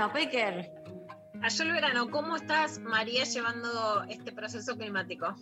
verano, 0.00 0.12
Pecker. 0.12 0.72
Ayer 1.42 1.66
el 1.66 1.72
verano, 1.72 2.10
¿cómo 2.10 2.36
estás, 2.36 2.78
María, 2.80 3.24
llevando 3.24 4.02
este 4.08 4.32
proceso 4.32 4.76
climático? 4.76 5.34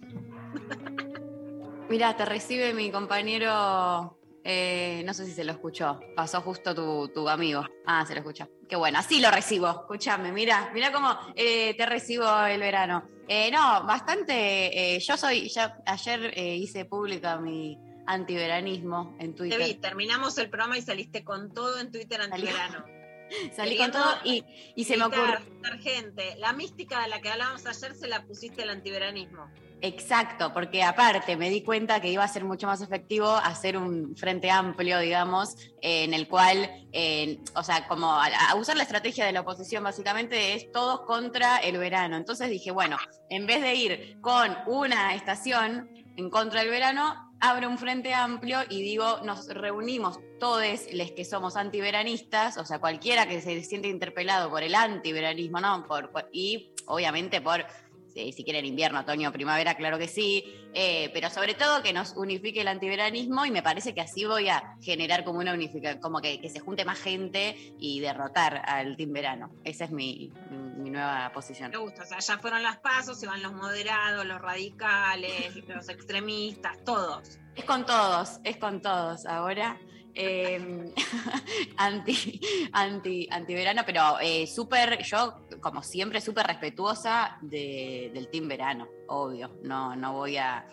Mira, 1.88 2.16
te 2.16 2.24
recibe 2.24 2.74
mi 2.74 2.90
compañero, 2.90 4.18
eh, 4.44 5.02
no 5.04 5.14
sé 5.14 5.26
si 5.26 5.32
se 5.32 5.44
lo 5.44 5.52
escuchó, 5.52 6.00
pasó 6.14 6.40
justo 6.40 6.74
tu, 6.74 7.08
tu 7.08 7.28
amigo. 7.28 7.64
Ah, 7.86 8.04
se 8.06 8.14
lo 8.14 8.20
escuchó. 8.20 8.48
Qué 8.68 8.76
bueno, 8.76 8.98
así 8.98 9.20
lo 9.20 9.30
recibo, 9.30 9.68
escúchame, 9.68 10.30
mira, 10.32 10.70
mira 10.74 10.92
cómo 10.92 11.16
eh, 11.34 11.74
te 11.76 11.86
recibo 11.86 12.26
el 12.46 12.60
verano. 12.60 13.08
Eh, 13.26 13.50
no, 13.50 13.84
bastante, 13.84 14.98
yo 15.00 15.16
soy, 15.16 15.48
ya 15.48 15.78
ayer 15.86 16.36
hice 16.36 16.84
pública 16.84 17.38
mi 17.38 17.78
antiveranismo 18.06 19.16
en 19.18 19.32
Te 19.32 19.38
Twitter. 19.38 19.58
vi, 19.58 19.74
terminamos 19.74 20.38
el 20.38 20.48
programa 20.48 20.78
y 20.78 20.82
saliste 20.82 21.24
con 21.24 21.52
todo 21.52 21.78
en 21.78 21.90
Twitter 21.90 22.20
antiverano. 22.20 22.97
Salí 23.56 23.76
con 23.76 23.90
todo 23.90 24.18
y, 24.24 24.44
y 24.74 24.84
se 24.84 24.96
me 24.96 25.04
ocurrió. 25.04 25.38
Gente. 25.82 26.36
La 26.38 26.52
mística 26.52 27.02
de 27.02 27.08
la 27.08 27.20
que 27.20 27.28
hablábamos 27.28 27.66
ayer 27.66 27.94
se 27.94 28.08
la 28.08 28.24
pusiste 28.24 28.62
al 28.62 28.70
antiveranismo. 28.70 29.50
Exacto, 29.80 30.52
porque 30.52 30.82
aparte 30.82 31.36
me 31.36 31.50
di 31.50 31.62
cuenta 31.62 32.00
que 32.00 32.10
iba 32.10 32.24
a 32.24 32.28
ser 32.28 32.44
mucho 32.44 32.66
más 32.66 32.80
efectivo 32.80 33.28
hacer 33.28 33.76
un 33.76 34.16
frente 34.16 34.50
amplio, 34.50 34.98
digamos, 34.98 35.54
eh, 35.80 36.02
en 36.02 36.14
el 36.14 36.26
cual, 36.26 36.68
eh, 36.92 37.38
o 37.54 37.62
sea, 37.62 37.86
como 37.86 38.12
a, 38.12 38.26
a 38.26 38.54
usar 38.56 38.76
la 38.76 38.82
estrategia 38.82 39.24
de 39.24 39.32
la 39.32 39.42
oposición 39.42 39.84
básicamente 39.84 40.54
es 40.54 40.72
todos 40.72 41.02
contra 41.02 41.58
el 41.58 41.78
verano. 41.78 42.16
Entonces 42.16 42.50
dije, 42.50 42.72
bueno, 42.72 42.96
en 43.30 43.46
vez 43.46 43.62
de 43.62 43.74
ir 43.74 44.20
con 44.20 44.56
una 44.66 45.14
estación 45.14 45.90
en 46.16 46.28
contra 46.28 46.62
del 46.62 46.70
verano, 46.70 47.27
abro 47.40 47.68
un 47.68 47.78
frente 47.78 48.14
amplio 48.14 48.60
y 48.68 48.82
digo, 48.82 49.20
nos 49.24 49.48
reunimos 49.48 50.20
todos 50.38 50.64
los 50.92 51.10
que 51.12 51.24
somos 51.24 51.56
antiveranistas, 51.56 52.56
o 52.58 52.64
sea, 52.64 52.78
cualquiera 52.78 53.26
que 53.26 53.40
se 53.40 53.62
siente 53.62 53.88
interpelado 53.88 54.50
por 54.50 54.62
el 54.62 54.74
antiveranismo, 54.74 55.60
¿no? 55.60 55.86
Por, 55.86 56.10
y 56.32 56.72
obviamente 56.86 57.40
por 57.40 57.64
si, 58.12 58.32
si 58.32 58.44
quieren 58.44 58.64
invierno, 58.64 59.00
otoño, 59.00 59.32
primavera, 59.32 59.74
claro 59.74 59.98
que 59.98 60.08
sí, 60.08 60.44
eh, 60.74 61.10
pero 61.12 61.30
sobre 61.30 61.54
todo 61.54 61.82
que 61.82 61.92
nos 61.92 62.16
unifique 62.16 62.60
el 62.60 62.68
antiveranismo 62.68 63.44
y 63.46 63.50
me 63.50 63.62
parece 63.62 63.94
que 63.94 64.00
así 64.00 64.24
voy 64.24 64.48
a 64.48 64.76
generar 64.82 65.24
como 65.24 65.38
una 65.38 65.52
unificación, 65.52 66.00
como 66.00 66.20
que, 66.20 66.40
que 66.40 66.48
se 66.48 66.60
junte 66.60 66.84
más 66.84 66.98
gente 66.98 67.56
y 67.78 68.00
derrotar 68.00 68.62
al 68.66 68.96
team 68.96 69.12
verano. 69.12 69.50
Esa 69.64 69.84
es 69.84 69.90
mi 69.90 70.32
nueva 70.50 71.30
posición. 71.32 71.70
Me 71.70 71.78
gusta, 71.78 72.02
o 72.02 72.06
sea, 72.06 72.18
ya 72.18 72.38
fueron 72.38 72.62
las 72.62 72.78
pasos, 72.78 73.18
se 73.18 73.26
van 73.26 73.42
los 73.42 73.52
moderados, 73.52 74.26
los 74.26 74.40
radicales, 74.40 75.54
los 75.66 75.88
extremistas, 75.88 76.82
todos. 76.84 77.38
Es 77.54 77.64
con 77.64 77.84
todos, 77.86 78.40
es 78.44 78.56
con 78.56 78.80
todos 78.80 79.26
ahora. 79.26 79.78
Eh, 80.18 80.92
anti, 81.76 82.40
anti, 82.72 83.28
antiverano, 83.30 83.82
pero 83.86 84.18
eh, 84.20 84.46
súper, 84.46 85.02
yo 85.02 85.46
como 85.60 85.82
siempre, 85.82 86.20
súper 86.20 86.46
respetuosa 86.46 87.38
de- 87.42 88.10
del 88.12 88.28
team 88.28 88.48
verano, 88.48 88.88
obvio. 89.08 89.56
No, 89.62 89.94
no 89.96 90.12
voy 90.12 90.36
a. 90.36 90.66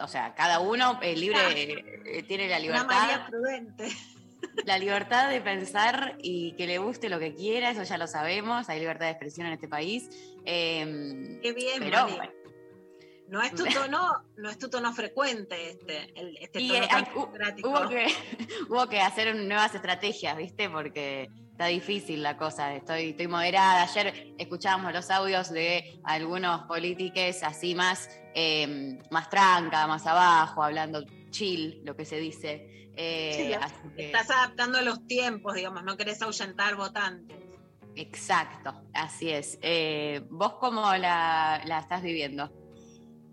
O 0.00 0.06
sea, 0.06 0.34
cada 0.34 0.60
uno 0.60 0.98
eh, 1.02 1.16
libre 1.16 1.84
eh, 2.06 2.22
tiene 2.22 2.46
la 2.48 2.56
Una 2.56 2.62
libertad. 2.62 2.86
María 2.86 3.26
prudente. 3.28 3.88
La 4.64 4.78
libertad 4.78 5.30
de 5.30 5.40
pensar 5.40 6.16
y 6.22 6.52
que 6.52 6.66
le 6.68 6.78
guste 6.78 7.08
lo 7.08 7.18
que 7.18 7.34
quiera, 7.34 7.70
eso 7.70 7.82
ya 7.82 7.98
lo 7.98 8.06
sabemos, 8.06 8.68
hay 8.68 8.78
libertad 8.78 9.06
de 9.06 9.10
expresión 9.12 9.46
en 9.48 9.54
este 9.54 9.66
país. 9.66 10.08
eh, 10.44 11.38
Qué 11.42 11.52
bien, 11.52 11.80
pero 11.80 12.06
bueno, 12.06 12.30
No 13.28 13.42
es 13.42 13.54
tu 13.54 13.64
tono, 13.90 14.24
no 14.36 14.50
es 14.50 14.58
tu 14.58 14.68
tono 14.70 14.92
frecuente 14.92 15.70
este, 15.70 16.12
el- 16.18 16.36
este 16.38 16.60
Y, 16.62 16.68
tono 16.68 16.84
eh, 16.84 16.88
tan 16.88 17.06
hubo, 17.14 17.88
que, 17.88 18.06
hubo 18.68 18.86
que 18.88 19.00
hacer 19.00 19.34
nuevas 19.36 19.74
estrategias, 19.74 20.36
¿viste? 20.36 20.68
Porque 20.70 21.28
está 21.50 21.66
difícil 21.66 22.22
la 22.22 22.36
cosa. 22.36 22.74
Estoy, 22.74 23.10
estoy 23.10 23.26
moderada. 23.28 23.82
Ayer 23.82 24.34
escuchábamos 24.38 24.92
los 24.92 25.10
audios 25.10 25.50
de 25.50 26.00
algunos 26.04 26.62
políticos 26.62 27.42
así 27.42 27.74
más, 27.74 28.08
eh, 28.34 28.98
más 29.10 29.28
tranca, 29.28 29.86
más 29.86 30.06
abajo, 30.06 30.62
hablando 30.62 31.04
chill, 31.30 31.80
lo 31.84 31.94
que 31.96 32.04
se 32.04 32.16
dice. 32.18 32.90
Eh, 32.96 33.32
Sí, 33.36 33.48
la- 33.48 33.58
así 33.58 33.74
que- 33.96 34.06
Estás 34.06 34.30
adaptando 34.30 34.78
a 34.78 34.82
los 34.82 35.06
tiempos, 35.06 35.54
digamos, 35.54 35.84
no 35.84 35.96
querés 35.96 36.22
ahuyentar 36.22 36.76
votantes. 36.76 37.36
Exacto, 37.96 38.82
así 38.94 39.30
es. 39.30 39.58
Eh, 39.60 40.22
¿Vos 40.30 40.54
cómo 40.60 40.94
la, 40.96 41.60
la 41.64 41.80
estás 41.80 42.02
viviendo? 42.02 42.52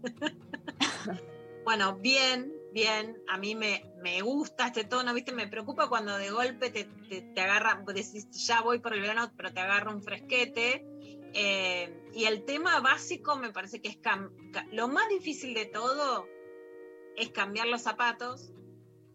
Bueno, 1.65 1.95
bien, 1.95 2.53
bien. 2.73 3.17
A 3.27 3.39
mí 3.39 3.55
me, 3.55 3.91
me 4.03 4.21
gusta 4.21 4.67
este 4.67 4.83
tono, 4.83 5.15
¿viste? 5.15 5.31
Me 5.31 5.47
preocupa 5.47 5.89
cuando 5.89 6.15
de 6.15 6.29
golpe 6.29 6.69
te, 6.69 6.83
te, 7.09 7.21
te 7.21 7.41
agarra, 7.41 7.83
decís, 7.87 8.29
ya 8.29 8.61
voy 8.61 8.77
por 8.77 8.93
el 8.93 9.01
verano, 9.01 9.31
pero 9.35 9.51
te 9.51 9.61
agarra 9.61 9.91
un 9.91 10.03
fresquete. 10.03 10.85
Eh, 11.33 12.11
y 12.13 12.25
el 12.25 12.45
tema 12.45 12.79
básico 12.81 13.35
me 13.35 13.51
parece 13.51 13.81
que 13.81 13.89
es 13.89 13.97
lo 14.71 14.87
más 14.87 15.09
difícil 15.09 15.53
de 15.55 15.65
todo 15.65 16.27
es 17.17 17.31
cambiar 17.31 17.67
los 17.67 17.81
zapatos. 17.81 18.51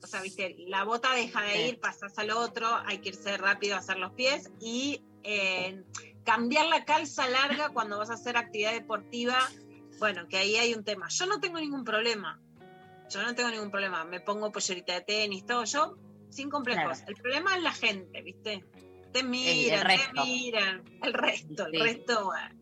O 0.03 0.07
sea, 0.07 0.21
viste, 0.21 0.57
la 0.67 0.85
bota 0.85 1.15
deja 1.15 1.43
de 1.43 1.69
ir, 1.69 1.79
pasas 1.79 2.19
al 2.19 2.31
otro, 2.31 2.67
hay 2.85 2.99
que 2.99 3.11
irse 3.11 3.37
rápido 3.37 3.77
a 3.77 3.79
hacer 3.79 3.97
los 3.97 4.13
pies 4.13 4.51
y 4.61 5.05
eh, 5.23 5.85
cambiar 6.25 6.67
la 6.67 6.85
calza 6.85 7.29
larga 7.29 7.69
cuando 7.69 7.99
vas 7.99 8.11
a 8.11 8.15
hacer 8.15 8.37
actividad 8.37 8.73
deportiva. 8.73 9.39
Bueno, 10.01 10.27
que 10.29 10.39
ahí 10.39 10.57
hay 10.57 10.75
un 10.75 10.83
tema. 10.83 11.09
Yo 11.09 11.27
no 11.27 11.39
tengo 11.39 11.61
ningún 11.61 11.85
problema. 11.85 12.41
Yo 13.11 13.23
no 13.23 13.35
tengo 13.35 13.51
ningún 13.51 13.71
problema. 13.71 14.05
Me 14.05 14.21
pongo 14.21 14.51
pollerita 14.51 14.95
de 14.95 15.01
tenis, 15.03 15.47
todo. 15.47 15.65
Yo, 15.65 15.97
sin 16.31 16.51
complejos. 16.51 16.99
Claro. 16.99 17.05
El 17.07 17.15
problema 17.17 17.57
es 17.57 17.63
la 17.63 17.73
gente, 17.73 18.23
¿viste? 18.23 18.65
Te 19.13 19.23
miran, 19.23 19.87
te 19.87 20.23
miran. 20.23 20.85
El 21.03 21.13
resto, 21.13 21.67
Sí. 21.71 21.77
el 21.77 21.81
resto, 21.83 22.25
bueno. 22.25 22.57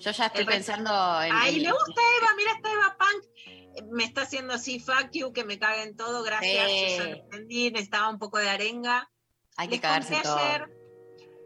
Yo 0.00 0.10
ya 0.10 0.26
estoy 0.26 0.40
El 0.42 0.46
pensando 0.48 0.90
en. 1.22 1.30
Ay, 1.32 1.60
me 1.64 1.70
gusta 1.70 2.02
Eva, 2.20 2.28
mira 2.36 2.52
esta 2.52 2.72
Eva 2.72 2.96
Punk. 2.98 3.84
Me 3.92 4.04
está 4.04 4.22
haciendo 4.22 4.52
así, 4.52 4.80
fuck 4.80 5.10
you, 5.12 5.32
que 5.32 5.44
me 5.44 5.58
caguen 5.58 5.96
todo, 5.96 6.22
gracias. 6.24 6.66
Sí. 6.70 6.96
Yo 6.98 7.04
entendí, 7.04 7.70
necesitaba 7.70 8.08
un 8.10 8.18
poco 8.18 8.38
de 8.38 8.50
arenga. 8.50 9.08
Hay 9.56 9.68
que 9.68 9.74
Les 9.76 9.80
cagarse 9.80 10.20
todo. 10.22 10.36
ayer, 10.36 10.68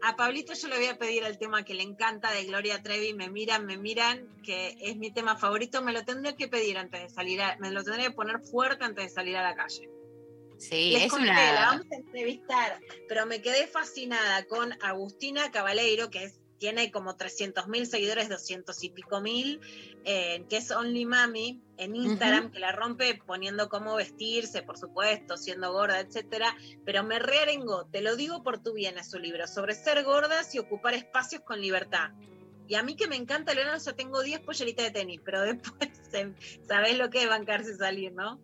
a 0.03 0.15
Pablito 0.15 0.53
yo 0.53 0.67
le 0.67 0.77
voy 0.77 0.85
a 0.87 0.97
pedir 0.97 1.23
el 1.23 1.37
tema 1.37 1.63
que 1.63 1.73
le 1.73 1.83
encanta 1.83 2.31
de 2.31 2.45
Gloria 2.45 2.81
Trevi, 2.83 3.13
me 3.13 3.29
miran, 3.29 3.65
me 3.65 3.77
miran, 3.77 4.27
que 4.43 4.75
es 4.79 4.95
mi 4.97 5.11
tema 5.11 5.37
favorito, 5.37 5.81
me 5.81 5.93
lo 5.93 6.03
tendría 6.05 6.35
que 6.35 6.47
pedir 6.47 6.77
antes 6.77 7.01
de 7.01 7.09
salir, 7.09 7.41
a- 7.41 7.57
me 7.59 7.71
lo 7.71 7.83
tendría 7.83 8.07
que 8.09 8.15
poner 8.15 8.39
fuerte 8.41 8.83
antes 8.85 9.05
de 9.05 9.09
salir 9.09 9.35
a 9.37 9.41
la 9.43 9.55
calle. 9.55 9.89
Sí, 10.59 10.91
Les 10.91 11.03
es 11.03 11.11
conté, 11.11 11.27
la 11.27 11.33
una. 11.33 11.65
vamos 11.65 11.85
a 11.91 11.95
entrevistar, 11.95 12.79
pero 13.07 13.25
me 13.27 13.41
quedé 13.41 13.67
fascinada 13.67 14.45
con 14.45 14.73
Agustina 14.81 15.51
Cabaleiro, 15.51 16.09
que 16.09 16.23
es, 16.25 16.39
tiene 16.57 16.91
como 16.91 17.15
300 17.15 17.67
mil 17.67 17.87
seguidores, 17.87 18.29
200 18.29 18.83
y 18.83 18.89
pico 18.89 19.21
mil, 19.21 19.59
eh, 20.05 20.43
que 20.49 20.57
es 20.57 20.71
Only 20.71 21.05
Mami 21.05 21.61
en 21.77 21.95
Instagram, 21.95 22.51
que 22.51 22.59
la 22.59 22.71
rompe 22.71 23.21
poniendo 23.25 23.69
cómo 23.69 23.95
vestirse, 23.95 24.63
por 24.63 24.77
supuesto, 24.77 25.37
siendo 25.37 25.71
gorda, 25.71 25.99
etcétera, 25.99 26.55
pero 26.85 27.03
me 27.03 27.19
rearengó, 27.19 27.85
te 27.85 28.01
lo 28.01 28.15
digo 28.15 28.43
por 28.43 28.61
tu 28.61 28.73
bien, 28.73 28.97
es 28.97 29.11
su 29.11 29.19
libro, 29.19 29.47
sobre 29.47 29.75
ser 29.75 30.03
gordas 30.03 30.53
y 30.55 30.59
ocupar 30.59 30.93
espacios 30.93 31.41
con 31.43 31.61
libertad. 31.61 32.11
Y 32.67 32.75
a 32.75 32.83
mí 32.83 32.95
que 32.95 33.07
me 33.07 33.15
encanta 33.15 33.51
el 33.51 33.59
verano, 33.59 33.77
yo 33.83 33.95
tengo 33.95 34.21
10 34.21 34.41
polleritas 34.41 34.85
de 34.85 34.91
tenis, 34.91 35.21
pero 35.23 35.41
después, 35.43 35.89
sabés 36.67 36.97
lo 36.97 37.09
que 37.09 37.23
es 37.23 37.29
bancarse 37.29 37.71
y 37.71 37.75
salir, 37.75 38.11
¿no? 38.13 38.41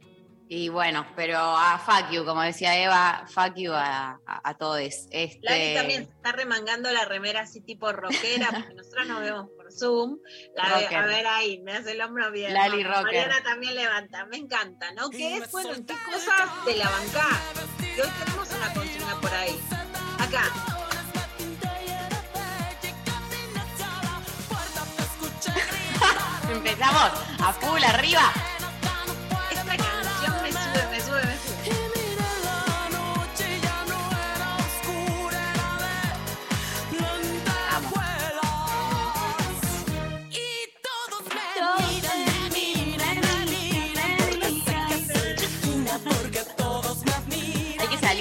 Y 0.55 0.69
bueno, 0.69 1.03
pero 1.15 1.39
a 1.39 1.79
fuck 1.79 2.11
you, 2.11 2.23
como 2.25 2.43
decía 2.43 2.77
Eva, 2.77 3.25
fuck 3.27 3.55
you 3.55 3.73
a, 3.73 4.19
a, 4.27 4.53
todos. 4.53 4.77
Este... 4.77 5.39
Lali 5.41 5.73
también 5.73 6.03
está 6.03 6.31
remangando 6.31 6.91
la 6.91 7.05
remera 7.05 7.41
así 7.41 7.61
tipo 7.61 7.91
rockera, 7.91 8.49
porque 8.51 8.73
nosotros 8.75 9.07
nos 9.07 9.21
vemos 9.21 9.49
por 9.57 9.71
Zoom. 9.73 10.19
La 10.55 10.65
a 10.65 11.05
ver 11.07 11.25
ahí, 11.25 11.59
me 11.63 11.71
hace 11.71 11.93
el 11.93 12.01
hombro 12.01 12.31
bien. 12.31 12.53
Lali 12.53 12.83
Rocker. 12.83 13.03
Mariana 13.03 13.41
también 13.41 13.73
levanta, 13.73 14.27
me 14.27 14.37
encanta, 14.37 14.91
¿no? 14.91 15.09
¿Qué 15.09 15.37
es? 15.37 15.51
Bueno, 15.51 15.73
¿en 15.73 15.87
qué 15.87 15.95
cosas 16.05 16.65
de 16.67 16.75
la 16.75 16.87
banca? 16.87 17.27
Y 17.79 17.99
hoy 17.99 18.09
tenemos 18.23 18.47
una 18.51 18.73
consigna 18.75 19.19
por 19.21 19.33
ahí. 19.33 19.59
Acá. 20.19 20.43
Empezamos 26.51 27.11
a 27.39 27.53
full 27.53 27.83
arriba. 27.83 28.31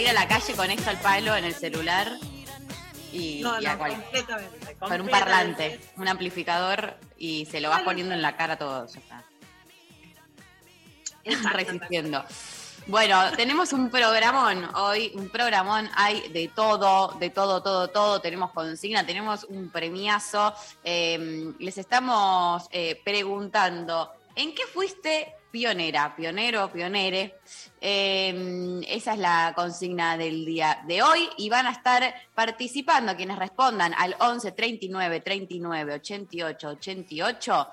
A 0.07 0.13
la 0.13 0.29
calle 0.29 0.55
con 0.55 0.71
esto 0.71 0.91
al 0.91 0.99
palo 0.99 1.37
en 1.37 1.45
el 1.45 1.55
celular 1.55 2.17
y, 3.13 3.43
con 4.79 5.01
un 5.01 5.09
parlante, 5.09 5.81
un 5.97 6.09
amplificador 6.09 6.97
y 7.19 7.47
se 7.47 7.61
lo 7.61 7.69
vas 7.69 7.83
poniendo 7.83 8.15
en 8.15 8.23
la 8.23 8.37
cara 8.37 8.57
todo. 8.57 8.87
Ya 8.87 9.25
Resistiendo. 11.53 12.25
Bueno, 12.89 13.31
tenemos 13.37 13.73
un 13.73 13.91
programón 13.91 14.69
hoy, 14.75 15.13
un 15.15 15.29
programón, 15.29 15.89
hay 15.95 16.29
de 16.31 16.49
todo, 16.49 17.17
de 17.21 17.31
todo, 17.31 17.63
todo, 17.63 17.89
todo, 17.89 18.21
tenemos 18.21 18.51
consigna, 18.51 19.07
tenemos 19.07 19.45
un 19.45 19.71
premiazo. 19.71 20.53
Em, 20.83 21.55
les 21.61 21.79
estamos 21.79 22.67
eh, 22.73 23.01
preguntando, 23.05 24.11
¿en 24.35 24.53
qué 24.53 24.67
fuiste 24.67 25.33
pionera, 25.53 26.17
pionero, 26.17 26.73
pionere. 26.73 27.39
Em, 27.81 28.83
esa 28.89 29.13
es 29.13 29.19
la 29.19 29.53
consigna 29.55 30.17
del 30.17 30.45
día 30.45 30.83
de 30.87 31.03
hoy 31.03 31.29
y 31.37 31.49
van 31.51 31.67
a 31.67 31.73
estar 31.73 32.15
participando 32.35 33.15
quienes 33.15 33.39
respondan 33.39 33.93
al 33.95 34.17
11 34.19 34.53
39 34.53 35.21
39 35.21 35.95
88 35.95 36.69
88 36.69 37.69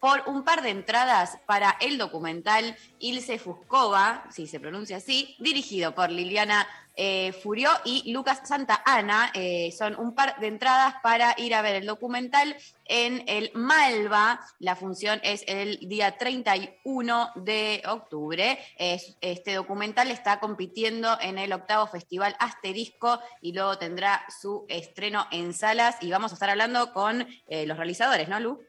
por 0.00 0.22
un 0.26 0.44
par 0.44 0.62
de 0.62 0.70
entradas 0.70 1.38
para 1.46 1.76
el 1.80 1.98
documental 1.98 2.76
Ilse 3.00 3.38
Fuscova, 3.38 4.24
si 4.30 4.46
se 4.46 4.60
pronuncia 4.60 4.98
así, 4.98 5.34
dirigido 5.38 5.94
por 5.94 6.10
Liliana 6.10 6.66
eh, 6.98 7.32
Furió 7.32 7.70
y 7.84 8.12
Lucas 8.12 8.42
Santa 8.44 8.82
Ana. 8.84 9.30
Eh, 9.32 9.72
son 9.76 9.98
un 9.98 10.14
par 10.14 10.38
de 10.40 10.48
entradas 10.48 10.96
para 11.02 11.34
ir 11.38 11.54
a 11.54 11.62
ver 11.62 11.76
el 11.76 11.86
documental 11.86 12.56
en 12.84 13.22
el 13.26 13.50
Malva. 13.54 14.40
La 14.58 14.76
función 14.76 15.20
es 15.22 15.44
el 15.46 15.78
día 15.88 16.18
31 16.18 17.30
de 17.36 17.82
octubre. 17.86 18.58
este 18.76 19.54
documental 19.54 20.10
está 20.10 20.40
compitiendo 20.40 21.16
en 21.20 21.38
el 21.38 21.52
octavo 21.52 21.86
Festival 21.86 22.34
Asterisco 22.40 23.20
y 23.40 23.52
luego 23.52 23.78
tendrá 23.78 24.24
su 24.28 24.66
estreno 24.68 25.26
en 25.30 25.54
salas. 25.54 25.96
Y 26.00 26.10
vamos 26.10 26.32
a 26.32 26.34
estar 26.34 26.50
hablando 26.50 26.92
con 26.92 27.26
eh, 27.46 27.66
los 27.66 27.76
realizadores, 27.76 28.28
¿no, 28.28 28.40
Lu? 28.40 28.60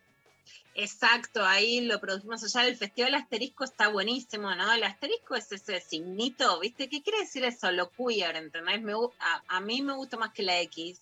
Exacto, 0.76 1.44
ahí 1.44 1.82
lo 1.82 2.00
producimos 2.00 2.44
allá. 2.44 2.68
El 2.68 2.78
Festival 2.78 3.16
Asterisco 3.16 3.64
está 3.64 3.90
buenísimo, 3.90 4.54
¿no? 4.56 4.72
El 4.72 4.84
asterisco 4.84 5.36
es 5.36 5.52
ese 5.52 5.82
signito, 5.82 6.60
¿viste? 6.60 6.88
¿Qué 6.88 7.02
quiere 7.02 7.20
decir 7.20 7.44
eso? 7.44 7.72
Lo 7.72 7.90
queer, 7.92 8.36
¿entendés? 8.38 8.82
Me, 8.82 8.94
a, 8.94 9.44
a 9.48 9.60
mí 9.60 9.82
me 9.82 9.94
gusta 9.94 10.18
más 10.18 10.32
que 10.32 10.44
la 10.44 10.60
X. 10.62 11.02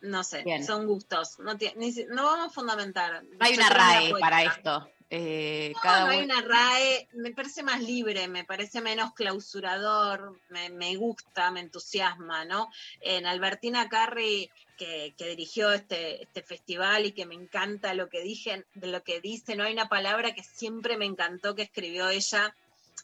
No 0.00 0.22
sé, 0.22 0.44
son 0.66 0.86
gustos. 0.86 1.38
No, 1.38 1.54
no 1.54 2.24
vamos 2.24 2.46
a 2.46 2.50
fundamentar. 2.50 3.24
Hay 3.40 3.54
una 3.54 3.68
RAE 3.70 4.12
para 4.20 4.42
esto. 4.42 4.90
Eh, 5.10 5.72
no, 5.84 6.00
no 6.00 6.06
hay 6.06 6.24
una 6.24 6.40
RAE, 6.40 7.08
me 7.12 7.30
parece 7.30 7.62
más 7.62 7.80
libre, 7.80 8.26
me 8.26 8.44
parece 8.44 8.80
menos 8.80 9.12
clausurador, 9.14 10.40
me, 10.48 10.70
me 10.70 10.96
gusta, 10.96 11.50
me 11.50 11.60
entusiasma, 11.60 12.44
¿no? 12.44 12.70
En 13.00 13.26
Albertina 13.26 13.88
Carri 13.88 14.50
que, 14.76 15.14
dirigió 15.18 15.72
este, 15.72 16.22
este 16.22 16.42
festival 16.42 17.06
y 17.06 17.12
que 17.12 17.26
me 17.26 17.34
encanta 17.34 17.94
lo 17.94 18.08
que 18.08 18.22
dije, 18.22 18.64
de 18.74 18.86
lo 18.86 19.02
que 19.02 19.20
dice, 19.20 19.56
no 19.56 19.64
hay 19.64 19.72
una 19.72 19.88
palabra 19.88 20.34
que 20.34 20.42
siempre 20.42 20.96
me 20.96 21.06
encantó 21.06 21.54
que 21.54 21.62
escribió 21.62 22.08
ella 22.08 22.54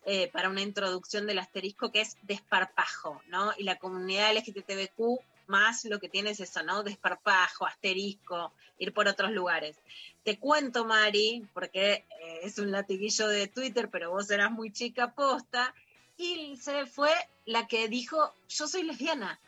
eh, 0.07 0.29
para 0.33 0.49
una 0.49 0.63
introducción 0.63 1.27
del 1.27 1.39
asterisco 1.39 1.93
que 1.93 2.01
es 2.01 2.17
desparpajo, 2.23 3.21
¿no? 3.29 3.53
Y 3.59 3.65
la 3.65 3.77
comunidad 3.77 4.35
LGTBQ 4.35 5.21
más 5.47 5.85
lo 5.85 5.99
que 5.99 6.09
tiene 6.09 6.31
es 6.31 6.41
eso, 6.41 6.63
¿no? 6.63 6.83
Desparpajo, 6.83 7.67
asterisco, 7.67 8.53
ir 8.79 8.95
por 8.95 9.09
otros 9.09 9.33
lugares. 9.33 9.77
Te 10.23 10.39
cuento, 10.39 10.85
Mari, 10.85 11.47
porque 11.53 12.07
eh, 12.21 12.41
es 12.45 12.59
un 12.59 12.71
latiguillo 12.71 13.29
de 13.29 13.49
Twitter, 13.49 13.91
pero 13.91 14.11
vos 14.11 14.31
eras 14.31 14.51
muy 14.51 14.73
chica 14.73 15.13
posta, 15.13 15.75
y 16.17 16.57
se 16.57 16.87
fue 16.87 17.11
la 17.47 17.67
que 17.67 17.89
dijo, 17.89 18.35
yo 18.49 18.69
soy 18.69 18.85
lesbiana. 18.85 19.41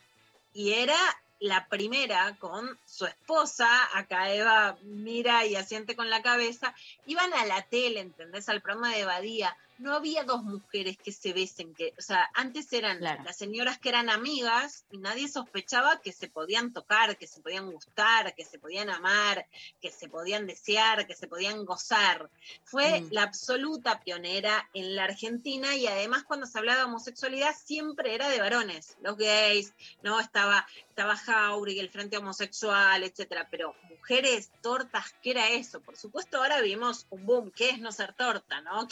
Y 0.53 0.73
era 0.73 0.97
la 1.43 1.67
primera 1.67 2.37
con 2.39 2.79
su 2.85 3.05
esposa, 3.05 3.67
acá 3.97 4.33
Eva 4.33 4.77
mira 4.83 5.45
y 5.45 5.57
asiente 5.57 5.93
con 5.93 6.09
la 6.09 6.21
cabeza, 6.21 6.73
iban 7.05 7.33
a 7.33 7.45
la 7.45 7.61
tele, 7.63 7.99
¿entendés? 7.99 8.47
Al 8.47 8.61
programa 8.61 8.95
de 8.95 9.03
Badía 9.03 9.57
no 9.77 9.93
había 9.93 10.23
dos 10.23 10.43
mujeres 10.43 10.97
que 10.97 11.11
se 11.11 11.33
besen, 11.33 11.73
que, 11.73 11.93
o 11.97 12.01
sea, 12.01 12.29
antes 12.33 12.71
eran 12.73 13.01
las 13.01 13.37
señoras 13.37 13.79
que 13.79 13.89
eran 13.89 14.09
amigas 14.09 14.85
y 14.91 14.97
nadie 14.97 15.27
sospechaba 15.27 16.01
que 16.01 16.11
se 16.11 16.29
podían 16.29 16.73
tocar, 16.73 17.17
que 17.17 17.27
se 17.27 17.41
podían 17.41 17.71
gustar, 17.71 18.33
que 18.35 18.45
se 18.45 18.59
podían 18.59 18.89
amar, 18.89 19.47
que 19.81 19.91
se 19.91 20.09
podían 20.09 20.47
desear, 20.47 21.07
que 21.07 21.15
se 21.15 21.27
podían 21.27 21.65
gozar. 21.65 22.29
Fue 22.63 23.01
mm. 23.01 23.07
la 23.11 23.23
absoluta 23.23 24.01
pionera 24.01 24.69
en 24.73 24.95
la 24.95 25.05
Argentina 25.05 25.75
y 25.75 25.87
además 25.87 26.23
cuando 26.23 26.45
se 26.45 26.57
hablaba 26.57 26.79
de 26.79 26.85
homosexualidad 26.85 27.55
siempre 27.63 28.15
era 28.15 28.29
de 28.29 28.39
varones, 28.39 28.97
los 29.01 29.17
gays, 29.17 29.73
no 30.01 30.19
estaba 30.19 30.65
estaba 30.93 31.17
Jauregui, 31.17 31.79
el 31.79 31.89
Frente 31.89 32.17
Homosexual, 32.17 33.03
etcétera, 33.03 33.47
pero 33.49 33.75
mujeres, 33.89 34.51
tortas, 34.61 35.15
¿qué 35.23 35.31
era 35.31 35.49
eso? 35.49 35.81
Por 35.81 35.97
supuesto, 35.97 36.37
ahora 36.37 36.61
vivimos 36.61 37.07
un 37.09 37.25
boom, 37.25 37.51
¿qué 37.51 37.71
es 37.71 37.79
no 37.79 37.91
ser 37.91 38.13
torta, 38.13 38.61
no? 38.61 38.87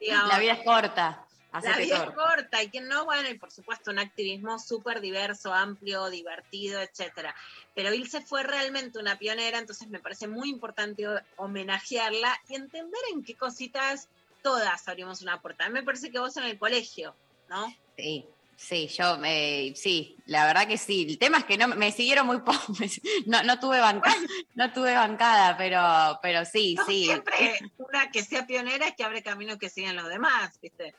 La 0.00 0.38
vida 0.38 0.52
es 0.52 0.64
corta. 0.64 1.24
La 1.52 1.78
vida 1.78 2.04
es 2.04 2.10
corta 2.10 2.62
y 2.62 2.70
que 2.70 2.80
no, 2.80 3.06
bueno, 3.06 3.28
y 3.28 3.38
por 3.38 3.50
supuesto 3.50 3.90
un 3.90 3.98
activismo 3.98 4.58
súper 4.58 5.00
diverso, 5.00 5.52
amplio, 5.52 6.10
divertido, 6.10 6.80
etcétera. 6.80 7.34
Pero 7.74 7.92
Ilse 7.92 8.20
fue 8.20 8.42
realmente 8.42 8.98
una 8.98 9.18
pionera, 9.18 9.58
entonces 9.58 9.88
me 9.88 9.98
parece 9.98 10.28
muy 10.28 10.50
importante 10.50 11.06
homenajearla 11.36 12.38
y 12.48 12.54
entender 12.54 13.00
en 13.12 13.24
qué 13.24 13.34
cositas 13.34 14.08
todas 14.42 14.86
abrimos 14.88 15.22
una 15.22 15.40
puerta. 15.40 15.64
A 15.64 15.68
mí 15.68 15.74
me 15.74 15.82
parece 15.82 16.10
que 16.10 16.18
vos 16.18 16.36
en 16.36 16.44
el 16.44 16.58
colegio, 16.58 17.14
¿no? 17.48 17.74
Sí, 17.96 18.26
Sí, 18.58 18.88
yo, 18.88 19.16
eh, 19.24 19.72
sí, 19.76 20.16
la 20.26 20.44
verdad 20.44 20.66
que 20.66 20.78
sí. 20.78 21.06
El 21.08 21.18
tema 21.18 21.38
es 21.38 21.44
que 21.44 21.56
no 21.56 21.68
me 21.68 21.92
siguieron 21.92 22.26
muy 22.26 22.38
poco, 22.38 22.58
no, 23.26 23.44
no 23.44 23.60
tuve 23.60 23.78
bancada, 23.78 24.16
no 24.56 24.72
tuve 24.72 24.94
bancada, 24.94 25.56
pero, 25.56 26.18
pero 26.20 26.44
sí, 26.44 26.76
sí. 26.84 27.04
Siempre 27.04 27.60
una 27.76 28.10
que 28.10 28.24
sea 28.24 28.48
pionera 28.48 28.88
es 28.88 28.96
que 28.96 29.04
abre 29.04 29.22
camino 29.22 29.58
que 29.58 29.70
sigan 29.70 29.94
los 29.94 30.08
demás, 30.08 30.58
¿viste? 30.60 30.92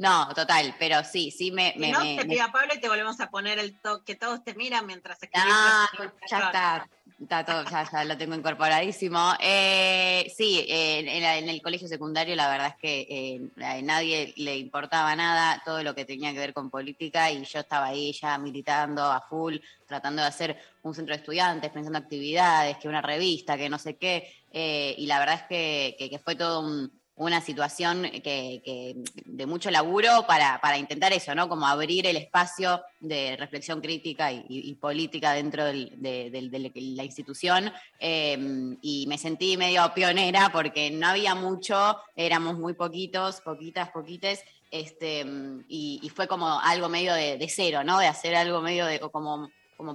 No, 0.00 0.32
total, 0.34 0.74
pero 0.78 1.04
sí, 1.04 1.30
sí 1.30 1.52
me. 1.52 1.74
me 1.76 1.92
no, 1.92 2.00
te 2.00 2.24
pido 2.24 2.42
a 2.42 2.50
Pablo 2.50 2.72
y 2.74 2.80
te 2.80 2.88
volvemos 2.88 3.20
a 3.20 3.28
poner 3.28 3.58
el 3.58 3.78
toque, 3.78 4.14
que 4.14 4.14
todos 4.14 4.42
te 4.42 4.54
miran 4.54 4.86
mientras 4.86 5.22
escribes. 5.22 5.52
Ah, 5.52 5.86
ya 6.26 6.38
está. 6.38 6.88
Está 7.20 7.44
todo, 7.44 7.64
ya, 7.64 7.86
ya 7.92 8.04
lo 8.04 8.16
tengo 8.16 8.34
incorporadísimo. 8.34 9.34
Eh, 9.40 10.32
sí, 10.34 10.64
en, 10.66 11.50
el 11.50 11.60
colegio 11.60 11.86
secundario 11.86 12.34
la 12.34 12.48
verdad 12.48 12.68
es 12.68 12.76
que 12.76 13.06
eh, 13.10 13.62
a 13.62 13.82
nadie 13.82 14.32
le 14.38 14.56
importaba 14.56 15.14
nada, 15.14 15.60
todo 15.66 15.82
lo 15.82 15.94
que 15.94 16.06
tenía 16.06 16.32
que 16.32 16.38
ver 16.38 16.54
con 16.54 16.70
política 16.70 17.30
y 17.30 17.44
yo 17.44 17.60
estaba 17.60 17.88
ahí 17.88 18.14
ya 18.14 18.38
militando 18.38 19.04
a 19.04 19.20
full, 19.20 19.56
tratando 19.86 20.22
de 20.22 20.28
hacer 20.28 20.56
un 20.80 20.94
centro 20.94 21.14
de 21.14 21.20
estudiantes, 21.20 21.70
pensando 21.70 21.98
actividades, 21.98 22.78
que 22.78 22.88
una 22.88 23.02
revista, 23.02 23.58
que 23.58 23.68
no 23.68 23.78
sé 23.78 23.98
qué, 23.98 24.32
eh, 24.50 24.94
y 24.96 25.04
la 25.04 25.18
verdad 25.18 25.42
es 25.42 25.98
que 25.98 26.20
fue 26.24 26.36
todo 26.36 26.60
un, 26.60 26.99
una 27.20 27.42
situación 27.42 28.10
que, 28.24 28.96
de 29.26 29.46
mucho 29.46 29.70
laburo 29.70 30.24
para, 30.26 30.78
intentar 30.78 31.12
eso, 31.12 31.34
¿no? 31.34 31.50
Como 31.50 31.66
abrir 31.66 32.06
el 32.06 32.16
espacio 32.16 32.82
de 32.98 33.36
reflexión 33.36 33.82
crítica 33.82 34.32
y, 34.32 34.74
política 34.80 35.32
dentro 35.32 35.66
de, 35.66 36.70
la 36.74 37.04
institución. 37.04 37.70
Em, 37.98 38.78
y 38.80 39.04
me 39.06 39.18
sentí 39.18 39.58
medio 39.58 39.92
pionera 39.94 40.50
porque 40.50 40.90
no 40.90 41.08
había 41.08 41.34
mucho, 41.34 41.98
éramos 42.16 42.58
muy 42.58 42.72
poquitos, 42.72 43.42
poquitas, 43.42 43.90
poquites. 43.90 44.42
Este, 44.70 45.26
y, 45.68 46.10
fue 46.14 46.26
como 46.26 46.58
algo 46.60 46.88
medio 46.88 47.12
de, 47.12 47.46
cero, 47.50 47.84
¿no? 47.84 47.98
De 47.98 48.06
hacer 48.06 48.34
algo 48.34 48.62
medio 48.62 48.86
de 48.86 48.98
como, 48.98 49.50
como 49.76 49.94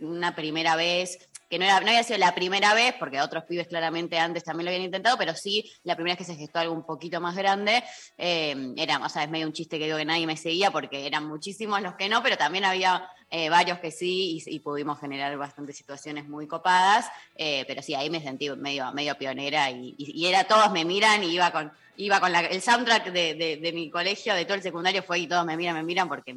una 0.00 0.34
primera 0.34 0.74
vez 0.74 1.28
que 1.52 1.58
no, 1.58 1.66
había 1.70 2.02
sido 2.02 2.18
la 2.18 2.34
primera 2.34 2.72
vez, 2.72 2.94
porque 2.98 3.20
otros 3.20 3.44
pibes 3.44 3.68
claramente 3.68 4.18
antes 4.18 4.42
también 4.42 4.64
lo 4.64 4.70
habían 4.70 4.86
intentado, 4.86 5.18
pero 5.18 5.34
sí 5.34 5.70
la 5.84 5.94
primera 5.96 6.16
vez 6.16 6.26
que 6.26 6.32
se 6.32 6.38
gestó 6.38 6.60
algo 6.60 6.72
un 6.72 6.86
poquito 6.86 7.20
más 7.20 7.36
grande. 7.36 7.84
Eh, 8.16 8.72
era, 8.78 8.96
o 8.96 9.08
sea, 9.10 9.24
es 9.24 9.28
medio 9.28 9.46
un 9.48 9.52
chiste 9.52 9.78
que 9.78 9.84
digo 9.84 9.98
que 9.98 10.06
nadie 10.06 10.26
me 10.26 10.38
seguía 10.38 10.70
porque 10.70 11.06
eran 11.06 11.26
muchísimos 11.28 11.82
los 11.82 11.94
que 11.96 12.08
no, 12.08 12.22
pero 12.22 12.38
también 12.38 12.64
había 12.64 13.06
eh, 13.28 13.50
varios 13.50 13.80
que 13.80 13.90
sí 13.90 14.42
y, 14.46 14.60
pudimos 14.60 14.98
generar 14.98 15.36
bastantes 15.36 15.76
situaciones 15.76 16.26
muy 16.26 16.46
copadas, 16.46 17.10
eh, 17.34 17.64
pero 17.66 17.82
sí, 17.82 17.94
ahí 17.94 18.08
me 18.08 18.22
sentí 18.22 18.48
medio, 18.50 18.90
medio 18.92 19.18
pionera 19.18 19.70
y, 19.70 19.94
era 20.26 20.44
todos 20.44 20.72
me 20.72 20.86
miran 20.86 21.22
y 21.22 21.34
iba 21.34 21.50
con, 21.50 21.70
iba 21.96 22.20
con 22.20 22.34
el 22.34 22.62
soundtrack 22.62 23.12
de, 23.12 23.70
mi 23.74 23.90
colegio, 23.90 24.34
de 24.34 24.44
todo 24.44 24.54
el 24.54 24.62
secundario 24.62 25.02
fue 25.02 25.20
y 25.20 25.26
todos 25.26 25.44
me 25.44 25.56
miran, 25.56 25.76
me 25.76 25.82
miran 25.82 26.08
porque 26.08 26.32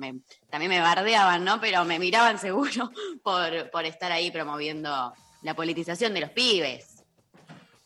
también 0.49 0.69
me 0.69 0.79
bardeaban, 0.79 1.43
¿no? 1.43 1.59
Pero 1.59 1.85
me 1.85 1.99
miraban 1.99 2.39
seguro 2.39 2.91
por, 3.23 3.69
por 3.71 3.85
estar 3.85 4.11
ahí 4.11 4.31
promoviendo 4.31 5.13
la 5.41 5.55
politización 5.55 6.13
de 6.13 6.21
los 6.21 6.31
pibes. 6.31 7.03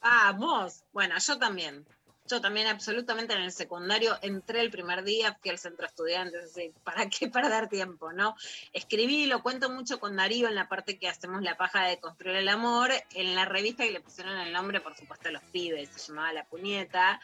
Vamos, 0.02 0.84
bueno, 0.94 1.16
yo 1.20 1.38
también. 1.38 1.86
Yo 2.30 2.40
también 2.40 2.68
absolutamente 2.68 3.34
en 3.34 3.42
el 3.42 3.52
secundario 3.52 4.16
entré 4.22 4.62
el 4.62 4.70
primer 4.70 5.04
día, 5.04 5.36
fui 5.42 5.50
al 5.50 5.58
centro 5.58 5.82
de 5.82 5.88
estudiantes, 5.88 6.54
¿para 6.84 7.10
qué 7.10 7.28
perder 7.28 7.68
tiempo, 7.68 8.14
no? 8.14 8.36
Escribí, 8.72 9.26
lo 9.26 9.42
cuento 9.42 9.72
mucho 9.72 10.00
con 10.00 10.16
Darío 10.16 10.48
en 10.48 10.54
la 10.54 10.70
parte 10.70 11.00
que 11.00 11.08
hacemos 11.08 11.42
la 11.42 11.58
paja 11.58 11.86
de 11.86 12.00
construir 12.00 12.36
el 12.36 12.48
amor, 12.48 12.92
en 13.16 13.34
la 13.34 13.46
revista 13.46 13.84
que 13.84 13.92
le 13.92 14.00
pusieron 14.00 14.38
el 14.38 14.54
nombre, 14.54 14.80
por 14.80 14.96
supuesto, 14.96 15.30
a 15.30 15.32
los 15.32 15.42
pibes, 15.46 15.90
se 15.90 16.12
llamaba 16.12 16.32
La 16.32 16.46
Puñeta. 16.46 17.20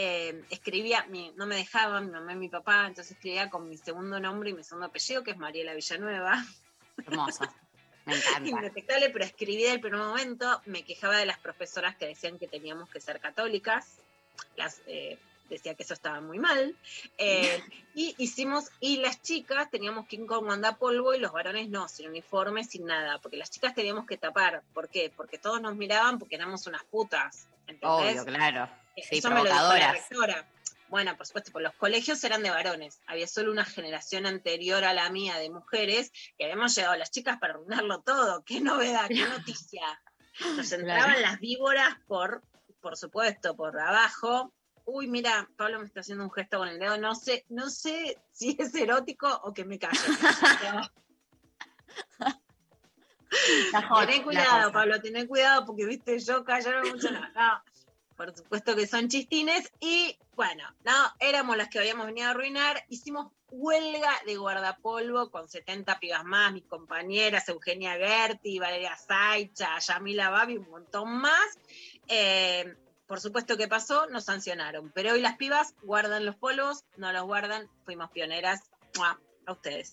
Eh, 0.00 0.44
escribía, 0.50 1.06
no 1.34 1.46
me 1.46 1.56
dejaban, 1.56 2.06
mi 2.06 2.12
mamá 2.12 2.32
y 2.32 2.36
mi 2.36 2.48
papá, 2.48 2.86
entonces 2.86 3.16
escribía 3.16 3.50
con 3.50 3.68
mi 3.68 3.76
segundo 3.76 4.20
nombre 4.20 4.50
y 4.50 4.52
mi 4.52 4.62
segundo 4.62 4.86
apellido, 4.86 5.24
que 5.24 5.32
es 5.32 5.38
Mariela 5.38 5.74
Villanueva. 5.74 6.44
Hermosa. 7.04 7.52
Me 8.06 8.14
encanta. 8.16 8.48
Indetectable, 8.48 9.10
pero 9.10 9.24
escribí 9.24 9.64
del 9.64 9.80
primer 9.80 9.98
momento, 9.98 10.62
me 10.66 10.84
quejaba 10.84 11.16
de 11.16 11.26
las 11.26 11.38
profesoras 11.38 11.96
que 11.96 12.06
decían 12.06 12.38
que 12.38 12.46
teníamos 12.46 12.88
que 12.90 13.00
ser 13.00 13.18
católicas 13.18 13.98
las, 14.56 14.80
eh, 14.86 15.18
decía 15.48 15.74
que 15.74 15.82
eso 15.82 15.94
estaba 15.94 16.20
muy 16.20 16.38
mal. 16.38 16.76
Eh, 17.16 17.62
y 17.94 18.14
hicimos, 18.18 18.70
y 18.80 18.98
las 18.98 19.22
chicas 19.22 19.70
teníamos 19.70 20.06
que 20.06 20.16
ir 20.16 20.26
con 20.26 20.46
polvo 20.78 21.14
y 21.14 21.18
los 21.18 21.32
varones 21.32 21.68
no, 21.68 21.88
sin 21.88 22.08
uniforme, 22.08 22.64
sin 22.64 22.86
nada, 22.86 23.18
porque 23.18 23.36
las 23.36 23.50
chicas 23.50 23.74
teníamos 23.74 24.06
que 24.06 24.16
tapar. 24.16 24.62
¿Por 24.74 24.88
qué? 24.88 25.12
Porque 25.14 25.38
todos 25.38 25.60
nos 25.60 25.76
miraban 25.76 26.18
porque 26.18 26.36
éramos 26.36 26.66
unas 26.66 26.84
putas. 26.84 27.48
Obvio, 27.82 28.24
claro. 28.24 28.68
Eh, 28.98 29.06
sí, 29.08 29.18
eso 29.18 29.30
me 29.30 29.36
lo 29.36 29.44
dijo 29.44 29.74
la 29.74 29.92
rectora. 29.92 30.48
Bueno, 30.88 31.16
por 31.16 31.26
supuesto, 31.26 31.52
pues 31.52 31.62
los 31.62 31.74
colegios 31.74 32.22
eran 32.24 32.42
de 32.42 32.50
varones. 32.50 33.00
Había 33.06 33.26
solo 33.26 33.52
una 33.52 33.64
generación 33.64 34.24
anterior 34.24 34.84
a 34.84 34.94
la 34.94 35.10
mía 35.10 35.36
de 35.36 35.50
mujeres 35.50 36.10
que 36.38 36.44
habíamos 36.44 36.74
llegado 36.74 36.96
las 36.96 37.10
chicas 37.10 37.38
para 37.38 37.54
arruinarlo 37.54 38.00
todo. 38.00 38.42
¡Qué 38.44 38.60
novedad! 38.60 39.08
¡Qué 39.08 39.24
noticia! 39.28 39.82
Nos 40.56 40.72
entraban 40.72 41.20
las 41.20 41.38
víboras 41.40 41.96
por, 42.06 42.42
por 42.80 42.96
supuesto, 42.96 43.54
por 43.54 43.78
abajo 43.78 44.54
uy, 44.90 45.06
mira, 45.06 45.48
Pablo 45.56 45.80
me 45.80 45.84
está 45.84 46.00
haciendo 46.00 46.24
un 46.24 46.32
gesto 46.32 46.58
con 46.58 46.68
el 46.68 46.78
dedo, 46.78 46.96
no 46.96 47.14
sé, 47.14 47.44
no 47.50 47.68
sé 47.68 48.16
si 48.32 48.56
es 48.58 48.74
erótico 48.74 49.28
o 49.44 49.52
que 49.52 49.64
me 49.64 49.78
callo. 49.78 50.00
ten 54.06 54.22
cuidado, 54.22 54.72
Pablo, 54.72 55.00
ten 55.00 55.26
cuidado 55.26 55.66
porque, 55.66 55.84
viste, 55.84 56.18
yo 56.18 56.42
callarme 56.42 56.90
mucho, 56.90 57.10
no, 57.10 57.20
por 58.18 58.36
supuesto 58.36 58.74
que 58.74 58.88
son 58.88 59.08
chistines 59.08 59.72
y, 59.78 60.18
bueno, 60.34 60.64
no, 60.84 60.92
éramos 61.20 61.56
las 61.56 61.68
que 61.68 61.78
habíamos 61.78 62.06
venido 62.06 62.26
a 62.26 62.32
arruinar, 62.32 62.84
hicimos 62.88 63.32
huelga 63.48 64.10
de 64.26 64.36
guardapolvo 64.36 65.30
con 65.30 65.48
70 65.48 66.00
pibas 66.00 66.24
más, 66.24 66.52
mis 66.52 66.64
compañeras, 66.64 67.48
Eugenia 67.48 67.92
Gerti, 67.92 68.58
Valeria 68.58 68.96
Saicha, 68.96 69.78
Yamila 69.78 70.30
Babi, 70.30 70.56
un 70.56 70.68
montón 70.68 71.12
más, 71.12 71.58
eh, 72.08 72.74
por 73.06 73.20
supuesto 73.20 73.56
que 73.56 73.68
pasó, 73.68 74.08
nos 74.08 74.24
sancionaron. 74.24 74.90
Pero 74.92 75.12
hoy 75.12 75.20
las 75.20 75.36
pibas 75.36 75.76
guardan 75.82 76.26
los 76.26 76.34
polvos, 76.34 76.84
no 76.96 77.12
los 77.12 77.22
guardan, 77.22 77.70
fuimos 77.84 78.10
pioneras. 78.10 78.68
A 79.48 79.52
ustedes. 79.52 79.92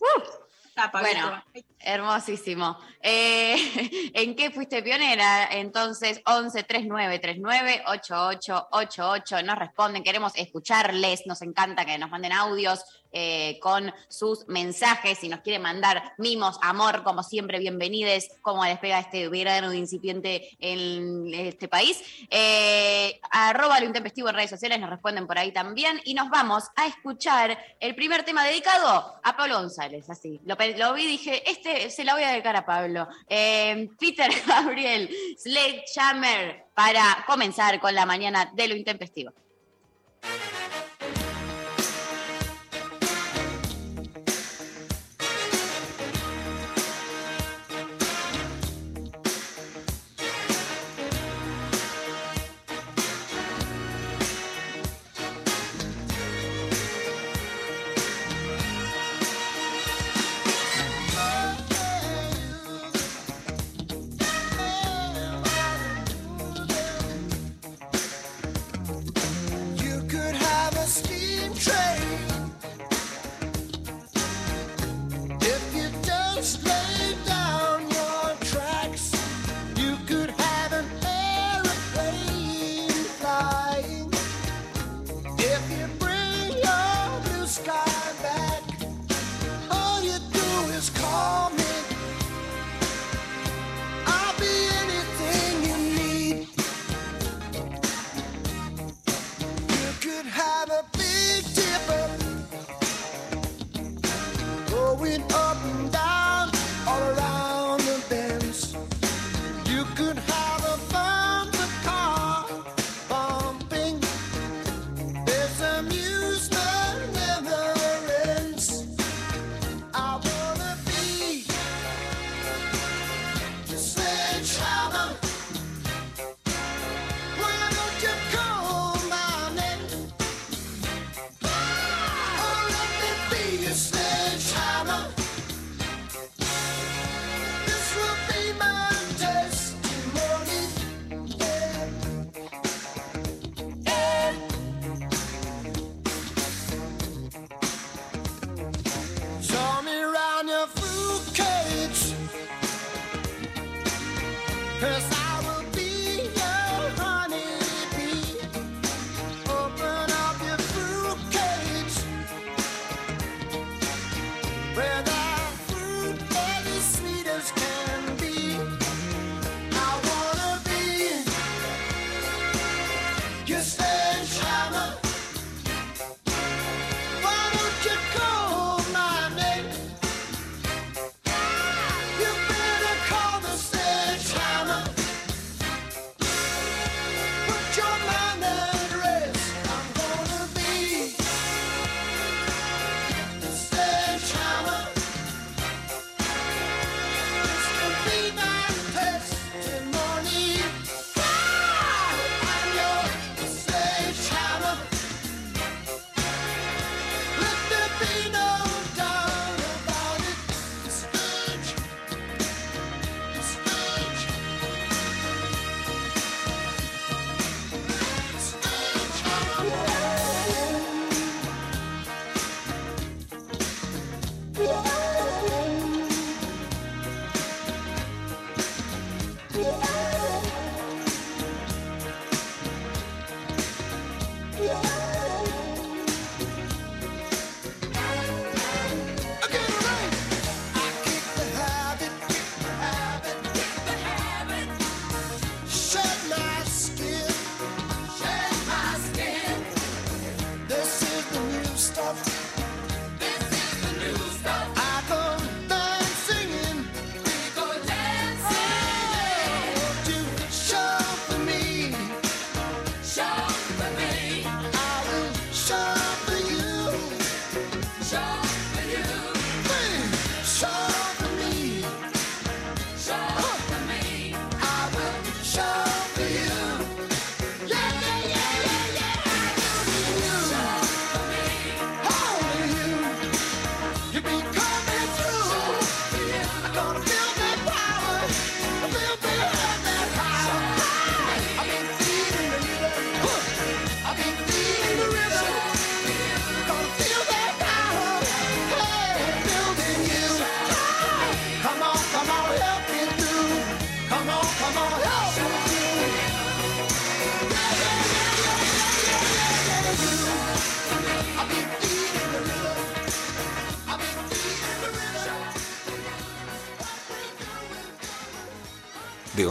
bueno, 1.00 1.42
hermosísimo. 1.80 2.78
Eh, 3.02 3.56
¿En 4.14 4.36
qué 4.36 4.52
fuiste 4.52 4.84
pionera? 4.84 5.48
Entonces, 5.50 6.22
11 6.26 6.64
39 6.64 7.20
39 7.20 7.84
88 7.88 8.68
88 8.72 9.44
nos 9.44 9.58
responden, 9.58 10.04
queremos 10.04 10.34
escucharles, 10.36 11.26
nos 11.26 11.42
encanta 11.42 11.86
que 11.86 11.98
nos 11.98 12.10
manden 12.10 12.34
audios 12.34 12.84
eh, 13.18 13.60
con 13.62 13.94
sus 14.10 14.46
mensajes. 14.50 15.20
Si 15.20 15.30
nos 15.30 15.40
quiere 15.40 15.58
mandar 15.58 16.12
mimos, 16.18 16.60
amor, 16.62 17.02
como 17.02 17.24
siempre, 17.24 17.60
bienvenides, 17.60 18.28
como 18.42 18.66
despega 18.66 19.00
este 19.00 19.30
verano 19.30 19.74
incipiente 19.74 20.50
en 20.60 21.34
este 21.34 21.70
país. 21.70 22.04
Eh, 22.30 23.22
arroba 23.32 23.80
lo 23.80 23.86
intempestivo 23.86 24.28
en 24.28 24.36
redes 24.36 24.50
sociales, 24.50 24.82
nos 24.82 24.90
responden 24.90 25.28
por 25.28 25.38
ahí 25.38 25.54
también. 25.54 26.02
Y 26.04 26.14
nos 26.14 26.30
vamos 26.30 26.66
a 26.76 26.88
escuchar 26.88 27.58
el 27.80 27.96
primer 27.96 28.24
tema 28.24 28.44
dedicado 28.44 29.18
a 29.24 29.38
Pablo 29.38 29.60
González. 29.60 30.10
Así, 30.10 30.42
lo, 30.44 30.58
lo 30.78 30.94
vi 30.94 31.08
dije, 31.08 31.50
este 31.50 31.90
se 31.92 32.04
lo 32.04 32.16
voy 32.16 32.24
a 32.24 32.32
dedicar 32.32 32.58
a 32.58 32.66
Pablo. 32.66 33.08
Peter 33.30 34.30
Gabriel, 34.46 35.10
Sledgehammer, 35.38 36.66
para 36.74 37.24
comenzar 37.26 37.80
con 37.80 37.96
la 37.96 38.06
mañana 38.06 38.52
de 38.54 38.68
lo 38.68 38.76
intempestivo. 38.76 39.32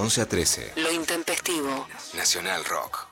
11 0.05 0.21
a 0.21 0.27
13, 0.27 0.73
Lo 0.77 0.93
intempestivo. 0.93 1.88
Nacional 2.14 2.62
Rock. 2.67 3.09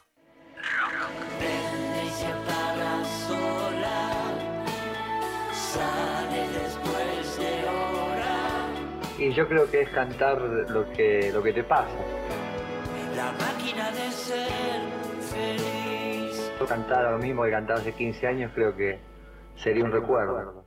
Y 9.19 9.33
yo 9.33 9.49
creo 9.49 9.71
que 9.71 9.81
es 9.81 9.89
cantar 9.89 10.39
lo 10.43 10.93
que, 10.93 11.31
lo 11.33 11.43
que 11.43 11.55
te 11.55 11.65
pasa. 11.65 11.89
La 13.17 13.33
máquina 13.33 13.91
de 13.93 14.11
ser 14.13 14.83
feliz. 15.31 16.53
Cantar 16.69 17.11
lo 17.11 17.19
mismo 17.19 17.45
que 17.45 17.53
cantaba 17.53 17.81
hace 17.81 17.95
15 17.95 18.27
años 18.27 18.53
creo 18.55 18.77
que 18.77 19.01
sería 19.57 19.83
un 19.83 19.93
recuerdo. 19.93 20.62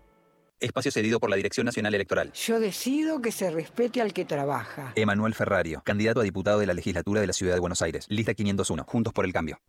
Espacio 0.65 0.91
cedido 0.91 1.19
por 1.19 1.29
la 1.29 1.35
Dirección 1.35 1.65
Nacional 1.65 1.93
Electoral. 1.95 2.31
Yo 2.33 2.59
decido 2.59 3.21
que 3.21 3.31
se 3.31 3.51
respete 3.51 4.01
al 4.01 4.13
que 4.13 4.25
trabaja. 4.25 4.93
Emanuel 4.95 5.33
Ferrario, 5.33 5.81
candidato 5.83 6.19
a 6.21 6.23
diputado 6.23 6.59
de 6.59 6.65
la 6.65 6.73
legislatura 6.73 7.21
de 7.21 7.27
la 7.27 7.33
Ciudad 7.33 7.53
de 7.53 7.59
Buenos 7.59 7.81
Aires. 7.81 8.05
Lista 8.09 8.33
501. 8.33 8.83
Juntos 8.87 9.13
por 9.13 9.25
el 9.25 9.33
cambio. 9.33 9.59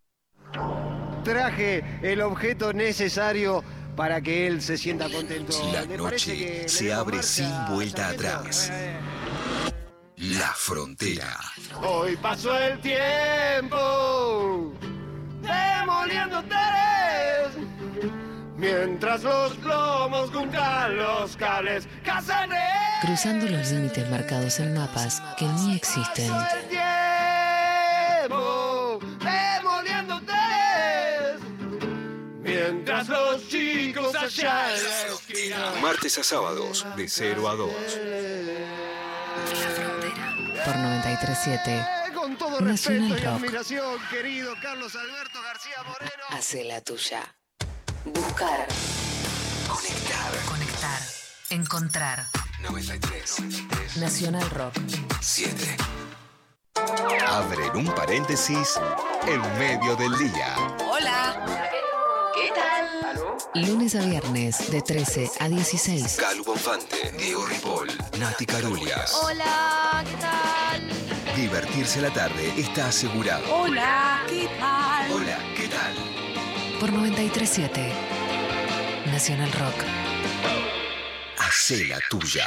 Traje 1.22 1.85
el 2.02 2.20
objeto 2.20 2.72
necesario 2.72 3.62
para 3.96 4.20
que 4.20 4.46
él 4.46 4.62
se 4.62 4.76
sienta 4.76 5.09
contento. 5.11 5.52
La 5.72 5.82
¿Le 5.82 5.98
parece 5.98 6.32
noche 6.32 6.68
se 6.68 6.92
abre 6.92 7.16
marcha, 7.16 7.28
sin 7.28 7.74
vuelta 7.74 8.09
atrás. 8.09 8.72
La 10.16 10.52
frontera. 10.54 11.37
Hoy 11.82 12.16
pasó 12.16 12.56
el 12.59 12.80
tiempo 12.80 14.72
demoliendo 15.42 16.38
hoteles 16.38 16.95
mientras 18.57 19.23
los 19.23 19.53
plomos 19.55 20.31
juntan 20.31 20.97
los 20.97 21.37
cables 21.37 21.88
cazaré 22.05 22.57
Cruzando 23.03 23.47
los 23.47 23.71
límites 23.71 24.09
marcados 24.11 24.59
en 24.61 24.75
mapas 24.75 25.23
que 25.38 25.45
ni 25.47 25.77
existen. 25.77 26.33
el 26.33 26.69
tiempo 26.69 26.87
mientras 32.66 33.09
los 33.09 33.49
chicos 33.49 34.14
allá 34.14 34.75
en 34.75 34.85
la 34.85 35.14
esquina 35.14 35.73
Martes 35.83 36.19
a 36.19 36.25
sábados, 36.25 36.87
de 36.97 37.09
0 37.09 37.49
a 37.49 37.55
2. 37.55 37.71
Por 40.64 40.77
937. 40.77 41.87
con 42.14 42.37
todo 42.37 42.61
Nacional 42.61 43.11
respeto 43.11 43.23
y 43.23 43.25
Rock. 43.25 43.35
admiración 43.35 43.99
querido 44.11 44.55
Carlos 44.62 44.95
Alberto 44.97 45.42
García 45.42 45.83
Moreno 45.87 46.23
Hace 46.31 46.64
la 46.64 46.81
tuya. 46.81 47.37
Buscar. 48.14 48.69
Conectar. 49.69 50.33
Conectar. 50.49 51.01
Encontrar. 51.51 52.27
93. 52.62 53.97
Nacional 53.97 54.49
Rock. 54.51 54.75
7. 55.21 55.77
Abren 57.27 57.77
un 57.77 57.87
paréntesis 57.95 58.79
en 59.27 59.40
medio 59.59 59.97
del 59.97 60.16
día. 60.19 60.55
Hola. 60.88 61.69
¿Qué 62.35 62.53
tal? 62.55 63.66
Lunes 63.66 63.95
a 63.97 64.01
viernes 64.05 64.71
de 64.71 64.83
13 64.83 65.31
a 65.40 65.49
16. 65.49 66.16
Calu 66.16 66.45
Bonfante, 66.45 67.12
Diego 67.19 67.45
Ripoll, 67.47 67.88
Nati 68.21 68.47
Carulias. 68.47 69.14
Hola, 69.23 70.05
¿qué 70.09 70.16
tal? 70.19 71.37
Divertirse 71.37 72.01
la 72.01 72.12
tarde 72.12 72.53
está 72.57 72.88
asegurado. 72.88 73.53
Hola, 73.53 74.23
¿qué 74.29 74.49
tal? 74.61 75.12
Hola. 75.12 75.56
Por 76.87 76.94
937. 76.94 77.92
Nacional 79.07 79.51
Rock. 79.51 79.75
Hacé 81.38 81.85
la 81.87 81.99
tuya. 82.09 82.46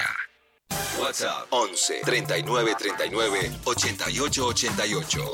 WhatsApp 0.97 1.47
11 1.49 2.01
39 2.05 2.75
39 2.79 3.51
88 3.65 4.45
88. 4.45 5.33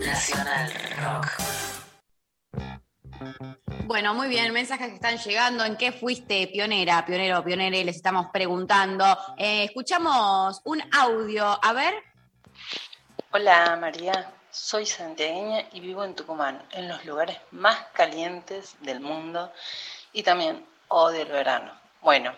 Nacional 0.00 0.72
Rock. 1.04 1.26
Bueno, 3.84 4.14
muy 4.14 4.30
bien, 4.30 4.50
mensajes 4.54 4.88
que 4.88 4.94
están 4.94 5.18
llegando. 5.18 5.66
¿En 5.66 5.76
qué 5.76 5.92
fuiste 5.92 6.46
pionera, 6.46 7.04
pionero, 7.04 7.44
pionere? 7.44 7.84
Les 7.84 7.96
estamos 7.96 8.28
preguntando. 8.32 9.04
Eh, 9.36 9.64
escuchamos 9.64 10.62
un 10.64 10.82
audio. 10.90 11.62
A 11.62 11.72
ver. 11.74 11.92
Hola 13.30 13.76
María, 13.78 14.32
soy 14.52 14.84
santiagueña 14.84 15.64
y 15.72 15.80
vivo 15.80 16.04
en 16.04 16.14
Tucumán, 16.14 16.62
en 16.72 16.86
los 16.86 17.04
lugares 17.06 17.38
más 17.50 17.78
calientes 17.94 18.76
del 18.80 19.00
mundo 19.00 19.50
y 20.12 20.22
también 20.22 20.64
odio 20.88 21.22
el 21.22 21.32
verano. 21.32 21.72
Bueno, 22.02 22.34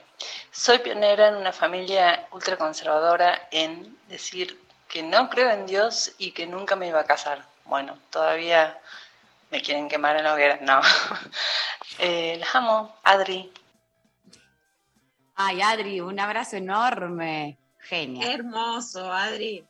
soy 0.52 0.78
pionera 0.78 1.28
en 1.28 1.36
una 1.36 1.52
familia 1.52 2.28
ultraconservadora 2.30 3.48
en 3.50 3.98
decir 4.08 4.60
que 4.88 5.02
no 5.02 5.28
creo 5.28 5.50
en 5.50 5.66
Dios 5.66 6.12
y 6.18 6.30
que 6.30 6.46
nunca 6.46 6.76
me 6.76 6.86
iba 6.86 7.00
a 7.00 7.04
casar. 7.04 7.44
Bueno, 7.64 7.98
todavía 8.10 8.78
me 9.50 9.60
quieren 9.60 9.88
quemar 9.88 10.16
en 10.16 10.24
la 10.24 10.34
hoguera, 10.34 10.58
no. 10.62 10.80
Eh, 12.00 12.36
las 12.40 12.52
amo, 12.56 12.96
Adri. 13.04 13.52
Ay, 15.36 15.62
Adri, 15.62 16.00
un 16.00 16.18
abrazo 16.18 16.56
enorme. 16.56 17.56
Qué 17.78 17.86
Genia. 17.86 18.32
hermoso, 18.32 19.12
Adri. 19.12 19.64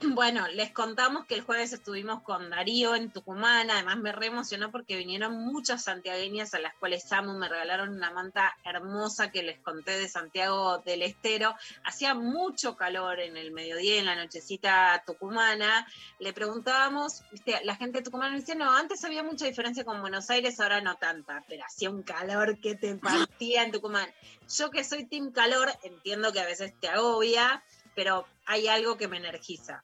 Bueno, 0.14 0.46
les 0.48 0.72
contamos 0.72 1.26
que 1.26 1.34
el 1.34 1.42
jueves 1.42 1.72
estuvimos 1.72 2.22
con 2.22 2.48
Darío 2.48 2.94
en 2.94 3.10
Tucumán, 3.10 3.70
además 3.70 3.98
me 3.98 4.12
re 4.12 4.26
emocionó 4.26 4.70
porque 4.70 4.96
vinieron 4.96 5.34
muchas 5.34 5.84
santiagueñas 5.84 6.54
a 6.54 6.58
las 6.58 6.74
cuales 6.74 7.10
amo, 7.12 7.34
me 7.34 7.48
regalaron 7.48 7.90
una 7.90 8.10
manta 8.10 8.56
hermosa 8.64 9.30
que 9.30 9.42
les 9.42 9.58
conté 9.60 9.98
de 9.98 10.08
Santiago 10.08 10.78
del 10.78 11.02
Estero. 11.02 11.54
Hacía 11.84 12.14
mucho 12.14 12.76
calor 12.76 13.20
en 13.20 13.36
el 13.36 13.52
mediodía, 13.52 13.98
en 13.98 14.06
la 14.06 14.16
nochecita 14.16 15.02
tucumana. 15.06 15.86
Le 16.18 16.32
preguntábamos, 16.32 17.22
viste, 17.30 17.60
la 17.64 17.76
gente 17.76 17.98
de 17.98 18.04
Tucumán 18.04 18.34
decía, 18.34 18.54
no, 18.54 18.72
antes 18.72 19.04
había 19.04 19.22
mucha 19.22 19.46
diferencia 19.46 19.84
con 19.84 20.00
Buenos 20.00 20.30
Aires, 20.30 20.60
ahora 20.60 20.80
no 20.80 20.96
tanta, 20.96 21.44
pero 21.46 21.64
hacía 21.64 21.90
un 21.90 22.02
calor 22.02 22.58
que 22.58 22.74
te 22.74 22.94
partía 22.96 23.64
en 23.64 23.72
Tucumán. 23.72 24.08
Yo 24.56 24.70
que 24.70 24.82
soy 24.82 25.04
team 25.04 25.30
calor, 25.30 25.70
entiendo 25.82 26.32
que 26.32 26.40
a 26.40 26.46
veces 26.46 26.72
te 26.80 26.88
agobia, 26.88 27.62
pero 27.94 28.26
hay 28.46 28.68
algo 28.68 28.96
que 28.96 29.08
me 29.08 29.16
energiza, 29.18 29.82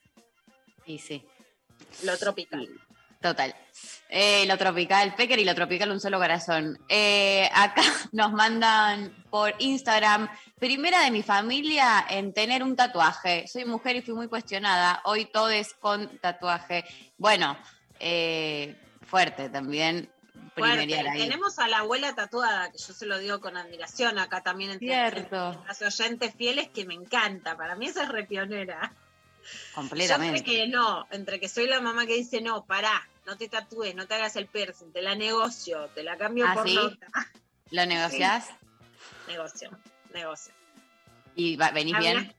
Sí, 0.84 0.98
sí. 0.98 1.24
lo 2.04 2.16
tropical. 2.16 2.68
Total. 3.20 3.54
Eh, 4.08 4.46
lo 4.46 4.56
tropical, 4.56 5.14
Pecker 5.16 5.38
y 5.38 5.44
lo 5.44 5.54
tropical, 5.54 5.90
un 5.90 5.98
solo 6.00 6.18
corazón. 6.18 6.78
Eh, 6.88 7.48
acá 7.52 7.82
nos 8.12 8.32
mandan 8.32 9.24
por 9.30 9.54
Instagram, 9.58 10.28
primera 10.58 11.00
de 11.00 11.10
mi 11.10 11.22
familia 11.22 12.06
en 12.08 12.32
tener 12.32 12.62
un 12.62 12.76
tatuaje. 12.76 13.48
Soy 13.48 13.64
mujer 13.64 13.96
y 13.96 14.02
fui 14.02 14.14
muy 14.14 14.28
cuestionada. 14.28 15.00
Hoy 15.04 15.24
todo 15.24 15.50
es 15.50 15.74
con 15.74 16.18
tatuaje. 16.18 16.84
Bueno, 17.18 17.56
eh, 17.98 18.76
fuerte 19.02 19.48
también. 19.48 20.08
Fuerte. 20.56 20.86
Tenemos 21.18 21.58
a 21.58 21.68
la 21.68 21.78
abuela 21.78 22.14
tatuada, 22.14 22.70
que 22.72 22.78
yo 22.78 22.94
se 22.94 23.04
lo 23.06 23.18
digo 23.18 23.40
con 23.40 23.56
admiración 23.56 24.18
acá 24.18 24.42
también 24.42 24.70
entre, 24.70 24.88
Cierto. 24.88 25.62
las 25.66 25.82
oyentes 25.82 26.34
fieles, 26.34 26.68
que 26.70 26.84
me 26.86 26.94
encanta. 26.94 27.56
Para 27.56 27.76
mí 27.76 27.86
esa 27.86 28.04
es 28.04 28.08
repionera. 28.08 28.92
Completamente. 29.74 30.32
Yo 30.32 30.38
entre 30.38 30.52
que 30.52 30.66
no, 30.68 31.06
entre 31.10 31.38
que 31.40 31.48
soy 31.48 31.66
la 31.66 31.80
mamá 31.80 32.06
que 32.06 32.14
dice, 32.14 32.40
no, 32.40 32.64
pará, 32.64 33.06
no 33.26 33.36
te 33.36 33.48
tatúes, 33.48 33.94
no 33.94 34.06
te 34.06 34.14
hagas 34.14 34.34
el 34.36 34.46
piercing, 34.46 34.92
te 34.92 35.02
la 35.02 35.14
negocio, 35.14 35.88
te 35.94 36.02
la 36.02 36.16
cambio 36.16 36.46
¿Ah, 36.48 36.54
por 36.54 36.66
sí? 36.68 36.74
nota. 36.74 37.06
¿Lo 37.70 37.84
negociás? 37.86 38.48
Negocio, 39.28 39.70
negocio. 40.14 40.52
¿Y 41.34 41.56
va- 41.56 41.70
venís 41.70 41.98
bien? 41.98 42.34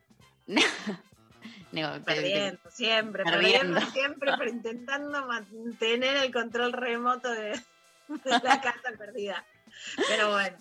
Nego- 1.71 2.03
Perdiendo, 2.03 2.59
siempre, 2.71 3.23
Perdiendo. 3.23 3.73
perdiendo 3.75 3.91
siempre, 3.91 4.31
pero 4.37 4.49
intentando 4.49 5.25
mantener 5.27 6.17
el 6.17 6.33
control 6.33 6.71
remoto 6.73 7.29
de 7.29 7.59
la 8.43 8.61
casa 8.61 8.91
perdida. 8.97 9.43
Pero 10.07 10.31
bueno. 10.31 10.57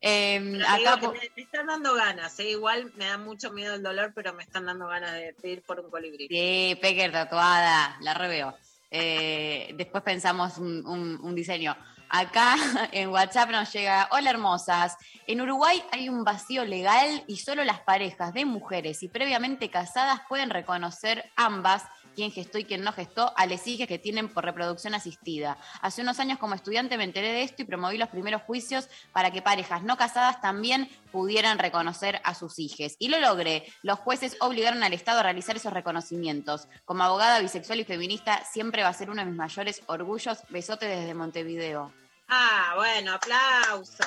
Em, 0.00 0.62
acá 0.62 0.96
po- 1.00 1.12
me, 1.12 1.18
me 1.34 1.42
están 1.42 1.66
dando 1.66 1.92
ganas, 1.94 2.38
¿eh? 2.38 2.50
igual 2.50 2.92
me 2.96 3.06
da 3.06 3.18
mucho 3.18 3.50
miedo 3.50 3.74
el 3.74 3.82
dolor, 3.82 4.12
pero 4.14 4.32
me 4.32 4.44
están 4.44 4.66
dando 4.66 4.86
ganas 4.86 5.12
de, 5.12 5.32
de 5.42 5.48
ir 5.50 5.62
por 5.62 5.80
un 5.80 5.90
colibrí. 5.90 6.28
Sí, 6.28 6.78
Pecker 6.80 7.10
tatuada, 7.10 7.96
la 8.00 8.14
reveo. 8.14 8.56
Eh, 8.92 9.72
después 9.76 10.04
pensamos 10.04 10.58
un, 10.58 10.86
un- 10.86 11.18
un 11.20 11.34
diseño. 11.34 11.76
Acá 12.10 12.54
en 12.92 13.08
WhatsApp 13.10 13.50
nos 13.50 13.72
llega, 13.72 14.08
hola 14.12 14.30
hermosas, 14.30 14.96
en 15.26 15.40
Uruguay 15.40 15.82
hay 15.90 16.08
un 16.08 16.22
vacío 16.24 16.64
legal 16.64 17.24
y 17.26 17.36
solo 17.38 17.64
las 17.64 17.80
parejas 17.80 18.32
de 18.32 18.44
mujeres 18.44 19.02
y 19.02 19.08
previamente 19.08 19.68
casadas 19.68 20.20
pueden 20.28 20.48
reconocer 20.50 21.28
ambas 21.36 21.84
quién 22.18 22.32
gestó 22.32 22.58
y 22.58 22.64
quién 22.64 22.82
no 22.82 22.92
gestó 22.92 23.32
a 23.36 23.46
les 23.46 23.64
hijas 23.68 23.86
que 23.86 23.96
tienen 23.96 24.28
por 24.28 24.44
reproducción 24.44 24.92
asistida. 24.92 25.56
Hace 25.82 26.02
unos 26.02 26.18
años 26.18 26.40
como 26.40 26.56
estudiante 26.56 26.98
me 26.98 27.04
enteré 27.04 27.28
de 27.28 27.42
esto 27.44 27.62
y 27.62 27.64
promoví 27.64 27.96
los 27.96 28.08
primeros 28.08 28.42
juicios 28.42 28.88
para 29.12 29.30
que 29.30 29.40
parejas 29.40 29.84
no 29.84 29.96
casadas 29.96 30.40
también 30.40 30.90
pudieran 31.12 31.60
reconocer 31.60 32.20
a 32.24 32.34
sus 32.34 32.58
hijos. 32.58 32.96
Y 32.98 33.06
lo 33.06 33.20
logré. 33.20 33.72
Los 33.82 34.00
jueces 34.00 34.36
obligaron 34.40 34.82
al 34.82 34.94
Estado 34.94 35.20
a 35.20 35.22
realizar 35.22 35.54
esos 35.54 35.72
reconocimientos. 35.72 36.66
Como 36.84 37.04
abogada 37.04 37.38
bisexual 37.38 37.78
y 37.78 37.84
feminista, 37.84 38.44
siempre 38.44 38.82
va 38.82 38.88
a 38.88 38.94
ser 38.94 39.10
uno 39.10 39.22
de 39.22 39.28
mis 39.28 39.36
mayores 39.36 39.82
orgullos. 39.86 40.38
Besote 40.48 40.86
desde 40.86 41.14
Montevideo. 41.14 41.92
Ah, 42.26 42.72
bueno, 42.74 43.12
aplauso. 43.12 44.02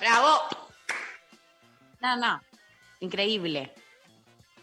¡Bravo! 0.00 0.40
No, 2.00 2.16
no. 2.16 2.40
Increíble. 3.00 3.74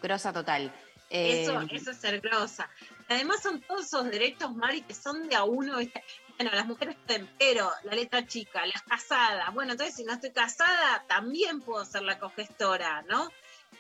Grosa 0.02 0.34
total. 0.34 0.74
Eh, 1.10 1.44
Eso, 1.44 1.62
eso 1.72 1.92
es 1.92 1.98
ser 1.98 2.22
grosa. 2.22 2.70
Además 3.08 3.42
son 3.42 3.62
todos 3.62 3.86
esos 3.86 4.06
derechos, 4.06 4.54
Mari, 4.56 4.82
que 4.84 4.94
son 4.94 5.28
de 5.28 5.36
a 5.36 5.44
uno. 5.44 5.78
¿viste? 5.78 6.04
Bueno, 6.38 6.52
las 6.54 6.66
mujeres 6.68 6.96
pueden, 7.06 7.30
pero 7.38 7.70
la 7.84 7.96
letra 7.96 8.26
chica, 8.26 8.66
las 8.66 8.84
casadas. 8.84 9.54
Bueno, 9.54 9.74
entonces 9.74 9.96
si 9.96 10.04
no 10.04 10.14
estoy 10.14 10.32
casada, 10.32 11.04
también 11.08 11.62
puedo 11.62 11.84
ser 11.84 12.04
la 12.04 12.20
cogestora, 12.20 13.02
¿no? 13.10 13.30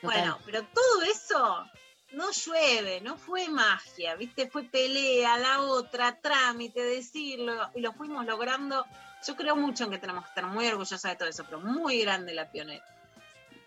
Bueno, 0.01 0.39
pero 0.45 0.63
todo 0.63 1.01
eso 1.03 1.65
no 2.13 2.31
llueve, 2.31 3.01
no 3.01 3.17
fue 3.17 3.47
magia, 3.49 4.15
¿viste? 4.15 4.49
Fue 4.49 4.63
pelea, 4.63 5.37
la 5.37 5.61
otra, 5.61 6.19
trámite, 6.19 6.81
decirlo, 6.81 7.69
y 7.75 7.81
lo 7.81 7.93
fuimos 7.93 8.25
logrando. 8.25 8.85
Yo 9.25 9.35
creo 9.35 9.55
mucho 9.55 9.83
en 9.83 9.91
que 9.91 9.97
tenemos 9.97 10.23
que 10.23 10.29
estar 10.29 10.45
muy 10.45 10.67
orgullosas 10.67 11.11
de 11.11 11.15
todo 11.15 11.29
eso, 11.29 11.43
pero 11.45 11.59
muy 11.59 12.01
grande 12.01 12.33
la 12.33 12.49
pionera. 12.51 12.85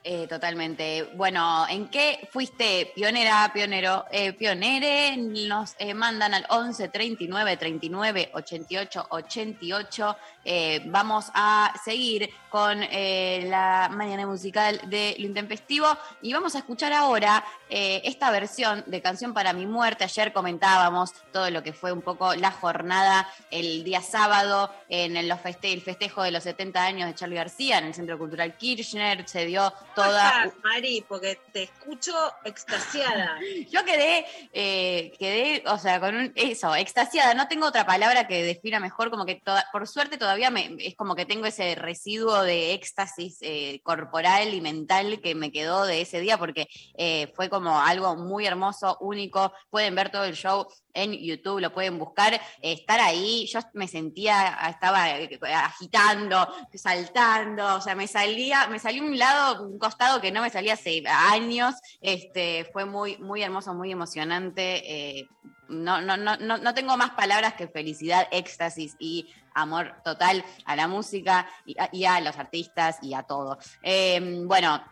Eh, 0.05 0.27
totalmente. 0.27 1.05
Bueno, 1.15 1.65
¿en 1.69 1.87
qué 1.89 2.29
fuiste 2.33 2.91
pionera, 2.93 3.49
pionero? 3.55 4.05
Eh, 4.11 4.33
pionere, 4.33 5.17
nos 5.17 5.77
eh, 5.79 5.95
mandan 5.95 6.35
al 6.35 6.45
11 6.49 6.89
39 6.89 7.57
39 7.57 8.31
88 8.35 9.07
88. 9.11 10.17
Eh, 10.45 10.83
vamos 10.87 11.27
a 11.35 11.73
seguir 11.85 12.29
con 12.51 12.83
eh, 12.83 13.47
la 13.49 13.89
mañana 13.93 14.27
musical 14.27 14.81
de 14.89 15.15
Lo 15.21 15.27
Intempestivo 15.27 15.87
y 16.21 16.33
vamos 16.33 16.57
a 16.57 16.59
escuchar 16.59 16.93
ahora 16.93 17.45
esta 17.75 18.31
versión 18.31 18.85
de 18.87 19.01
Canción 19.01 19.33
para 19.33 19.55
mi 19.55 19.65
muerte. 19.65 20.05
Ayer 20.05 20.33
comentábamos 20.35 21.13
todo 21.33 21.49
lo 21.49 21.63
que 21.63 21.73
fue 21.73 21.91
un 21.91 22.03
poco 22.03 22.35
la 22.35 22.51
jornada 22.51 23.27
el 23.51 23.83
día 23.83 24.03
sábado 24.03 24.71
en 24.91 25.17
el, 25.17 25.31
feste- 25.33 25.73
el 25.73 25.81
festejo 25.81 26.23
de 26.23 26.33
los 26.33 26.43
70 26.43 26.85
años 26.85 27.09
de 27.09 27.15
Charlie 27.15 27.37
García 27.37 27.79
en 27.79 27.85
el 27.87 27.95
Centro 27.95 28.19
Cultural 28.19 28.59
Kirchner. 28.59 29.27
Se 29.27 29.47
dio 29.47 29.73
toda 29.95 30.31
¿Cómo 30.33 30.45
estás, 30.45 30.65
Mari? 30.65 31.05
Porque 31.09 31.39
te 31.53 31.65
escucho 31.65 32.13
extasiada. 32.45 33.39
Yo 33.71 33.85
quedé, 33.85 34.25
eh, 34.53 35.13
quedé, 35.19 35.63
o 35.67 35.79
sea, 35.79 36.01
con 36.01 36.15
un, 36.15 36.33
eso, 36.35 36.75
extasiada. 36.75 37.35
No 37.35 37.49
tengo 37.49 37.67
otra 37.67 37.87
palabra 37.87 38.27
que 38.27 38.43
defina 38.43 38.81
mejor, 38.81 39.11
como 39.11 39.25
que 39.27 39.37
toda- 39.37 39.67
por 39.73 39.87
suerte 39.89 40.19
todavía 40.19 40.51
me, 40.51 40.77
es 40.79 40.95
como 40.97 41.15
que 41.15 41.27
tengo 41.27 41.47
ese 41.47 41.75
residuo 41.75 42.43
de 42.43 42.75
éxtasis 42.75 43.39
eh, 43.41 43.81
corporal 43.83 44.55
y 44.55 44.61
mental 44.61 45.21
que 45.21 45.35
me 45.35 45.51
quedó 45.53 45.85
de 45.85 46.01
ese 46.03 46.21
día, 46.21 46.39
porque 46.39 46.69
eh, 46.97 47.33
fue 47.35 47.49
como 47.49 47.81
algo 47.81 48.17
muy 48.17 48.47
hermoso, 48.47 48.97
único. 49.01 49.53
Pueden 49.71 49.95
ver 49.95 50.11
todo 50.11 50.25
el 50.25 50.35
show 50.35 50.67
en 50.95 51.13
YouTube, 51.13 51.61
lo 51.61 51.73
pueden 51.73 51.99
buscar, 51.99 52.41
estar 52.61 53.01
ahí. 53.01 53.47
Yo 53.47 53.61
me 53.75 53.89
sentía, 53.89 54.59
estaba 54.69 55.11
eh, 55.19 55.39
agitando, 55.55 56.49
saltando, 56.75 57.77
o 57.77 57.81
sea, 57.81 57.95
me 57.95 58.07
salía, 58.07 58.67
me 58.69 58.79
salió 58.79 59.03
un 59.03 59.19
lado, 59.19 59.63
un 59.65 59.79
costado 59.79 60.21
que 60.21 60.33
no 60.33 60.43
me 60.43 60.51
salía 60.51 60.75
hace 60.75 61.03
años. 61.07 61.75
Este, 62.01 62.69
fue 62.73 62.85
muy, 62.85 63.17
muy 63.19 63.43
hermoso, 63.43 63.75
muy 63.75 63.93
emocionante. 63.93 65.19
eh, 65.19 65.29
no, 65.73 66.01
no, 66.01 66.17
no, 66.17 66.37
no, 66.37 66.75
tengo 66.75 66.97
más 66.97 67.11
palabras 67.11 67.55
que 67.55 67.67
felicidad, 67.67 68.29
éxtasis 68.31 68.95
y 68.99 69.33
amor 69.55 69.95
total 70.05 70.45
a 70.65 70.77
la 70.77 70.87
música 70.87 71.49
y 71.65 71.79
a, 71.81 71.89
y 71.93 72.05
a 72.05 72.21
los 72.21 72.37
artistas 72.39 72.99
y 73.03 73.15
a 73.15 73.23
todo. 73.23 73.59
Eh, 73.83 74.43
bueno, 74.45 74.83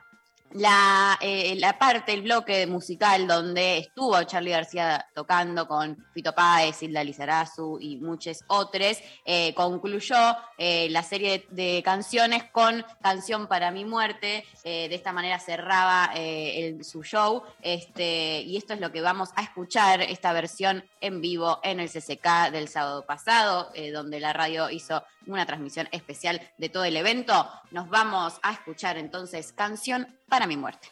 la, 0.52 1.16
eh, 1.20 1.54
la 1.56 1.78
parte, 1.78 2.12
el 2.12 2.22
bloque 2.22 2.66
musical 2.66 3.26
donde 3.26 3.78
estuvo 3.78 4.20
Charlie 4.24 4.50
García 4.50 5.06
tocando 5.14 5.68
con 5.68 5.96
Fito 6.12 6.34
Páez, 6.34 6.82
Hilda 6.82 7.04
Lizarazu 7.04 7.78
y 7.80 7.96
muchos 7.98 8.40
otros, 8.48 8.98
eh, 9.24 9.54
concluyó 9.54 10.16
eh, 10.58 10.88
la 10.90 11.02
serie 11.02 11.46
de, 11.50 11.82
canciones 11.84 12.44
con 12.50 12.84
Canción 13.00 13.46
para 13.46 13.70
mi 13.70 13.84
muerte. 13.84 14.44
de 14.64 14.94
esta 14.94 15.12
manera 15.12 15.38
cerraba 15.38 16.10
el- 16.14 16.84
su 16.84 17.02
show. 17.02 17.42
Este, 17.62 18.42
y 18.42 18.56
esto 18.56 18.74
es 18.74 18.80
lo 18.80 18.92
que 18.92 19.00
vamos 19.00 19.30
a 19.36 19.42
escuchar, 19.42 20.02
esta 20.02 20.32
versión 20.32 20.84
en 21.00 21.20
vivo 21.20 21.60
en 21.62 21.80
el 21.80 21.88
CCK 21.88 22.50
del 22.50 22.68
sábado 22.68 23.06
pasado, 23.06 23.72
donde 23.92 24.20
la 24.20 24.32
radio 24.32 24.70
hizo 24.70 25.02
una 25.26 25.46
transmisión 25.46 25.88
especial 25.92 26.40
de 26.58 26.68
todo 26.68 26.84
el 26.84 26.96
evento. 26.96 27.48
Nos 27.70 27.88
vamos 27.88 28.38
a 28.42 28.52
escuchar 28.52 28.96
entonces 28.98 29.52
Canción 29.52 30.19
para 30.30 30.46
mi 30.46 30.56
muerte. 30.56 30.88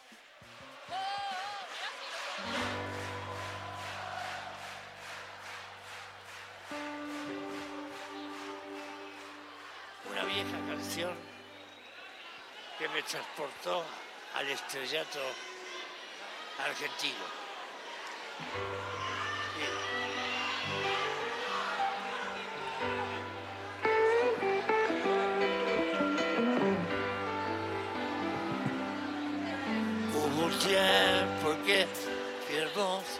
una 10.11 10.23
vieja 10.25 10.57
canción 10.67 11.13
que 12.77 12.89
me 12.89 13.01
transportó 13.03 13.85
al 14.35 14.47
estrellato 14.49 15.19
argentino. 16.59 17.25
Fui 30.49 30.73
hermoso 32.57 33.19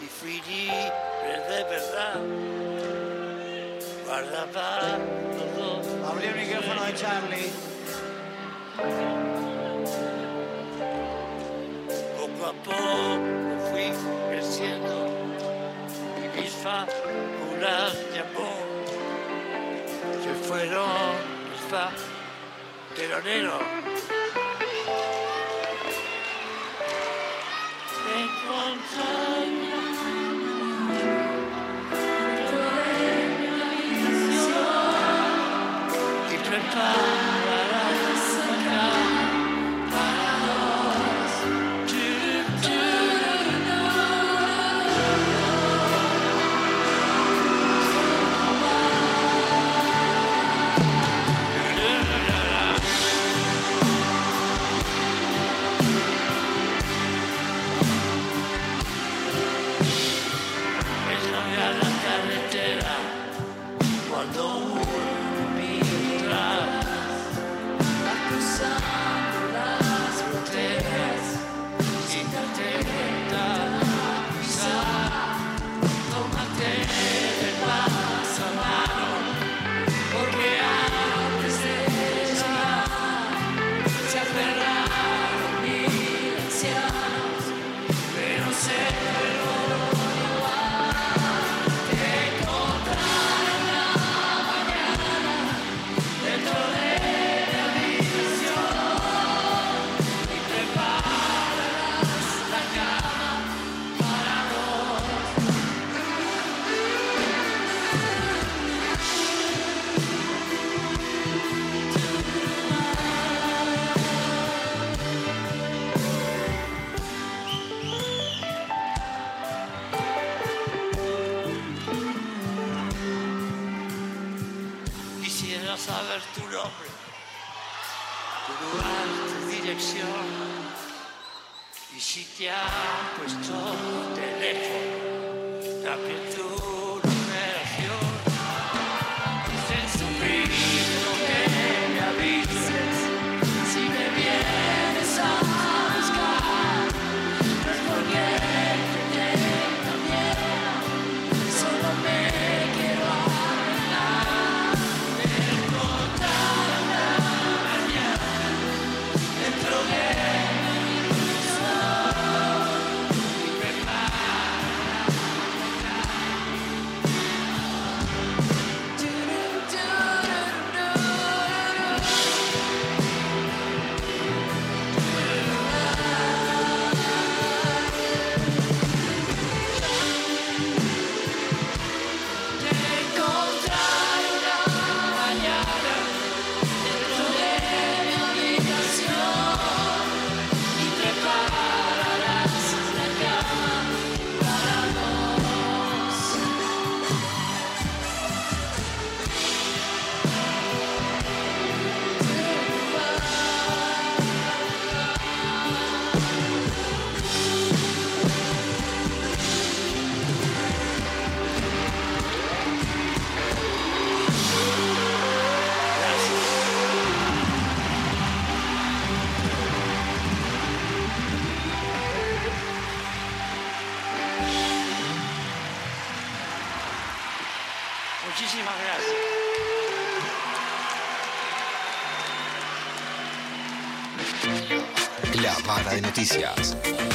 y 0.00 0.06
fui 0.06 0.42
libre 0.42 1.40
de 1.48 1.64
verdad. 1.64 2.20
Guardaba 4.04 4.98
todo. 5.36 5.80
Abrí 6.10 6.26
el 6.26 6.34
micrófono 6.34 6.84
de 6.84 6.94
Charlie. 6.94 7.52
Poco 12.18 12.46
a 12.46 12.52
poco 12.62 13.18
fui 13.70 13.92
creciendo 14.28 14.94
y 16.18 16.40
mis 16.40 16.52
fábulas 16.52 17.94
de 18.12 18.18
amor 18.20 18.62
se 20.22 20.32
fueron 20.46 21.42
desvaneando. 22.96 23.58
Me 23.58 24.21
Bye. 36.74 37.21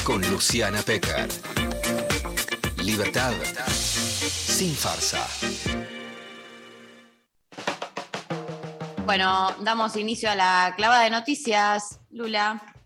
Con 0.03 0.21
Luciana 0.29 0.81
Pecker. 0.81 1.27
Libertad 2.83 3.33
sin 4.23 4.73
farsa. 4.73 5.27
Bueno, 9.05 9.55
damos 9.61 9.95
inicio 9.95 10.29
a 10.29 10.35
la 10.35 10.73
clavada 10.75 11.03
de 11.03 11.09
noticias. 11.09 11.99
Lula. 12.11 12.76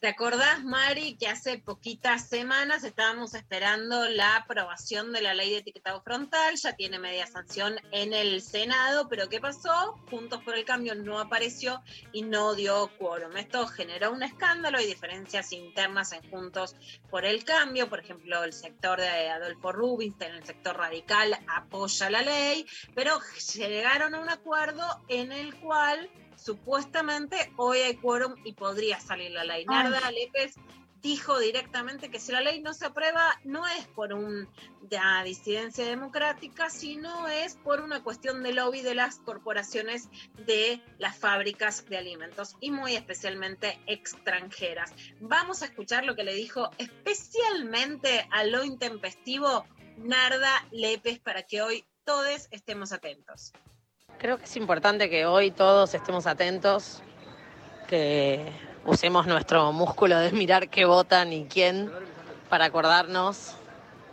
¿Te 0.00 0.06
acordás, 0.06 0.62
Mari, 0.62 1.16
que 1.16 1.26
hace 1.26 1.58
poquitas 1.58 2.28
semanas 2.28 2.84
estábamos 2.84 3.34
esperando 3.34 4.08
la 4.08 4.36
aprobación 4.36 5.12
de 5.12 5.22
la 5.22 5.34
ley 5.34 5.50
de 5.50 5.56
etiquetado 5.56 6.02
frontal? 6.02 6.54
Ya 6.54 6.76
tiene 6.76 7.00
media 7.00 7.26
sanción 7.26 7.74
en 7.90 8.12
el 8.12 8.40
Senado, 8.40 9.08
pero 9.08 9.28
¿qué 9.28 9.40
pasó? 9.40 9.98
Juntos 10.08 10.40
por 10.44 10.56
el 10.56 10.64
Cambio 10.64 10.94
no 10.94 11.18
apareció 11.18 11.82
y 12.12 12.22
no 12.22 12.54
dio 12.54 12.92
quórum. 12.96 13.36
Esto 13.36 13.66
generó 13.66 14.12
un 14.12 14.22
escándalo 14.22 14.80
y 14.80 14.86
diferencias 14.86 15.52
internas 15.52 16.12
en 16.12 16.30
Juntos 16.30 16.76
por 17.10 17.24
el 17.24 17.44
Cambio. 17.44 17.88
Por 17.88 17.98
ejemplo, 17.98 18.44
el 18.44 18.52
sector 18.52 19.00
de 19.00 19.30
Adolfo 19.30 19.72
Rubinstein, 19.72 20.32
el 20.32 20.46
sector 20.46 20.76
radical, 20.76 21.36
apoya 21.48 22.08
la 22.08 22.22
ley, 22.22 22.64
pero 22.94 23.18
llegaron 23.56 24.14
a 24.14 24.20
un 24.20 24.30
acuerdo 24.30 25.04
en 25.08 25.32
el 25.32 25.56
cual 25.56 26.08
supuestamente 26.38 27.52
hoy 27.56 27.78
hay 27.78 27.96
quórum 27.96 28.34
y 28.44 28.52
podría 28.52 29.00
salir 29.00 29.32
la 29.32 29.44
ley. 29.44 29.64
Narda 29.64 30.10
Lépez 30.10 30.54
dijo 31.02 31.38
directamente 31.38 32.10
que 32.10 32.18
si 32.18 32.32
la 32.32 32.40
ley 32.40 32.60
no 32.60 32.74
se 32.74 32.86
aprueba 32.86 33.38
no 33.44 33.66
es 33.66 33.86
por 33.86 34.12
una 34.12 35.22
disidencia 35.24 35.84
democrática, 35.84 36.70
sino 36.70 37.28
es 37.28 37.56
por 37.56 37.80
una 37.80 38.02
cuestión 38.02 38.42
de 38.42 38.52
lobby 38.52 38.82
de 38.82 38.94
las 38.94 39.18
corporaciones 39.18 40.08
de 40.46 40.82
las 40.98 41.16
fábricas 41.16 41.86
de 41.88 41.98
alimentos 41.98 42.56
y 42.60 42.70
muy 42.70 42.96
especialmente 42.96 43.78
extranjeras. 43.86 44.92
Vamos 45.20 45.62
a 45.62 45.66
escuchar 45.66 46.04
lo 46.04 46.16
que 46.16 46.24
le 46.24 46.34
dijo 46.34 46.70
especialmente 46.78 48.26
a 48.30 48.44
lo 48.44 48.64
intempestivo 48.64 49.66
Narda 49.98 50.66
Lépez 50.70 51.18
para 51.20 51.42
que 51.42 51.62
hoy 51.62 51.84
todos 52.04 52.48
estemos 52.50 52.92
atentos. 52.92 53.52
Creo 54.18 54.36
que 54.36 54.46
es 54.46 54.56
importante 54.56 55.08
que 55.08 55.26
hoy 55.26 55.52
todos 55.52 55.94
estemos 55.94 56.26
atentos, 56.26 57.02
que 57.86 58.44
usemos 58.84 59.28
nuestro 59.28 59.70
músculo 59.70 60.18
de 60.18 60.32
mirar 60.32 60.68
qué 60.68 60.86
votan 60.86 61.32
y 61.32 61.44
quién 61.44 61.88
para 62.48 62.64
acordarnos 62.64 63.54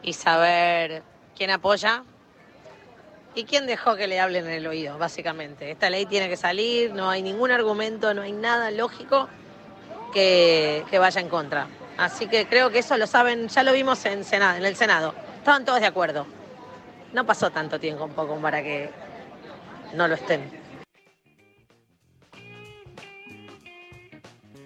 y 0.03 0.13
saber 0.13 1.01
quién 1.35 1.49
apoya 1.49 2.03
y 3.33 3.45
quién 3.45 3.65
dejó 3.65 3.95
que 3.95 4.05
le 4.05 4.19
hablen 4.19 4.45
en 4.45 4.51
el 4.51 4.67
oído, 4.67 4.99
básicamente. 4.99 5.71
Esta 5.71 5.89
ley 5.89 6.05
tiene 6.05 6.29
que 6.29 6.37
salir, 6.37 6.93
no 6.93 7.09
hay 7.09 7.23
ningún 7.23 7.49
argumento, 7.49 8.13
no 8.13 8.21
hay 8.21 8.31
nada 8.31 8.69
lógico 8.69 9.27
que, 10.13 10.85
que 10.91 10.99
vaya 10.99 11.19
en 11.19 11.29
contra. 11.29 11.67
Así 11.97 12.27
que 12.27 12.45
creo 12.45 12.69
que 12.69 12.79
eso 12.79 12.95
lo 12.97 13.07
saben, 13.07 13.47
ya 13.47 13.63
lo 13.63 13.73
vimos 13.73 14.05
en, 14.05 14.21
en 14.31 14.65
el 14.65 14.75
Senado. 14.75 15.15
Estaban 15.39 15.65
todos 15.65 15.79
de 15.79 15.87
acuerdo. 15.87 16.27
No 17.11 17.25
pasó 17.25 17.49
tanto 17.49 17.79
tiempo 17.79 18.03
un 18.03 18.11
poco 18.11 18.35
para 18.35 18.61
que 18.61 18.91
no 19.93 20.07
lo 20.07 20.15
estén. 20.15 20.65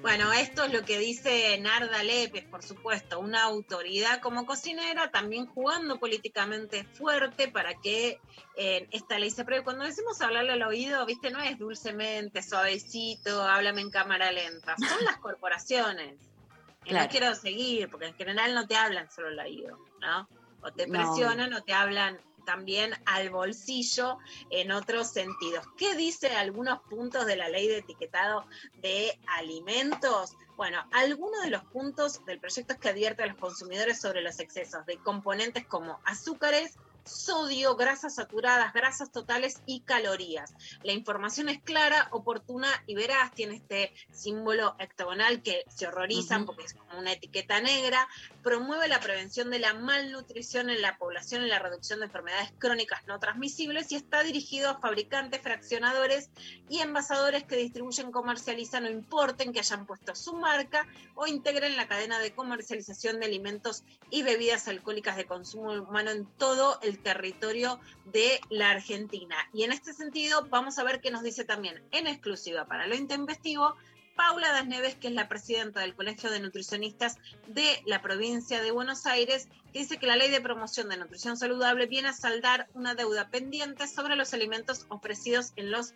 Bueno, 0.02 0.32
esto 0.32 0.64
es 0.64 0.74
lo 0.74 0.84
que 0.86 0.98
dice 0.98 1.58
Narda 1.60 2.04
Lépez, 2.04 2.46
por 2.46 2.64
supuesto, 2.64 3.20
una 3.20 3.44
autoridad 3.44 4.22
como 4.22 4.46
cocinera, 4.46 5.12
también 5.12 5.46
jugando 5.46 6.00
políticamente 6.00 6.86
fuerte 6.86 7.50
para 7.50 7.74
que 7.76 8.18
eh, 8.56 8.88
esta 8.92 9.20
ley 9.20 9.30
se 9.30 9.42
apruebe. 9.42 9.64
Cuando 9.64 9.84
decimos 9.84 10.22
hablarle 10.22 10.54
al 10.54 10.64
oído, 10.64 11.06
viste, 11.06 11.32
no 11.32 11.42
es 11.42 11.60
dulcemente, 11.60 12.42
suavecito, 12.42 13.44
háblame 13.44 13.82
en 13.82 13.92
cámara 13.92 14.32
lenta, 14.32 14.76
son 14.78 15.04
las 15.04 15.18
corporaciones. 15.18 16.16
Y 16.86 16.92
Claro. 16.92 17.06
No 17.06 17.12
quiero 17.12 17.36
seguir, 17.36 17.90
porque 17.90 18.06
en 18.08 18.16
general 18.16 18.56
no 18.56 18.66
te 18.66 18.78
hablan 18.78 19.12
solo 19.12 19.28
al 19.28 19.40
oído, 19.40 19.78
¿no? 20.00 20.30
O 20.62 20.72
te 20.72 20.88
No. 20.88 20.94
presionan 20.94 21.54
o 21.54 21.62
te 21.62 21.74
hablan 21.74 22.20
también 22.50 22.96
al 23.06 23.30
bolsillo 23.30 24.18
en 24.50 24.72
otros 24.72 25.12
sentidos. 25.12 25.64
¿Qué 25.78 25.94
dice 25.94 26.30
algunos 26.30 26.80
puntos 26.90 27.28
de 27.28 27.36
la 27.36 27.48
ley 27.48 27.68
de 27.68 27.78
etiquetado 27.78 28.48
de 28.82 29.20
alimentos? 29.38 30.36
Bueno, 30.58 30.84
algunos 30.92 31.44
de 31.44 31.52
los 31.52 31.64
puntos 31.66 32.26
del 32.26 32.40
proyecto 32.40 32.74
es 32.74 32.80
que 32.80 32.90
advierte 32.90 33.22
a 33.22 33.28
los 33.28 33.38
consumidores 33.38 34.02
sobre 34.02 34.24
los 34.24 34.40
excesos 34.40 34.84
de 34.88 34.98
componentes 34.98 35.68
como 35.68 36.00
azúcares, 36.06 36.80
sodio, 37.10 37.76
grasas 37.76 38.16
saturadas, 38.16 38.74
grasas 38.74 39.12
totales 39.12 39.62
y 39.66 39.82
calorías. 39.82 40.54
La 40.84 40.94
información 40.94 41.50
es 41.50 41.62
clara, 41.62 42.08
oportuna 42.12 42.68
y 42.88 42.96
veraz. 42.96 43.32
Tiene 43.34 43.56
este 43.56 43.94
símbolo 44.12 44.76
octagonal 44.80 45.42
que 45.42 45.64
se 45.68 45.88
horrorizan 45.88 46.46
porque 46.46 46.66
es 46.66 46.74
como 46.74 47.00
una 47.00 47.14
etiqueta 47.14 47.60
negra. 47.62 48.08
Promueve 48.44 48.88
la 48.88 49.00
prevención 49.00 49.50
de 49.50 49.60
la 49.60 49.74
malnutrición 49.74 50.70
en 50.70 50.82
la 50.82 50.98
población 50.98 51.44
y 51.44 51.48
la 51.48 51.60
reducción 51.60 52.00
de 52.00 52.06
enfermedades 52.06 52.54
crónicas 52.58 53.06
no 53.08 53.20
transmisibles 53.20 53.92
y 53.92 53.96
está 53.96 54.24
dirigido 54.24 54.70
a 54.70 54.80
fabricantes, 54.80 55.42
fraccionadores 55.42 56.30
y 56.70 56.80
envasadores 56.80 57.44
que 57.44 57.56
distribuyen, 57.56 58.12
comercializan 58.12 58.86
o 58.86 58.90
importen 58.90 59.54
que 59.54 59.60
hayan 59.60 59.86
puesto 59.86 60.16
su 60.16 60.34
marca 60.34 60.88
o 61.16 61.28
integren 61.28 61.78
la 61.78 61.88
cadena 61.88 62.20
de 62.20 62.34
comercialización 62.34 63.20
de 63.20 63.26
alimentos 63.26 63.84
y 64.10 64.24
bebidas 64.24 64.68
alcohólicas 64.68 65.18
de 65.18 65.26
consumo 65.26 65.72
humano 65.74 66.12
en 66.12 66.26
todo 66.26 66.80
el 66.82 66.99
territorio 67.04 67.80
de 68.06 68.40
la 68.50 68.72
Argentina. 68.72 69.36
Y 69.54 69.64
en 69.64 69.72
este 69.72 69.94
sentido, 69.94 70.48
vamos 70.50 70.80
a 70.80 70.84
ver 70.84 71.02
qué 71.02 71.12
nos 71.12 71.24
dice 71.24 71.46
también 71.46 71.84
en 71.92 72.08
exclusiva 72.08 72.66
para 72.66 72.88
lo 72.88 72.96
intempestivo 72.96 73.76
Paula 74.20 74.52
Das 74.52 74.68
Neves, 74.68 74.96
que 74.96 75.08
es 75.08 75.14
la 75.14 75.30
presidenta 75.30 75.80
del 75.80 75.96
Colegio 75.96 76.30
de 76.30 76.42
Nutricionistas 76.42 77.18
de 77.48 77.82
la 77.86 78.02
provincia 78.02 78.62
de 78.62 78.72
Buenos 78.72 79.06
Aires, 79.06 79.48
que 79.72 79.80
dice 79.80 79.98
que 79.98 80.08
la 80.08 80.18
ley 80.18 80.30
de 80.30 80.42
promoción 80.42 80.90
de 80.90 80.98
nutrición 80.98 81.38
saludable 81.38 81.86
viene 81.86 82.10
a 82.10 82.14
saldar 82.14 82.68
una 82.74 82.96
deuda 82.96 83.30
pendiente 83.30 83.88
sobre 83.88 84.18
los 84.18 84.34
alimentos 84.34 84.86
ofrecidos 84.90 85.54
en 85.56 85.72
los 85.72 85.94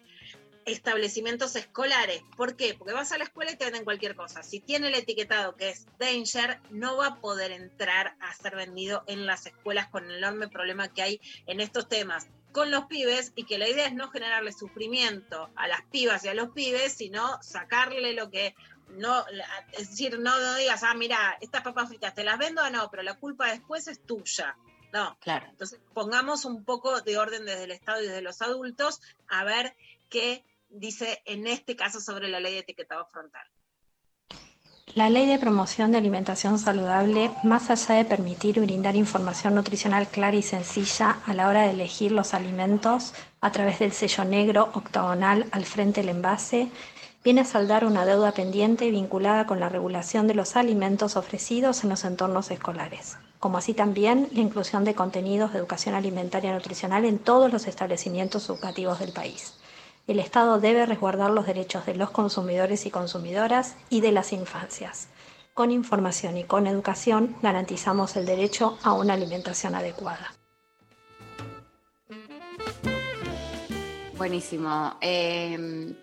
establecimientos 0.66 1.56
escolares. 1.56 2.22
¿Por 2.36 2.56
qué? 2.56 2.74
Porque 2.74 2.94
vas 2.94 3.12
a 3.12 3.18
la 3.18 3.26
escuela 3.26 3.52
y 3.52 3.56
te 3.56 3.66
venden 3.66 3.84
cualquier 3.84 4.16
cosa. 4.16 4.44
Si 4.44 4.60
tiene 4.60 4.88
el 4.88 4.96
etiquetado 4.96 5.56
que 5.56 5.70
es 5.70 5.86
danger, 6.00 6.60
no 6.70 6.98
va 6.98 7.08
a 7.08 7.22
poder 7.22 7.52
entrar 7.52 8.16
a 8.20 8.34
ser 8.34 8.56
vendido 8.56 9.04
en 9.08 9.26
las 9.26 9.46
escuelas 9.46 9.88
con 9.88 10.06
el 10.06 10.18
enorme 10.18 10.48
problema 10.48 10.94
que 10.94 11.02
hay 11.02 11.22
en 11.48 11.60
estos 11.60 11.88
temas 11.88 12.28
con 12.52 12.70
los 12.70 12.86
pibes 12.86 13.34
y 13.36 13.46
que 13.46 13.58
la 13.58 13.68
idea 13.68 13.88
es 13.88 13.96
no 13.96 14.10
generarle 14.10 14.52
sufrimiento 14.52 15.50
a 15.56 15.68
las 15.68 15.82
pibas 15.86 16.24
y 16.24 16.28
a 16.28 16.36
los 16.36 16.50
pibes, 16.50 16.94
sino 16.94 17.42
sacarle 17.42 18.14
lo 18.14 18.30
que 18.30 18.56
no, 18.90 19.26
es 19.72 19.90
decir, 19.90 20.20
no, 20.20 20.40
no 20.40 20.56
digas, 20.56 20.84
ah, 20.84 20.94
mira, 20.94 21.36
estas 21.42 21.64
papas 21.64 21.90
fritas 21.90 22.14
te 22.14 22.24
las 22.24 22.38
vendo 22.38 22.62
o 22.62 22.70
no, 22.70 22.90
pero 22.92 23.02
la 23.02 23.16
culpa 23.16 23.52
después 23.52 23.88
es 23.88 24.06
tuya. 24.06 24.56
No, 24.94 25.18
claro. 25.20 25.48
Entonces, 25.50 25.80
pongamos 25.94 26.46
un 26.46 26.64
poco 26.64 27.02
de 27.02 27.18
orden 27.18 27.46
desde 27.46 27.64
el 27.64 27.72
Estado 27.72 28.04
y 28.04 28.06
desde 28.06 28.22
los 28.22 28.44
adultos 28.44 29.02
a 29.28 29.44
ver 29.44 29.76
qué 30.10 30.44
dice 30.74 31.22
en 31.26 31.48
este 31.48 31.76
caso 31.76 32.02
sobre 32.02 32.28
la 32.28 32.40
ley 32.40 32.54
de 32.54 32.60
etiquetado 32.60 33.06
frontal. 33.12 33.46
La 34.96 35.10
ley 35.10 35.26
de 35.26 35.40
promoción 35.40 35.92
de 35.92 35.98
alimentación 35.98 36.60
saludable, 36.60 37.32
más 37.44 37.70
allá 37.70 37.96
de 37.96 38.06
permitir 38.06 38.60
brindar 38.60 38.96
información 38.96 39.56
nutricional 39.56 40.08
clara 40.08 40.36
y 40.36 40.44
sencilla 40.44 41.20
a 41.26 41.34
la 41.34 41.48
hora 41.48 41.64
de 41.64 41.72
elegir 41.72 42.12
los 42.12 42.34
alimentos 42.34 43.14
a 43.42 43.52
través 43.52 43.80
del 43.80 43.92
sello 43.92 44.24
negro 44.26 44.70
octagonal 44.74 45.48
al 45.52 45.66
frente 45.66 46.02
del 46.02 46.10
envase, 46.10 46.70
viene 47.24 47.42
a 47.42 47.46
saldar 47.46 47.86
una 47.86 48.06
deuda 48.06 48.34
pendiente 48.34 48.92
vinculada 48.92 49.48
con 49.48 49.60
la 49.60 49.70
regulación 49.70 50.28
de 50.28 50.36
los 50.36 50.56
alimentos 50.56 51.16
ofrecidos 51.16 51.84
en 51.84 51.90
los 51.90 52.04
entornos 52.04 52.52
escolares, 52.52 53.18
como 53.40 53.58
así 53.58 53.74
también 53.74 54.28
la 54.32 54.42
inclusión 54.42 54.84
de 54.84 54.94
contenidos 54.94 55.54
de 55.54 55.60
educación 55.60 55.96
alimentaria 55.96 56.52
y 56.52 56.54
nutricional 56.54 57.06
en 57.06 57.20
todos 57.20 57.52
los 57.52 57.68
establecimientos 57.68 58.50
educativos 58.50 59.00
del 59.00 59.14
país 59.14 59.54
el 60.06 60.20
Estado 60.20 60.60
debe 60.60 60.86
resguardar 60.86 61.32
los 61.32 61.46
derechos 61.46 61.86
de 61.86 61.96
los 61.96 62.12
consumidores 62.12 62.86
y 62.86 62.92
consumidoras 62.92 63.78
y 63.90 64.02
de 64.02 64.12
las 64.12 64.34
infancias. 64.34 65.08
Con 65.54 65.72
información 65.72 66.38
y 66.38 66.44
con 66.44 66.68
educación 66.68 67.36
garantizamos 67.42 68.16
el 68.16 68.26
derecho 68.26 68.78
a 68.84 68.94
una 68.94 69.14
alimentación 69.14 69.76
adecuada. 69.76 70.34
Buenísimo. 74.18 74.98
Eh, 75.02 75.96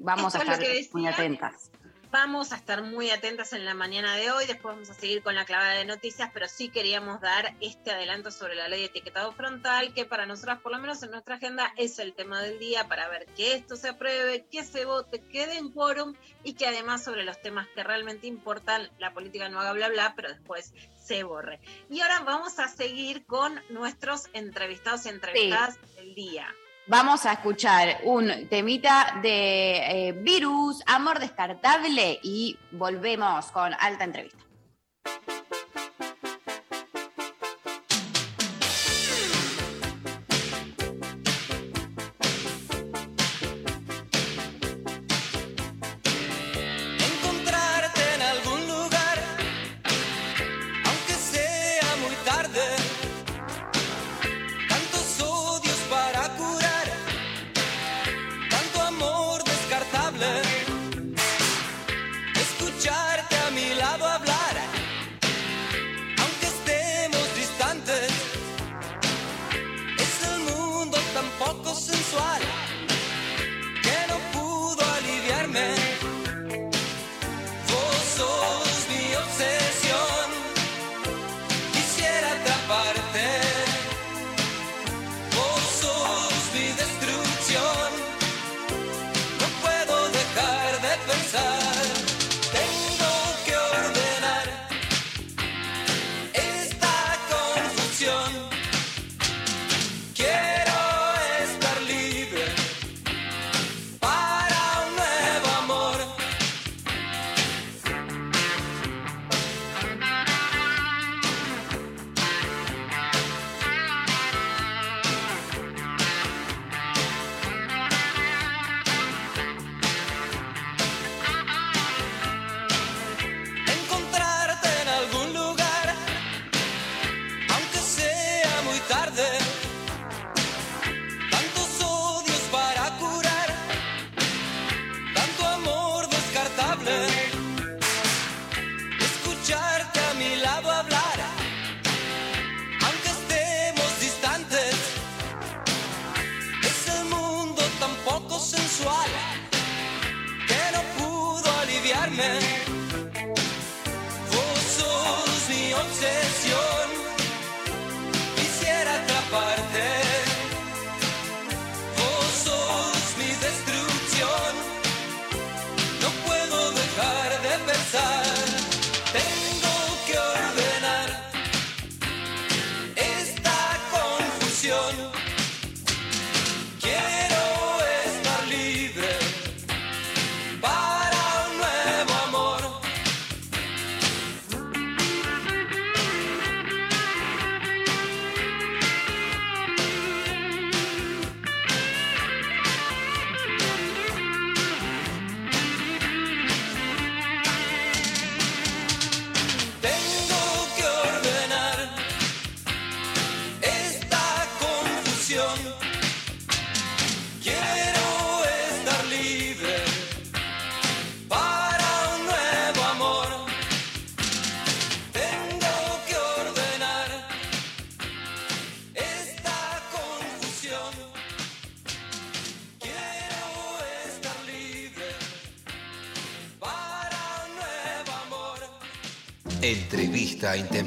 vamos 0.00 0.34
Esto 0.34 0.50
a 0.50 0.54
estar 0.54 0.68
muy 0.92 1.06
atentas. 1.06 1.70
Vamos 2.14 2.52
a 2.52 2.56
estar 2.56 2.80
muy 2.84 3.10
atentas 3.10 3.52
en 3.54 3.64
la 3.64 3.74
mañana 3.74 4.14
de 4.14 4.30
hoy, 4.30 4.46
después 4.46 4.76
vamos 4.76 4.88
a 4.88 4.94
seguir 4.94 5.20
con 5.20 5.34
la 5.34 5.44
clavada 5.44 5.72
de 5.72 5.84
noticias, 5.84 6.30
pero 6.32 6.46
sí 6.46 6.68
queríamos 6.68 7.20
dar 7.20 7.56
este 7.60 7.90
adelanto 7.90 8.30
sobre 8.30 8.54
la 8.54 8.68
ley 8.68 8.82
de 8.82 8.86
etiquetado 8.86 9.32
frontal, 9.32 9.92
que 9.92 10.04
para 10.04 10.24
nosotras, 10.24 10.60
por 10.60 10.70
lo 10.70 10.78
menos 10.78 11.02
en 11.02 11.10
nuestra 11.10 11.34
agenda, 11.34 11.74
es 11.76 11.98
el 11.98 12.14
tema 12.14 12.40
del 12.40 12.60
día 12.60 12.86
para 12.86 13.08
ver 13.08 13.26
que 13.34 13.54
esto 13.54 13.74
se 13.74 13.88
apruebe, 13.88 14.46
que 14.48 14.62
se 14.62 14.84
vote, 14.84 15.22
quede 15.22 15.56
en 15.56 15.72
quórum 15.72 16.14
y 16.44 16.54
que 16.54 16.68
además 16.68 17.02
sobre 17.02 17.24
los 17.24 17.42
temas 17.42 17.66
que 17.74 17.82
realmente 17.82 18.28
importan, 18.28 18.88
la 19.00 19.12
política 19.12 19.48
no 19.48 19.58
haga 19.58 19.72
bla 19.72 19.88
bla, 19.88 20.12
pero 20.14 20.28
después 20.28 20.72
se 21.02 21.24
borre. 21.24 21.58
Y 21.90 22.00
ahora 22.00 22.20
vamos 22.20 22.60
a 22.60 22.68
seguir 22.68 23.26
con 23.26 23.60
nuestros 23.70 24.28
entrevistados 24.34 25.04
y 25.06 25.08
entrevistadas 25.08 25.80
del 25.96 26.14
día. 26.14 26.46
Vamos 26.86 27.24
a 27.24 27.32
escuchar 27.32 28.00
un 28.04 28.46
temita 28.50 29.18
de 29.22 30.08
eh, 30.08 30.12
virus, 30.12 30.82
amor 30.84 31.18
descartable 31.18 32.20
y 32.22 32.58
volvemos 32.72 33.46
con 33.52 33.72
alta 33.80 34.04
entrevista. 34.04 34.44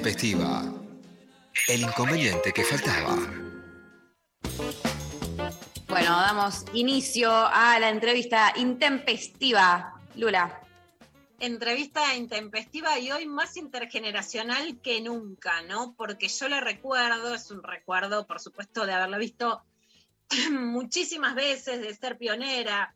Intempestiva. 0.07 0.63
El 1.67 1.81
inconveniente 1.81 2.53
que 2.53 2.63
faltaba. 2.63 3.17
Bueno, 5.89 6.11
damos 6.21 6.63
inicio 6.71 7.29
a 7.29 7.77
la 7.77 7.89
entrevista 7.89 8.53
intempestiva. 8.55 9.99
Lula. 10.15 10.61
Entrevista 11.41 12.15
intempestiva 12.15 12.97
y 12.97 13.11
hoy 13.11 13.25
más 13.25 13.57
intergeneracional 13.57 14.79
que 14.79 15.01
nunca, 15.01 15.61
¿no? 15.63 15.93
Porque 15.97 16.29
yo 16.29 16.47
le 16.47 16.61
recuerdo, 16.61 17.35
es 17.35 17.51
un 17.51 17.61
recuerdo, 17.61 18.25
por 18.25 18.39
supuesto, 18.39 18.85
de 18.85 18.93
haberla 18.93 19.17
visto 19.17 19.65
muchísimas 20.51 21.35
veces, 21.35 21.81
de 21.81 21.93
ser 21.93 22.17
pionera, 22.17 22.95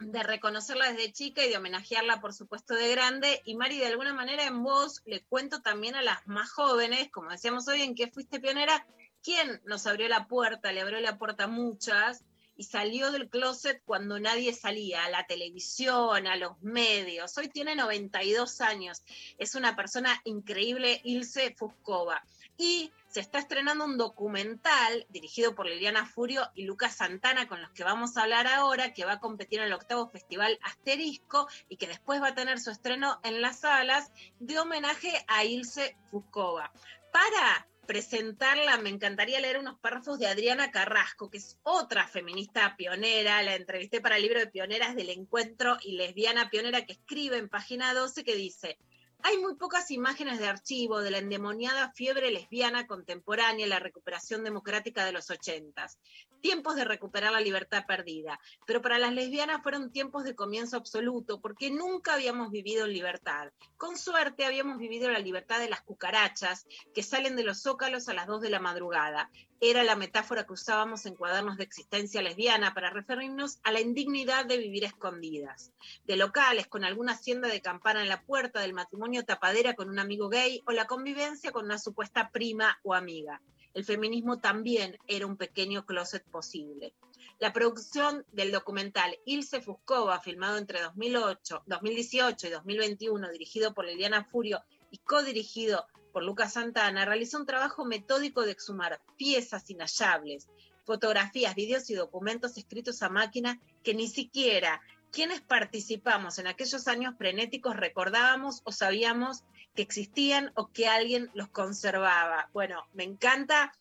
de 0.00 0.22
reconocerla 0.22 0.92
desde 0.92 1.12
chica 1.12 1.44
y 1.44 1.50
de 1.50 1.58
homenajearla, 1.58 2.20
por 2.20 2.32
supuesto, 2.32 2.74
de 2.74 2.90
grande. 2.90 3.42
Y 3.44 3.54
Mari, 3.54 3.78
de 3.78 3.86
alguna 3.86 4.14
manera 4.14 4.44
en 4.44 4.62
vos 4.62 5.02
le 5.04 5.22
cuento 5.22 5.60
también 5.60 5.94
a 5.94 6.02
las 6.02 6.26
más 6.26 6.50
jóvenes, 6.50 7.10
como 7.10 7.30
decíamos 7.30 7.68
hoy, 7.68 7.82
en 7.82 7.94
que 7.94 8.10
fuiste 8.10 8.40
pionera, 8.40 8.86
¿quién 9.22 9.60
nos 9.64 9.86
abrió 9.86 10.08
la 10.08 10.26
puerta? 10.26 10.72
Le 10.72 10.80
abrió 10.80 11.00
la 11.00 11.18
puerta 11.18 11.44
a 11.44 11.48
muchas 11.48 12.24
y 12.56 12.64
salió 12.64 13.10
del 13.10 13.28
closet 13.28 13.82
cuando 13.84 14.18
nadie 14.18 14.52
salía, 14.52 15.04
a 15.04 15.10
la 15.10 15.26
televisión, 15.26 16.26
a 16.26 16.36
los 16.36 16.60
medios. 16.62 17.36
Hoy 17.38 17.48
tiene 17.48 17.74
92 17.74 18.60
años, 18.60 19.02
es 19.38 19.54
una 19.54 19.76
persona 19.76 20.20
increíble, 20.24 21.00
Ilse 21.04 21.54
Fuscova. 21.56 22.22
Y 22.58 22.92
se 23.10 23.20
está 23.20 23.40
estrenando 23.40 23.84
un 23.84 23.98
documental 23.98 25.04
dirigido 25.08 25.54
por 25.56 25.66
Liliana 25.66 26.06
Furio 26.06 26.48
y 26.54 26.64
Lucas 26.64 26.96
Santana, 26.96 27.48
con 27.48 27.60
los 27.60 27.70
que 27.72 27.82
vamos 27.82 28.16
a 28.16 28.22
hablar 28.22 28.46
ahora, 28.46 28.94
que 28.94 29.04
va 29.04 29.14
a 29.14 29.20
competir 29.20 29.58
en 29.58 29.66
el 29.66 29.72
octavo 29.72 30.08
festival 30.08 30.58
Asterisco 30.62 31.48
y 31.68 31.76
que 31.76 31.88
después 31.88 32.22
va 32.22 32.28
a 32.28 32.34
tener 32.34 32.60
su 32.60 32.70
estreno 32.70 33.18
en 33.24 33.42
las 33.42 33.60
salas 33.60 34.12
de 34.38 34.60
homenaje 34.60 35.24
a 35.26 35.44
Ilse 35.44 35.96
Fuscova. 36.10 36.72
Para 37.12 37.66
presentarla, 37.86 38.78
me 38.78 38.90
encantaría 38.90 39.40
leer 39.40 39.58
unos 39.58 39.76
párrafos 39.80 40.20
de 40.20 40.28
Adriana 40.28 40.70
Carrasco, 40.70 41.28
que 41.28 41.38
es 41.38 41.58
otra 41.64 42.06
feminista 42.06 42.76
pionera, 42.76 43.42
la 43.42 43.56
entrevisté 43.56 44.00
para 44.00 44.14
el 44.16 44.22
libro 44.22 44.38
de 44.38 44.46
Pioneras 44.46 44.94
del 44.94 45.10
Encuentro 45.10 45.76
y 45.82 45.96
Lesbiana 45.96 46.50
Pionera 46.50 46.86
que 46.86 46.92
escribe 46.92 47.38
en 47.38 47.48
página 47.48 47.92
12 47.92 48.22
que 48.22 48.36
dice, 48.36 48.78
hay 49.22 49.38
muy 49.38 49.54
pocas 49.56 49.90
imágenes 49.90 50.38
de 50.38 50.48
archivo 50.48 51.00
de 51.00 51.10
la 51.10 51.18
endemoniada 51.18 51.92
fiebre 51.92 52.30
lesbiana 52.30 52.86
contemporánea 52.86 53.66
y 53.66 53.68
la 53.68 53.78
recuperación 53.78 54.44
democrática 54.44 55.04
de 55.04 55.12
los 55.12 55.30
ochentas. 55.30 55.98
Tiempos 56.40 56.76
de 56.76 56.84
recuperar 56.84 57.32
la 57.32 57.40
libertad 57.40 57.84
perdida. 57.86 58.40
Pero 58.66 58.80
para 58.82 58.98
las 58.98 59.12
lesbianas 59.12 59.62
fueron 59.62 59.92
tiempos 59.92 60.24
de 60.24 60.34
comienzo 60.34 60.76
absoluto, 60.76 61.40
porque 61.40 61.70
nunca 61.70 62.14
habíamos 62.14 62.50
vivido 62.50 62.86
en 62.86 62.92
libertad. 62.92 63.52
Con 63.76 63.96
suerte 63.96 64.44
habíamos 64.44 64.78
vivido 64.78 65.10
la 65.10 65.18
libertad 65.18 65.58
de 65.58 65.68
las 65.68 65.82
cucarachas, 65.82 66.66
que 66.94 67.02
salen 67.02 67.36
de 67.36 67.44
los 67.44 67.62
zócalos 67.62 68.08
a 68.08 68.14
las 68.14 68.26
dos 68.26 68.40
de 68.40 68.50
la 68.50 68.60
madrugada. 68.60 69.30
Era 69.62 69.82
la 69.84 69.94
metáfora 69.94 70.46
que 70.46 70.54
usábamos 70.54 71.04
en 71.04 71.14
cuadernos 71.14 71.58
de 71.58 71.64
existencia 71.64 72.22
lesbiana 72.22 72.72
para 72.72 72.88
referirnos 72.88 73.58
a 73.62 73.72
la 73.72 73.80
indignidad 73.80 74.46
de 74.46 74.56
vivir 74.56 74.84
escondidas. 74.84 75.72
De 76.06 76.16
locales, 76.16 76.66
con 76.66 76.84
alguna 76.84 77.12
hacienda 77.12 77.48
de 77.48 77.60
campana 77.60 78.02
en 78.02 78.08
la 78.08 78.22
puerta, 78.22 78.60
del 78.60 78.72
matrimonio 78.72 79.24
tapadera 79.24 79.74
con 79.74 79.90
un 79.90 79.98
amigo 79.98 80.30
gay 80.30 80.62
o 80.66 80.72
la 80.72 80.86
convivencia 80.86 81.52
con 81.52 81.66
una 81.66 81.78
supuesta 81.78 82.30
prima 82.30 82.78
o 82.82 82.94
amiga. 82.94 83.42
El 83.74 83.84
feminismo 83.84 84.40
también 84.40 84.98
era 85.06 85.26
un 85.26 85.36
pequeño 85.36 85.86
closet 85.86 86.24
posible. 86.24 86.94
La 87.38 87.52
producción 87.52 88.26
del 88.32 88.52
documental 88.52 89.18
Ilse 89.24 89.62
Fuscova, 89.62 90.20
filmado 90.20 90.58
entre 90.58 90.82
2008, 90.82 91.62
2018 91.66 92.46
y 92.46 92.50
2021, 92.50 93.30
dirigido 93.30 93.72
por 93.72 93.86
Liliana 93.86 94.24
Furio 94.24 94.62
y 94.90 94.98
codirigido 94.98 95.86
por 96.12 96.24
Lucas 96.24 96.54
Santana, 96.54 97.04
realizó 97.04 97.38
un 97.38 97.46
trabajo 97.46 97.84
metódico 97.84 98.42
de 98.42 98.52
exhumar 98.52 99.00
piezas 99.16 99.70
inhallables, 99.70 100.48
fotografías, 100.84 101.54
videos 101.54 101.88
y 101.90 101.94
documentos 101.94 102.56
escritos 102.56 103.02
a 103.02 103.08
máquina 103.08 103.60
que 103.84 103.94
ni 103.94 104.08
siquiera 104.08 104.80
quienes 105.10 105.40
participamos 105.40 106.38
en 106.38 106.46
aquellos 106.46 106.86
años 106.88 107.14
frenéticos 107.16 107.76
recordábamos 107.76 108.60
o 108.64 108.72
sabíamos 108.72 109.44
que 109.74 109.82
existían 109.82 110.52
o 110.54 110.68
que 110.68 110.88
alguien 110.88 111.30
los 111.34 111.48
conservaba. 111.48 112.48
Bueno, 112.52 112.86
me 112.92 113.04
encanta 113.04 113.72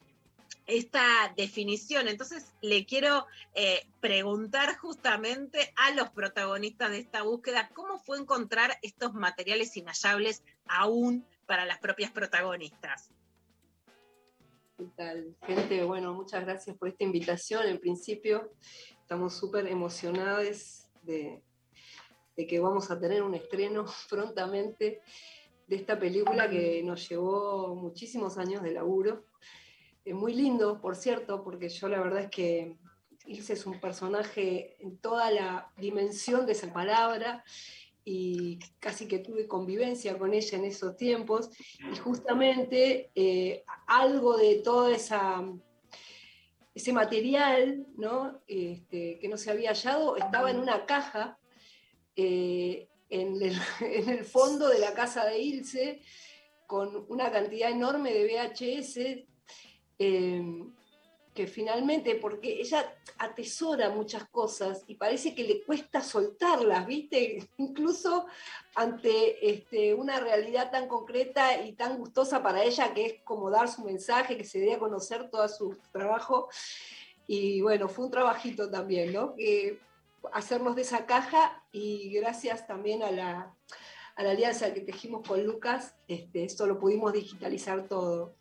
esta 0.70 1.34
definición. 1.36 2.08
Entonces, 2.08 2.54
le 2.62 2.86
quiero 2.86 3.26
eh, 3.56 3.88
preguntar 4.00 4.78
justamente 4.78 5.74
a 5.76 5.92
los 5.92 6.10
protagonistas 6.12 6.92
de 6.92 7.00
esta 7.00 7.24
búsqueda, 7.24 7.70
¿cómo 7.74 7.98
fue 7.98 8.20
encontrar 8.20 8.78
estos 8.84 9.14
materiales 9.14 9.76
inhallables 9.78 10.44
aún 10.68 11.26
para 11.48 11.66
las 11.66 11.80
propias 11.80 12.12
protagonistas? 12.12 13.10
¿Qué 14.78 14.86
tal? 14.96 15.36
Gente, 15.46 15.84
bueno, 15.84 16.14
muchas 16.14 16.46
gracias 16.46 16.78
por 16.78 16.88
esta 16.88 17.04
invitación. 17.04 17.68
En 17.68 17.80
principio, 17.80 18.54
estamos 19.02 19.36
súper 19.36 19.68
emocionados 19.68 20.88
de, 21.02 21.42
de 22.38 22.48
que 22.48 22.60
vamos 22.60 22.92
a 22.92 23.00
tener 23.00 23.24
un 23.24 23.34
estreno 23.34 23.86
prontamente 24.10 25.02
de 25.70 25.76
esta 25.76 26.00
película 26.00 26.50
que 26.50 26.82
nos 26.84 27.08
llevó 27.08 27.76
muchísimos 27.76 28.40
años 28.40 28.64
de 28.64 28.72
laburo. 28.72 29.26
Es 30.04 30.16
muy 30.16 30.34
lindo, 30.34 30.82
por 30.82 30.96
cierto, 30.96 31.44
porque 31.44 31.70
yo 31.70 31.88
la 31.88 32.02
verdad 32.02 32.22
es 32.22 32.32
que 32.32 32.76
Ilse 33.28 33.54
es 33.54 33.68
un 33.68 33.80
personaje 33.80 34.78
en 34.80 34.98
toda 34.98 35.30
la 35.30 35.72
dimensión 35.78 36.48
de 36.48 36.54
esa 36.54 36.74
palabra 36.74 37.44
y 38.04 38.58
casi 38.80 39.08
que 39.08 39.20
tuve 39.20 39.48
convivencia 39.48 40.18
con 40.18 40.34
ella 40.34 40.58
en 40.58 40.66
esos 40.66 40.98
tiempos 40.98 41.52
y 41.94 41.96
justamente 41.98 43.12
eh, 43.14 43.64
algo 43.86 44.38
de 44.38 44.56
todo 44.64 44.90
esa, 44.90 45.44
ese 46.74 46.94
material 46.94 47.86
¿no? 47.96 48.42
Este, 48.48 49.20
que 49.20 49.28
no 49.28 49.38
se 49.38 49.52
había 49.52 49.70
hallado 49.70 50.18
estaba 50.18 50.50
en 50.50 50.58
una 50.58 50.88
caja 50.88 51.38
eh, 52.16 52.89
en 53.10 53.42
el, 54.10 54.26
fondo 54.26 54.68
de 54.68 54.80
la 54.80 54.94
casa 54.94 55.26
de 55.26 55.40
Ilse 55.40 56.02
con 56.68 57.06
una 57.10 57.32
cantidad 57.32 57.72
enorme 57.72 58.14
de 58.14 58.26
VHS 58.26 58.98
eh, 59.98 60.64
que 61.34 61.48
finalmente, 61.48 62.16
porque 62.16 62.60
ella 62.60 62.98
atesora 63.18 63.90
muchas 63.90 64.28
cosas 64.30 64.84
y 64.88 64.96
parece 64.96 65.34
que 65.34 65.44
le 65.44 65.64
cuesta 65.64 66.02
soltarlas, 66.02 66.86
¿viste? 66.86 67.48
Incluso 67.58 68.26
ante 68.76 69.50
este, 69.50 69.94
una 69.94 70.20
realidad 70.20 70.70
tan 70.70 70.88
concreta 70.88 71.64
y 71.64 71.74
tan 71.74 71.98
gustosa 71.98 72.44
para 72.44 72.64
ella, 72.64 72.94
que 72.94 73.06
es 73.06 73.16
como 73.24 73.50
dar 73.50 73.70
su 73.70 73.84
mensaje, 73.84 74.38
que 74.38 74.44
se 74.44 74.60
dé 74.60 74.74
a 74.74 74.80
conocer 74.80 75.30
todo 75.30 75.48
su 75.48 75.78
trabajo. 75.92 76.50
Y 77.26 77.62
bueno, 77.62 77.88
fue 77.88 78.06
un 78.06 78.12
trabajito 78.12 78.70
también, 78.70 79.14
¿no? 79.14 79.34
Que 79.36 79.80
hacernos 80.34 80.76
de 80.76 80.82
esa 80.82 81.06
caja 81.06 81.59
y 81.72 82.12
gracias 82.14 82.68
también 82.68 83.04
a 83.04 83.12
la, 83.12 83.54
a 84.16 84.24
la 84.24 84.32
alianza 84.32 84.74
que 84.74 84.82
tejimos 84.82 85.28
con 85.28 85.44
Lucas, 85.44 85.96
este, 86.08 86.44
esto 86.44 86.66
lo 86.68 86.80
pudimos 86.80 87.14
digitalizar 87.14 87.88
todo. 87.88 88.36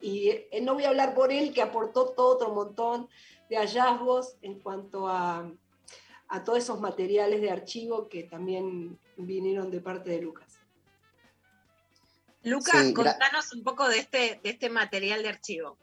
Y 0.00 0.28
eh, 0.28 0.60
no 0.62 0.74
voy 0.74 0.84
a 0.84 0.88
hablar 0.88 1.14
por 1.14 1.32
él, 1.32 1.52
que 1.52 1.62
aportó 1.62 2.10
todo 2.10 2.36
otro 2.36 2.54
montón 2.54 3.08
de 3.48 3.56
hallazgos 3.56 4.36
en 4.40 4.60
cuanto 4.60 5.08
a, 5.08 5.52
a 6.28 6.44
todos 6.44 6.58
esos 6.58 6.80
materiales 6.80 7.40
de 7.40 7.50
archivo 7.50 8.08
que 8.08 8.22
también 8.22 8.98
vinieron 9.16 9.70
de 9.70 9.80
parte 9.80 10.10
de 10.10 10.22
Lucas. 10.22 10.60
Lucas, 12.42 12.86
sí, 12.86 12.94
contanos 12.94 13.52
un 13.52 13.62
poco 13.62 13.88
de 13.88 13.98
este, 13.98 14.40
de 14.42 14.50
este 14.50 14.70
material 14.70 15.22
de 15.22 15.28
archivo. 15.28 15.76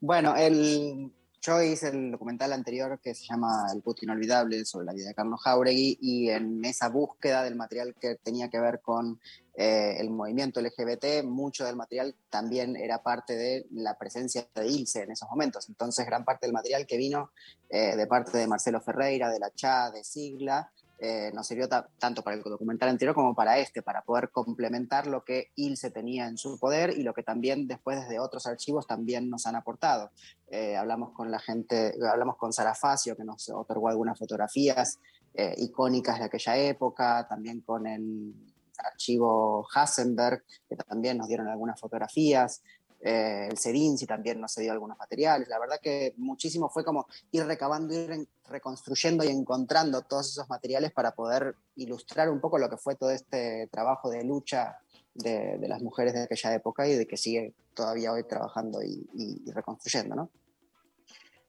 Bueno, 0.00 0.36
el, 0.36 1.10
yo 1.44 1.62
hice 1.62 1.88
el 1.88 2.12
documental 2.12 2.54
anterior 2.54 2.98
que 3.02 3.14
se 3.14 3.26
llama 3.26 3.66
El 3.74 3.82
puto 3.82 4.04
inolvidable 4.04 4.64
sobre 4.64 4.86
la 4.86 4.94
vida 4.94 5.08
de 5.08 5.14
Carlos 5.14 5.42
Jauregui 5.42 5.98
y 6.00 6.30
en 6.30 6.64
esa 6.64 6.88
búsqueda 6.88 7.42
del 7.42 7.54
material 7.54 7.94
que 8.00 8.14
tenía 8.14 8.48
que 8.48 8.58
ver 8.58 8.80
con 8.80 9.20
eh, 9.54 9.96
el 9.98 10.08
movimiento 10.08 10.62
LGBT, 10.62 11.22
mucho 11.24 11.66
del 11.66 11.76
material 11.76 12.14
también 12.30 12.76
era 12.76 13.02
parte 13.02 13.36
de 13.36 13.66
la 13.72 13.98
presencia 13.98 14.48
de 14.54 14.66
Ilse 14.66 15.02
en 15.02 15.10
esos 15.10 15.28
momentos. 15.28 15.68
Entonces, 15.68 16.06
gran 16.06 16.24
parte 16.24 16.46
del 16.46 16.54
material 16.54 16.86
que 16.86 16.96
vino 16.96 17.30
eh, 17.68 17.94
de 17.94 18.06
parte 18.06 18.38
de 18.38 18.46
Marcelo 18.46 18.80
Ferreira, 18.80 19.30
de 19.30 19.38
la 19.38 19.50
CHA, 19.50 19.90
de 19.90 20.02
Sigla, 20.02 20.72
eh, 20.98 21.32
nos 21.34 21.46
sirvió 21.46 21.68
tanto 21.68 22.22
para 22.22 22.36
el 22.36 22.42
documental 22.42 22.88
anterior 22.88 23.14
como 23.14 23.34
para 23.34 23.58
este, 23.58 23.82
para 23.82 24.02
poder 24.02 24.30
complementar 24.30 25.06
lo 25.06 25.24
que 25.24 25.50
Ilse 25.56 25.90
tenía 25.90 26.28
en 26.28 26.38
su 26.38 26.58
poder 26.58 26.96
y 26.96 27.02
lo 27.02 27.14
que 27.14 27.22
también 27.22 27.66
después 27.66 28.00
desde 28.00 28.20
otros 28.20 28.46
archivos 28.46 28.86
también 28.86 29.28
nos 29.28 29.46
han 29.46 29.56
aportado. 29.56 30.10
Eh, 30.48 30.76
hablamos 30.76 31.10
con 31.12 31.30
la 31.30 31.40
gente, 31.40 31.94
hablamos 32.08 32.36
con 32.36 32.52
Sara 32.52 32.74
Facio, 32.74 33.16
que 33.16 33.24
nos 33.24 33.48
otorgó 33.48 33.88
algunas 33.88 34.18
fotografías 34.18 34.98
eh, 35.34 35.54
icónicas 35.58 36.20
de 36.20 36.26
aquella 36.26 36.56
época, 36.56 37.26
también 37.28 37.60
con 37.62 37.86
el 37.88 38.32
archivo 38.78 39.66
Hasenberg, 39.74 40.44
que 40.68 40.76
también 40.76 41.18
nos 41.18 41.26
dieron 41.26 41.48
algunas 41.48 41.78
fotografías, 41.78 42.62
eh, 43.04 43.48
el 43.50 43.58
Sedinci 43.58 44.06
también 44.06 44.40
nos 44.40 44.54
dio 44.56 44.72
algunos 44.72 44.98
materiales. 44.98 45.46
La 45.48 45.58
verdad 45.60 45.78
que 45.80 46.14
muchísimo 46.16 46.68
fue 46.70 46.84
como 46.84 47.06
ir 47.30 47.44
recabando, 47.44 47.94
ir 47.94 48.26
reconstruyendo 48.48 49.22
y 49.24 49.28
encontrando 49.28 50.02
todos 50.02 50.30
esos 50.30 50.48
materiales 50.48 50.90
para 50.92 51.12
poder 51.14 51.54
ilustrar 51.76 52.30
un 52.30 52.40
poco 52.40 52.58
lo 52.58 52.68
que 52.68 52.76
fue 52.78 52.96
todo 52.96 53.10
este 53.10 53.68
trabajo 53.70 54.10
de 54.10 54.24
lucha 54.24 54.78
de, 55.14 55.58
de 55.58 55.68
las 55.68 55.80
mujeres 55.82 56.14
de 56.14 56.22
aquella 56.22 56.54
época 56.54 56.88
y 56.88 56.94
de 56.94 57.06
que 57.06 57.16
sigue 57.16 57.54
todavía 57.74 58.12
hoy 58.12 58.24
trabajando 58.24 58.82
y, 58.82 59.06
y- 59.14 59.42
y 59.46 59.50
reconstruyendo, 59.52 60.14
¿no? 60.16 60.30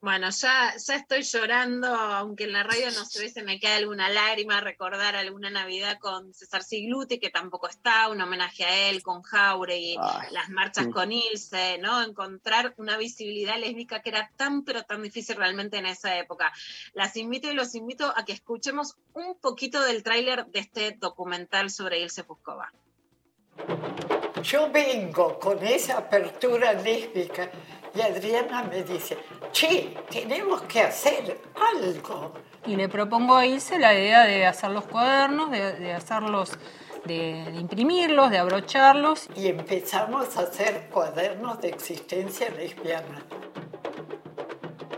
Bueno, 0.05 0.29
ya, 0.29 0.75
ya 0.77 0.97
estoy 0.97 1.23
llorando, 1.23 1.87
aunque 1.87 2.43
en 2.43 2.53
la 2.53 2.61
radio 2.61 2.91
no 2.91 3.05
se 3.05 3.23
ve, 3.23 3.29
se 3.31 3.41
me 3.41 3.59
queda 3.59 3.77
alguna 3.77 4.07
lágrima, 4.07 4.61
recordar 4.61 5.15
alguna 5.15 5.49
Navidad 5.49 5.97
con 5.97 6.31
César 6.31 6.61
Sigluti, 6.61 7.17
que 7.17 7.31
tampoco 7.31 7.67
está, 7.67 8.07
un 8.09 8.21
homenaje 8.21 8.65
a 8.65 8.89
él, 8.91 9.01
con 9.01 9.23
Jauregui, 9.23 9.97
Ay, 9.99 10.27
las 10.29 10.49
marchas 10.49 10.85
sí. 10.85 10.91
con 10.91 11.11
Ilse, 11.11 11.79
¿no? 11.79 12.03
Encontrar 12.03 12.75
una 12.77 12.97
visibilidad 12.97 13.57
lésbica 13.57 14.03
que 14.03 14.11
era 14.11 14.29
tan, 14.35 14.63
pero 14.63 14.83
tan 14.83 15.01
difícil 15.01 15.37
realmente 15.37 15.77
en 15.77 15.87
esa 15.87 16.15
época. 16.19 16.53
Las 16.93 17.17
invito 17.17 17.49
y 17.49 17.55
los 17.55 17.73
invito 17.73 18.13
a 18.15 18.25
que 18.25 18.33
escuchemos 18.33 18.97
un 19.15 19.35
poquito 19.39 19.81
del 19.81 20.03
tráiler 20.03 20.45
de 20.45 20.59
este 20.59 20.91
documental 20.91 21.71
sobre 21.71 22.01
Ilse 22.01 22.23
Puskova. 22.23 22.71
Yo 24.43 24.69
vengo 24.69 25.39
con 25.39 25.65
esa 25.65 25.97
apertura 25.97 26.73
lésbica 26.73 27.49
Adriana 28.01 28.63
me 28.63 28.83
dice, 28.83 29.17
che, 29.51 29.95
tenemos 30.09 30.61
que 30.63 30.81
hacer 30.81 31.37
algo. 31.73 32.33
Y 32.65 32.75
le 32.75 32.89
propongo 32.89 33.35
a 33.35 33.45
Ilse 33.45 33.77
la 33.79 33.93
idea 33.93 34.23
de 34.25 34.45
hacer 34.45 34.71
los 34.71 34.85
cuadernos, 34.85 35.51
de, 35.51 35.73
de 35.73 35.93
hacerlos, 35.93 36.57
de, 37.05 37.45
de 37.51 37.57
imprimirlos, 37.59 38.31
de 38.31 38.39
abrocharlos. 38.39 39.27
Y 39.35 39.47
empezamos 39.47 40.35
a 40.37 40.41
hacer 40.41 40.89
cuadernos 40.91 41.61
de 41.61 41.69
existencia 41.69 42.49
lesbiana. 42.49 43.23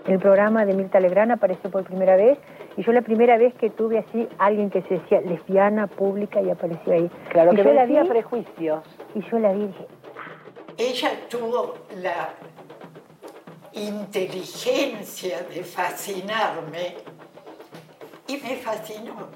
El 0.07 0.19
programa 0.19 0.65
de 0.65 0.73
Mirta 0.73 0.99
Legrand 1.01 1.33
apareció 1.33 1.69
por 1.69 1.83
primera 1.83 2.15
vez 2.15 2.37
y 2.77 2.83
yo 2.83 2.93
la 2.93 3.01
primera 3.01 3.37
vez 3.37 3.53
que 3.55 3.69
tuve 3.69 3.97
así 3.99 4.27
alguien 4.37 4.69
que 4.69 4.81
se 4.83 4.99
decía 4.99 5.19
lesbiana 5.19 5.87
pública 5.87 6.41
y 6.41 6.49
apareció 6.49 6.93
ahí. 6.93 7.11
Claro 7.29 7.51
y 7.51 7.57
que 7.57 7.63
yo 7.63 7.73
la 7.73 7.85
vi 7.85 7.95
prejuicios. 8.07 8.83
y 9.15 9.21
yo 9.29 9.39
la 9.39 9.51
vi 9.51 9.63
y 9.63 9.67
dije, 9.67 9.87
Ella 10.77 11.11
tuvo 11.29 11.73
la 11.97 12.29
inteligencia 13.77 15.41
de 15.43 15.63
fascinarme 15.63 16.95
y 18.27 18.37
me 18.37 18.55
fascinó. 18.57 19.29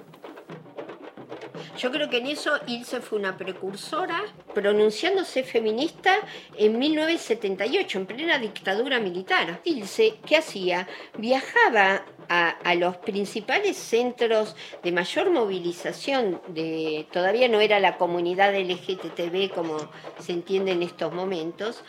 Yo 1.77 1.91
creo 1.91 2.09
que 2.09 2.17
en 2.17 2.27
eso 2.27 2.51
Ilse 2.67 3.01
fue 3.01 3.17
una 3.17 3.37
precursora, 3.37 4.21
pronunciándose 4.53 5.43
feminista 5.43 6.15
en 6.55 6.77
1978, 6.77 7.97
en 7.97 8.05
plena 8.05 8.37
dictadura 8.37 8.99
militar. 8.99 9.61
Ilse, 9.63 10.15
¿qué 10.25 10.37
hacía? 10.37 10.87
Viajaba 11.17 12.05
a, 12.33 12.75
los 12.75 12.95
principales 12.97 13.75
centros 13.75 14.55
de 14.83 14.93
mayor 14.93 15.31
movilización, 15.31 16.41
de, 16.47 17.05
todavía 17.11 17.49
no 17.49 17.59
era 17.59 17.79
la 17.79 17.97
comunidad 17.97 18.55
LGTB 18.55 19.53
como 19.53 19.77
se 20.19 20.31
entiende 20.31 20.71
en 20.71 20.81
estos 20.81 21.11
momentos, 21.13 21.83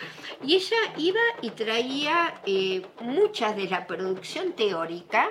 y 0.45 0.57
ella 0.57 0.77
iba 0.97 1.21
y 1.43 1.51
traía 1.51 2.41
eh, 2.45 2.83
muchas 3.01 3.55
de 3.57 3.69
la 3.69 3.87
producción 3.87 4.53
teórica 4.53 5.31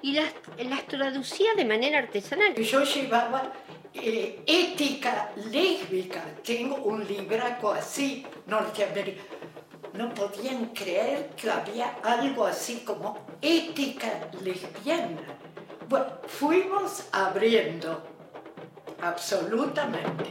y 0.00 0.12
las, 0.12 0.32
las 0.58 0.86
traducía 0.86 1.52
de 1.54 1.66
manera 1.66 1.98
artesanal. 1.98 2.54
Yo 2.54 2.84
llevaba 2.84 3.52
eh, 3.92 4.40
ética 4.46 5.30
lésbica. 5.50 6.24
Tengo 6.42 6.76
un 6.76 7.06
libraco 7.06 7.72
así, 7.72 8.24
norteamericano. 8.46 9.37
No 9.98 10.14
podían 10.14 10.66
creer 10.66 11.30
que 11.30 11.50
había 11.50 11.96
algo 12.04 12.46
así 12.46 12.84
como 12.86 13.18
ética 13.42 14.30
lesbiana. 14.44 15.22
Bueno, 15.88 16.06
fuimos 16.28 17.08
abriendo, 17.10 18.00
absolutamente. 19.02 20.30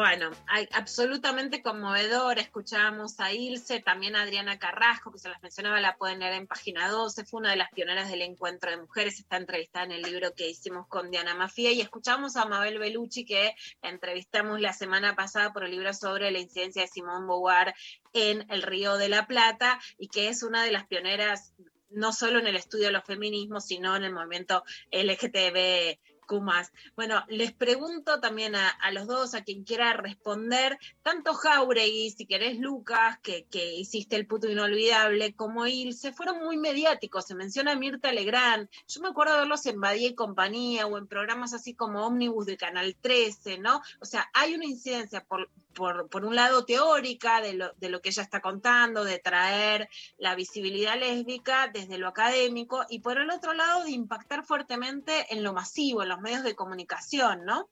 Bueno, 0.00 0.30
hay- 0.46 0.66
absolutamente 0.72 1.60
conmovedor. 1.60 2.38
Escuchábamos 2.38 3.20
a 3.20 3.34
Ilse, 3.34 3.80
también 3.80 4.16
a 4.16 4.22
Adriana 4.22 4.58
Carrasco, 4.58 5.12
que 5.12 5.18
se 5.18 5.28
las 5.28 5.42
mencionaba, 5.42 5.78
la 5.78 5.98
pueden 5.98 6.20
leer 6.20 6.32
en 6.32 6.46
página 6.46 6.88
12. 6.88 7.26
Fue 7.26 7.40
una 7.40 7.50
de 7.50 7.56
las 7.58 7.68
pioneras 7.68 8.10
del 8.10 8.22
encuentro 8.22 8.70
de 8.70 8.78
mujeres. 8.78 9.20
Está 9.20 9.36
entrevistada 9.36 9.84
en 9.84 9.92
el 9.92 10.00
libro 10.00 10.32
que 10.34 10.48
hicimos 10.48 10.86
con 10.88 11.10
Diana 11.10 11.34
Mafia. 11.34 11.70
Y 11.72 11.82
escuchamos 11.82 12.36
a 12.36 12.46
Mabel 12.46 12.78
Bellucci, 12.78 13.26
que 13.26 13.54
entrevistamos 13.82 14.58
la 14.62 14.72
semana 14.72 15.14
pasada 15.16 15.52
por 15.52 15.64
el 15.64 15.72
libro 15.72 15.92
sobre 15.92 16.30
la 16.30 16.38
incidencia 16.38 16.80
de 16.80 16.88
Simón 16.88 17.26
Beauvoir 17.26 17.74
en 18.14 18.50
el 18.50 18.62
Río 18.62 18.96
de 18.96 19.10
la 19.10 19.26
Plata, 19.26 19.78
y 19.98 20.08
que 20.08 20.28
es 20.28 20.42
una 20.42 20.64
de 20.64 20.72
las 20.72 20.86
pioneras 20.86 21.52
no 21.90 22.14
solo 22.14 22.38
en 22.38 22.46
el 22.46 22.56
estudio 22.56 22.86
de 22.86 22.92
los 22.92 23.04
feminismos, 23.04 23.66
sino 23.66 23.96
en 23.96 24.04
el 24.04 24.12
movimiento 24.14 24.62
LGTB 24.92 25.98
más. 26.38 26.72
Bueno, 26.94 27.24
les 27.28 27.52
pregunto 27.52 28.20
también 28.20 28.54
a, 28.54 28.76
los 28.92 29.08
dos, 29.08 29.34
a 29.34 29.42
quien 29.42 29.64
quiera 29.64 29.94
responder, 29.94 30.78
tanto 31.02 31.34
Jauregui, 31.34 32.10
si 32.10 32.26
querés 32.26 32.58
Lucas, 32.58 33.18
que, 33.22 33.46
que 33.46 33.74
hiciste 33.74 34.14
el 34.14 34.26
puto 34.26 34.48
inolvidable, 34.48 35.34
como 35.34 35.66
Ilse, 35.66 36.12
fueron 36.12 36.38
muy 36.44 36.56
mediáticos. 36.56 37.26
Se 37.26 37.34
menciona 37.34 37.74
Mirta 37.74 38.12
Legrand. 38.12 38.68
Yo 38.86 39.00
me 39.00 39.08
acuerdo 39.08 39.32
de 39.32 39.40
verlos 39.40 39.66
en 39.66 39.80
Badía 39.80 40.08
y 40.08 40.14
compañía 40.14 40.86
o 40.86 40.98
en 40.98 41.08
programas 41.08 41.52
así 41.54 41.74
como 41.74 42.06
Omnibus 42.06 42.46
de 42.46 42.56
Canal 42.56 42.96
13, 43.00 43.58
¿no? 43.58 43.80
O 44.00 44.04
sea, 44.04 44.30
hay 44.34 44.54
una 44.54 44.66
incidencia 44.66 45.24
por, 45.24 45.50
por, 45.74 46.08
por 46.08 46.24
un 46.24 46.34
lado 46.34 46.64
teórica 46.64 47.40
de 47.40 47.54
lo, 47.54 47.72
de 47.78 47.88
lo 47.88 48.00
que 48.00 48.10
ella 48.10 48.22
está 48.22 48.40
contando, 48.40 49.04
de 49.04 49.18
traer 49.18 49.88
la 50.18 50.34
visibilidad 50.34 50.98
lésbica 50.98 51.68
desde 51.72 51.98
lo 51.98 52.08
académico, 52.08 52.84
y 52.88 53.00
por 53.00 53.18
el 53.18 53.30
otro 53.30 53.54
lado 53.54 53.84
de 53.84 53.92
impactar 53.92 54.44
fuertemente 54.44 55.26
en 55.30 55.42
lo 55.42 55.52
masivo, 55.52 56.02
en 56.02 56.08
los 56.08 56.19
medios 56.20 56.42
de 56.42 56.54
comunicación, 56.54 57.44
¿no? 57.44 57.68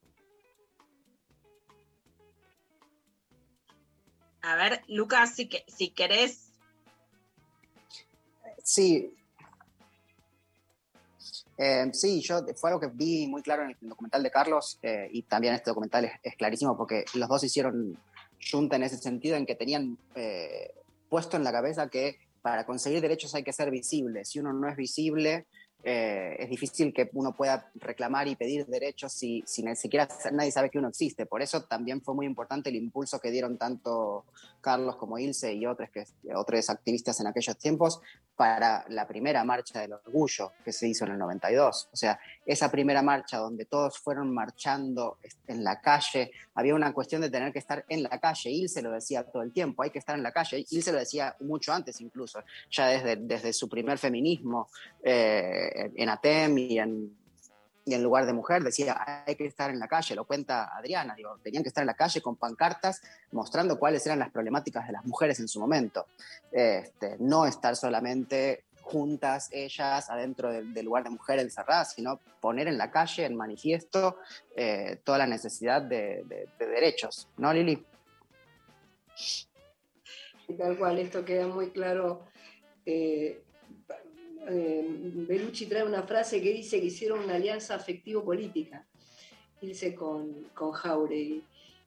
A 4.43 4.57
ver, 4.57 4.83
Lucas, 4.89 5.35
si, 5.35 5.49
que, 5.49 5.65
si 5.69 5.91
querés. 5.91 6.53
Sí. 8.63 9.15
Eh, 11.57 11.91
sí, 11.93 12.21
yo 12.21 12.47
fue 12.55 12.71
algo 12.71 12.81
que 12.81 12.87
vi 12.87 13.27
muy 13.27 13.43
claro 13.43 13.65
en 13.65 13.71
el 13.71 13.77
documental 13.89 14.23
de 14.23 14.31
Carlos 14.31 14.79
eh, 14.81 15.09
y 15.11 15.23
también 15.23 15.55
este 15.55 15.71
documental 15.71 16.09
es, 16.23 16.37
clarísimo 16.37 16.77
porque 16.77 17.05
los 17.15 17.29
dos 17.29 17.43
hicieron 17.43 17.99
junta 18.51 18.77
en 18.77 18.85
ese 18.85 18.97
sentido 18.97 19.37
en 19.37 19.45
que 19.45 19.57
tenían 19.57 19.99
eh, 20.15 20.73
puesto 21.09 21.37
en 21.37 21.43
la 21.43 21.51
cabeza 21.51 21.89
que 21.89 22.21
para 22.43 22.65
conseguir 22.65 23.01
derechos 23.01 23.35
hay 23.35 23.43
que 23.43 23.53
ser 23.53 23.73
visible. 23.73 24.25
Si 24.25 24.39
uno 24.39 24.53
no 24.53 24.69
es 24.69 24.77
visible, 24.77 25.47
eh, 25.85 26.37
es 26.39 26.51
difícil 26.51 26.93
que 26.93 27.09
uno 27.13 27.37
pueda 27.37 27.71
reclamar 27.77 28.27
y 28.27 28.37
pedir 28.37 28.67
derechos 28.67 29.13
si, 29.13 29.43
si 29.47 29.63
ni 29.63 29.77
siquiera 29.77 30.09
nadie 30.33 30.51
sabe 30.51 30.71
que 30.71 30.79
uno 30.79 30.89
existe. 30.89 31.25
Por 31.27 31.41
eso 31.41 31.63
también 31.65 32.03
fue 32.03 32.15
muy 32.15 32.27
importante 32.27 32.71
el 32.71 32.77
impulso 32.77 33.21
que 33.21 33.31
dieron 33.31 33.57
tanto 33.57 34.25
Carlos 34.61 34.97
como 34.97 35.19
Ilse 35.19 35.53
y 35.55 35.67
otros, 35.67 35.91
que, 35.91 36.05
otros 36.35 36.71
activistas 36.71 37.21
en 37.21 37.27
aquellos 37.27 37.57
tiempos 37.57 38.01
para 38.37 38.85
la 38.89 39.07
primera 39.09 39.43
marcha 39.43 39.81
del 39.81 39.95
orgullo 39.95 40.53
que 40.65 40.73
se 40.73 40.87
hizo 40.87 41.05
en 41.05 41.13
el 41.13 41.19
92. 41.19 41.89
O 41.93 41.97
sea, 41.97 42.21
esa 42.47 42.71
primera 42.71 43.03
marcha 43.03 43.39
donde 43.39 43.65
todos 43.65 43.99
fueron 43.99 44.33
marchando 44.33 45.19
en 45.49 45.65
la 45.65 45.81
calle, 45.81 46.31
había 46.55 46.75
una 46.75 46.93
cuestión 46.93 47.21
de 47.21 47.31
tener 47.31 47.53
que 47.53 47.59
estar 47.59 47.85
en 47.89 48.05
la 48.05 48.21
calle. 48.21 48.51
Ilse 48.51 48.81
lo 48.81 48.93
decía 48.93 49.25
todo 49.25 49.43
el 49.43 49.53
tiempo, 49.53 49.83
hay 49.83 49.91
que 49.91 49.99
estar 49.99 50.17
en 50.17 50.23
la 50.23 50.31
calle. 50.31 50.65
Ilse 50.71 50.93
lo 50.93 50.99
decía 50.99 51.35
mucho 51.41 51.73
antes 51.73 52.01
incluso, 52.01 52.41
ya 52.71 52.87
desde, 52.87 53.17
desde 53.17 53.53
su 53.53 53.69
primer 53.69 53.99
feminismo 53.99 54.69
eh, 55.03 55.91
en 55.97 56.09
ATEM 56.09 56.59
y 56.59 56.79
en, 56.79 57.17
y 57.89 57.95
en 57.95 58.03
lugar 58.03 58.27
de 58.27 58.35
mujer, 58.35 58.63
decía, 58.63 59.25
hay 59.25 59.35
que 59.35 59.47
estar 59.47 59.71
en 59.71 59.79
la 59.79 59.89
calle, 59.89 60.15
lo 60.15 60.25
cuenta 60.25 60.77
Adriana, 60.77 61.17
tenían 61.43 61.63
que 61.63 61.71
estar 61.71 61.81
en 61.81 61.87
la 61.87 61.95
calle 61.95 62.21
con 62.21 62.37
pancartas 62.37 63.01
mostrando 63.33 63.79
cuáles 63.79 64.05
eran 64.05 64.19
las 64.19 64.31
problemáticas 64.31 64.87
de 64.87 64.93
las 64.93 65.07
mujeres 65.07 65.41
en 65.41 65.49
su 65.49 65.59
momento. 65.59 66.05
Este, 66.53 67.17
no 67.19 67.47
estar 67.47 67.77
solamente 67.77 68.65
juntas 68.83 69.49
ellas 69.53 70.11
adentro 70.11 70.51
del, 70.51 70.85
lugar 70.85 71.05
de 71.05 71.11
mujer 71.11 71.39
encerradas, 71.39 71.95
sino 71.95 72.21
poner 72.41 72.69
en 72.69 72.77
la 72.77 72.91
calle, 72.91 73.25
en 73.25 73.35
manifiesto, 73.35 74.19
eh, 74.55 75.01
toda 75.03 75.17
la 75.17 75.27
necesidad 75.27 75.81
de, 75.81 76.47
derechos, 76.59 77.27
¿no, 77.39 77.55
Lili? 77.55 77.83
Tal 80.59 80.77
cual, 80.77 80.99
esto 80.99 81.25
queda 81.25 81.47
muy 81.47 81.71
claro. 81.71 82.27
Eh, 82.85 83.43
eh, 84.49 84.85
Bellucci 85.29 85.67
trae 85.67 85.85
una 85.85 86.03
frase 86.03 86.41
que 86.41 86.53
dice 86.53 86.81
que 86.81 86.87
hicieron 86.87 87.21
una 87.21 87.35
alianza 87.35 87.75
afectivo-política, 87.75 88.87
dice 89.61 89.95
con, 89.95 90.45
con 90.55 90.73
Jauregui, 90.73 91.45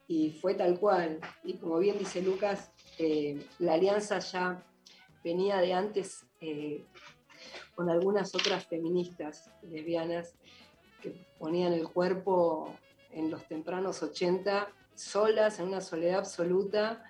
y 0.08 0.32
fue 0.32 0.54
tal 0.54 0.80
cual. 0.80 1.20
Y 1.44 1.54
como 1.54 1.80
bien 1.80 1.98
dice 1.98 2.22
Lucas, 2.22 2.72
eh, 2.98 3.44
la 3.60 3.74
alianza 3.74 4.20
ya 4.20 4.64
venía 5.24 5.58
de 5.58 5.74
antes 5.74 6.26
eh, 6.42 6.84
con 7.76 7.90
algunas 7.90 8.36
otras 8.36 8.66
feministas 8.66 9.50
lesbianas 9.64 10.36
que 11.02 11.12
ponían 11.40 11.74
el 11.74 11.88
cuerpo 11.90 12.76
en 13.12 13.32
los 13.32 13.44
tempranos 13.48 14.04
80 14.04 14.70
solas, 14.96 15.60
en 15.60 15.68
una 15.68 15.82
soledad 15.82 16.20
absoluta, 16.20 17.04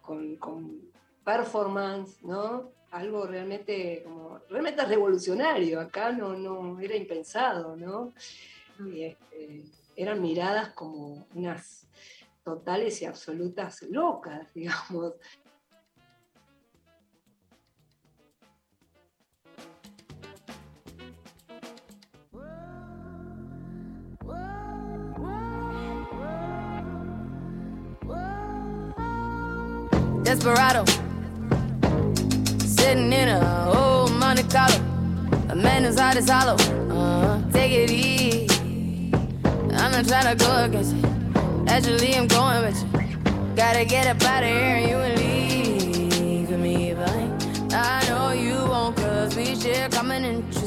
con, 0.00 0.36
con 0.36 0.80
performance, 1.24 2.20
¿no? 2.22 2.72
Algo 2.92 3.26
realmente 3.26 4.02
como 4.04 4.38
realmente 4.48 4.84
revolucionario 4.84 5.80
acá 5.80 6.12
no 6.12 6.34
no 6.34 6.78
era 6.80 6.94
impensado 6.94 7.76
no 7.76 8.14
y 8.86 9.04
este, 9.04 9.64
eran 9.96 10.22
miradas 10.22 10.70
como 10.70 11.26
unas 11.34 11.86
totales 12.42 13.00
y 13.02 13.06
absolutas 13.06 13.82
locas, 13.82 14.46
digamos. 14.54 15.14
Desperado, 30.22 30.84
sitting 32.92 33.12
in 33.12 33.28
a 33.28 33.72
old 33.74 34.12
Monte 34.12 34.42
Carlo. 34.54 34.76
A 35.48 35.56
man 35.56 35.84
whose 35.84 35.98
heart 35.98 36.16
is 36.16 36.28
hollow. 36.28 36.56
Uh, 36.90 37.40
take 37.50 37.72
it 37.72 37.90
easy. 37.90 38.46
I'm 39.80 39.90
not 39.92 40.06
trying 40.06 40.36
to 40.36 40.44
go 40.44 40.64
against 40.64 40.94
it. 40.96 41.04
Actually, 41.68 42.14
I'm 42.14 42.26
going 42.26 42.60
with 42.66 42.78
you. 42.82 43.56
Gotta 43.56 43.84
get 43.86 44.06
up 44.06 44.22
out 44.24 44.42
of 44.42 44.50
here 44.50 44.76
and 44.78 44.90
you 44.90 44.96
will 45.02 45.16
leave 45.24 46.50
me. 46.50 46.92
But 46.92 47.74
I 47.74 48.04
know 48.08 48.32
you 48.32 48.58
won't, 48.72 48.96
cause 48.96 49.36
we 49.36 49.56
share 49.56 49.88
common 49.88 50.24
interest. 50.24 50.61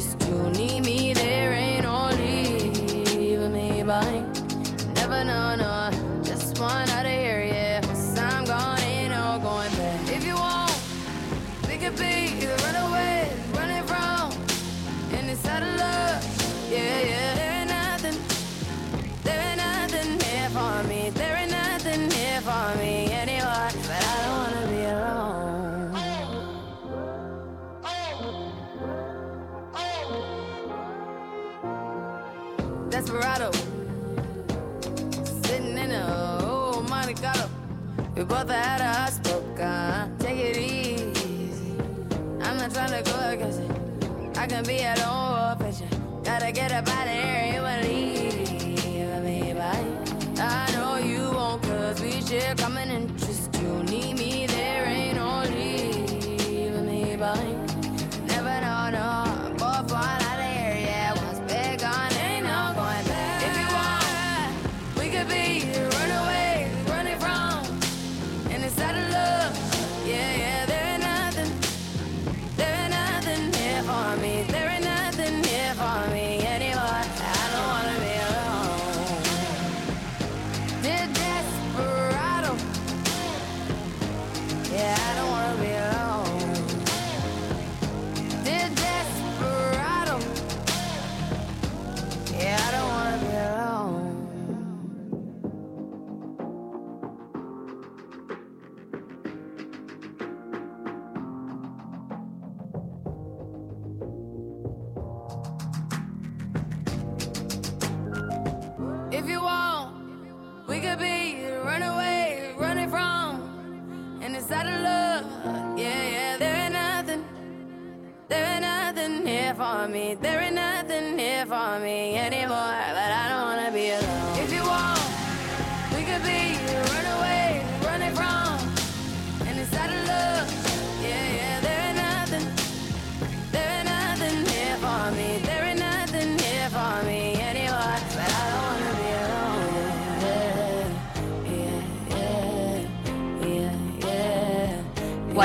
We 38.25 38.29
both 38.29 38.49
had 38.49 38.81
a 38.81 39.11
stroke, 39.11 39.59
uh, 39.59 40.07
take 40.17 40.39
it 40.39 40.57
easy. 40.57 41.75
I'm 42.41 42.57
not 42.57 42.73
trying 42.73 43.03
to 43.03 43.11
go 43.11 43.19
against 43.29 43.59
it. 43.59 44.37
I 44.39 44.47
can 44.47 44.63
be 44.63 44.79
at 44.79 44.97
home 44.97 45.59
you. 45.79 45.87
Gotta 46.23 46.51
get 46.51 46.71
up 46.71 46.87
out 46.87 47.05
of 47.05 47.13
here, 47.13 47.34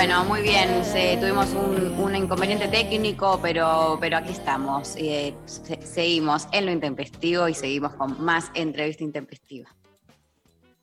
Bueno, 0.01 0.25
muy 0.25 0.41
bien. 0.41 0.83
se- 0.83 1.19
tuvimos 1.19 1.51
un, 1.53 2.17
inconveniente 2.17 2.69
técnico, 2.69 3.39
pero, 3.43 3.99
pero 4.01 4.17
aquí 4.17 4.31
estamos. 4.33 4.97
eh, 4.97 5.35
se- 5.45 5.83
seguimos 5.83 6.49
en 6.53 6.65
lo 6.65 6.73
intempestivo 6.73 7.47
y 7.49 7.53
seguimos 7.53 7.93
con 7.97 8.19
más 8.25 8.51
entrevista 8.55 9.05
intempestiva. 9.05 9.69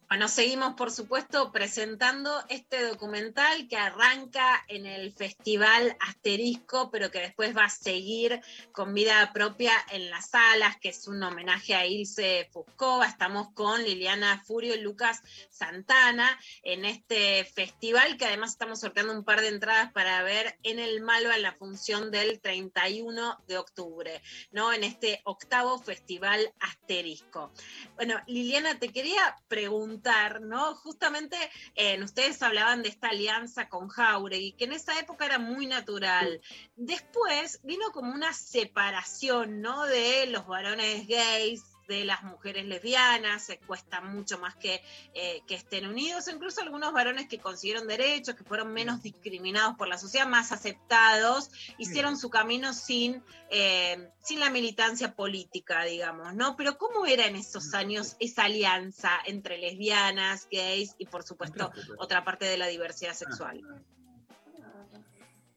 Bueno, 0.09 0.29
seguimos, 0.29 0.75
por 0.75 0.89
supuesto, 0.89 1.51
presentando 1.51 2.31
este 2.47 2.81
documental 2.81 3.67
que 3.67 3.75
arranca 3.75 4.63
en 4.69 4.85
el 4.85 5.11
Festival 5.11 5.97
Asterisco, 5.99 6.89
pero 6.89 7.11
que 7.11 7.19
después 7.19 7.55
va 7.55 7.65
a 7.65 7.69
seguir 7.69 8.39
con 8.71 8.93
vida 8.93 9.33
propia 9.33 9.73
en 9.91 10.09
las 10.09 10.29
salas, 10.29 10.77
que 10.77 10.89
es 10.89 11.09
un 11.09 11.21
homenaje 11.21 11.75
a 11.75 11.85
Ilse 11.85 12.47
Fuscova. 12.53 13.05
Estamos 13.05 13.49
con 13.53 13.83
Liliana 13.83 14.41
Furio 14.45 14.75
y 14.75 14.79
Lucas 14.79 15.21
Santana 15.49 16.39
en 16.63 16.85
este 16.85 17.43
festival, 17.43 18.15
que 18.15 18.27
además 18.27 18.51
estamos 18.51 18.79
sorteando 18.79 19.11
un 19.11 19.25
par 19.25 19.41
de 19.41 19.49
entradas 19.49 19.91
para 19.91 20.23
ver 20.23 20.57
en 20.63 20.79
el 20.79 21.01
Malva 21.01 21.35
en 21.35 21.41
la 21.41 21.51
función 21.51 22.11
del 22.11 22.39
31 22.39 23.43
de 23.45 23.57
octubre, 23.57 24.21
¿no? 24.51 24.71
En 24.71 24.85
este 24.85 25.19
octavo 25.25 25.77
Festival 25.79 26.53
Asterisco. 26.61 27.51
Bueno, 27.95 28.15
Liliana, 28.25 28.79
te 28.79 28.93
quería 28.93 29.35
preguntar, 29.49 29.96
¿no? 30.41 30.75
Justamente 30.75 31.37
eh, 31.75 32.01
ustedes 32.03 32.41
hablaban 32.41 32.83
de 32.83 32.89
esta 32.89 33.09
alianza 33.09 33.69
con 33.69 33.87
Jauregui, 33.87 34.53
que 34.53 34.65
en 34.65 34.73
esa 34.73 34.99
época 34.99 35.25
era 35.25 35.39
muy 35.39 35.67
natural. 35.67 36.41
Después 36.75 37.59
vino 37.63 37.91
como 37.91 38.13
una 38.13 38.33
separación, 38.33 39.61
¿no? 39.61 39.85
De 39.85 40.27
los 40.27 40.47
varones 40.47 41.07
gays, 41.07 41.63
de 41.87 42.05
las 42.05 42.23
mujeres 42.23 42.65
lesbianas, 42.65 43.43
se 43.43 43.59
cuesta 43.59 44.01
mucho 44.01 44.37
más 44.37 44.55
que, 44.55 44.81
eh, 45.13 45.41
que 45.47 45.55
estén 45.55 45.87
unidos, 45.87 46.27
incluso 46.27 46.61
algunos 46.61 46.93
varones 46.93 47.27
que 47.27 47.39
consiguieron 47.39 47.87
derechos, 47.87 48.35
que 48.35 48.43
fueron 48.43 48.73
menos 48.73 49.01
discriminados 49.01 49.77
por 49.77 49.87
la 49.87 49.97
sociedad, 49.97 50.27
más 50.27 50.51
aceptados, 50.51 51.49
hicieron 51.77 52.17
su 52.17 52.29
camino 52.29 52.73
sin, 52.73 53.23
eh, 53.49 54.09
sin 54.23 54.39
la 54.39 54.49
militancia 54.49 55.15
política, 55.15 55.83
digamos, 55.83 56.33
¿no? 56.35 56.55
Pero 56.55 56.77
¿cómo 56.77 57.05
era 57.05 57.25
en 57.25 57.35
esos 57.35 57.73
años 57.73 58.15
esa 58.19 58.45
alianza 58.45 59.11
entre 59.25 59.57
lesbianas, 59.57 60.47
gays 60.51 60.95
y 60.97 61.05
por 61.05 61.23
supuesto 61.23 61.71
otra 61.97 62.23
parte 62.23 62.45
de 62.45 62.57
la 62.57 62.67
diversidad 62.67 63.13
sexual? 63.13 63.61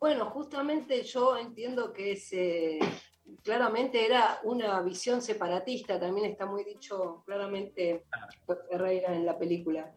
Bueno, 0.01 0.31
justamente 0.31 1.03
yo 1.03 1.37
entiendo 1.37 1.93
que 1.93 2.13
es, 2.13 2.33
eh, 2.33 2.79
claramente 3.43 4.05
era 4.05 4.41
una 4.45 4.81
visión 4.83 5.23
separatista, 5.23 5.99
también 5.99 6.31
está 6.31 6.47
muy 6.47 6.65
dicho 6.65 7.23
claramente 7.27 8.05
Ferreira 8.71 9.15
en 9.15 9.27
la 9.27 9.39
película. 9.39 9.93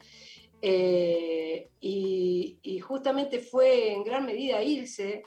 Eh, 0.62 1.70
y, 1.82 2.58
y 2.62 2.80
justamente 2.80 3.40
fue 3.40 3.92
en 3.92 4.04
gran 4.04 4.26
medida 4.26 4.64
Ilse 4.64 5.24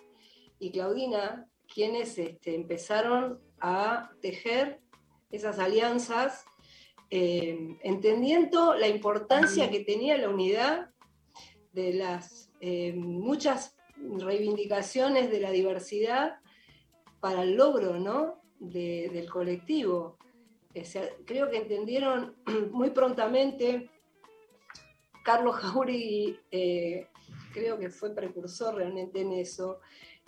y 0.58 0.70
Claudina 0.70 1.46
quienes 1.72 2.18
este, 2.18 2.54
empezaron 2.54 3.40
a 3.60 4.10
tejer 4.20 4.80
esas 5.30 5.58
alianzas, 5.58 6.44
eh, 7.10 7.76
entendiendo 7.82 8.74
la 8.74 8.88
importancia 8.88 9.70
que 9.70 9.80
tenía 9.80 10.16
la 10.16 10.28
unidad 10.28 10.90
de 11.72 11.92
las 11.94 12.50
eh, 12.60 12.94
muchas 12.94 13.76
reivindicaciones 13.96 15.30
de 15.30 15.40
la 15.40 15.50
diversidad 15.50 16.36
para 17.20 17.42
el 17.42 17.54
logro 17.56 17.98
¿no? 17.98 18.40
de- 18.58 19.10
del 19.12 19.28
colectivo. 19.30 20.16
O 20.78 20.84
sea, 20.84 21.08
creo 21.24 21.50
que 21.50 21.58
entendieron 21.58 22.36
muy 22.72 22.90
prontamente. 22.90 23.90
Carlos 25.24 25.56
Jauregui 25.56 26.38
eh, 26.50 27.08
creo 27.52 27.78
que 27.78 27.90
fue 27.90 28.14
precursor 28.14 28.74
realmente 28.76 29.20
en 29.22 29.32
eso. 29.32 29.80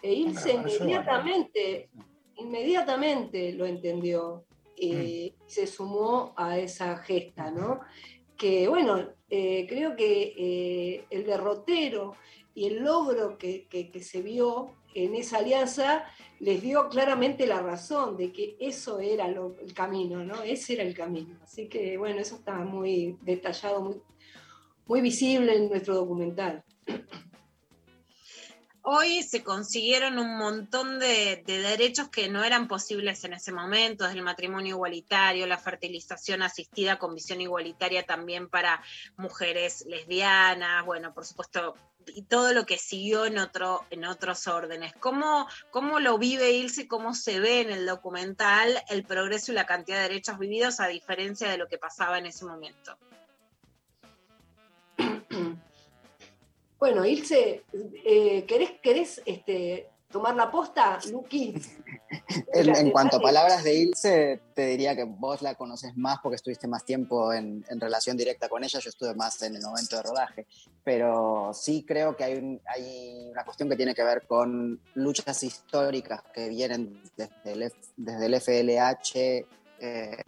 E 0.03 0.13
Ilse 0.13 0.51
eso 0.55 0.85
inmediatamente, 0.85 1.91
inmediatamente 2.37 3.53
lo 3.53 3.67
entendió 3.67 4.45
y 4.77 5.35
Mm. 5.37 5.49
se 5.49 5.67
sumó 5.67 6.33
a 6.37 6.59
esa 6.59 6.97
gesta, 6.99 7.51
¿no? 7.51 7.81
Que 8.37 8.69
bueno, 8.69 9.09
eh, 9.29 9.67
creo 9.69 9.97
que 9.97 10.35
eh, 10.37 11.05
el 11.11 11.25
derrotero 11.25 12.15
y 12.55 12.67
el 12.67 12.85
logro 12.85 13.37
que, 13.39 13.67
que- 13.69 13.91
que 13.91 14.01
se 14.03 14.23
vio 14.23 14.77
en 14.95 15.15
esa 15.15 15.39
alianza 15.39 16.05
les 16.41 16.63
dio 16.63 16.89
claramente 16.89 17.47
la 17.47 17.61
razón 17.61 18.17
de 18.17 18.33
que 18.33 18.57
eso 18.61 19.01
era 19.01 19.27
el 19.27 19.75
camino, 19.75 20.25
¿no? 20.25 20.43
Ese 20.43 20.75
era 20.75 20.83
el 20.83 20.95
camino. 20.95 21.39
Así 21.43 21.69
que 21.69 21.97
bueno, 21.99 22.21
eso 22.21 22.37
está 22.37 22.55
muy 22.55 23.17
detallado, 23.23 23.81
muy, 23.81 24.01
muy 24.87 25.01
visible 25.01 25.57
en 25.57 25.69
nuestro 25.69 25.95
documental. 25.95 26.63
Hoy 28.91 29.23
se 29.23 29.45
consiguieron 29.45 30.19
un 30.19 30.39
montón 30.39 30.99
de, 30.99 31.43
de 31.45 31.59
derechos 31.59 32.09
que 32.09 32.31
no 32.31 32.43
eran 32.43 32.69
posibles 32.69 33.23
en 33.25 33.35
ese 33.35 33.53
momento, 33.53 34.05
desde 34.05 34.17
el 34.17 34.25
matrimonio 34.25 34.77
igualitario, 34.77 35.47
la 35.47 35.59
fertilización 35.59 36.41
asistida 36.41 36.99
con 36.99 37.15
visión 37.15 37.43
igualitaria 37.43 38.07
también 38.07 38.49
para 38.49 38.83
mujeres 39.19 39.85
lesbianas, 39.87 40.87
bueno, 40.87 41.13
por 41.13 41.27
supuesto, 41.27 41.75
y 42.15 42.23
todo 42.23 42.53
lo 42.53 42.67
que 42.67 42.79
siguió 42.79 43.27
en, 43.27 43.39
otro, 43.39 43.85
en 43.91 44.05
otros 44.05 44.47
órdenes. 44.47 44.93
¿Cómo, 45.01 45.47
¿Cómo 45.71 46.01
lo 46.01 46.19
vive 46.19 46.53
Ilse, 46.53 46.89
cómo 46.89 47.15
se 47.15 47.41
ve 47.41 47.61
en 47.61 47.71
el 47.71 47.87
documental 47.87 48.83
el 48.89 49.05
progreso 49.05 49.53
y 49.53 49.55
la 49.55 49.67
cantidad 49.67 49.99
de 49.99 50.09
derechos 50.09 50.39
vividos 50.39 50.81
a 50.81 50.89
diferencia 50.89 51.51
de 51.51 51.59
lo 51.59 51.69
que 51.69 51.79
pasaba 51.79 52.19
en 52.19 52.27
ese 52.27 52.45
momento? 52.45 52.97
Bueno, 56.79 57.05
Ilse, 57.05 57.65
eh, 58.05 58.45
¿querés, 58.47 58.71
querés 58.81 59.21
este, 59.27 59.89
tomar 60.11 60.35
la 60.35 60.51
posta, 60.51 60.99
Luqui? 61.11 61.55
En, 62.55 62.75
en 62.75 62.91
cuanto 62.91 63.19
a 63.19 63.21
palabras 63.21 63.63
de 63.63 63.75
Ilse, 63.75 64.41
te 64.55 64.67
diría 64.67 64.97
que 64.97 65.05
vos 65.05 65.43
la 65.43 65.55
conoces 65.55 65.95
más 65.97 66.19
porque 66.23 66.37
estuviste 66.37 66.67
más 66.67 66.83
tiempo 66.85 67.33
en, 67.35 67.65
en 67.69 67.81
relación 67.81 68.17
directa 68.17 68.49
con 68.49 68.65
ella, 68.65 68.79
yo 68.81 68.89
estuve 68.89 69.15
más 69.15 69.41
en 69.43 69.57
el 69.57 69.63
momento 69.63 69.97
de 69.97 70.03
rodaje, 70.03 70.47
pero 70.83 71.53
sí 71.53 71.85
creo 71.87 72.17
que 72.17 72.25
hay, 72.25 72.35
un- 72.39 72.61
hay 72.67 73.29
una 73.31 73.45
cuestión 73.45 73.69
que 73.69 73.77
tiene 73.77 73.95
que 73.95 74.03
ver 74.03 74.27
con 74.27 74.81
luchas 74.95 75.43
históricas 75.43 76.23
que 76.33 76.49
vienen 76.49 77.03
desde 77.17 77.53
el, 77.53 77.63
F- 77.65 77.77
desde 77.97 78.27
el 78.27 78.35
FLH. 78.35 79.47
eh, 79.81 80.23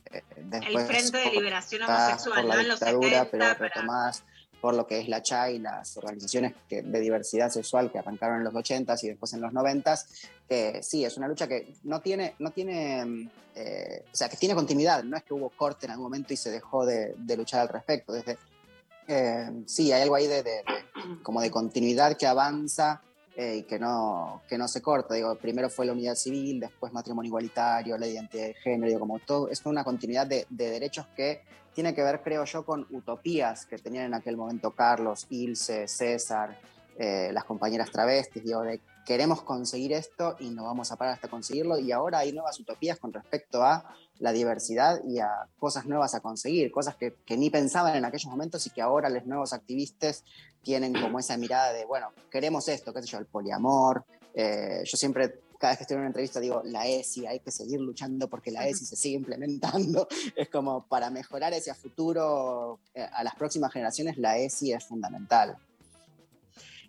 El 0.52 0.80
Frente 0.86 1.16
de 1.18 1.30
Liberación 1.32 1.82
por 1.86 1.94
Homosexual, 1.94 2.48
la 2.48 2.54
¿no? 2.54 2.60
En 2.60 2.68
los 2.68 2.80
dictadura, 2.80 3.08
70, 3.24 3.30
pero 3.30 3.44
para- 3.44 3.54
retomás 3.54 4.24
por 4.60 4.74
lo 4.74 4.86
que 4.86 4.98
es 5.00 5.08
la 5.08 5.22
CHA 5.22 5.50
y 5.52 5.58
las 5.58 5.96
organizaciones 5.96 6.54
que- 6.68 6.82
de 6.82 7.00
diversidad 7.00 7.50
sexual 7.50 7.90
que 7.90 7.98
arrancaron 7.98 8.38
en 8.38 8.44
los 8.44 8.54
80s 8.54 9.02
y 9.04 9.08
después 9.08 9.32
en 9.32 9.40
los 9.40 9.52
90s, 9.52 10.06
que 10.48 10.82
sí, 10.82 11.04
es 11.04 11.16
una 11.16 11.28
lucha 11.28 11.46
que 11.48 11.74
no 11.84 12.00
tiene, 12.00 12.34
no 12.38 12.50
tiene 12.50 13.04
mm, 13.04 13.30
eh, 13.56 14.04
o 14.12 14.14
sea, 14.16 14.28
que 14.28 14.36
tiene 14.36 14.54
continuidad, 14.54 15.02
no 15.02 15.16
es 15.16 15.22
que 15.24 15.34
hubo 15.34 15.48
corte 15.50 15.86
en 15.86 15.92
algún 15.92 16.04
momento 16.06 16.32
y 16.32 16.36
se 16.36 16.50
dejó 16.50 16.84
de, 16.86 17.14
de 17.16 17.36
luchar 17.36 17.60
al 17.62 17.68
respecto. 17.68 18.12
Desde, 18.12 18.38
eh, 19.08 19.50
sí, 19.66 19.90
hay 19.92 20.02
algo 20.02 20.14
ahí 20.14 20.26
de, 20.26 20.42
de- 20.42 20.50
de- 20.52 21.22
como 21.22 21.40
de 21.40 21.50
continuidad 21.50 22.16
que 22.16 22.26
avanza 22.26 23.00
eh, 23.36 23.56
y 23.58 23.62
que 23.62 23.78
no, 23.78 24.42
que 24.48 24.56
no 24.58 24.68
se 24.68 24.82
corta. 24.82 25.14
Digo, 25.14 25.34
primero 25.36 25.68
fue 25.70 25.86
la 25.86 25.92
unidad 25.92 26.14
civil, 26.14 26.60
después 26.60 26.92
matrimonio 26.92 27.28
igualitario, 27.28 27.96
la 27.98 28.06
identidad 28.06 28.46
de 28.46 28.54
género, 28.54 28.86
digo, 28.88 29.00
como 29.00 29.18
todo, 29.20 29.48
es 29.48 29.64
una 29.64 29.82
continuidad 29.84 30.26
de 30.26 30.46
derechos 30.50 31.06
que 31.16 31.40
tiene 31.74 31.94
que 31.94 32.02
ver, 32.02 32.22
creo 32.22 32.44
yo, 32.44 32.64
con 32.64 32.86
utopías 32.90 33.66
que 33.66 33.78
tenían 33.78 34.06
en 34.06 34.14
aquel 34.14 34.36
momento 34.36 34.72
Carlos, 34.72 35.26
Ilse, 35.30 35.88
César, 35.88 36.58
eh, 36.98 37.30
las 37.32 37.44
compañeras 37.44 37.90
travestis, 37.90 38.44
digo, 38.44 38.62
de 38.62 38.80
queremos 39.06 39.42
conseguir 39.42 39.92
esto 39.92 40.36
y 40.38 40.50
no 40.50 40.64
vamos 40.64 40.92
a 40.92 40.96
parar 40.96 41.14
hasta 41.14 41.28
conseguirlo. 41.28 41.78
Y 41.78 41.92
ahora 41.92 42.18
hay 42.18 42.32
nuevas 42.32 42.60
utopías 42.60 42.98
con 42.98 43.12
respecto 43.12 43.62
a 43.62 43.92
la 44.18 44.32
diversidad 44.32 45.00
y 45.04 45.18
a 45.18 45.48
cosas 45.58 45.86
nuevas 45.86 46.14
a 46.14 46.20
conseguir, 46.20 46.70
cosas 46.70 46.94
que, 46.96 47.16
ni 47.36 47.50
pensaban 47.50 47.96
en 47.96 48.04
aquellos 48.04 48.30
momentos 48.30 48.66
y 48.66 48.70
que 48.70 48.82
ahora 48.82 49.08
los 49.08 49.26
nuevos 49.26 49.52
activistas 49.52 50.24
tienen 50.62 50.92
como 50.92 51.18
esa 51.18 51.36
mirada 51.36 51.72
de, 51.72 51.86
bueno, 51.86 52.12
queremos 52.30 52.68
esto, 52.68 52.92
qué 52.92 53.02
sé 53.02 53.08
yo, 53.08 53.18
el 53.18 53.26
poliamor. 53.26 54.04
Eh, 54.34 54.82
yo 54.84 54.96
siempre, 54.96 55.40
cada 55.60 55.72
vez 55.72 55.78
que 55.78 55.82
estoy 55.84 55.96
en 55.96 56.00
una 56.00 56.06
entrevista, 56.06 56.40
digo, 56.40 56.62
la 56.64 56.86
ESI, 56.86 57.26
hay 57.26 57.40
que 57.40 57.50
seguir 57.50 57.80
luchando 57.80 58.28
porque 58.28 58.50
la 58.50 58.66
ESI 58.66 58.86
se 58.86 58.96
sigue 58.96 59.16
implementando. 59.16 60.08
Es 60.34 60.48
como 60.48 60.86
para 60.86 61.10
mejorar 61.10 61.52
ese 61.52 61.74
futuro 61.74 62.78
eh, 62.94 63.06
a 63.12 63.22
las 63.22 63.34
próximas 63.34 63.70
generaciones, 63.70 64.16
la 64.16 64.38
ESI 64.38 64.72
es 64.72 64.84
fundamental. 64.84 65.58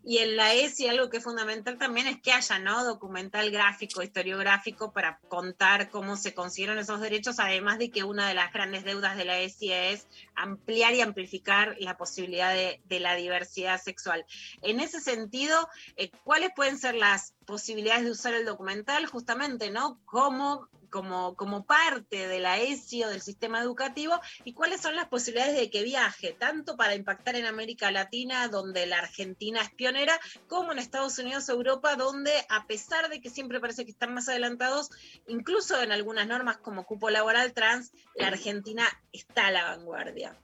Y 0.03 0.17
en 0.17 0.35
la 0.35 0.53
ESI 0.53 0.87
algo 0.87 1.09
que 1.09 1.17
es 1.17 1.23
fundamental 1.23 1.77
también 1.77 2.07
es 2.07 2.19
que 2.21 2.31
haya 2.31 2.57
¿no? 2.59 2.83
documental 2.83 3.51
gráfico, 3.51 4.01
historiográfico 4.01 4.91
para 4.91 5.19
contar 5.27 5.89
cómo 5.89 6.17
se 6.17 6.33
consiguieron 6.33 6.79
esos 6.79 7.01
derechos, 7.01 7.39
además 7.39 7.77
de 7.77 7.91
que 7.91 8.03
una 8.03 8.27
de 8.27 8.33
las 8.33 8.51
grandes 8.51 8.83
deudas 8.83 9.15
de 9.15 9.25
la 9.25 9.39
ESI 9.39 9.71
es 9.71 10.07
ampliar 10.35 10.93
y 10.93 11.01
amplificar 11.01 11.75
la 11.79 11.97
posibilidad 11.97 12.53
de, 12.53 12.99
la 12.99 13.15
diversidad 13.15 13.81
sexual. 13.81 14.25
En 14.61 14.79
ese 14.79 15.01
sentido, 15.01 15.69
eh, 15.97 16.11
¿cuáles 16.23 16.51
pueden 16.55 16.77
ser 16.77 16.95
las 16.95 17.33
posibilidades 17.45 18.03
de 18.03 18.11
usar 18.11 18.33
el 18.33 18.45
documental 18.45 19.05
justamente, 19.05 19.71
¿no? 19.71 19.99
Como, 20.05 20.67
como, 20.91 21.35
como 21.35 21.65
parte 21.65 22.27
de 22.27 22.39
la 22.39 22.59
ESI 22.59 23.05
o 23.05 23.09
del 23.09 23.21
sistema 23.21 23.59
educativo 23.61 24.19
y 24.43 24.53
cuáles 24.53 24.81
son 24.81 24.95
las 24.95 25.07
posibilidades 25.07 25.55
de 25.55 25.71
que 25.71 25.81
viaje, 25.81 26.35
tanto 26.37 26.77
para 26.77 26.93
impactar 26.93 27.35
en 27.35 27.45
América 27.45 27.89
Latina, 27.89 28.47
donde 28.47 28.85
la 28.85 28.99
Argentina 28.99 29.61
es 29.61 29.71
pionera, 29.71 30.19
como 30.47 30.71
en 30.71 30.79
Estados 30.79 31.17
Unidos, 31.17 31.49
Europa, 31.49 31.95
donde 31.95 32.31
a 32.49 32.67
pesar 32.67 33.09
de 33.09 33.21
que 33.21 33.29
siempre 33.29 33.59
parece 33.59 33.85
que 33.85 33.91
están 33.91 34.13
más 34.13 34.29
adelantados, 34.29 34.89
incluso 35.27 35.81
en 35.81 35.91
algunas 35.91 36.27
normas 36.27 36.57
como 36.57 36.85
cupo 36.85 37.09
laboral 37.09 37.53
trans, 37.53 37.91
la 38.15 38.27
Argentina 38.27 38.85
está 39.11 39.47
a 39.47 39.51
la 39.51 39.63
vanguardia. 39.63 40.37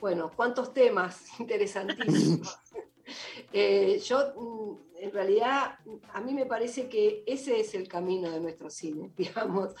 Bueno, 0.00 0.30
cuántos 0.34 0.74
temas 0.74 1.22
interesantísimos. 1.38 2.58
Eh, 3.52 4.00
yo, 4.04 4.32
mm, 4.36 4.78
en 5.00 5.12
realidad, 5.12 5.78
a 6.12 6.20
mí 6.20 6.32
me 6.32 6.46
parece 6.46 6.88
que 6.88 7.22
ese 7.26 7.60
es 7.60 7.74
el 7.74 7.88
camino 7.88 8.30
de 8.30 8.40
nuestro 8.40 8.70
cine, 8.70 9.10
digamos. 9.16 9.74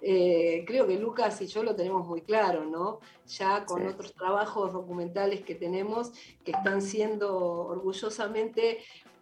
Eh, 0.00 0.64
creo 0.66 0.86
que 0.86 0.96
Lucas 0.98 1.40
y 1.42 1.46
yo 1.46 1.62
lo 1.62 1.76
tenemos 1.76 2.06
muy 2.06 2.22
claro, 2.22 2.64
¿no? 2.64 3.00
Ya 3.26 3.64
con 3.64 3.82
Sí. 3.82 3.88
otros 3.88 4.14
trabajos 4.14 4.72
documentales 4.72 5.42
que 5.42 5.54
tenemos 5.54 6.12
que 6.44 6.52
están 6.52 6.80
siendo 6.82 7.36
orgullosamente 7.66 8.78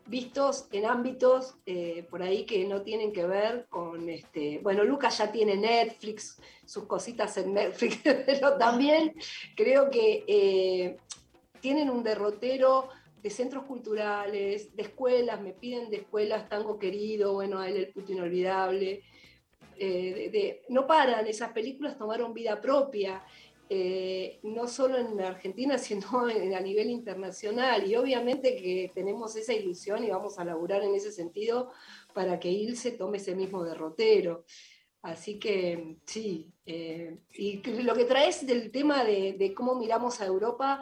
vistos 0.06 0.68
en 0.72 0.86
ámbitos 0.86 1.56
eh, 1.66 2.06
por 2.08 2.22
ahí 2.22 2.46
que 2.46 2.64
no 2.64 2.80
tienen 2.80 3.12
que 3.12 3.26
ver 3.26 3.66
con 3.68 4.08
este. 4.08 4.58
Bueno, 4.62 4.82
Lucas 4.84 5.18
ya 5.18 5.30
tiene 5.30 5.54
Netflix, 5.56 6.40
sus 6.64 6.84
cositas 6.86 7.36
en 7.36 7.52
Netflix, 7.52 7.98
pero 8.26 8.56
también 8.56 9.14
creo 9.54 9.90
que 9.90 10.24
eh, 10.26 10.96
tienen 11.60 11.90
un 11.90 12.02
derrotero 12.02 12.88
de 13.22 13.30
centros 13.30 13.64
culturales, 13.64 14.74
de 14.76 14.82
escuelas, 14.82 15.40
me 15.40 15.52
piden 15.52 15.90
de 15.90 15.96
escuelas 15.98 16.48
Tango 16.48 16.78
Querido, 16.78 17.32
bueno, 17.34 17.58
a 17.58 17.68
él 17.68 17.76
el 17.76 17.92
puto 17.92 18.12
inolvidable. 18.12 19.02
eh, 19.80 20.28
de- 20.32 20.62
no 20.70 20.86
paran, 20.88 21.26
esas 21.28 21.52
películas 21.52 21.96
tomaron 21.96 22.34
vida 22.34 22.60
propia, 22.60 23.24
eh, 23.70 24.40
no 24.42 24.66
solo 24.66 24.98
en 24.98 25.20
Argentina, 25.20 25.78
sino 25.78 26.28
en- 26.28 26.54
a 26.54 26.60
nivel 26.60 26.90
internacional. 26.90 27.86
Y 27.88 27.94
obviamente 27.96 28.56
que 28.56 28.90
tenemos 28.94 29.36
esa 29.36 29.52
ilusión 29.52 30.02
y 30.04 30.10
vamos 30.10 30.38
a 30.38 30.44
laburar 30.44 30.82
en 30.82 30.94
ese 30.96 31.12
sentido 31.12 31.70
para 32.12 32.40
que 32.40 32.48
Ilse 32.50 32.92
tome 32.92 33.18
ese 33.18 33.34
mismo 33.36 33.62
derrotero. 33.64 34.44
Así 35.02 35.38
que 35.38 35.98
sí, 36.04 36.50
eh, 36.66 37.18
y 37.34 37.62
lo 37.82 37.94
que 37.94 38.04
traes 38.04 38.44
del 38.44 38.72
tema 38.72 39.04
de 39.04 39.54
cómo 39.56 39.76
miramos 39.76 40.20
a 40.20 40.26
Europa, 40.26 40.80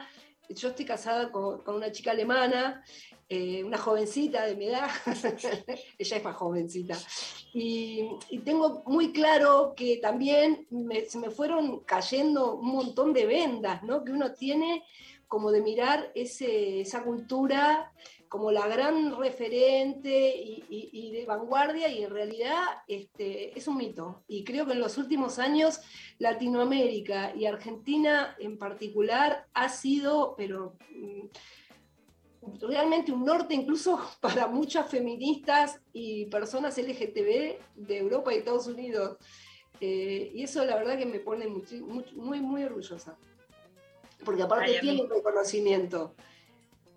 yo 0.49 0.69
estoy 0.69 0.85
casada 0.85 1.31
con, 1.31 1.63
con 1.63 1.77
una 1.77 1.91
chica 1.93 2.11
alemana, 2.11 2.83
eh, 3.29 3.65
una 3.65 3.77
jovencita 3.77 4.47
de 4.47 4.55
mi 4.55 4.67
edad, 4.67 4.89
ella 5.99 6.17
es 6.17 6.25
más 6.25 6.37
jovencita, 6.37 6.97
y, 7.53 8.09
tengo 8.45 8.85
muy 8.87 9.13
claro 9.13 9.75
que 9.77 9.97
también 9.97 10.67
se 11.09 11.19
me 11.19 11.31
fueron 11.31 11.81
cayendo 11.81 12.55
un 12.55 12.69
montón 12.69 13.13
de 13.13 13.27
vendas, 13.27 13.83
¿no? 13.83 14.05
Que 14.05 14.13
uno 14.13 14.33
tiene 14.33 14.85
como 15.27 15.51
de 15.51 15.61
mirar 15.61 16.13
ese, 16.15 16.83
esa 16.83 17.03
cultura 17.03 17.93
como 18.29 18.51
la 18.51 18.67
gran 18.67 19.17
referente 19.19 20.37
y, 20.37 20.65
y- 20.69 20.91
y 20.93 21.11
de 21.13 21.25
vanguardia 21.27 21.89
y 21.89 22.03
en 22.05 22.11
realidad 22.11 22.63
este, 22.89 23.57
es 23.59 23.69
un 23.69 23.77
mito. 23.77 24.25
Y 24.29 24.45
creo 24.45 24.67
que 24.67 24.73
en 24.73 24.81
los 24.81 24.99
últimos 24.99 25.39
años 25.39 25.81
Latinoamérica 26.19 27.35
y 27.35 27.47
Argentina 27.47 28.37
en 28.39 28.59
particular 28.59 29.47
ha 29.55 29.69
sido, 29.69 30.35
pero 30.37 30.77
mm, 30.91 31.27
realmente 32.61 33.13
un 33.13 33.25
norte 33.25 33.55
incluso 33.55 33.99
para 34.21 34.47
muchas 34.47 34.89
feministas 34.89 35.81
y 35.93 36.27
personas 36.27 36.79
LGTB 36.79 37.59
de 37.77 37.99
Europa 37.99 38.33
y 38.35 38.39
Estados 38.39 38.67
Unidos. 38.67 39.19
Eh, 39.81 40.31
y 40.35 40.43
eso 40.43 40.65
la 40.65 40.77
verdad 40.77 40.97
que 40.97 41.07
me 41.07 41.21
pone 41.21 41.47
muy, 41.49 42.41
muy 42.41 42.65
orgullosa. 42.65 43.19
Porque 44.25 44.43
aparte 44.43 44.73
Ay, 44.73 44.81
tiene 44.81 45.03
un 45.03 45.11
reconocimiento 45.11 46.15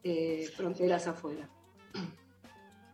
eh, 0.04 0.50
fronteras 0.56 1.08
afuera. 1.08 1.50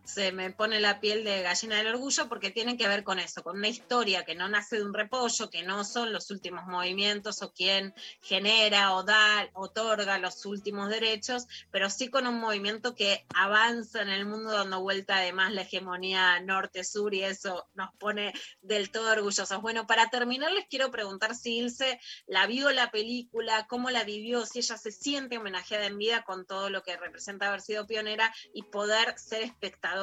Se 0.06 0.30
me 0.30 0.52
pone 0.52 0.80
la 0.80 1.00
piel 1.00 1.24
de 1.24 1.42
gallina 1.42 1.76
del 1.76 1.88
orgullo 1.88 2.28
porque 2.28 2.50
tiene 2.50 2.76
que 2.76 2.86
ver 2.86 3.02
con 3.02 3.18
eso, 3.18 3.42
con 3.42 3.58
una 3.58 3.68
historia 3.68 4.24
que 4.24 4.36
no 4.36 4.48
nace 4.48 4.76
de 4.76 4.84
un 4.84 4.94
repollo, 4.94 5.50
que 5.50 5.64
no 5.64 5.84
son 5.84 6.12
los 6.12 6.30
últimos 6.30 6.66
movimientos 6.66 7.42
o 7.42 7.52
quien 7.52 7.92
genera 8.22 8.94
o 8.94 9.02
da, 9.02 9.48
otorga 9.52 10.18
los 10.18 10.46
últimos 10.46 10.90
derechos, 10.90 11.46
pero 11.72 11.90
sí 11.90 12.08
con 12.08 12.26
un 12.26 12.38
movimiento 12.38 12.94
que 12.94 13.26
avanza 13.34 14.00
en 14.00 14.08
el 14.08 14.26
mundo 14.26 14.52
dando 14.52 14.80
vuelta 14.80 15.16
además 15.16 15.52
la 15.52 15.62
hegemonía 15.62 16.40
norte-sur 16.40 17.12
y 17.12 17.24
eso 17.24 17.68
nos 17.74 17.92
pone 17.96 18.32
del 18.62 18.90
todo 18.90 19.10
orgullosos. 19.10 19.60
Bueno, 19.60 19.88
para 19.88 20.08
terminar 20.08 20.52
les 20.52 20.66
quiero 20.68 20.90
preguntar 20.92 21.34
si 21.34 21.58
Ilse 21.58 21.98
la 22.26 22.46
vio 22.46 22.70
la 22.70 22.92
película, 22.92 23.66
cómo 23.66 23.90
la 23.90 24.04
vivió, 24.04 24.46
si 24.46 24.60
ella 24.60 24.76
se 24.76 24.92
siente 24.92 25.38
homenajeada 25.38 25.86
en 25.86 25.98
vida 25.98 26.22
con 26.22 26.46
todo 26.46 26.70
lo 26.70 26.82
que 26.84 26.96
representa 26.96 27.48
haber 27.48 27.60
sido 27.60 27.86
pionera 27.86 28.32
y 28.54 28.62
poder 28.62 29.18
ser 29.18 29.42
espectadora 29.42 29.95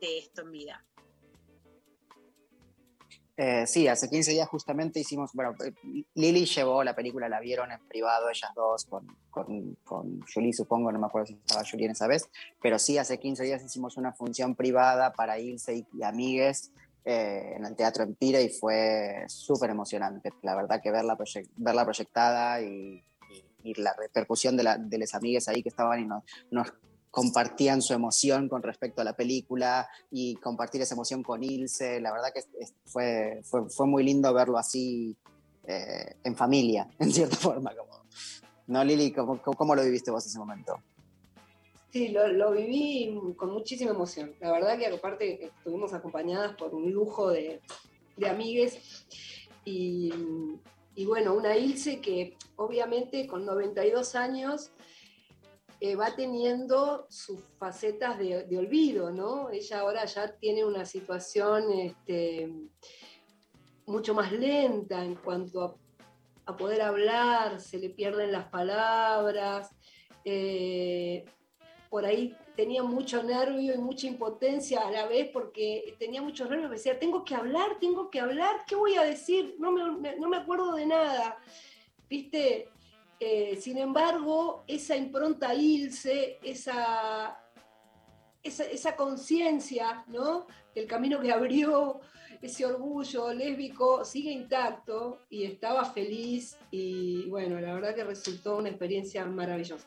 de 0.00 0.18
esto 0.18 0.42
en 0.42 0.50
vida. 0.52 0.84
Eh, 3.36 3.66
sí, 3.66 3.88
hace 3.88 4.10
15 4.10 4.32
días 4.32 4.46
justamente 4.48 5.00
hicimos, 5.00 5.30
bueno, 5.32 5.54
eh, 5.64 5.72
Lili 6.14 6.44
llevó 6.44 6.84
la 6.84 6.94
película, 6.94 7.26
la 7.26 7.40
vieron 7.40 7.72
en 7.72 7.80
privado 7.88 8.28
ellas 8.28 8.50
dos, 8.54 8.84
con, 8.84 9.06
con, 9.30 9.76
con 9.82 10.20
Julie 10.32 10.52
supongo, 10.52 10.92
no 10.92 10.98
me 10.98 11.06
acuerdo 11.06 11.26
si 11.28 11.34
estaba 11.34 11.62
Julie 11.68 11.86
en 11.86 11.92
esa 11.92 12.06
vez, 12.06 12.28
pero 12.60 12.78
sí, 12.78 12.98
hace 12.98 13.18
15 13.18 13.44
días 13.44 13.64
hicimos 13.64 13.96
una 13.96 14.12
función 14.12 14.54
privada 14.54 15.14
para 15.14 15.38
Ilse 15.38 15.74
y, 15.74 15.86
y 15.94 16.02
amigues 16.02 16.70
eh, 17.06 17.54
en 17.56 17.64
el 17.64 17.74
Teatro 17.76 18.04
Empire 18.04 18.42
y 18.42 18.50
fue 18.50 19.24
súper 19.28 19.70
emocionante, 19.70 20.32
la 20.42 20.54
verdad 20.54 20.82
que 20.82 20.90
verla, 20.90 21.16
proyec- 21.16 21.48
verla 21.56 21.84
proyectada 21.86 22.60
y, 22.60 23.02
y- 23.30 23.44
y 23.70 23.74
la 23.80 23.94
repercusión 23.98 24.54
de, 24.58 24.64
la, 24.64 24.76
de 24.76 24.98
las 24.98 25.14
amigues 25.14 25.48
ahí 25.48 25.62
que 25.62 25.70
estaban 25.70 25.98
y 26.00 26.04
nos, 26.04 26.24
nos 26.50 26.70
compartían 27.10 27.82
su 27.82 27.92
emoción 27.92 28.48
con 28.48 28.62
respecto 28.62 29.00
a 29.00 29.04
la 29.04 29.16
película 29.16 29.88
y 30.10 30.36
compartir 30.36 30.80
esa 30.82 30.94
emoción 30.94 31.22
con 31.22 31.42
Ilse. 31.42 32.00
La 32.00 32.12
verdad 32.12 32.28
que 32.32 32.42
fue, 32.84 33.40
fue, 33.44 33.68
fue 33.68 33.86
muy 33.86 34.04
lindo 34.04 34.32
verlo 34.32 34.58
así 34.58 35.16
eh, 35.64 36.16
en 36.24 36.36
familia, 36.36 36.88
en 36.98 37.12
cierta 37.12 37.36
forma. 37.36 37.72
¿No, 38.66 38.84
Lili? 38.84 39.12
¿Cómo, 39.12 39.42
cómo, 39.42 39.56
cómo 39.56 39.74
lo 39.74 39.82
viviste 39.82 40.10
vos 40.10 40.24
ese 40.24 40.38
momento? 40.38 40.76
Sí, 41.92 42.08
lo, 42.08 42.28
lo 42.28 42.52
viví 42.52 43.18
con 43.36 43.52
muchísima 43.52 43.90
emoción. 43.90 44.32
La 44.40 44.52
verdad 44.52 44.78
que 44.78 44.86
aparte 44.86 45.44
estuvimos 45.44 45.92
acompañadas 45.92 46.54
por 46.54 46.72
un 46.72 46.92
lujo 46.92 47.30
de, 47.30 47.60
de 48.16 48.28
amigues 48.28 49.06
y, 49.64 50.12
y 50.94 51.04
bueno, 51.04 51.34
una 51.34 51.56
Ilse 51.56 52.00
que 52.00 52.36
obviamente 52.54 53.26
con 53.26 53.44
92 53.44 54.14
años 54.14 54.70
eh, 55.80 55.96
va 55.96 56.14
teniendo 56.14 57.06
sus 57.08 57.40
facetas 57.58 58.18
de, 58.18 58.58
olvido, 58.58 59.10
¿no? 59.10 59.50
Ella 59.50 59.80
ahora 59.80 60.04
ya 60.04 60.36
tiene 60.36 60.64
una 60.64 60.84
situación 60.84 61.72
este, 61.72 62.52
mucho 63.86 64.14
más 64.14 64.30
lenta 64.32 65.04
en 65.04 65.14
cuanto 65.14 65.64
a, 65.64 65.76
poder 66.56 66.82
hablar, 66.82 67.60
se 67.60 67.78
le 67.78 67.90
pierden 67.90 68.32
las 68.32 68.48
palabras. 68.48 69.70
eh, 70.24 71.24
por 71.88 72.04
ahí 72.04 72.36
tenía 72.54 72.82
mucho 72.82 73.22
nervio 73.22 73.74
y 73.74 73.78
mucha 73.78 74.06
impotencia 74.06 74.86
a 74.86 74.90
la 74.90 75.06
vez 75.06 75.28
porque 75.32 75.96
tenía 75.98 76.22
muchos 76.22 76.48
nervios. 76.48 76.70
Decía, 76.70 76.98
tengo 76.98 77.24
que 77.24 77.34
hablar, 77.34 77.78
tengo 77.80 78.10
que 78.10 78.20
hablar, 78.20 78.64
¿qué 78.66 78.76
voy 78.76 78.94
a 78.94 79.02
decir? 79.02 79.56
No 79.58 79.72
me, 79.72 80.16
no 80.16 80.28
me 80.28 80.36
acuerdo 80.36 80.74
de 80.74 80.86
nada. 80.86 81.38
¿Viste? 82.08 82.68
Eh, 83.22 83.58
sin 83.60 83.76
embargo, 83.76 84.64
esa 84.66 84.96
impronta 84.96 85.54
Ilse, 85.54 86.38
esa, 86.42 87.38
esa, 88.42 88.96
conciencia, 88.96 90.04
¿no? 90.06 90.46
El 90.74 90.86
camino 90.86 91.20
que 91.20 91.30
abrió, 91.30 92.00
ese 92.40 92.64
orgullo 92.64 93.34
lésbico 93.34 94.06
sigue 94.06 94.30
intacto 94.30 95.26
y 95.28 95.44
estaba 95.44 95.84
feliz 95.84 96.56
y 96.70 97.28
bueno, 97.28 97.60
la 97.60 97.74
verdad 97.74 97.94
que 97.94 98.04
resultó 98.04 98.56
una 98.56 98.70
experiencia 98.70 99.26
maravillosa. 99.26 99.86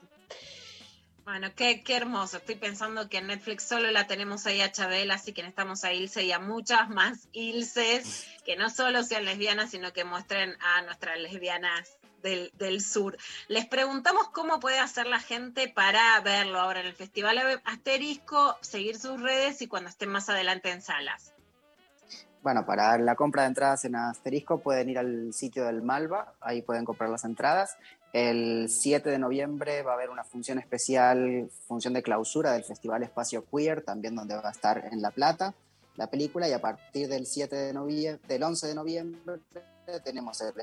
Bueno, 1.26 1.56
qué, 1.56 1.84
qué 1.84 1.96
hermoso. 1.96 2.38
Estoy 2.38 2.56
pensando 2.56 3.10
que 3.10 3.18
en 3.18 3.28
Netflix 3.28 3.64
solo 3.64 3.90
la 3.90 4.06
tenemos 4.06 4.46
ahí 4.46 4.62
a 4.62 4.72
Chabel, 4.72 5.10
así 5.10 5.34
que 5.34 5.42
necesitamos 5.42 5.84
a 5.86 5.94
Ilse 5.94 6.24
y 6.24 6.32
a 6.32 6.38
muchas 6.38 6.88
más 6.90 7.30
Ilses 7.32 8.28
que 8.46 8.58
no 8.58 8.70
solo 8.70 9.02
sean 9.02 9.26
lesbianas, 9.26 9.72
sino 9.72 9.92
que 9.92 10.04
muestren 10.04 10.56
a 10.60 10.84
nuestras 10.84 11.18
lesbianas 11.20 11.98
del, 12.24 12.52
del 12.58 12.82
sur. 12.82 13.18
Les 13.48 13.68
preguntamos 13.68 14.30
cómo 14.30 14.60
puede 14.60 14.80
hacer 14.80 15.06
la 15.06 15.20
gente 15.20 15.68
para 15.68 16.20
verlo 16.22 16.60
ahora 16.60 16.80
en 16.80 16.88
el 16.88 16.94
Festival 16.94 17.62
Asterisco, 17.66 18.58
seguir 18.62 18.98
sus 18.98 19.22
redes 19.22 19.62
y 19.62 19.68
cuando 19.68 19.90
estén 19.90 20.10
más 20.10 20.30
adelante 20.30 20.72
en 20.72 20.82
salas. 20.82 21.34
Bueno, 22.42 22.66
para 22.66 22.98
la 22.98 23.16
compra 23.16 23.44
de 23.44 23.50
entradas 23.50 23.86
en 23.86 23.96
Asterisco 23.96 24.60
pueden 24.60 24.90
ir 24.90 24.98
al 24.98 25.34
sitio 25.34 25.66
del 25.66 25.82
Malva, 25.82 26.34
ahí 26.42 26.62
pueden 26.62 26.84
comprar 26.84 27.10
las 27.10 27.24
entradas. 27.24 27.78
El 28.12 28.70
7 28.70 29.10
de 29.10 29.18
noviembre 29.18 29.82
va 29.82 29.92
a 29.92 29.96
haber 29.96 30.10
una 30.10 30.24
función 30.24 30.60
especial, 30.60 31.50
función 31.68 31.94
de 31.94 32.04
clausura 32.04 32.52
del 32.52 32.64
Festival 32.64 33.04
Espacio 33.04 33.46
Queer, 33.46 33.84
también 33.84 34.16
donde 34.16 34.36
va 34.36 34.50
a 34.50 34.52
estar 34.52 34.90
en 34.92 35.02
La 35.02 35.12
Plata 35.12 35.54
la 35.96 36.08
película, 36.08 36.50
y 36.50 36.54
a 36.54 36.62
partir 36.62 37.08
del 37.08 37.26
7 37.26 37.56
de 37.56 37.74
noviembre, 37.74 38.28
del 38.28 38.44
11 38.44 38.68
de 38.68 38.76
noviembre 38.76 39.40
tenemos 40.04 40.42
el 40.42 40.54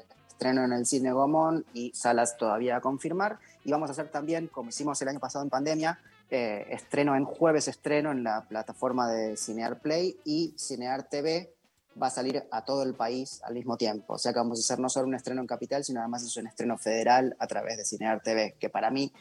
estreno 0.40 0.64
en 0.64 0.72
el 0.72 0.86
Cine 0.86 1.12
Gomón 1.12 1.66
y 1.74 1.92
salas 1.94 2.38
todavía 2.38 2.76
a 2.76 2.80
confirmar. 2.80 3.38
Y 3.62 3.70
vamos 3.70 3.90
a 3.90 3.92
hacer 3.92 4.10
también, 4.10 4.46
como 4.46 4.70
hicimos 4.70 5.00
el 5.02 5.08
año 5.08 5.20
pasado 5.20 5.44
en 5.44 5.50
pandemia, 5.50 6.00
eh, 6.30 6.66
estreno 6.70 7.14
en 7.14 7.26
jueves 7.26 7.68
estreno 7.68 8.10
en 8.10 8.24
la 8.24 8.46
plataforma 8.48 9.10
de 9.10 9.36
Cinear 9.36 9.80
Play 9.80 10.16
y 10.24 10.54
Cinear 10.56 11.02
TV 11.02 11.52
va 12.00 12.06
a 12.06 12.10
salir 12.10 12.42
a 12.50 12.64
todo 12.64 12.84
el 12.84 12.94
país 12.94 13.42
al 13.44 13.52
mismo 13.52 13.76
tiempo. 13.76 14.14
O 14.14 14.18
sea 14.18 14.32
que 14.32 14.38
vamos 14.38 14.58
a 14.58 14.60
hacer 14.60 14.78
no 14.78 14.88
solo 14.88 15.08
un 15.08 15.14
estreno 15.14 15.42
en 15.42 15.46
Capital, 15.46 15.84
sino 15.84 16.00
además 16.00 16.22
es 16.22 16.34
un 16.38 16.46
estreno 16.46 16.78
federal 16.78 17.36
a 17.38 17.46
través 17.46 17.76
de 17.76 17.84
Cinear 17.84 18.22
TV, 18.22 18.54
que 18.58 18.70
para 18.70 18.90
mí 18.90 19.12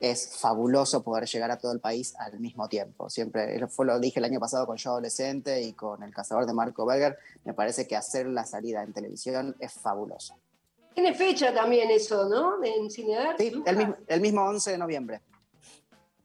es 0.00 0.38
fabuloso 0.38 1.02
poder 1.02 1.26
llegar 1.26 1.50
a 1.50 1.58
todo 1.58 1.72
el 1.72 1.80
país 1.80 2.14
al 2.18 2.40
mismo 2.40 2.66
tiempo. 2.68 3.10
Siempre, 3.10 3.54
eso 3.56 3.68
fue 3.68 3.84
lo 3.84 4.00
dije 4.00 4.20
el 4.20 4.24
año 4.24 4.40
pasado 4.40 4.66
con 4.66 4.78
Yo 4.78 4.92
Adolescente 4.92 5.60
y 5.60 5.74
con 5.74 6.02
El 6.02 6.14
Cazador 6.14 6.46
de 6.46 6.54
Marco 6.54 6.86
Berger, 6.86 7.18
me 7.44 7.52
parece 7.52 7.86
que 7.86 7.94
hacer 7.94 8.26
la 8.26 8.46
salida 8.46 8.82
en 8.82 8.94
televisión 8.94 9.54
es 9.60 9.74
fabuloso. 9.74 10.38
Tiene 10.94 11.14
fecha 11.14 11.54
también 11.54 11.90
eso, 11.90 12.28
¿no? 12.28 12.58
De- 12.58 12.74
En 12.74 12.90
Cinear. 12.90 13.36
Sí, 13.38 13.52
el 13.64 13.76
mismo, 13.76 13.96
el 14.06 14.20
mismo 14.20 14.42
11 14.44 14.72
de 14.72 14.78
noviembre. 14.78 15.20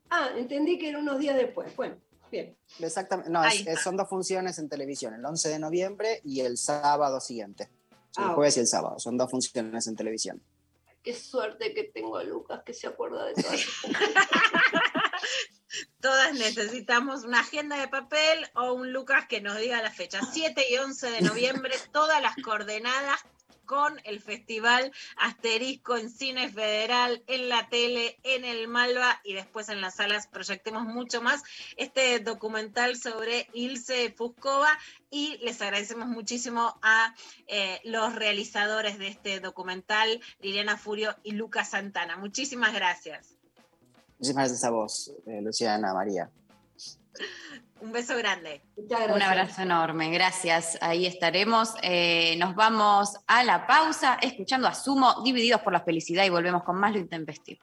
Ah, 0.10 0.30
entendí 0.36 0.78
que 0.78 0.90
era 0.90 1.00
unos 1.00 1.20
días 1.20 1.36
después. 1.36 1.74
Bueno, 1.76 1.98
bien. 2.32 2.56
Exactamente, 2.80 3.30
no, 3.32 3.44
es- 3.46 3.66
es- 3.68 3.82
son 3.82 3.98
dos 3.98 4.08
funciones 4.10 4.58
en 4.60 4.70
televisión, 4.70 5.14
el 5.14 5.26
11 5.26 5.50
de 5.50 5.60
noviembre 5.60 6.22
y 6.24 6.42
el 6.42 6.58
sábado 6.58 7.20
siguiente. 7.20 7.70
El 8.18 8.24
Ah, 8.24 8.34
jueves 8.34 8.58
y 8.58 8.62
el 8.62 8.68
sábado, 8.68 9.00
son 9.00 9.18
dos 9.18 9.30
funciones 9.30 9.86
en 9.88 9.96
televisión. 9.96 10.42
Qué 11.04 11.14
suerte 11.14 11.74
que 11.74 11.84
tengo 11.86 12.18
a 12.18 12.24
Lucas 12.24 12.62
que 12.66 12.74
se 12.74 12.88
acuerda 12.88 13.26
de 13.26 13.34
todo 13.36 13.54
eso. 13.54 13.70
Todas 16.02 16.34
necesitamos 16.34 17.24
una 17.24 17.42
agenda 17.42 17.78
de 17.80 17.88
papel 17.88 18.48
o 18.56 18.74
un 18.74 18.92
Lucas 18.94 19.26
que 19.28 19.42
nos 19.42 19.58
diga 19.58 19.82
la 19.82 19.92
fecha. 19.92 20.20
7 20.32 20.66
y 20.70 20.78
11 20.78 21.12
de 21.12 21.22
noviembre, 21.22 21.76
todas 21.92 22.22
las 22.22 22.36
coordenadas 22.44 23.20
con 23.68 24.02
el 24.06 24.20
festival 24.20 24.92
Asterisco 25.18 25.96
en 25.96 26.10
Cine 26.10 26.50
Federal, 26.50 27.24
en 27.28 27.50
la 27.50 27.70
tele, 27.70 28.18
en 28.24 28.46
el 28.46 28.68
Malva 28.68 29.22
y 29.24 29.34
después 29.34 29.70
en 29.70 29.82
las 29.82 29.98
salas 29.98 30.26
proyectemos 30.26 30.86
mucho 30.86 31.22
más 31.22 31.44
este 31.76 32.20
documental 32.20 32.96
sobre 32.96 33.48
Ilse 33.54 34.12
Fuscova 34.18 34.70
y 35.12 35.38
les 35.44 35.62
agradecemos 35.62 36.08
muchísimo 36.08 36.80
a 36.82 37.14
eh, 37.46 37.80
los 37.84 38.16
realizadores 38.16 38.98
de 38.98 39.10
este 39.10 39.40
documental, 39.40 40.20
Liliana 40.42 40.78
Furio 40.78 41.16
y 41.22 41.34
Lucas 41.34 41.70
Santana. 41.70 42.18
Muchísimas 42.18 42.74
gracias. 42.74 43.36
Muchísimas 44.18 44.50
gracias 44.50 44.64
a 44.64 44.72
vos, 44.72 45.14
eh, 45.28 45.42
Luciana, 45.44 45.94
María. 45.94 46.32
Un 47.80 47.92
beso 47.92 48.18
grande. 48.18 48.62
Un 48.76 49.22
abrazo 49.22 49.62
enorme, 49.62 50.10
gracias. 50.10 50.78
Ahí 50.82 51.06
estaremos. 51.06 51.76
Eh, 51.84 52.36
nos 52.38 52.56
vamos 52.56 53.18
a 53.28 53.44
la 53.44 53.68
pausa 53.68 54.18
escuchando 54.22 54.68
a 54.68 54.74
Sumo, 54.74 55.22
divididos 55.24 55.62
por 55.62 55.74
la 55.74 55.82
felicidad 55.82 56.26
y 56.26 56.30
volvemos 56.30 56.64
con 56.64 56.78
más 56.78 56.94
lo 56.94 57.00
intempestivo. 57.00 57.62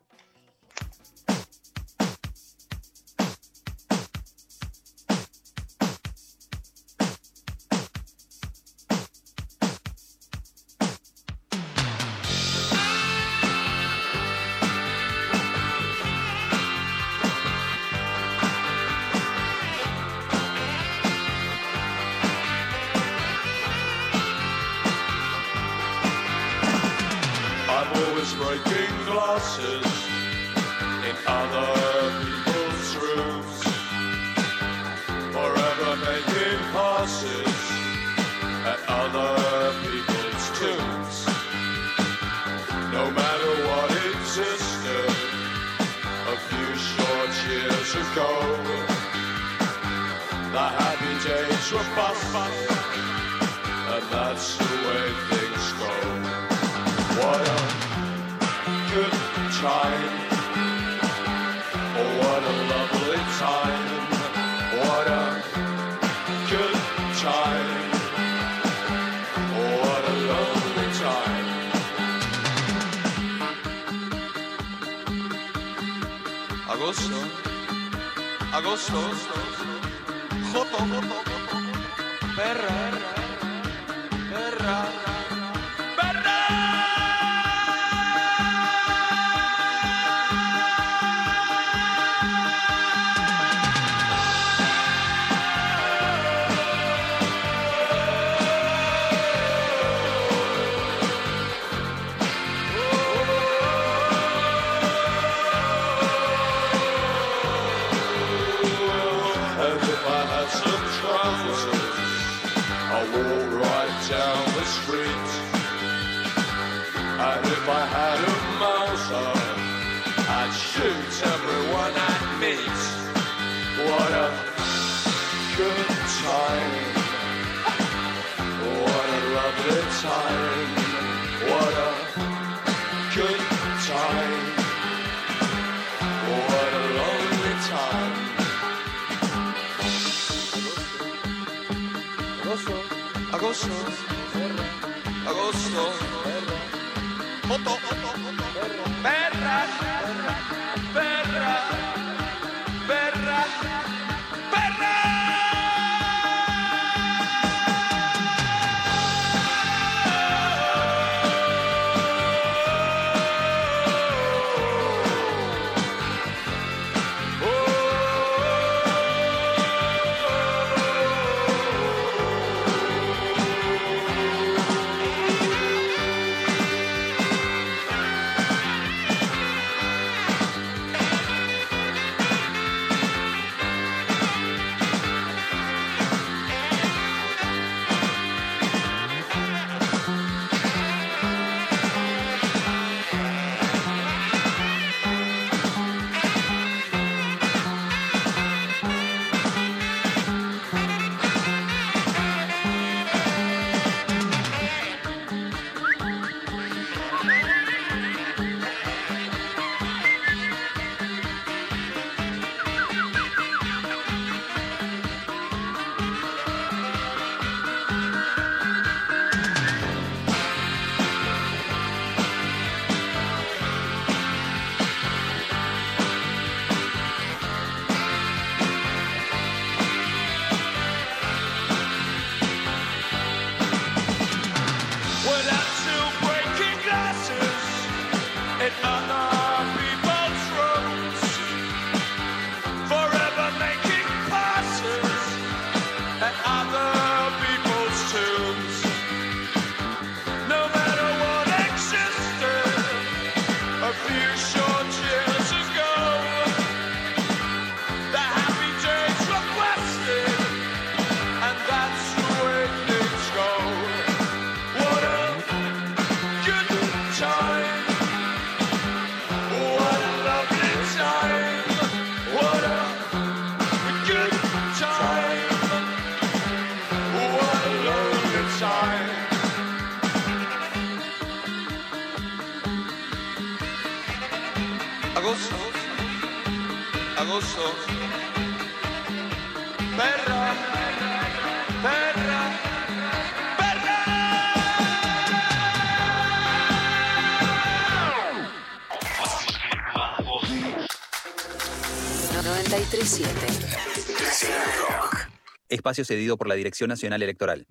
espacio 305.84 306.06
cedido 306.06 306.38
por 306.38 306.48
la 306.48 306.54
Dirección 306.54 306.88
Nacional 306.88 307.22
Electoral. 307.22 307.66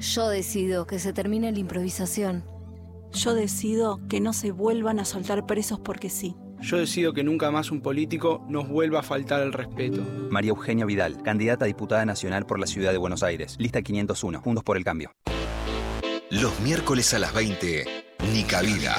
Yo 0.00 0.28
decido 0.30 0.86
que 0.86 0.98
se 0.98 1.12
termine 1.12 1.52
la 1.52 1.58
improvisación. 1.58 2.42
Yo 3.12 3.34
decido 3.34 4.00
que 4.08 4.18
no 4.18 4.32
se 4.32 4.50
vuelvan 4.50 4.98
a 4.98 5.04
soltar 5.04 5.44
presos 5.44 5.78
porque 5.78 6.08
sí. 6.08 6.36
Yo 6.62 6.78
decido 6.78 7.12
que 7.12 7.22
nunca 7.22 7.50
más 7.50 7.70
un 7.70 7.82
político 7.82 8.46
nos 8.48 8.66
vuelva 8.66 9.00
a 9.00 9.02
faltar 9.02 9.42
el 9.42 9.52
respeto. 9.52 10.02
María 10.30 10.50
Eugenia 10.50 10.86
Vidal, 10.86 11.22
candidata 11.22 11.66
a 11.66 11.68
diputada 11.68 12.06
nacional 12.06 12.46
por 12.46 12.58
la 12.58 12.66
ciudad 12.66 12.92
de 12.92 12.98
Buenos 12.98 13.22
Aires. 13.22 13.56
Lista 13.58 13.82
501, 13.82 14.40
Juntos 14.40 14.64
por 14.64 14.78
el 14.78 14.84
Cambio. 14.84 15.12
Los 16.30 16.58
miércoles 16.60 17.12
a 17.12 17.18
las 17.18 17.34
20. 17.34 17.97
Ni 18.24 18.42
cabida. 18.42 18.96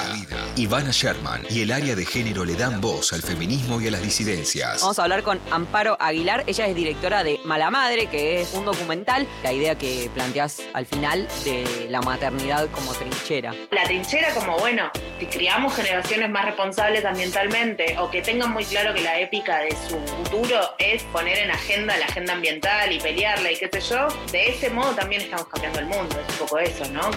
Ivana 0.56 0.90
Sherman 0.90 1.42
y 1.50 1.62
el 1.62 1.72
área 1.72 1.94
de 1.94 2.04
género 2.04 2.44
le 2.44 2.54
dan 2.54 2.80
voz 2.80 3.12
al 3.12 3.22
feminismo 3.22 3.80
y 3.80 3.86
a 3.86 3.90
las 3.90 4.02
disidencias. 4.02 4.80
Vamos 4.80 4.98
a 4.98 5.02
hablar 5.02 5.22
con 5.22 5.38
Amparo 5.50 5.96
Aguilar. 6.00 6.44
Ella 6.46 6.66
es 6.66 6.74
directora 6.74 7.22
de 7.22 7.38
Mala 7.44 7.70
Madre, 7.70 8.06
que 8.06 8.40
es 8.40 8.52
un 8.54 8.64
documental. 8.64 9.28
La 9.42 9.52
idea 9.52 9.76
que 9.76 10.10
planteas 10.14 10.62
al 10.72 10.86
final 10.86 11.28
de 11.44 11.86
la 11.90 12.00
maternidad 12.00 12.68
como 12.70 12.92
trinchera. 12.92 13.54
La 13.70 13.84
trinchera 13.84 14.34
como, 14.34 14.58
bueno, 14.58 14.90
si 15.18 15.26
criamos 15.26 15.74
generaciones 15.74 16.30
más 16.30 16.46
responsables 16.46 17.04
ambientalmente 17.04 17.96
o 17.98 18.10
que 18.10 18.22
tengan 18.22 18.52
muy 18.52 18.64
claro 18.64 18.94
que 18.94 19.02
la 19.02 19.20
épica 19.20 19.58
de 19.58 19.70
su 19.88 19.98
futuro 20.16 20.58
es 20.78 21.02
poner 21.04 21.38
en 21.38 21.50
agenda 21.50 21.96
la 21.98 22.06
agenda 22.06 22.32
ambiental 22.32 22.90
y 22.90 22.98
pelearla 22.98 23.52
y 23.52 23.56
qué 23.58 23.68
sé 23.72 23.80
yo, 23.80 24.08
de 24.32 24.48
ese 24.48 24.70
modo 24.70 24.90
también 24.92 25.22
estamos 25.22 25.46
cambiando 25.48 25.78
el 25.80 25.86
mundo. 25.86 26.16
Es 26.20 26.32
un 26.32 26.46
poco 26.46 26.58
eso, 26.58 26.84
¿no? 26.90 27.10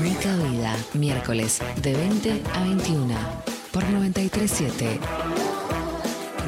Mi 0.00 0.61
miércoles 0.94 1.60
de 1.76 1.94
20 1.94 2.42
a 2.54 2.62
21 2.62 3.14
por 3.72 3.84
937 3.84 5.00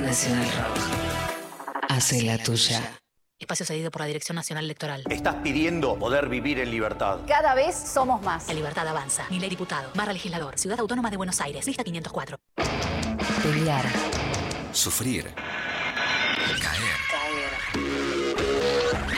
Nacional 0.00 0.44
Rock. 0.44 1.84
Hace 1.88 2.22
la 2.22 2.38
tuya. 2.38 2.98
Espacio 3.38 3.66
cedido 3.66 3.90
por 3.90 4.00
la 4.00 4.06
Dirección 4.06 4.36
Nacional 4.36 4.64
Electoral. 4.64 5.02
Estás 5.10 5.36
pidiendo 5.36 5.98
poder 5.98 6.28
vivir 6.28 6.60
en 6.60 6.70
libertad. 6.70 7.18
Cada 7.26 7.54
vez 7.54 7.74
somos 7.74 8.22
más. 8.22 8.46
La 8.48 8.54
libertad 8.54 8.86
avanza. 8.86 9.26
Ni 9.30 9.40
ley 9.40 9.50
diputado. 9.50 9.90
Barra 9.94 10.12
legislador. 10.12 10.58
Ciudad 10.58 10.78
Autónoma 10.80 11.10
de 11.10 11.16
Buenos 11.16 11.40
Aires. 11.40 11.66
Lista 11.66 11.82
504. 11.84 12.38
Pelear. 13.42 13.84
Sufrir. 14.72 15.34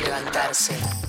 Levantarse. 0.05 1.06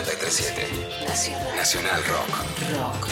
937 0.00 1.06
Nacional. 1.06 1.56
Nacional 1.56 2.02
Rock. 2.04 2.28
Rock. 2.72 3.08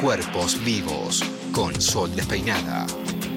Cuerpos 0.00 0.64
vivos 0.64 1.22
con 1.52 1.80
Sol 1.80 2.16
despeinada. 2.16 2.84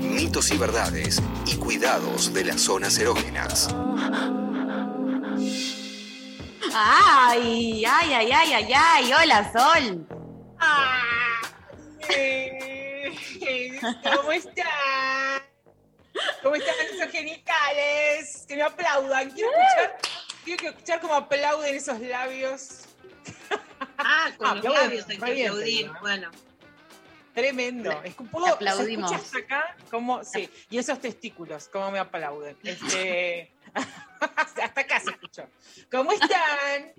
Mitos 0.01 0.49
y 0.49 0.57
verdades 0.57 1.21
y 1.45 1.55
cuidados 1.57 2.33
de 2.33 2.45
las 2.45 2.61
zonas 2.61 2.97
erógenas. 2.97 3.67
Ay, 6.73 7.85
ay, 7.85 8.13
ay, 8.13 8.31
ay, 8.31 8.53
ay, 8.53 8.73
ay. 8.73 9.13
Hola, 9.13 9.51
Sol. 9.53 10.07
¿Cómo 14.03 14.31
están? 14.31 15.54
¿Cómo 16.43 16.55
están 16.55 16.75
esos 16.93 17.11
genitales? 17.11 18.45
Que 18.47 18.55
me 18.55 18.63
aplaudan. 18.63 19.31
Quiero 19.31 19.49
escuchar, 19.51 19.97
quiero 20.43 20.69
escuchar 20.69 21.01
cómo 21.01 21.15
aplauden 21.15 21.75
esos 21.75 21.99
labios. 21.99 22.81
Ah, 23.97 24.29
con 24.37 24.47
los 24.47 24.57
Aplauden, 24.57 24.81
labios 24.81 25.09
hay 25.09 25.17
que 25.17 25.47
aplaudir. 25.47 25.87
¿no? 25.87 25.99
Bueno. 26.01 26.31
Tremendo. 27.33 27.91
Es 28.03 28.15
que 28.15 28.23
un 28.23 28.29
poco, 28.29 28.47
Aplaudimos. 28.47 29.09
¿se 29.09 29.17
escucha 29.17 29.39
acá? 29.39 29.75
Cómo, 29.91 30.23
sí. 30.23 30.49
Y 30.69 30.77
esos 30.77 30.99
testículos, 31.01 31.67
cómo 31.67 31.91
me 31.91 31.99
aplauden. 31.99 32.57
Este, 32.63 33.51
hasta 34.37 34.63
acá 34.81 34.99
se 35.01 35.11
escuchó. 35.11 35.43
¿Cómo 35.91 36.13
están? 36.13 36.93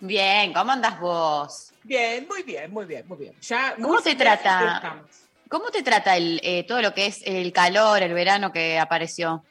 Bien, 0.00 0.54
¿cómo 0.54 0.72
andas 0.72 0.98
vos? 0.98 1.72
Bien, 1.82 2.26
muy 2.26 2.42
bien, 2.42 2.72
muy 2.72 2.86
bien, 2.86 3.06
muy 3.06 3.18
bien. 3.18 3.36
Ya, 3.40 3.74
¿Cómo 3.74 3.88
muy 3.88 4.02
te 4.02 4.14
trata? 4.14 5.04
¿Cómo 5.52 5.70
te 5.70 5.82
trata 5.82 6.16
el, 6.16 6.40
eh, 6.42 6.64
todo 6.66 6.80
lo 6.80 6.94
que 6.94 7.04
es 7.04 7.20
el 7.26 7.52
calor, 7.52 8.02
el 8.02 8.14
verano 8.14 8.50
que 8.52 8.78
apareció? 8.78 9.44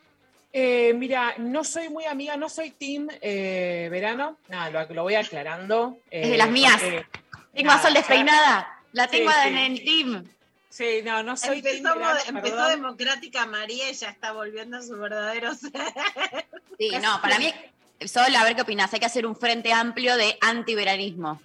Eh, 0.52 0.94
mira, 0.96 1.36
no 1.38 1.64
soy 1.64 1.90
muy 1.90 2.06
amiga, 2.06 2.36
no 2.38 2.50
soy 2.50 2.72
team 2.72 3.08
eh, 3.22 3.88
verano. 3.92 4.36
Nada, 4.50 4.72
lo, 4.88 4.96
lo 4.96 5.04
voy 5.04 5.14
aclarando. 5.14 6.00
Es 6.10 6.28
de 6.32 6.38
las 6.38 6.50
mías. 6.50 6.74
porque- 6.82 7.06
Tengo 7.54 7.70
a 7.70 7.76
nada, 7.76 7.84
Sol 7.84 7.94
ya- 7.94 8.00
despeinada. 8.00 8.80
La 8.94 9.08
tengo 9.08 9.30
sí. 9.32 9.38
en 9.50 9.58
el 9.60 9.84
team. 9.84 10.28
Sí, 10.70 11.02
no, 11.04 11.22
no 11.22 11.38
soy 11.38 11.62
team 11.62 11.76
Empezó, 11.78 11.96
verano, 12.00 12.20
empezó 12.30 12.56
perdón. 12.56 12.72
democrática 12.72 13.46
María 13.46 13.92
y 13.92 13.94
ya 13.94 14.10
está 14.10 14.32
volviendo 14.32 14.78
a 14.78 14.82
su 14.82 14.98
verdadero 14.98 15.54
ser. 15.56 15.72
Sí, 16.80 16.90
no, 17.00 17.22
para 17.22 17.38
mí, 17.38 17.54
Sol, 18.08 18.36
a 18.36 18.44
ver 18.44 18.56
qué 18.56 18.64
opinas. 18.64 18.92
Hay 18.92 19.00
que 19.00 19.06
hacer 19.06 19.28
un 19.28 19.36
frente 19.36 19.72
amplio 19.72 20.18
de 20.18 20.36
antiveranismo. 20.42 21.40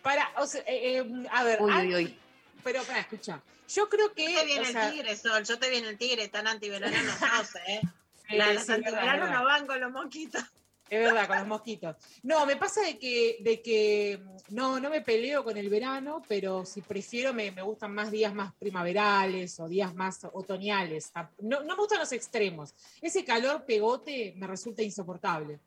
Para, 0.00 0.30
o 0.38 0.46
sea, 0.46 0.62
eh, 0.62 0.98
eh, 1.04 1.26
a 1.30 1.44
ver, 1.44 1.60
Uy, 1.60 1.72
uy, 1.74 1.94
uy. 1.94 2.18
Pero 2.66 2.82
para, 2.82 2.98
escucha. 2.98 3.40
Yo 3.68 3.88
creo 3.88 4.12
que. 4.12 4.32
Yo 4.32 4.40
te 4.40 4.44
viene 4.44 4.68
o 4.68 4.72
sea, 4.72 4.88
el 4.88 4.92
tigre, 4.92 5.16
Sol. 5.16 5.44
Yo 5.44 5.56
te 5.56 5.70
viene 5.70 5.88
el 5.88 5.96
tigre, 5.96 6.26
tan 6.26 6.48
antiverano 6.48 6.96
no 7.00 7.12
sos, 7.12 7.54
¿eh? 7.68 7.80
Sí, 8.28 8.36
La- 8.36 8.58
sí, 8.58 8.72
antiveranos 8.72 9.30
no 9.30 9.44
van 9.44 9.68
con 9.68 9.80
los 9.80 9.92
mosquitos. 9.92 10.42
Es 10.90 10.98
verdad, 11.00 11.28
con 11.28 11.38
los 11.38 11.46
mosquitos. 11.46 11.94
No, 12.24 12.44
me 12.44 12.56
pasa 12.56 12.80
de 12.80 12.98
que, 12.98 13.36
de 13.38 13.62
que 13.62 14.20
no, 14.48 14.80
no 14.80 14.90
me 14.90 15.00
peleo 15.00 15.44
con 15.44 15.56
el 15.56 15.68
verano, 15.68 16.22
pero 16.26 16.64
si 16.64 16.80
prefiero, 16.82 17.32
me, 17.32 17.52
me 17.52 17.62
gustan 17.62 17.94
más 17.94 18.10
días 18.10 18.34
más 18.34 18.52
primaverales 18.54 19.60
o 19.60 19.68
días 19.68 19.94
más 19.94 20.24
otoñales. 20.32 21.12
No, 21.38 21.60
no 21.60 21.76
me 21.76 21.82
gustan 21.82 22.00
los 22.00 22.10
extremos. 22.10 22.74
Ese 23.00 23.24
calor 23.24 23.64
pegote 23.64 24.34
me 24.36 24.48
resulta 24.48 24.82
insoportable. 24.82 25.60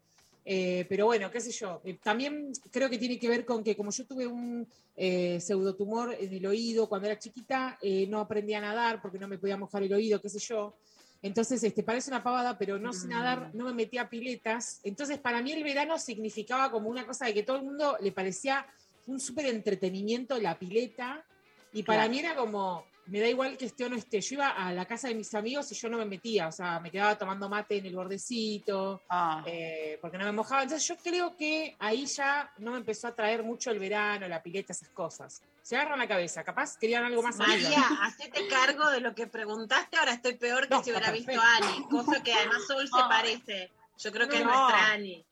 Eh, 0.46 0.86
pero 0.90 1.06
bueno, 1.06 1.30
qué 1.30 1.42
sé 1.42 1.52
yo. 1.52 1.82
Eh, 1.84 2.00
también 2.02 2.52
creo 2.72 2.90
que 2.90 2.98
tiene 2.98 3.20
que 3.20 3.30
ver 3.30 3.46
con 3.46 3.64
que 3.64 3.76
como 3.76 3.92
yo 3.92 4.06
tuve 4.06 4.26
un 4.26 4.68
eh, 4.96 5.40
pseudotumor 5.40 6.16
en 6.20 6.34
el 6.34 6.46
oído 6.46 6.90
cuando 6.90 7.08
era 7.08 7.20
chiquita, 7.20 7.78
eh, 7.82 8.08
no 8.08 8.20
aprendí 8.20 8.54
a 8.54 8.62
nadar 8.62 9.02
porque 9.02 9.20
no 9.20 9.28
me 9.28 9.38
podía 9.38 9.58
mojar 9.58 9.84
el 9.84 9.94
oído, 9.94 10.22
qué 10.22 10.30
sé 10.30 10.40
yo. 10.40 10.76
Entonces, 11.22 11.62
este, 11.64 11.84
parece 11.84 12.10
una 12.10 12.24
pavada, 12.24 12.58
pero 12.58 12.80
no 12.80 12.94
sé 12.94 13.08
nadar, 13.10 13.52
no 13.54 13.66
me 13.66 13.74
metía 13.74 14.04
a 14.04 14.10
piletas. 14.10 14.80
Entonces, 14.84 15.20
para 15.20 15.42
mí 15.42 15.52
el 15.52 15.64
verano 15.64 16.00
significaba 16.00 16.72
como 16.72 16.90
una 16.90 17.06
cosa 17.06 17.26
de 17.26 17.34
que 17.34 17.44
todo 17.44 17.58
el 17.58 17.64
mundo 17.64 17.98
le 18.00 18.14
parecía 18.14 18.66
un 19.06 19.20
súper 19.20 19.48
entretenimiento 19.48 20.40
la 20.40 20.58
pileta. 20.58 21.26
Y 21.74 21.84
para 21.84 22.00
Claro. 22.04 22.12
mí 22.12 22.20
era 22.20 22.36
como, 22.36 22.86
me 23.10 23.20
da 23.20 23.28
igual 23.28 23.58
que 23.58 23.66
esté 23.66 23.86
o 23.86 23.90
no 23.90 23.96
esté. 23.96 24.22
Yo 24.22 24.36
iba 24.36 24.50
a 24.50 24.72
la 24.74 24.86
casa 24.86 25.08
de 25.08 25.16
mis 25.16 25.34
amigos 25.34 25.72
y 25.72 25.76
yo 25.76 25.90
no 25.90 25.98
me 25.98 26.06
metía, 26.06 26.48
o 26.48 26.52
sea, 26.52 26.80
me 26.80 26.92
quedaba 26.92 27.18
tomando 27.18 27.50
mate 27.50 27.78
en 27.78 27.86
el 27.88 27.96
bordecito, 27.96 29.02
Ah. 29.10 29.44
eh, 29.46 29.98
porque 30.02 30.18
no 30.18 30.26
me 30.26 30.32
mojaba. 30.32 30.64
Entonces, 30.64 30.88
yo 30.88 30.96
creo 30.98 31.36
que 31.36 31.76
ahí 31.80 32.06
ya 32.06 32.52
no 32.60 32.72
me 32.72 32.78
empezó 32.78 33.08
a 33.08 33.16
traer 33.16 33.44
mucho 33.44 33.72
el 33.72 33.80
verano, 33.80 34.28
la 34.28 34.42
pileta, 34.42 34.74
esas 34.74 34.90
cosas. 34.90 35.42
Se 35.62 35.76
agarran 35.76 36.00
la 36.00 36.08
cabeza, 36.08 36.44
capaz 36.44 36.78
querían 36.78 37.04
algo 37.04 37.22
más 37.22 37.40
arriba. 37.40 37.70
María, 37.70 37.88
hacete 38.04 38.48
cargo 38.48 38.90
de 38.90 39.02
lo 39.02 39.14
que 39.14 39.28
preguntaste, 39.28 39.98
ahora 39.98 40.14
estoy 40.14 40.36
peor 40.36 40.68
que 40.68 40.76
No, 40.76 40.84
si 40.84 40.92
hubiera 40.92 41.12
visto 41.12 41.32
a 41.40 41.56
Ani, 41.58 41.84
cosa 41.90 42.24
que 42.24 42.34
además 42.34 42.66
Sol 42.68 42.88
se 42.88 43.02
parece. 43.08 43.72
Yo 43.98 44.12
creo 44.12 44.28
que 44.30 44.38
es 44.38 44.46
No. 44.46 44.52
nuestra 44.52 44.92
Ani. 44.94 45.26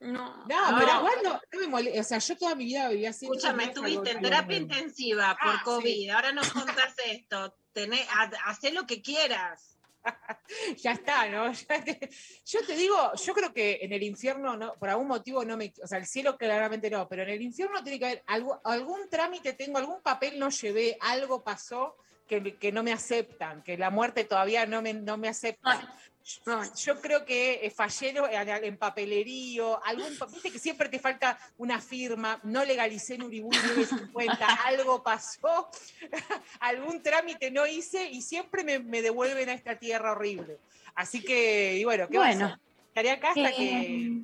No, 0.00 0.44
No, 0.46 0.70
No. 0.72 0.78
pero 0.78 0.90
igual 0.98 1.14
no, 1.24 1.32
no 1.52 1.60
me 1.60 1.66
molesta. 1.68 2.00
O 2.00 2.04
sea, 2.04 2.18
yo 2.18 2.36
toda 2.36 2.54
mi 2.54 2.64
vida 2.66 2.88
vivía 2.88 3.10
así. 3.10 3.24
Escúchame, 3.26 3.64
no 3.64 3.68
estuviste 3.70 4.10
en 4.10 4.20
terapia 4.22 4.56
intensiva 4.58 5.36
por 5.42 5.54
Ah, 5.54 5.62
COVID, 5.64 5.84
sí. 5.94 6.10
ahora 6.10 6.32
nos 6.32 6.50
contás 6.52 6.94
esto. 7.06 7.56
Tené, 7.72 8.06
ha- 8.10 8.30
hacé 8.46 8.72
lo 8.72 8.86
que 8.86 9.00
quieras. 9.02 9.72
Ya 10.78 10.92
está, 10.92 11.28
¿no? 11.28 11.50
Ya 11.68 11.82
te- 11.84 12.10
yo 12.44 12.64
te 12.66 12.74
digo, 12.76 12.96
yo 13.14 13.34
creo 13.34 13.52
que 13.52 13.78
en 13.82 13.92
el 13.92 14.02
infierno, 14.02 14.56
no, 14.56 14.74
por 14.74 14.88
algún 14.90 15.08
motivo 15.08 15.44
no 15.44 15.56
me. 15.56 15.72
O 15.82 15.86
sea, 15.86 15.98
el 15.98 16.06
cielo 16.06 16.36
claramente 16.36 16.90
no, 16.90 17.08
pero 17.08 17.22
en 17.22 17.30
el 17.30 17.42
infierno 17.42 17.82
tiene 17.82 17.98
que 17.98 18.04
haber 18.06 18.22
algo, 18.26 18.60
algún 18.64 19.08
trámite 19.08 19.54
tengo, 19.54 19.78
algún 19.78 20.02
papel 20.02 20.38
no 20.38 20.50
llevé, 20.50 20.96
algo 21.00 21.42
pasó 21.42 21.96
que, 22.26 22.72
no 22.72 22.82
me 22.82 22.92
aceptan, 22.92 23.62
que 23.62 23.78
la 23.78 23.90
muerte 23.90 24.24
todavía 24.24 24.66
no 24.66 24.82
me, 24.82 24.94
no 24.94 25.16
me 25.16 25.28
acepta. 25.28 25.94
Yo, 26.44 26.60
yo 26.74 27.00
creo 27.00 27.24
que 27.24 27.60
eh, 27.62 27.70
fallé 27.70 28.10
en, 28.10 28.64
en 28.64 28.76
papelerío, 28.76 29.80
algún, 29.84 30.18
viste 30.32 30.50
que 30.50 30.58
siempre 30.58 30.88
te 30.88 30.98
falta 30.98 31.38
una 31.56 31.80
firma, 31.80 32.40
no 32.42 32.64
legalicé 32.64 33.14
en 33.14 33.22
Uribú 33.22 33.50
950, 33.52 34.44
algo 34.66 35.04
pasó, 35.04 35.70
algún 36.60 37.00
trámite 37.00 37.52
no 37.52 37.64
hice 37.66 38.10
y 38.10 38.22
siempre 38.22 38.64
me, 38.64 38.80
me 38.80 39.02
devuelven 39.02 39.50
a 39.50 39.52
esta 39.52 39.78
tierra 39.78 40.12
horrible. 40.12 40.58
Así 40.96 41.22
que, 41.22 41.76
y 41.78 41.84
bueno, 41.84 42.08
¿qué 42.08 42.18
Bueno. 42.18 42.58
Estaré 42.88 43.10
acá 43.10 43.28
hasta 43.28 43.50
Eh, 43.50 43.54
que... 43.56 44.22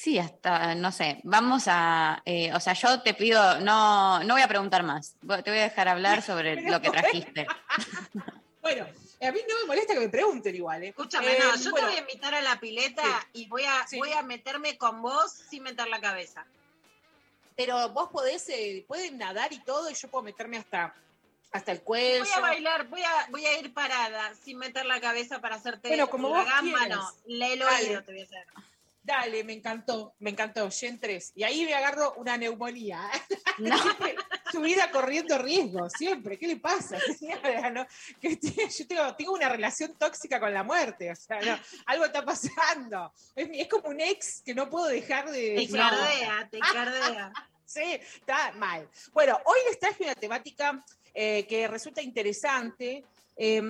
Sí, 0.00 0.16
hasta, 0.16 0.76
no 0.76 0.92
sé, 0.92 1.18
vamos 1.24 1.64
a, 1.66 2.22
eh, 2.24 2.54
o 2.54 2.60
sea, 2.60 2.72
yo 2.74 3.02
te 3.02 3.14
pido, 3.14 3.58
no, 3.62 4.22
no 4.22 4.34
voy 4.34 4.42
a 4.42 4.46
preguntar 4.46 4.84
más, 4.84 5.16
te 5.42 5.50
voy 5.50 5.58
a 5.58 5.62
dejar 5.64 5.88
hablar 5.88 6.22
sobre 6.22 6.54
lo 6.70 6.80
que 6.80 6.90
trajiste. 6.90 7.46
Bueno, 8.60 8.84
a 8.84 9.32
mí 9.32 9.40
no 9.48 9.60
me 9.60 9.66
molesta 9.66 9.94
que 9.94 10.00
me 10.00 10.08
pregunten 10.10 10.54
igual. 10.54 10.82
¿eh? 10.84 10.88
Escúchame, 10.88 11.32
Eh, 11.32 11.38
no, 11.40 11.56
yo 11.56 11.70
bueno, 11.70 11.86
te 11.86 11.92
voy 11.92 11.96
a 11.96 12.00
invitar 12.02 12.34
a 12.34 12.42
la 12.42 12.60
pileta 12.60 13.02
Sí. 13.32 13.42
y 13.44 13.46
voy 13.48 13.64
a, 13.64 13.86
Sí. 13.88 13.96
voy 13.98 14.12
a 14.12 14.22
meterme 14.22 14.76
con 14.76 15.00
vos 15.00 15.32
sin 15.32 15.62
meter 15.62 15.88
la 15.88 16.00
cabeza. 16.00 16.44
Pero 17.56 17.88
vos 17.90 18.10
podés, 18.10 18.46
eh, 18.50 18.84
pueden 18.86 19.16
nadar 19.18 19.52
y 19.52 19.58
todo 19.60 19.88
y 19.90 19.94
yo 19.94 20.08
puedo 20.08 20.22
meterme 20.22 20.58
hasta, 20.58 20.94
hasta 21.50 21.72
el 21.72 21.80
cuello. 21.80 22.24
Voy 22.24 22.32
a 22.36 22.40
bailar, 22.40 22.88
voy 22.88 23.02
a, 23.02 23.26
voy 23.30 23.46
a 23.46 23.58
ir 23.58 23.72
parada 23.72 24.34
sin 24.44 24.58
meter 24.58 24.84
la 24.84 25.00
cabeza 25.00 25.40
para 25.40 25.56
hacerte 25.56 25.88
Bueno, 25.88 26.08
como 26.10 26.28
la 26.28 26.38
vos 26.40 26.44
gamba, 26.46 26.78
quieras. 26.80 26.98
no, 26.98 27.12
la- 27.26 27.46
el 27.48 27.58
Dale. 27.60 27.86
oído 27.88 28.02
te 28.04 28.12
voy 28.12 28.20
a 28.20 28.24
hacer. 28.24 28.46
Dale, 29.08 29.42
me 29.42 29.54
encantó, 29.54 30.14
me 30.18 30.28
encantó. 30.28 30.70
Gen 30.70 31.00
3. 31.00 31.32
Y 31.34 31.42
ahí 31.42 31.64
me 31.64 31.72
agarro 31.72 32.12
una 32.18 32.36
neumonía. 32.36 33.08
siempre, 33.56 34.14
su 34.52 34.60
vida 34.60 34.90
corriendo 34.90 35.38
riesgo, 35.38 35.88
siempre. 35.88 36.38
¿Qué 36.38 36.46
le 36.46 36.56
pasa, 36.56 36.98
señora? 37.18 37.70
¿No? 37.70 37.86
Que 38.20 38.36
tiene- 38.36 38.68
yo 38.70 38.86
tengo, 38.86 39.16
tengo 39.16 39.32
una 39.32 39.48
relación 39.48 39.94
tóxica 39.94 40.38
con 40.38 40.52
la 40.52 40.62
muerte, 40.62 41.10
o 41.10 41.16
sea, 41.16 41.40
no, 41.40 41.58
algo 41.86 42.04
está 42.04 42.22
pasando. 42.22 43.10
Es 43.34 43.66
como 43.68 43.88
un 43.88 44.00
ex 44.02 44.42
que 44.42 44.54
no 44.54 44.68
puedo 44.68 44.88
dejar 44.88 45.30
de... 45.30 45.66
Te 45.66 45.74
cardea, 45.74 46.48
te 46.50 46.58
cardea. 46.74 47.32
Sí, 47.64 47.98
está 48.14 48.52
mal. 48.52 48.86
Bueno, 49.14 49.40
hoy 49.46 49.58
les 49.70 49.78
traje 49.78 50.04
una 50.04 50.14
temática 50.16 50.84
eh, 51.14 51.46
que 51.48 51.66
resulta 51.66 52.02
interesante. 52.02 53.06
Eh, 53.40 53.60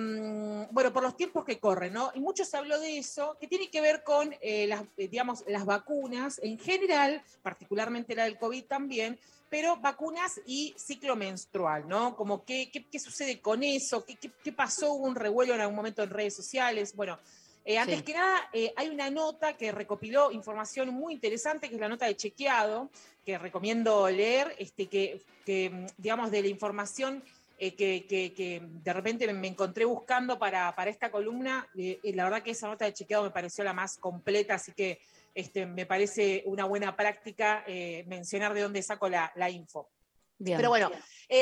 bueno, 0.71 0.91
por 0.91 1.03
los 1.03 1.15
tiempos 1.15 1.45
que 1.45 1.59
corren, 1.59 1.93
¿no? 1.93 2.11
Y 2.15 2.19
mucho 2.19 2.43
se 2.43 2.57
habló 2.57 2.79
de 2.79 2.97
eso, 2.97 3.37
que 3.39 3.47
tiene 3.47 3.69
que 3.69 3.81
ver 3.81 4.03
con 4.03 4.35
eh, 4.41 4.65
las, 4.65 4.81
eh, 4.97 5.07
digamos, 5.07 5.43
las 5.47 5.63
vacunas 5.63 6.39
en 6.43 6.57
general, 6.57 7.21
particularmente 7.43 8.15
la 8.15 8.23
del 8.23 8.39
COVID 8.39 8.65
también, 8.65 9.19
pero 9.47 9.77
vacunas 9.77 10.41
y 10.47 10.73
ciclo 10.75 11.15
menstrual, 11.15 11.87
¿no? 11.87 12.15
Como 12.15 12.43
qué, 12.45 12.69
qué, 12.73 12.85
qué 12.89 12.99
sucede 12.99 13.39
con 13.41 13.61
eso, 13.63 14.03
¿Qué, 14.05 14.15
qué, 14.15 14.31
qué 14.43 14.51
pasó, 14.51 14.93
hubo 14.93 15.05
un 15.05 15.15
revuelo 15.15 15.53
en 15.53 15.61
algún 15.61 15.75
momento 15.75 16.01
en 16.01 16.09
redes 16.09 16.35
sociales, 16.35 16.95
bueno. 16.95 17.19
eh, 17.65 17.77
antes 17.77 17.97
Sí. 17.99 18.03
que 18.05 18.13
nada, 18.13 18.49
eh, 18.53 18.73
hay 18.75 18.89
una 18.89 19.11
nota 19.11 19.55
que 19.55 19.71
recopiló 19.71 20.31
información 20.31 20.89
muy 20.89 21.13
interesante, 21.13 21.69
que 21.69 21.75
es 21.75 21.81
la 21.81 21.89
nota 21.89 22.07
de 22.07 22.15
chequeado, 22.15 22.89
que 23.23 23.37
recomiendo 23.37 24.09
leer, 24.09 24.55
este, 24.57 24.87
que, 24.87 25.21
que, 25.45 25.85
digamos, 25.97 26.31
de 26.31 26.41
la 26.41 26.47
información 26.47 27.23
eh, 27.59 27.75
que, 27.75 28.05
que- 28.07 28.33
que 28.33 28.61
de 28.63 28.93
repente 28.93 29.31
me, 29.33 29.47
encontré 29.47 29.85
buscando 29.85 30.39
para, 30.39 30.73
para 30.75 30.89
esta 30.89 31.11
columna, 31.11 31.67
eh, 31.77 31.99
eh, 32.03 32.13
la 32.15 32.23
verdad 32.23 32.41
que 32.41 32.51
esa 32.51 32.67
nota 32.67 32.85
de 32.85 32.93
chequeado 32.93 33.23
me 33.23 33.31
pareció 33.31 33.63
la 33.63 33.73
más 33.73 33.97
completa, 33.97 34.55
así 34.55 34.71
que 34.71 34.99
este, 35.35 35.65
me 35.65 35.85
parece 35.85 36.43
una 36.45 36.65
buena 36.65 36.95
práctica 36.95 37.63
eh, 37.67 38.03
mencionar 38.07 38.53
de 38.53 38.61
dónde 38.61 38.81
saco 38.81 39.09
la, 39.09 39.31
la 39.35 39.49
info. 39.49 39.89
Bien. 40.37 40.57
Pero 40.57 40.69
bueno, 40.69 40.89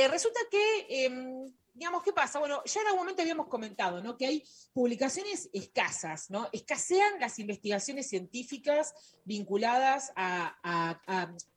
resulta 0.10 0.40
que, 0.50 1.06
em, 1.06 1.52
digamos, 1.78 2.02
¿qué 2.04 2.12
pasa? 2.12 2.40
Bueno, 2.40 2.62
ya 2.66 2.82
en 2.82 2.88
algún 2.88 3.02
momento 3.02 3.22
habíamos 3.22 3.48
comentado, 3.48 4.02
¿no? 4.02 4.18
Que 4.18 4.26
hay 4.26 4.44
publicaciones 4.74 5.50
escasas, 5.54 6.30
¿no? 6.30 6.50
Escasean 6.52 7.20
las 7.20 7.38
investigaciones 7.40 8.08
científicas 8.08 8.94
vinculadas 9.26 10.12
a, 10.16 11.00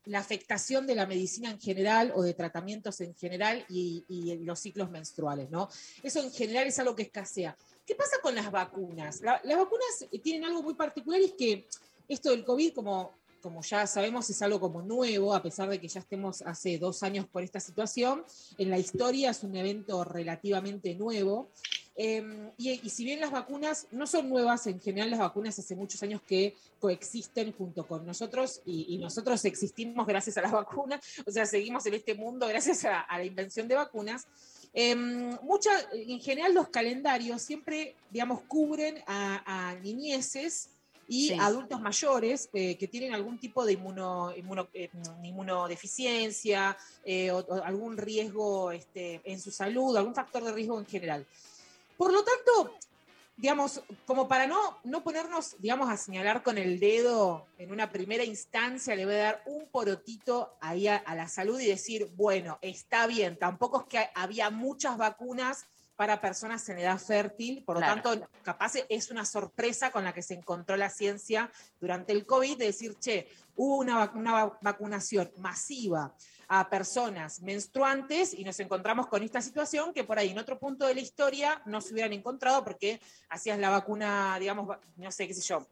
la 0.05 0.19
afectación 0.19 0.87
de 0.87 0.95
la 0.95 1.07
medicina 1.07 1.51
en 1.51 1.61
general 1.61 2.13
o 2.15 2.23
de 2.23 2.35
tratamientos 2.35 3.01
en 3.01 3.15
general 3.15 3.65
y, 3.69 4.05
y 4.09 4.39
los 4.39 4.59
ciclos 4.59 4.91
menstruales, 4.91 5.51
¿no? 5.51 5.69
Eso 6.03 6.21
en 6.21 6.33
general 6.33 6.67
es 6.67 6.79
algo 6.79 6.95
que 6.97 7.03
escasea. 7.05 7.57
¿Qué 7.87 7.95
pasa 7.95 8.17
con 8.23 8.35
las 8.35 8.51
vacunas? 8.51 9.21
La- 9.21 9.41
las 9.45 9.57
vacunas 9.59 10.07
tienen 10.23 10.45
algo 10.45 10.63
muy 10.63 10.75
particular 10.75 11.21
y 11.21 11.25
es 11.27 11.33
que 11.33 11.67
esto 12.09 12.31
del 12.31 12.45
COVID, 12.45 12.75
como, 12.75 13.20
como 13.41 13.63
ya 13.63 13.87
sabemos, 13.87 14.29
es 14.31 14.41
algo 14.43 14.61
como 14.61 14.83
nuevo, 14.83 15.35
a 15.35 15.43
pesar 15.43 15.69
de 15.69 15.81
que 15.81 15.89
ya 15.89 16.01
estemos 16.01 16.43
hace 16.43 16.79
dos 16.79 17.03
años 17.03 17.27
por 17.27 17.43
esta 17.43 17.61
situación. 17.61 18.25
En 18.59 18.71
la 18.71 18.79
historia 18.79 19.31
es 19.31 19.43
un 19.43 19.57
evento 19.57 20.05
relativamente 20.05 20.95
nuevo. 20.95 21.51
Eh, 21.97 22.53
y, 22.57 22.89
si 22.89 23.05
bien 23.05 23.21
las 23.21 23.31
vacunas 23.31 23.87
no 23.91 24.07
son 24.07 24.31
nuevas, 24.31 24.67
en 24.67 24.81
general 24.81 25.11
las 25.11 25.19
vacunas 25.19 25.59
hace 25.59 25.77
muchos 25.77 26.03
años 26.03 26.23
que 26.23 26.57
coexisten 26.79 27.53
junto 27.53 27.87
con 27.87 28.07
nosotros 28.07 28.63
y, 28.65 28.97
nosotros 28.99 29.45
existimos 29.45 30.07
gracias 30.07 30.39
a 30.39 30.43
las 30.43 30.53
vacunas, 30.53 31.01
o 31.27 31.31
sea, 31.31 31.45
seguimos 31.45 31.85
en 31.87 31.95
este 31.95 32.15
mundo 32.15 32.47
gracias 32.47 32.85
a, 32.85 33.01
a 33.01 33.19
la 33.19 33.25
invención 33.25 33.69
de 33.69 33.75
vacunas. 33.75 34.27
Eh, 34.73 34.95
mucha, 34.95 35.71
en 35.93 36.21
general 36.21 36.55
los 36.55 36.69
calendarios 36.69 37.43
siempre, 37.43 37.97
digamos, 38.11 38.43
cubren 38.43 39.03
a, 39.07 39.71
a 39.71 39.75
niñeces 39.77 40.71
y 41.13 41.27
Sí. 41.27 41.37
adultos 41.41 41.81
mayores 41.81 42.49
eh, 42.53 42.79
que 42.79 42.87
tienen 42.87 43.13
algún 43.13 43.37
tipo 43.37 43.65
de 43.65 43.73
inmuno, 43.73 44.33
inmuno- 44.37 44.69
eh, 44.73 44.89
inmunodeficiencia 45.25 46.77
eh, 47.05 47.33
o, 47.33 47.39
o 47.39 47.65
algún 47.65 47.97
riesgo 47.97 48.71
este, 48.71 49.21
en 49.25 49.41
su 49.41 49.51
salud, 49.51 49.97
algún 49.97 50.15
factor 50.15 50.45
de 50.45 50.53
riesgo 50.53 50.79
en 50.79 50.87
general. 50.87 51.27
Por 51.97 52.13
lo 52.13 52.23
tanto, 52.23 52.77
digamos, 53.37 53.83
como 54.07 54.29
para 54.29 54.47
no, 54.47 54.79
no 54.85 55.03
ponernos, 55.03 55.57
digamos, 55.59 55.91
a 55.91 55.97
señalar 55.97 56.45
con 56.45 56.59
el 56.59 56.79
dedo 56.79 57.49
en 57.59 57.73
una 57.73 57.91
primera 57.91 58.23
instancia, 58.23 58.95
le 58.95 59.05
voy 59.05 59.15
a 59.15 59.19
dar 59.19 59.43
un 59.47 59.69
porotito 59.69 60.53
ahí 60.61 60.87
a, 60.87 60.97
a 60.97 61.17
la 61.17 61.27
salud 61.27 61.59
y 61.59 61.67
decir, 61.67 62.09
bueno, 62.15 62.61
está 62.63 63.09
bien, 63.09 63.37
tampoco 63.37 63.81
es 63.81 63.87
que 63.87 64.11
había 64.15 64.51
muchas 64.51 64.97
vacunas 64.97 65.65
para 66.01 66.19
personas 66.19 66.67
en 66.71 66.79
edad 66.79 66.97
fértil, 66.99 67.63
por 67.63 67.77
lo 67.77 67.83
Claro. 67.83 68.01
tanto, 68.01 68.27
capaz 68.43 68.73
es 68.89 69.11
una 69.11 69.27
sorpresa 69.27 69.91
con 69.91 70.03
la 70.03 70.15
que 70.15 70.23
se 70.23 70.33
encontró 70.33 70.75
la 70.79 70.89
ciencia 70.89 71.53
durante 71.79 72.15
el 72.15 72.25
COVID, 72.25 72.57
de 72.57 72.65
decir, 72.65 72.97
che, 72.99 73.29
hubo 73.55 73.77
una, 73.77 73.99
vac- 73.99 74.15
una 74.17 74.33
va- 74.33 74.59
vacunación 74.63 75.31
masiva 75.37 76.15
a 76.49 76.71
personas 76.71 77.43
menstruantes 77.43 78.33
y 78.33 78.45
nos 78.45 78.59
encontramos 78.61 79.09
con 79.09 79.23
esta 79.23 79.43
situación 79.43 79.93
que 79.93 80.05
por 80.05 80.19
ahí 80.19 80.31
en 80.31 80.39
otro 80.39 80.59
punto 80.59 80.87
de 80.87 80.95
la 80.95 81.03
historia 81.03 81.61
no 81.67 81.83
se 81.83 81.93
hubieran 81.93 82.15
encontrado 82.15 82.65
porque 82.65 82.99
hacías 83.29 83.59
la 83.59 83.69
vacuna, 83.69 84.39
digamos, 84.41 84.79
no 84.97 85.13
sé 85.13 85.29
qué 85.29 85.35
sé 85.35 85.43
yo, 85.43 85.67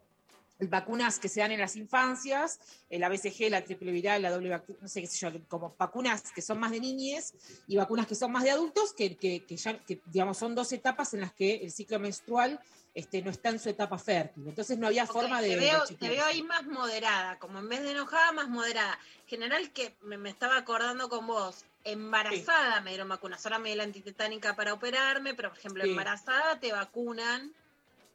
vacunas 0.60 1.18
que 1.20 1.28
se 1.28 1.40
dan 1.40 1.52
en 1.52 1.60
las 1.60 1.76
infancias, 1.76 2.58
la 2.90 3.08
BCG, 3.08 3.48
la 3.50 3.62
triple 3.64 3.92
viral, 3.92 4.22
la 4.22 4.30
doble 4.30 4.50
vacuna, 4.50 4.78
no 4.82 4.88
sé 4.88 5.00
qué 5.00 5.06
sé 5.06 5.18
yo, 5.18 5.30
como 5.48 5.74
vacunas 5.78 6.32
que 6.32 6.42
son 6.42 6.58
más 6.58 6.70
de 6.72 6.80
niñez 6.80 7.34
y 7.68 7.76
vacunas 7.76 8.06
que 8.06 8.14
son 8.16 8.32
más 8.32 8.42
de 8.42 8.50
adultos, 8.50 8.92
que, 8.92 9.16
que- 9.16 9.44
que 9.46 9.56
ya, 9.56 9.78
que, 9.84 10.00
digamos, 10.06 10.36
son 10.38 10.54
dos 10.54 10.72
etapas 10.72 11.14
en 11.14 11.20
las 11.20 11.32
que 11.32 11.56
el 11.56 11.70
ciclo 11.70 11.98
menstrual 12.00 12.58
este, 12.94 13.22
no 13.22 13.30
está 13.30 13.50
en 13.50 13.60
su 13.60 13.68
etapa 13.68 13.98
fértil. 13.98 14.48
Entonces 14.48 14.76
no 14.78 14.88
había 14.88 15.06
forma 15.06 15.40
de... 15.40 15.48
te, 15.50 15.54
de 15.54 15.60
veo, 15.60 15.84
te 15.84 16.08
veo 16.08 16.24
ahí 16.24 16.42
más 16.42 16.66
moderada, 16.66 17.38
como 17.38 17.60
en 17.60 17.68
vez 17.68 17.82
de 17.82 17.92
enojada, 17.92 18.32
más 18.32 18.48
moderada. 18.48 18.98
General 19.26 19.70
que 19.72 19.94
me, 20.02 20.18
me 20.18 20.30
estaba 20.30 20.56
acordando 20.56 21.08
con 21.08 21.26
vos, 21.28 21.64
embarazada 21.84 22.80
me 22.80 22.90
dieron 22.90 23.08
vacunas, 23.08 23.44
ahora 23.46 23.58
me 23.60 23.68
dio 23.68 23.76
la 23.76 23.84
antitetánica 23.84 24.56
para 24.56 24.72
operarme, 24.74 25.34
pero 25.34 25.50
por 25.50 25.58
ejemplo, 25.58 25.84
Sí. 25.84 25.90
embarazada 25.90 26.58
te 26.58 26.72
vacunan, 26.72 27.52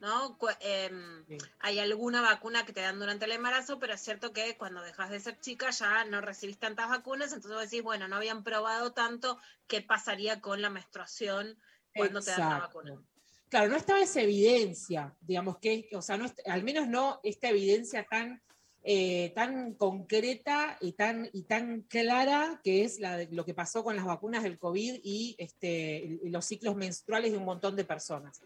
¿no? 0.04 0.38
Em, 0.60 1.26
Hay 1.60 1.80
alguna 1.80 2.22
vacuna 2.22 2.66
que 2.66 2.74
te 2.74 2.82
dan 2.82 3.00
durante 3.00 3.24
el 3.24 3.32
embarazo, 3.32 3.80
pero 3.80 3.94
es 3.94 4.02
cierto 4.02 4.34
que 4.34 4.58
cuando 4.58 4.82
dejas 4.82 5.10
de 5.10 5.20
ser 5.22 5.40
chica 5.40 5.70
ya 5.72 6.04
no 6.04 6.20
recibís 6.20 6.60
tantas 6.60 6.90
vacunas, 6.90 7.32
entonces 7.32 7.52
vos 7.52 7.64
decís, 7.64 7.82
bueno, 7.82 8.10
no 8.10 8.18
habían 8.18 8.44
probado 8.44 8.92
tanto 8.92 9.40
qué 9.66 9.82
pasaría 9.82 10.42
con 10.42 10.62
la 10.62 10.70
menstruación 10.70 11.58
cuando 11.96 12.22
te 12.22 12.32
dan 12.32 12.50
la 12.50 12.60
vacuna. 12.60 13.02
Claro, 13.48 13.70
no 13.70 13.78
estaba 13.78 14.02
esa 14.02 14.22
evidencia, 14.22 15.16
digamos 15.22 15.58
que, 15.60 15.88
o 15.94 16.02
sea, 16.02 16.18
no 16.18 16.26
al 16.48 16.64
menos 16.64 16.88
no 16.90 17.22
esta 17.24 17.50
evidencia 17.50 18.06
tan, 18.10 18.42
eh, 18.84 19.32
tan 19.36 19.76
concreta 19.76 20.78
y 20.82 20.94
tan, 20.94 21.30
y 21.32 21.44
tan 21.44 21.84
clara 21.84 22.60
que 22.62 22.84
es 22.84 23.00
la 23.00 23.16
de 23.16 23.28
lo 23.32 23.46
que 23.46 23.54
pasó 23.54 23.84
con 23.84 23.96
las 23.96 24.06
vacunas 24.06 24.44
del 24.44 24.60
COVID 24.60 25.00
y 25.02 25.36
este, 25.38 26.20
y 26.24 26.30
los 26.30 26.44
ciclos 26.44 26.76
menstruales 26.76 27.32
de 27.32 27.38
un 27.38 27.46
montón 27.46 27.78
de 27.78 27.86
personas. 27.86 28.42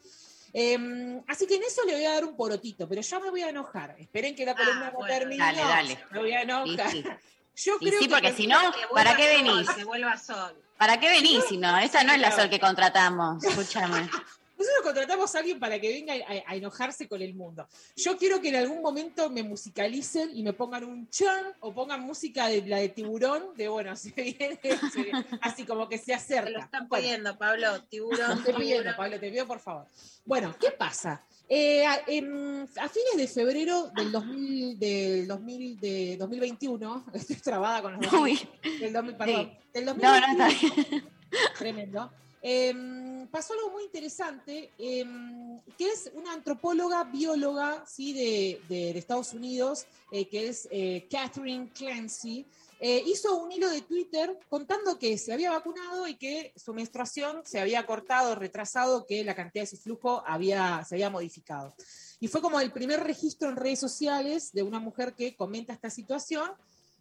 Eh, 0.60 1.22
así 1.28 1.46
que 1.46 1.58
en 1.58 1.62
eso 1.62 1.86
le 1.86 1.94
voy 1.94 2.06
a 2.06 2.14
dar 2.14 2.26
un 2.26 2.36
porotito, 2.36 2.90
pero 2.90 3.00
ya 3.00 3.20
me 3.20 3.30
voy 3.30 3.42
a 3.44 3.50
enojar. 3.50 3.96
Esperen 4.00 4.36
que 4.36 4.44
la 4.44 4.56
columna 4.56 4.90
no 4.92 5.06
termine. 5.06 5.38
Dale, 5.38 5.62
dale. 5.62 6.00
Me 6.10 6.18
voy 6.18 6.32
a 6.32 6.42
enojar. 6.42 6.90
Sí, 6.90 7.04
sí. 7.04 7.10
Yo 7.68 7.78
creo 7.78 8.00
sí, 8.00 8.08
que 8.08 8.12
porque 8.12 8.34
si 8.34 8.48
no, 8.48 8.58
¿para 8.92 9.16
qué 9.16 9.28
venís? 9.28 9.70
Que 9.70 9.84
vuelva 9.84 10.18
sol. 10.18 10.56
¿Para 10.80 11.00
qué 11.00 11.10
venís 11.10 11.44
si 11.46 11.58
no? 11.58 11.78
Esa 11.78 12.04
no 12.04 12.14
es 12.14 12.20
la 12.20 12.32
sol 12.32 12.50
que 12.50 12.60
contratamos. 12.60 13.44
Escúchame. 13.44 14.10
Nosotros 14.58 14.82
contratamos 14.84 15.34
a 15.36 15.40
alguien 15.40 15.60
para 15.60 15.80
que 15.80 15.90
venga 15.90 16.14
a, 16.14 16.52
a 16.52 16.56
enojarse 16.56 17.08
con 17.08 17.22
el 17.22 17.34
mundo. 17.36 17.68
Yo 17.96 18.18
quiero 18.18 18.42
que 18.42 18.50
en 18.50 18.56
algún 18.56 18.82
momento 18.82 19.30
me 19.30 19.44
musicalicen 19.44 20.32
y 20.36 20.42
me 20.44 20.54
pongan 20.54 20.84
un 20.84 21.08
chan 21.10 21.46
o 21.60 21.74
pongan 21.74 22.02
música 22.02 22.48
de 22.48 22.66
la 22.66 22.78
de 22.80 22.90
tiburón, 22.90 23.54
de 23.56 23.68
bueno, 23.68 23.96
se 23.96 24.12
viene, 24.12 24.60
se 24.92 25.04
viene, 25.04 25.26
así 25.42 25.64
como 25.66 25.88
que 25.88 25.98
se 25.98 26.14
acerca. 26.14 26.46
Te 26.46 26.52
lo 26.52 26.60
están 26.60 26.88
Bueno, 26.88 27.04
pidiendo, 27.06 27.38
Pablo. 27.38 27.84
Tiburón, 27.90 28.44
te 28.44 28.54
pidiendo, 28.54 28.84
tiburón. 28.84 28.96
Pablo, 28.98 29.20
te 29.20 29.30
pido 29.32 29.46
por 29.48 29.60
favor. 29.60 29.86
Bueno, 30.26 30.56
¿qué 30.60 30.72
pasa? 30.72 31.24
Eh, 31.50 31.86
a, 31.86 32.02
em, 32.08 32.64
a 32.64 32.90
fines 32.90 33.16
de 33.16 33.28
febrero 33.28 33.90
del 33.96 34.12
2000, 34.12 34.78
del 34.78 35.28
2000, 35.28 35.80
de 35.80 36.18
2021, 36.18 37.06
estoy 37.14 37.36
trabada 37.38 37.82
con 37.82 38.02
los 38.02 38.12
Uy. 38.14 38.38
del 38.82 38.92
2000, 38.92 39.16
perdón, 39.16 39.52
Sí. 39.54 39.70
del 39.74 39.86
No, 39.86 39.94
no, 39.94 40.02
2021, 40.02 40.48
está 40.48 41.58
Tremendo. 41.58 42.12
Em, 42.42 43.07
pasó 43.28 43.54
algo 43.54 43.72
muy 43.72 43.84
interesante, 43.84 44.72
em, 44.78 45.60
que 45.78 45.90
es 45.92 46.12
una 46.14 46.34
antropóloga, 46.34 47.04
bióloga 47.06 47.86
¿sí? 47.88 48.14
de, 48.14 48.62
de- 48.70 48.98
Estados 48.98 49.34
Unidos, 49.34 49.86
eh, 50.12 50.28
que 50.28 50.48
es 50.50 50.68
eh, 50.72 51.08
Catherine 51.10 51.70
Clancy, 51.74 52.46
eh, 52.80 53.04
hizo 53.08 53.36
un 53.38 53.52
hilo 53.52 53.70
de 53.70 53.82
Twitter 53.82 54.38
contando 54.50 55.00
que 55.00 55.18
se 55.18 55.34
había 55.34 55.52
vacunado 55.52 56.08
y 56.08 56.16
que 56.16 56.54
su 56.56 56.74
menstruación 56.74 57.42
se 57.44 57.60
había 57.60 57.86
cortado, 57.86 58.36
retrasado, 58.36 59.06
que 59.06 59.24
la 59.24 59.36
cantidad 59.36 59.64
de 59.64 59.68
su 59.68 59.78
flujo 59.78 60.22
había, 60.28 60.84
se 60.88 60.96
había 60.96 61.10
modificado. 61.10 61.74
Y 62.20 62.28
fue 62.28 62.42
como 62.42 62.60
el 62.60 62.72
primer 62.72 63.04
registro 63.04 63.50
en 63.50 63.56
redes 63.56 63.80
sociales 63.80 64.52
de 64.54 64.64
una 64.64 64.80
mujer 64.80 65.14
que 65.16 65.36
comenta 65.36 65.74
esta 65.74 65.90
situación 65.90 66.52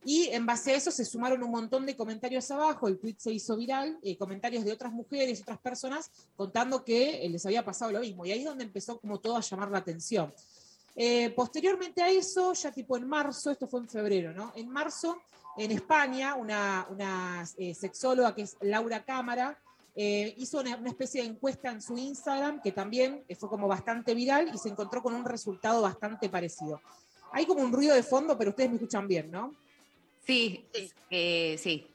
y 0.08 0.28
en 0.28 0.46
base 0.46 0.70
a 0.70 0.76
eso 0.76 0.92
se 0.92 1.04
sumaron 1.04 1.42
un 1.42 1.50
montón 1.50 1.84
de 1.84 1.96
comentarios 1.96 2.48
abajo, 2.52 2.86
el 2.86 2.96
tweet 2.96 3.16
se 3.18 3.32
hizo 3.32 3.56
viral, 3.56 3.98
eh, 4.04 4.16
comentarios 4.16 4.64
de 4.64 4.70
otras 4.70 4.92
mujeres, 4.92 5.42
otras 5.42 5.58
personas, 5.58 6.12
contando 6.36 6.84
que 6.84 7.26
eh, 7.26 7.28
les 7.28 7.44
había 7.44 7.64
pasado 7.64 7.90
lo 7.90 7.98
mismo. 7.98 8.24
Y 8.24 8.30
ahí 8.30 8.38
es 8.38 8.44
donde 8.44 8.62
empezó 8.62 9.00
como 9.00 9.18
todo 9.18 9.36
a 9.36 9.40
llamar 9.40 9.68
la 9.72 9.78
atención. 9.78 10.32
Eh, 10.94 11.30
posteriormente 11.30 12.04
a 12.04 12.08
eso, 12.08 12.52
ya 12.52 12.70
tipo 12.70 12.96
en 12.96 13.08
marzo, 13.08 13.50
esto 13.50 13.66
fue 13.66 13.80
en 13.80 13.88
febrero, 13.88 14.32
¿no? 14.32 14.52
En 14.54 14.68
marzo 14.68 15.18
en 15.56 15.72
España, 15.72 16.36
una, 16.36 16.86
una, 16.88 17.44
sexóloga 17.74 18.32
que 18.32 18.42
es 18.42 18.56
Laura 18.60 19.04
Cámara, 19.04 19.60
hizo 19.96 20.60
una, 20.60 20.76
una 20.76 20.90
especie 20.90 21.22
de 21.22 21.28
encuesta 21.30 21.72
en 21.72 21.82
su 21.82 21.98
Instagram 21.98 22.60
que 22.62 22.70
también 22.70 23.24
fue 23.36 23.48
como 23.48 23.66
bastante 23.66 24.14
viral 24.14 24.52
y 24.54 24.58
se 24.58 24.68
encontró 24.68 25.02
con 25.02 25.14
un 25.14 25.24
resultado 25.24 25.82
bastante 25.82 26.28
parecido. 26.28 26.80
Hay 27.32 27.44
como 27.44 27.62
un 27.62 27.72
ruido 27.72 27.94
de 27.94 28.04
fondo, 28.04 28.38
pero 28.38 28.50
ustedes 28.50 28.70
me 28.70 28.76
escuchan 28.76 29.08
bien, 29.08 29.32
¿no? 29.32 29.52
Sí, 30.26 30.68
eh, 31.10 31.56
sí. 31.58 31.86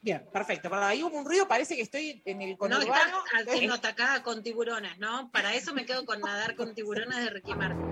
Bien, 0.00 0.24
perfecto. 0.32 0.70
Perdón, 0.70 0.86
hay 0.86 1.00
como 1.00 1.18
un 1.18 1.24
ruido, 1.24 1.48
parece 1.48 1.74
que 1.74 1.82
estoy 1.82 2.22
en 2.24 2.40
el 2.40 2.52
No 2.52 2.58
conurbano. 2.58 3.24
estás 3.26 3.48
haciendo 3.48 3.74
atacada 3.74 4.22
con 4.22 4.42
tiburones, 4.42 4.96
¿no? 4.98 5.30
Para 5.32 5.54
eso 5.54 5.74
me 5.74 5.84
quedo 5.84 6.06
con 6.06 6.20
nadar 6.20 6.54
con 6.54 6.74
tiburones 6.74 7.18
de 7.18 7.30
Ricky 7.30 7.54
Martin. 7.54 7.84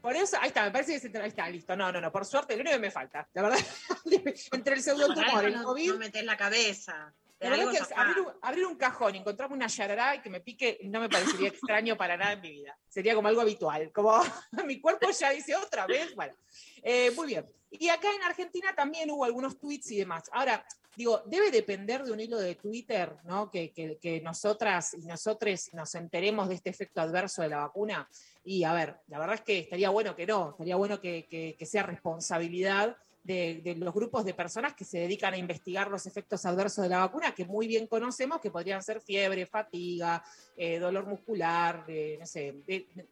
Por 0.00 0.16
eso, 0.16 0.38
ahí 0.40 0.48
está, 0.48 0.64
me 0.64 0.70
parece 0.70 0.92
que 0.92 1.00
se 1.00 1.18
ahí 1.18 1.28
está, 1.28 1.48
listo. 1.50 1.76
No, 1.76 1.92
no, 1.92 2.00
no, 2.00 2.10
por 2.10 2.24
suerte, 2.24 2.54
único 2.54 2.70
que 2.70 2.78
me 2.78 2.90
falta, 2.90 3.28
la 3.34 3.42
verdad, 3.42 3.58
entre 4.52 4.74
el 4.74 4.82
pseudotumor, 4.82 5.32
Para 5.32 5.48
el 5.48 5.54
no, 5.54 5.64
COVID, 5.64 5.92
no 5.92 5.98
metes 5.98 6.24
la 6.24 6.36
cabeza. 6.36 7.12
La 7.40 7.50
verdad 7.50 7.72
es 7.74 7.86
que 7.86 7.94
abrir 7.94 8.20
un, 8.20 8.32
abrir 8.42 8.66
un 8.66 8.76
cajón 8.76 9.14
y 9.14 9.18
encontrarme 9.18 9.54
una 9.54 9.68
yarará 9.68 10.16
y 10.16 10.20
que 10.22 10.30
me 10.30 10.40
pique 10.40 10.78
no 10.84 11.00
me 11.00 11.08
parecería 11.08 11.48
extraño 11.54 11.96
para 11.96 12.16
nada 12.16 12.32
en 12.32 12.40
mi 12.40 12.50
vida. 12.50 12.76
Sería 12.88 13.14
como 13.14 13.28
algo 13.28 13.40
habitual. 13.40 13.92
Como 13.92 14.20
mi 14.66 14.80
cuerpo 14.80 15.10
ya 15.10 15.30
dice 15.30 15.54
otra 15.56 15.86
vez. 15.86 16.14
Bueno, 16.16 16.34
Eh, 16.82 17.10
muy 17.12 17.28
bien. 17.28 17.46
Y 17.70 17.88
acá 17.90 18.08
en 18.14 18.22
Argentina 18.22 18.74
también 18.74 19.10
hubo 19.10 19.24
algunos 19.24 19.58
tweets 19.58 19.90
y 19.90 19.98
demás. 19.98 20.24
Ahora, 20.32 20.64
digo, 20.96 21.22
debe 21.26 21.50
depender 21.50 22.02
de 22.02 22.12
un 22.12 22.18
hilo 22.18 22.38
de 22.38 22.54
Twitter, 22.54 23.14
¿no? 23.24 23.50
Que, 23.50 23.72
que- 23.72 23.98
que 24.00 24.20
nosotras 24.22 24.94
y 24.94 25.06
nosotros 25.06 25.68
nos 25.74 25.94
enteremos 25.94 26.48
de 26.48 26.54
este 26.54 26.70
efecto 26.70 27.00
adverso 27.02 27.42
de 27.42 27.50
la 27.50 27.58
vacuna. 27.58 28.08
Y 28.42 28.64
a 28.64 28.72
ver, 28.72 28.96
la 29.08 29.18
verdad 29.18 29.34
es 29.34 29.42
que 29.42 29.58
estaría 29.58 29.90
bueno 29.90 30.16
que 30.16 30.26
no, 30.26 30.50
estaría 30.52 30.76
bueno 30.76 30.98
que- 31.00 31.26
que 31.58 31.66
sea 31.66 31.82
responsabilidad 31.82 32.96
de, 33.28 33.76
los 33.78 33.92
grupos 33.92 34.24
de 34.24 34.32
personas 34.32 34.74
que 34.74 34.86
se 34.86 35.00
dedican 35.00 35.34
a 35.34 35.36
investigar 35.36 35.90
los 35.90 36.06
efectos 36.06 36.46
adversos 36.46 36.82
de 36.82 36.88
la 36.88 37.00
vacuna, 37.00 37.34
que 37.34 37.44
muy 37.44 37.66
bien 37.66 37.86
conocemos, 37.86 38.40
que 38.40 38.50
podrían 38.50 38.82
ser 38.82 39.02
fiebre, 39.02 39.44
fatiga, 39.44 40.24
eh, 40.56 40.78
dolor 40.78 41.06
muscular, 41.06 41.84
de, 41.86 42.16
no 42.18 42.26
sé, 42.26 42.54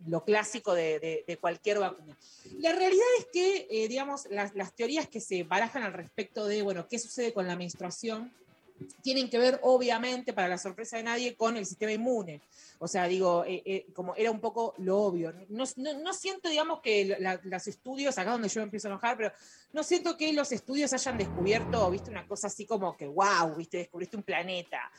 lo 0.07 0.25
clásico 0.25 0.73
de 0.75 1.39
cualquier 1.41 1.81
vacuna. 1.81 2.17
La 2.61 2.73
realidad 2.73 3.07
es 3.19 3.27
que, 3.31 3.67
eh, 3.71 3.89
digamos, 3.89 4.27
las, 4.31 4.55
las 4.55 4.73
teorías 4.73 5.07
que 5.07 5.21
se 5.21 5.43
barajan 5.43 5.83
al 5.83 5.93
respecto 5.93 6.47
de, 6.47 6.63
bueno, 6.63 6.89
qué 6.89 6.99
sucede 6.99 7.35
con 7.35 7.47
la 7.47 7.55
menstruación, 7.55 8.33
tienen 9.03 9.29
que 9.31 9.39
ver, 9.39 9.61
obviamente, 9.63 10.33
para 10.33 10.49
la 10.49 10.59
sorpresa 10.59 10.97
de 10.97 11.03
nadie, 11.03 11.35
con 11.35 11.57
el 11.57 11.67
sistema 11.67 11.93
inmune. 11.93 12.41
O 12.79 12.89
sea, 12.89 13.09
digo, 13.09 13.45
eh, 13.47 13.63
eh, 13.65 13.87
como 13.95 14.15
era 14.17 14.31
un 14.31 14.41
poco 14.41 14.75
lo 14.79 14.99
obvio. 14.99 15.33
No, 15.49 15.67
siento, 16.13 16.49
digamos, 16.49 16.81
que 16.81 17.17
los 17.45 17.67
estudios, 17.67 18.19
acá 18.19 18.33
donde 18.33 18.49
yo 18.49 18.61
me 18.61 18.65
empiezo 18.65 18.89
a 18.89 18.91
enojar, 18.93 19.17
pero 19.17 19.33
no 19.73 19.83
siento 19.83 20.17
que 20.17 20.33
los 20.33 20.53
estudios 20.53 20.93
hayan 20.93 21.17
descubierto, 21.17 21.91
viste, 21.91 22.11
una 22.11 22.27
cosa 22.27 22.49
así 22.49 22.67
como 22.67 22.97
que, 22.97 23.07
wow, 23.07 23.55
viste, 23.57 23.79
descubriste 23.79 24.17
un 24.17 24.23
planeta. 24.23 24.91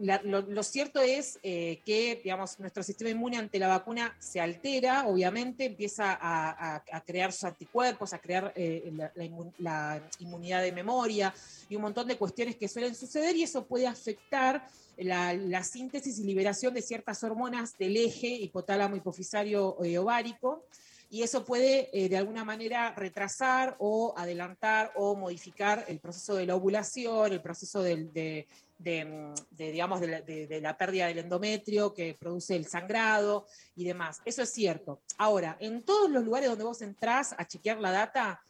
La- 0.00 0.22
lo, 0.22 0.62
cierto 0.62 1.00
es 1.00 1.38
eh, 1.42 1.80
que, 1.84 2.20
digamos, 2.22 2.58
nuestro 2.58 2.82
sistema 2.82 3.10
inmune 3.10 3.36
ante 3.36 3.58
la 3.58 3.68
vacuna 3.68 4.16
se 4.18 4.40
altera, 4.40 5.06
obviamente, 5.06 5.66
empieza 5.66 6.18
a, 6.20 6.82
crear 7.06 7.32
sus 7.32 7.44
anticuerpos, 7.44 8.12
a 8.12 8.18
crear 8.18 8.52
la 8.56 10.02
inmunidad 10.18 10.62
de 10.62 10.72
memoria 10.72 11.34
y 11.68 11.76
un 11.76 11.82
montón 11.82 12.08
de 12.08 12.16
cuestiones 12.16 12.56
que 12.56 12.68
suelen 12.68 12.94
suceder 12.94 13.36
y 13.36 13.42
eso 13.42 13.66
puede 13.66 13.86
afectar 13.86 14.66
la, 14.96 15.62
síntesis 15.62 16.18
y 16.18 16.24
liberación 16.24 16.74
de 16.74 16.82
ciertas 16.82 17.22
hormonas 17.22 17.76
del 17.78 17.96
eje 17.96 18.28
hipotálamo 18.28 18.96
hipofisario 18.96 19.82
eh, 19.84 19.98
ovárico 19.98 20.64
y 21.08 21.22
eso 21.22 21.44
puede 21.44 21.88
eh, 21.92 22.08
de 22.08 22.16
alguna 22.16 22.44
manera 22.44 22.92
retrasar 22.94 23.76
o 23.78 24.14
adelantar 24.16 24.92
o 24.96 25.14
modificar 25.14 25.84
el 25.88 26.00
proceso 26.00 26.34
de 26.34 26.46
la 26.46 26.56
ovulación, 26.56 27.32
el 27.32 27.40
proceso 27.40 27.80
de, 27.82 28.06
de, 28.06 28.48
de, 28.78 29.32
digamos, 29.56 30.00
de 30.00 30.60
la 30.60 30.76
pérdida 30.76 31.06
del 31.06 31.18
endometrio 31.18 31.94
que 31.94 32.16
produce 32.18 32.56
el 32.56 32.66
sangrado 32.66 33.46
y 33.76 33.84
demás. 33.84 34.20
Eso 34.24 34.42
es 34.42 34.50
cierto. 34.50 35.00
Ahora, 35.16 35.56
en 35.60 35.82
todos 35.82 36.10
los 36.10 36.24
lugares 36.24 36.48
donde 36.48 36.64
vos 36.64 36.82
entrás 36.82 37.34
a 37.38 37.46
chequear 37.46 37.78
la 37.78 37.92
data, 37.92 38.42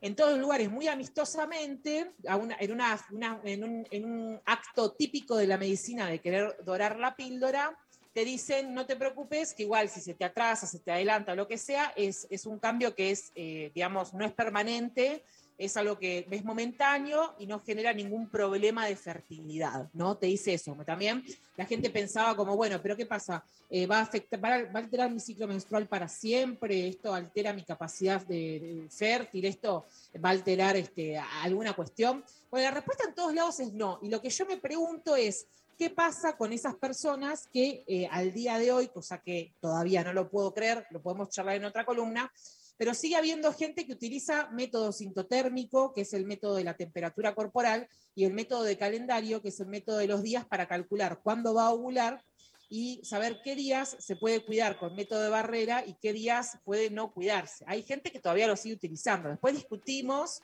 en 0.00 0.14
todos 0.14 0.32
los 0.32 0.40
lugares 0.40 0.70
muy 0.70 0.88
amistosamente, 0.88 2.12
a 2.26 2.36
una- 2.36 2.56
en, 2.60 2.72
una- 2.72 3.00
en 3.44 4.04
un, 4.04 4.40
acto 4.44 4.92
típico 4.92 5.36
de 5.36 5.46
la 5.46 5.58
medicina 5.58 6.08
de 6.08 6.20
querer 6.20 6.56
dorar 6.64 6.98
la 6.98 7.16
píldora, 7.16 7.76
te 8.12 8.24
dicen, 8.24 8.74
no 8.74 8.86
te 8.86 8.96
preocupes, 8.96 9.54
que 9.54 9.62
igual 9.64 9.88
si 9.88 10.00
se 10.00 10.14
te 10.14 10.24
atrasa, 10.24 10.66
se 10.66 10.80
te 10.80 10.90
adelanta, 10.90 11.34
lo 11.34 11.46
que 11.46 11.58
sea, 11.58 11.92
es, 11.94 12.26
es 12.30 12.46
un 12.46 12.58
cambio 12.58 12.94
que 12.94 13.10
es, 13.10 13.30
eh, 13.34 13.70
digamos, 13.74 14.14
no 14.14 14.24
es 14.24 14.32
permanente, 14.32 15.24
es 15.58 15.76
algo 15.76 15.98
que 15.98 16.26
es 16.30 16.44
momentáneo 16.44 17.34
y 17.38 17.46
no 17.46 17.58
genera 17.58 17.92
ningún 17.92 18.30
problema 18.30 18.86
de 18.86 18.94
fertilidad, 18.94 19.90
¿no? 19.92 20.16
Te 20.16 20.26
dice 20.26 20.54
eso. 20.54 20.76
También 20.86 21.24
la 21.56 21.66
gente 21.66 21.90
pensaba 21.90 22.36
como, 22.36 22.56
bueno, 22.56 22.80
pero 22.80 22.96
¿qué 22.96 23.06
pasa? 23.06 23.44
Eh, 23.68 23.86
¿va, 23.86 23.98
a 23.98 24.02
afectar, 24.02 24.42
va, 24.42 24.54
a, 24.54 24.62
va 24.64 24.78
a 24.78 24.82
alterar 24.82 25.10
mi 25.10 25.18
ciclo 25.18 25.48
menstrual 25.48 25.88
para 25.88 26.08
siempre? 26.08 26.88
¿Esto 26.88 27.12
altera 27.12 27.52
mi 27.52 27.64
capacidad 27.64 28.24
de, 28.24 28.60
de 28.60 28.88
fértil? 28.88 29.46
¿Esto 29.46 29.86
va 30.24 30.28
a 30.28 30.32
alterar 30.32 30.76
este, 30.76 31.18
alguna 31.18 31.74
cuestión? 31.74 32.24
Bueno, 32.50 32.68
la 32.68 32.74
respuesta 32.76 33.04
en 33.08 33.14
todos 33.14 33.34
lados 33.34 33.58
es 33.58 33.72
no. 33.72 33.98
Y 34.00 34.08
lo 34.08 34.22
que 34.22 34.30
yo 34.30 34.46
me 34.46 34.58
pregunto 34.58 35.16
es, 35.16 35.48
¿qué 35.76 35.90
pasa 35.90 36.36
con 36.36 36.52
esas 36.52 36.76
personas 36.76 37.48
que 37.52 37.84
eh, 37.88 38.08
al 38.10 38.32
día 38.32 38.58
de 38.58 38.70
hoy, 38.70 38.88
cosa 38.88 39.20
que 39.22 39.54
todavía 39.60 40.04
no 40.04 40.12
lo 40.12 40.30
puedo 40.30 40.54
creer, 40.54 40.86
lo 40.90 41.02
podemos 41.02 41.30
charlar 41.30 41.56
en 41.56 41.64
otra 41.64 41.84
columna, 41.84 42.32
pero 42.78 42.94
sigue 42.94 43.16
habiendo 43.16 43.52
gente 43.52 43.84
que 43.84 43.92
utiliza 43.92 44.48
método 44.50 44.92
sintotérmico, 44.92 45.92
que 45.92 46.02
es 46.02 46.14
el 46.14 46.24
método 46.24 46.54
de 46.54 46.64
la 46.64 46.76
temperatura 46.76 47.34
corporal, 47.34 47.88
y 48.14 48.24
el 48.24 48.32
método 48.32 48.62
de 48.62 48.78
calendario, 48.78 49.42
que 49.42 49.48
es 49.48 49.60
el 49.60 49.66
método 49.66 49.98
de 49.98 50.06
los 50.06 50.22
días 50.22 50.46
para 50.46 50.66
calcular 50.66 51.20
cuándo 51.22 51.54
va 51.54 51.66
a 51.66 51.72
ovular 51.72 52.22
y 52.70 53.00
saber 53.02 53.40
qué 53.42 53.56
días 53.56 53.96
se 53.98 54.16
puede 54.16 54.44
cuidar 54.44 54.78
con 54.78 54.94
método 54.94 55.22
de 55.22 55.30
barrera 55.30 55.84
y 55.86 55.94
qué 56.00 56.12
días 56.12 56.58
puede 56.64 56.90
no 56.90 57.12
cuidarse. 57.12 57.64
Hay 57.66 57.82
gente 57.82 58.12
que 58.12 58.20
todavía 58.20 58.46
lo 58.46 58.56
sigue 58.56 58.74
utilizando. 58.74 59.28
Después 59.28 59.54
discutimos 59.54 60.42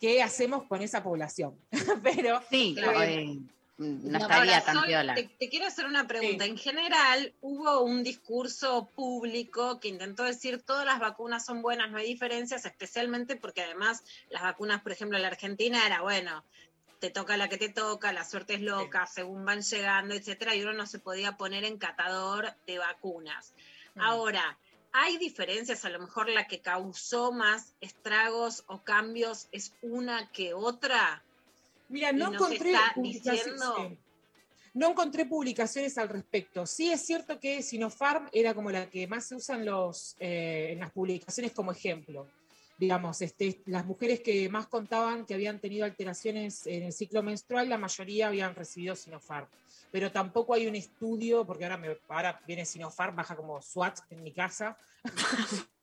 qué 0.00 0.22
hacemos 0.22 0.64
con 0.64 0.80
esa 0.82 1.02
población. 1.02 1.58
pero 2.02 2.40
Sí, 2.50 2.76
eh, 2.78 3.38
no 3.78 4.18
No, 4.18 4.18
estaría 4.18 4.64
tan 4.64 4.76
Sol, 4.76 4.86
piola. 4.86 5.14
Te, 5.14 5.24
te 5.24 5.48
quiero 5.48 5.66
hacer 5.66 5.86
una 5.86 6.06
pregunta. 6.06 6.44
En 6.44 6.56
general, 6.56 7.34
hubo 7.40 7.82
un 7.82 8.02
discurso 8.02 8.90
público 8.94 9.80
que 9.80 9.88
intentó 9.88 10.22
decir 10.22 10.62
todas 10.62 10.86
las 10.86 10.98
vacunas 10.98 11.44
son 11.44 11.62
buenas, 11.62 11.90
no 11.90 11.98
hay 11.98 12.06
diferencias, 12.06 12.64
especialmente 12.64 13.36
porque 13.36 13.62
además 13.62 14.02
las 14.30 14.42
vacunas, 14.42 14.82
por 14.82 14.92
ejemplo, 14.92 15.18
en 15.18 15.22
la 15.22 15.28
Argentina 15.28 15.86
era, 15.86 16.00
bueno, 16.00 16.44
te 17.00 17.10
toca 17.10 17.36
la 17.36 17.48
que 17.48 17.58
te 17.58 17.68
toca, 17.68 18.12
la 18.12 18.24
suerte 18.24 18.54
es 18.54 18.62
loca, 18.62 19.06
según 19.06 19.44
van 19.44 19.62
llegando, 19.62 20.14
etcétera, 20.14 20.54
y 20.54 20.62
uno 20.62 20.72
no 20.72 20.86
se 20.86 20.98
podía 20.98 21.36
poner 21.36 21.64
en 21.64 21.78
catador 21.78 22.54
de 22.66 22.78
vacunas. 22.78 23.54
Ahora, 23.96 24.58
¿hay 24.92 25.18
diferencias? 25.18 25.84
A 25.84 25.90
lo 25.90 25.98
mejor 25.98 26.28
la 26.28 26.46
que 26.46 26.60
causó 26.60 27.32
más 27.32 27.74
estragos 27.80 28.64
o 28.66 28.82
cambios 28.82 29.48
es 29.52 29.72
una 29.82 30.30
que 30.32 30.54
otra. 30.54 31.22
Mira, 31.88 32.12
no 32.12 32.32
encontré 32.32 32.72
diciendo-. 32.96 33.96
No 34.74 34.90
encontré 34.90 35.24
publicaciones 35.24 35.96
al 35.96 36.10
respecto. 36.10 36.66
Sí 36.66 36.92
es 36.92 37.00
cierto 37.00 37.40
que 37.40 37.62
Sinopharm 37.62 38.28
era 38.30 38.52
como 38.52 38.70
la 38.70 38.90
que 38.90 39.06
más 39.06 39.24
se 39.24 39.34
usan 39.34 39.64
los, 39.64 40.16
eh, 40.20 40.68
en 40.72 40.80
las 40.80 40.90
publicaciones 40.90 41.52
como 41.52 41.72
ejemplo. 41.72 42.26
Digamos, 42.76 43.22
este, 43.22 43.62
las 43.64 43.86
mujeres 43.86 44.20
que 44.20 44.50
más 44.50 44.66
contaban 44.66 45.24
que 45.24 45.32
habían 45.32 45.60
tenido 45.60 45.86
alteraciones 45.86 46.66
en 46.66 46.82
el 46.82 46.92
ciclo 46.92 47.22
menstrual, 47.22 47.70
la 47.70 47.78
mayoría 47.78 48.26
habían 48.26 48.54
recibido 48.54 48.94
Sinopharm. 48.94 49.46
Pero 49.90 50.12
tampoco 50.12 50.52
hay 50.52 50.66
un 50.66 50.76
estudio, 50.76 51.46
porque 51.46 51.64
ahora, 51.64 51.78
me, 51.78 51.96
ahora 52.08 52.38
viene 52.46 52.66
Sinopharm, 52.66 53.16
baja 53.16 53.34
como 53.34 53.62
SWAT 53.62 54.00
en 54.10 54.22
mi 54.22 54.32
casa. 54.32 54.76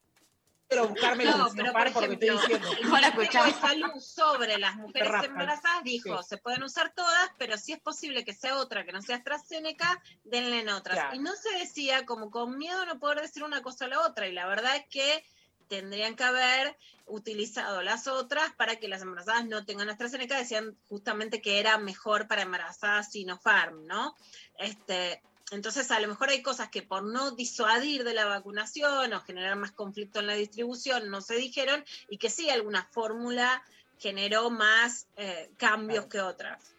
Quiero 0.73 0.87
buscarme 0.89 1.25
No, 1.25 1.37
los 1.37 1.53
pero 1.55 1.71
por 1.73 1.83
Sinopharm 1.83 1.93
porque 1.93 2.13
estoy 2.13 2.27
ejemplo, 2.29 2.47
diciendo. 2.47 2.97
el 2.97 3.27
de 3.53 3.59
Salud 3.59 3.99
sobre 4.01 4.57
las 4.57 4.75
mujeres 4.75 5.23
embarazadas 5.23 5.83
dijo, 5.83 6.21
Sí. 6.23 6.29
se 6.29 6.37
pueden 6.37 6.63
usar 6.63 6.93
todas, 6.95 7.29
pero 7.37 7.57
si 7.57 7.73
es 7.73 7.79
posible 7.79 8.25
que 8.25 8.33
sea 8.33 8.57
otra 8.57 8.83
que 8.85 8.91
no 8.91 9.01
sea 9.01 9.17
AstraZeneca, 9.17 10.01
denle 10.23 10.59
en 10.61 10.69
otras. 10.69 10.97
Claro. 10.97 11.15
Y 11.15 11.19
no 11.19 11.31
se 11.35 11.51
decía 11.59 12.05
como 12.05 12.31
con 12.31 12.57
miedo 12.57 12.81
a 12.81 12.85
no 12.85 12.99
poder 12.99 13.21
decir 13.21 13.43
una 13.43 13.61
cosa 13.61 13.85
a 13.85 13.87
la 13.89 14.01
otra, 14.01 14.27
y 14.27 14.31
la 14.33 14.47
verdad 14.47 14.75
es 14.75 14.85
que 14.89 15.23
tendrían 15.67 16.15
que 16.15 16.23
haber 16.23 16.77
utilizado 17.05 17.81
las 17.81 18.07
otras 18.07 18.51
para 18.53 18.75
que 18.77 18.87
las 18.87 19.01
embarazadas 19.01 19.45
no 19.45 19.65
tengan 19.65 19.89
AstraZeneca, 19.89 20.37
decían 20.37 20.77
justamente 20.89 21.41
que 21.41 21.59
era 21.59 21.77
mejor 21.77 22.27
para 22.27 22.41
embarazadas 22.43 23.11
Sinopharm, 23.11 23.85
¿no? 23.85 24.15
Este, 24.57 25.21
entonces, 25.51 25.91
a 25.91 25.99
lo 25.99 26.07
mejor 26.07 26.29
hay 26.29 26.41
cosas 26.41 26.69
que 26.69 26.81
por 26.81 27.03
no 27.03 27.31
disuadir 27.31 28.03
de 28.03 28.13
la 28.13 28.25
vacunación 28.25 29.13
o 29.13 29.21
generar 29.21 29.55
más 29.55 29.71
conflicto 29.71 30.19
en 30.19 30.27
la 30.27 30.35
distribución 30.35 31.09
no 31.09 31.21
se 31.21 31.35
dijeron 31.35 31.83
y 32.09 32.17
que 32.17 32.29
sí, 32.29 32.49
alguna 32.49 32.87
fórmula 32.91 33.63
generó 33.99 34.49
más 34.49 35.07
eh, 35.15 35.49
cambios 35.57 36.05
que 36.07 36.21
otras. 36.21 36.73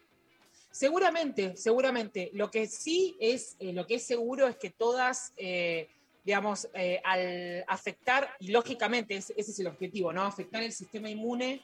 Seguramente, 0.71 1.55
seguramente. 1.55 2.31
Lo 2.33 2.51
que 2.51 2.67
sí 2.67 3.15
es, 3.19 3.55
eh, 3.59 3.71
lo 3.71 3.87
que 3.87 3.95
es 3.95 4.03
seguro 4.03 4.47
es 4.47 4.57
que 4.57 4.71
todas, 4.71 5.31
eh, 5.37 5.87
digamos, 6.25 6.67
al 7.03 7.63
afectar, 7.67 8.29
y 8.39 8.49
lógicamente 8.49 9.15
ese, 9.15 9.33
ese 9.37 9.51
es 9.51 9.59
el 9.59 9.67
objetivo, 9.67 10.11
¿no? 10.11 10.23
Afectar 10.23 10.63
el 10.63 10.73
sistema 10.73 11.07
inmune, 11.07 11.61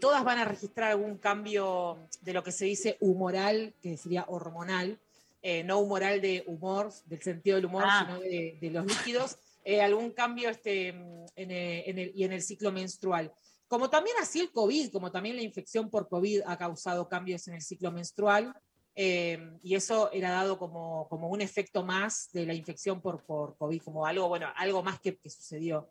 todas 0.00 0.22
van 0.22 0.38
a 0.38 0.44
registrar 0.44 0.90
algún 0.90 1.16
cambio 1.16 1.98
de 2.20 2.34
lo 2.34 2.44
que 2.44 2.52
se 2.52 2.66
dice 2.66 2.98
humoral, 3.00 3.72
que 3.82 3.96
sería 3.96 4.26
hormonal, 4.28 4.98
eh, 5.48 5.62
no 5.62 5.78
humoral 5.78 6.20
de 6.20 6.42
humor, 6.48 6.92
del 7.10 7.22
sentido 7.22 7.54
del 7.56 7.66
humor, 7.66 7.84
Ah. 7.86 8.04
sino 8.04 8.20
de, 8.20 8.58
de 8.60 8.70
los 8.70 8.84
líquidos, 8.84 9.38
eh, 9.64 9.80
algún 9.80 10.10
cambio 10.10 10.48
este, 10.50 10.88
en, 10.88 11.26
en 11.36 11.98
el, 11.98 12.12
y 12.18 12.24
en 12.24 12.32
el 12.32 12.42
ciclo 12.42 12.72
menstrual. 12.72 13.32
Como 13.68 13.88
también 13.88 14.16
así 14.20 14.40
el 14.40 14.50
COVID, 14.50 14.90
como 14.90 15.10
también 15.12 15.36
la 15.36 15.42
infección 15.42 15.88
por 15.88 16.08
COVID 16.08 16.42
ha 16.46 16.56
causado 16.56 17.08
cambios 17.08 17.46
en 17.48 17.54
el 17.54 17.62
ciclo 17.62 17.92
menstrual, 17.92 18.52
eh, 18.96 19.38
y 19.62 19.74
eso 19.76 20.10
era 20.12 20.30
dado 20.30 20.58
como, 20.58 21.06
como 21.08 21.28
un 21.28 21.40
efecto 21.40 21.84
más 21.84 22.28
de 22.32 22.44
la 22.46 22.54
infección 22.54 23.00
por, 23.00 23.22
por 23.24 23.56
COVID, 23.56 23.82
como 23.82 24.04
algo, 24.04 24.26
bueno, 24.28 24.48
algo 24.56 24.82
más 24.82 24.98
que, 25.00 25.16
que 25.16 25.30
sucedió. 25.30 25.88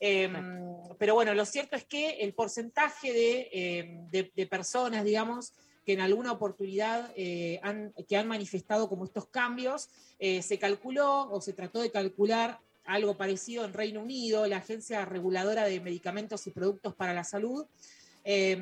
Eh, 0.00 0.30
pero 0.98 1.14
bueno, 1.14 1.32
lo 1.34 1.44
cierto 1.44 1.76
es 1.76 1.84
que 1.84 2.10
el 2.20 2.32
porcentaje 2.34 3.12
de, 3.12 3.48
eh, 3.52 3.84
de- 4.10 4.32
de 4.34 4.46
personas, 4.46 5.02
digamos, 5.04 5.52
que 5.88 5.94
en 5.94 6.02
alguna 6.02 6.32
oportunidad 6.32 7.10
eh, 7.16 7.60
han, 7.62 7.94
que 8.06 8.18
han 8.18 8.28
manifestado 8.28 8.90
como 8.90 9.06
estos 9.06 9.24
cambios, 9.28 9.88
eh, 10.18 10.42
se 10.42 10.58
calculó 10.58 11.30
o 11.30 11.40
se 11.40 11.54
trató 11.54 11.80
de 11.80 11.90
calcular 11.90 12.60
algo 12.84 13.16
parecido 13.16 13.64
en 13.64 13.72
Reino 13.72 14.02
Unido, 14.02 14.46
la 14.46 14.58
Agencia 14.58 15.06
Reguladora 15.06 15.64
de 15.64 15.80
Medicamentos 15.80 16.46
y 16.46 16.50
Productos 16.50 16.94
para 16.94 17.14
la 17.14 17.24
Salud, 17.24 17.64
eh, 18.22 18.60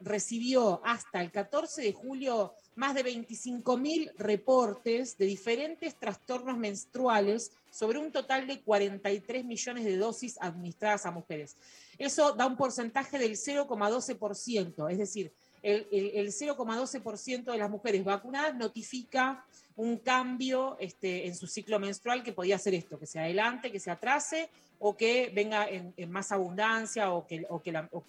recibió 0.00 0.82
hasta 0.84 1.22
el 1.22 1.30
14 1.30 1.80
de 1.80 1.94
julio 1.94 2.52
más 2.74 2.94
de 2.94 3.02
25.000 3.02 4.12
reportes 4.18 5.16
de 5.16 5.24
diferentes 5.24 5.94
trastornos 5.94 6.58
menstruales 6.58 7.52
sobre 7.70 7.98
un 7.98 8.12
total 8.12 8.46
de 8.46 8.60
43 8.60 9.42
millones 9.46 9.86
de 9.86 9.96
dosis 9.96 10.36
administradas 10.38 11.06
a 11.06 11.12
mujeres. 11.12 11.56
Eso 11.96 12.32
da 12.32 12.46
un 12.46 12.58
porcentaje 12.58 13.18
del 13.18 13.36
0,12%, 13.36 14.90
es 14.90 14.98
decir, 14.98 15.32
el, 15.62 15.86
el- 15.92 16.10
el 16.14 16.28
0,12% 16.32 17.52
de 17.52 17.58
las 17.58 17.70
mujeres 17.70 18.04
vacunadas 18.04 18.54
notifica 18.56 19.44
un 19.76 19.98
cambio 19.98 20.76
este, 20.80 21.26
en 21.26 21.36
su 21.36 21.46
ciclo 21.46 21.78
menstrual 21.78 22.22
que 22.22 22.32
podía 22.32 22.58
ser 22.58 22.74
esto, 22.74 22.98
que 22.98 23.06
se 23.06 23.20
adelante, 23.20 23.70
que 23.70 23.78
se 23.78 23.90
atrase 23.90 24.48
o 24.80 24.96
que 24.96 25.30
venga 25.34 25.68
en, 25.68 25.94
más 26.10 26.32
abundancia 26.32 27.12
o 27.12 27.26
que 27.26 27.46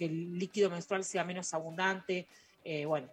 el 0.06 0.40
líquido 0.40 0.70
menstrual 0.70 1.04
sea 1.04 1.24
menos 1.24 1.54
abundante, 1.54 2.26
eh, 2.64 2.86
bueno, 2.86 3.08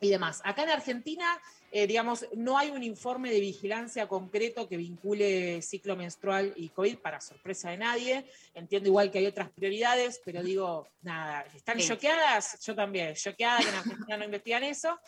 y 0.00 0.10
demás. 0.10 0.40
Acá 0.44 0.64
en 0.64 0.70
Argentina, 0.70 1.40
eh, 1.70 1.86
digamos, 1.86 2.26
no 2.34 2.58
hay 2.58 2.70
un 2.70 2.82
informe 2.82 3.30
de 3.30 3.40
vigilancia 3.40 4.06
concreto 4.06 4.68
que 4.68 4.76
vincule 4.76 5.62
ciclo 5.62 5.96
menstrual 5.96 6.52
y 6.56 6.68
COVID, 6.70 6.98
para 6.98 7.20
sorpresa 7.20 7.70
de 7.70 7.78
nadie. 7.78 8.24
Entiendo 8.54 8.88
igual 8.88 9.10
que 9.10 9.18
hay 9.18 9.26
otras 9.26 9.50
prioridades, 9.50 10.20
pero 10.24 10.42
digo, 10.42 10.86
nada, 11.02 11.46
¿están 11.54 11.80
Sí. 11.80 11.88
choqueadas? 11.88 12.60
Yo 12.64 12.74
también, 12.74 13.14
choqueada 13.14 13.60
que 13.60 13.68
en 13.68 13.74
Argentina 13.74 14.16
no 14.16 14.24
investigan 14.24 14.64
eso. 14.64 14.98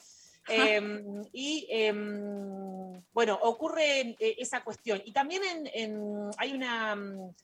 Eh, 0.48 1.02
y 1.32 1.66
em, 1.68 3.02
bueno, 3.12 3.38
ocurre 3.42 4.16
eh, 4.20 4.36
esa 4.38 4.62
cuestión. 4.62 5.02
Y 5.04 5.12
también 5.12 5.42
en, 5.44 5.70
en- 5.74 6.30
hay 6.38 6.52
una 6.52 6.94
mm, 6.94 7.34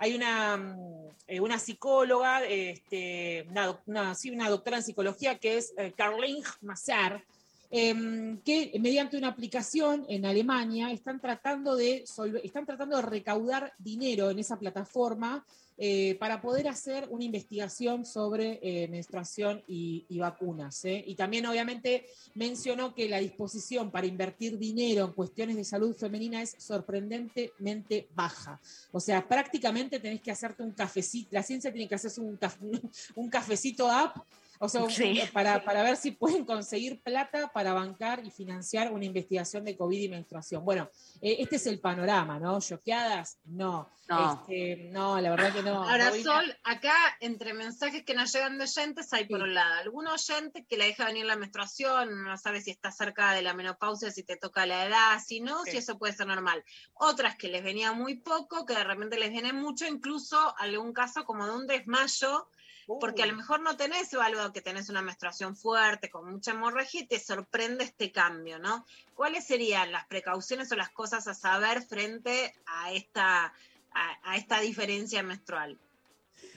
hay 0.00 0.14
una, 0.14 0.56
mm, 0.56 1.08
eh, 1.28 1.40
una 1.40 1.58
psicóloga, 1.58 2.42
este, 2.44 3.46
una, 3.86 4.14
sí, 4.14 4.30
una 4.30 4.48
doctora 4.48 4.78
en 4.78 4.82
psicología 4.82 5.38
que 5.38 5.58
es 5.58 5.74
eh, 5.76 5.92
Caroline 5.94 6.42
Massar, 6.62 7.22
em, 7.70 8.40
que 8.40 8.72
mediante 8.80 9.18
una 9.18 9.28
aplicación 9.28 10.06
en 10.08 10.24
Alemania 10.24 10.90
están 10.90 11.20
tratando 11.20 11.76
de, 11.76 12.04
están 12.42 12.66
tratando 12.66 12.96
de 12.96 13.02
recaudar 13.02 13.74
dinero 13.78 14.30
en 14.30 14.38
esa 14.38 14.58
plataforma 14.58 15.44
eh, 15.82 16.14
para 16.20 16.42
poder 16.42 16.68
hacer 16.68 17.06
una 17.08 17.24
investigación 17.24 18.04
sobre 18.04 18.60
eh, 18.62 18.86
menstruación 18.88 19.64
y, 19.66 20.04
vacunas. 20.18 20.84
¿eh? 20.84 21.02
Y 21.06 21.14
también 21.14 21.46
obviamente 21.46 22.04
mencionó 22.34 22.94
que 22.94 23.08
la 23.08 23.16
disposición 23.16 23.90
para 23.90 24.06
invertir 24.06 24.58
dinero 24.58 25.06
en 25.06 25.12
cuestiones 25.14 25.56
de 25.56 25.64
salud 25.64 25.96
femenina 25.96 26.42
es 26.42 26.54
sorprendentemente 26.58 28.08
baja. 28.14 28.60
O 28.92 29.00
sea, 29.00 29.26
prácticamente 29.26 29.98
tenés 30.00 30.20
que 30.20 30.30
hacerte 30.30 30.62
un 30.62 30.72
cafecito, 30.72 31.30
la 31.32 31.42
ciencia 31.42 31.72
tiene 31.72 31.88
que 31.88 31.94
hacerse 31.94 32.20
un, 32.20 32.38
un 33.14 33.30
cafecito 33.30 33.90
app, 33.90 34.18
o 34.62 34.68
sea, 34.68 34.88
Sí. 34.90 35.20
para, 35.32 35.64
para 35.64 35.82
ver 35.82 35.96
si 35.96 36.10
pueden 36.12 36.44
conseguir 36.44 37.02
plata 37.02 37.50
para 37.52 37.72
bancar 37.72 38.24
y 38.24 38.30
financiar 38.30 38.92
una 38.92 39.06
investigación 39.06 39.64
de 39.64 39.74
COVID 39.76 39.98
y 39.98 40.08
menstruación. 40.08 40.64
Bueno, 40.64 40.90
eh, 41.22 41.36
este 41.40 41.56
es 41.56 41.66
el 41.66 41.80
panorama, 41.80 42.38
¿no? 42.38 42.60
¿Choqueadas? 42.60 43.38
No. 43.44 43.90
No. 44.08 44.32
Este, 44.48 44.88
no, 44.90 45.20
la 45.20 45.30
verdad 45.30 45.52
que 45.54 45.62
no. 45.62 45.84
Ahora, 45.84 46.10
Sol, 46.20 46.58
acá 46.64 46.92
entre 47.20 47.54
mensajes 47.54 48.02
que 48.04 48.12
nos 48.12 48.32
llegan 48.32 48.58
de 48.58 48.64
oyentes 48.64 49.12
hay 49.12 49.26
por 49.26 49.40
un 49.40 49.54
lado 49.54 49.74
algún 49.74 50.08
oyente 50.08 50.66
que 50.66 50.76
la 50.76 50.84
deja 50.84 51.06
venir 51.06 51.24
la 51.26 51.36
menstruación, 51.36 52.24
no 52.24 52.36
sabe 52.36 52.60
si 52.60 52.72
está 52.72 52.90
cerca 52.90 53.32
de 53.32 53.42
la 53.42 53.54
menopausia, 53.54 54.10
si 54.10 54.24
te 54.24 54.36
toca 54.36 54.66
la 54.66 54.84
edad, 54.86 55.20
si 55.24 55.40
no, 55.40 55.64
Sí. 55.64 55.70
si 55.70 55.76
eso 55.78 55.96
puede 55.96 56.12
ser 56.12 56.26
normal. 56.26 56.64
Otras 56.94 57.36
que 57.36 57.48
les 57.48 57.62
venía 57.62 57.92
muy 57.92 58.16
poco, 58.16 58.66
que 58.66 58.74
de 58.74 58.82
repente 58.84 59.16
les 59.16 59.30
viene 59.30 59.52
mucho, 59.52 59.86
incluso 59.86 60.54
algún 60.58 60.92
caso 60.92 61.24
como 61.24 61.46
de 61.46 61.52
un 61.52 61.66
desmayo, 61.68 62.48
porque 62.98 63.22
a 63.22 63.26
lo 63.26 63.34
mejor 63.36 63.60
no 63.60 63.76
tenés 63.76 64.12
algo 64.14 64.52
que 64.52 64.60
tenés 64.62 64.88
una 64.88 65.02
menstruación 65.02 65.54
fuerte, 65.56 66.10
con 66.10 66.30
mucha 66.30 66.50
hemorragia, 66.52 67.02
y 67.02 67.06
te 67.06 67.20
sorprende 67.20 67.84
este 67.84 68.10
cambio, 68.10 68.58
¿no? 68.58 68.84
¿Cuáles 69.14 69.46
serían 69.46 69.92
las 69.92 70.06
precauciones 70.06 70.72
o 70.72 70.76
las 70.76 70.90
cosas 70.90 71.28
a 71.28 71.34
saber 71.34 71.82
frente 71.82 72.52
a 72.66 72.92
esta, 72.92 73.44
a, 73.92 74.18
a 74.32 74.36
esta 74.36 74.60
diferencia 74.60 75.22
menstrual? 75.22 75.78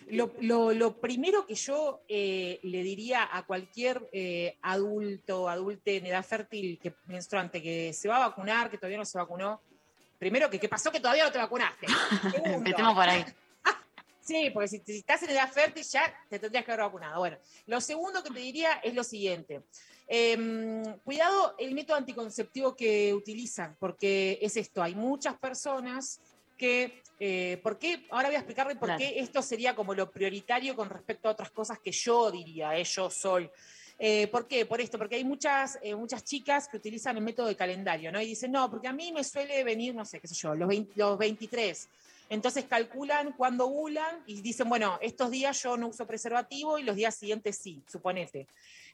Lo, 0.07 0.31
lo- 0.41 0.73
lo 0.73 0.99
primero 0.99 1.45
que 1.45 1.55
yo 1.55 2.01
eh, 2.07 2.59
le 2.63 2.83
diría 2.83 3.27
a 3.31 3.43
cualquier 3.45 4.09
eh, 4.13 4.57
adulto, 4.61 5.49
adulte 5.49 5.97
en 5.97 6.05
edad 6.05 6.25
fértil, 6.25 6.79
que, 6.81 6.93
menstruante, 7.07 7.61
que 7.61 7.93
se 7.93 8.07
va 8.07 8.17
a 8.17 8.27
vacunar, 8.29 8.69
que 8.69 8.77
todavía 8.77 8.97
no 8.97 9.05
se 9.05 9.17
vacunó, 9.17 9.61
primero 10.19 10.49
que 10.49 10.59
qué 10.59 10.69
pasó 10.69 10.91
que 10.91 10.99
todavía 10.99 11.25
no 11.25 11.31
te 11.31 11.37
vacunaste. 11.37 11.87
Segundo, 12.31 12.57
Empecemos 12.57 12.93
por 12.95 13.09
ahí. 13.09 13.25
Sí, 14.23 14.49
porque 14.53 14.69
si, 14.69 14.79
si 14.85 14.99
estás 14.99 15.21
en 15.23 15.31
edad 15.31 15.51
fértil 15.51 15.83
ya 15.83 16.13
te 16.29 16.39
tendrías 16.39 16.63
que 16.63 16.71
haber 16.71 16.85
vacunado. 16.85 17.19
Bueno, 17.19 17.37
lo 17.67 17.81
segundo 17.81 18.23
que 18.23 18.31
te 18.31 18.39
diría 18.39 18.73
es 18.83 18.93
lo 18.93 19.03
siguiente. 19.03 19.63
Em, 20.07 20.83
cuidado 21.03 21.55
el 21.57 21.73
método 21.73 21.97
anticonceptivo 21.97 22.75
que 22.75 23.13
utilizan, 23.13 23.75
porque 23.79 24.37
es 24.41 24.55
esto, 24.57 24.81
hay 24.81 24.95
muchas 24.95 25.35
personas 25.35 26.19
que, 26.57 27.01
eh, 27.19 27.59
¿por 27.63 27.77
qué? 27.77 28.05
Ahora 28.11 28.29
voy 28.29 28.35
a 28.35 28.39
explicarle 28.39 28.75
por 28.75 28.89
Claro. 28.89 28.99
qué 28.99 29.19
esto 29.19 29.41
sería 29.41 29.75
como 29.75 29.93
lo 29.93 30.09
prioritario 30.09 30.75
con 30.75 30.89
respecto 30.89 31.27
a 31.27 31.31
otras 31.31 31.51
cosas 31.51 31.79
que 31.79 31.91
yo 31.91 32.31
diría, 32.31 32.77
eh, 32.77 32.83
yo 32.83 33.09
soy. 33.09 33.49
Eh, 33.99 34.27
¿Por 34.27 34.47
qué? 34.47 34.65
Por 34.65 34.81
esto, 34.81 34.97
porque 34.97 35.15
hay 35.15 35.23
muchas, 35.23 35.77
eh, 35.81 35.95
muchas 35.95 36.23
chicas 36.23 36.67
que 36.67 36.77
utilizan 36.77 37.17
el 37.17 37.23
método 37.23 37.47
de 37.47 37.55
calendario, 37.55 38.11
¿no? 38.11 38.21
Y 38.21 38.25
dicen, 38.27 38.51
no, 38.51 38.69
porque 38.69 38.87
a 38.87 38.93
mí 38.93 39.11
me 39.11 39.23
suele 39.23 39.63
venir, 39.63 39.93
no 39.93 40.03
sé, 40.03 40.19
qué 40.19 40.27
sé 40.27 40.35
yo, 40.35 40.55
los, 40.55 40.67
20 40.67 40.93
los 40.95 41.17
23. 41.17 41.89
Entonces 42.33 42.65
calculan 42.65 43.33
cuándo 43.33 43.67
ovulan 43.67 44.23
y 44.25 44.41
dicen, 44.41 44.67
bueno, 44.67 44.97
estos 45.01 45.29
días 45.29 45.61
yo 45.61 45.77
no 45.77 45.89
uso 45.89 46.07
preservativo 46.07 46.79
y 46.79 46.83
los 46.83 46.95
días 46.95 47.15
siguientes 47.15 47.59
sí, 47.59 47.83
suponete. 47.87 48.47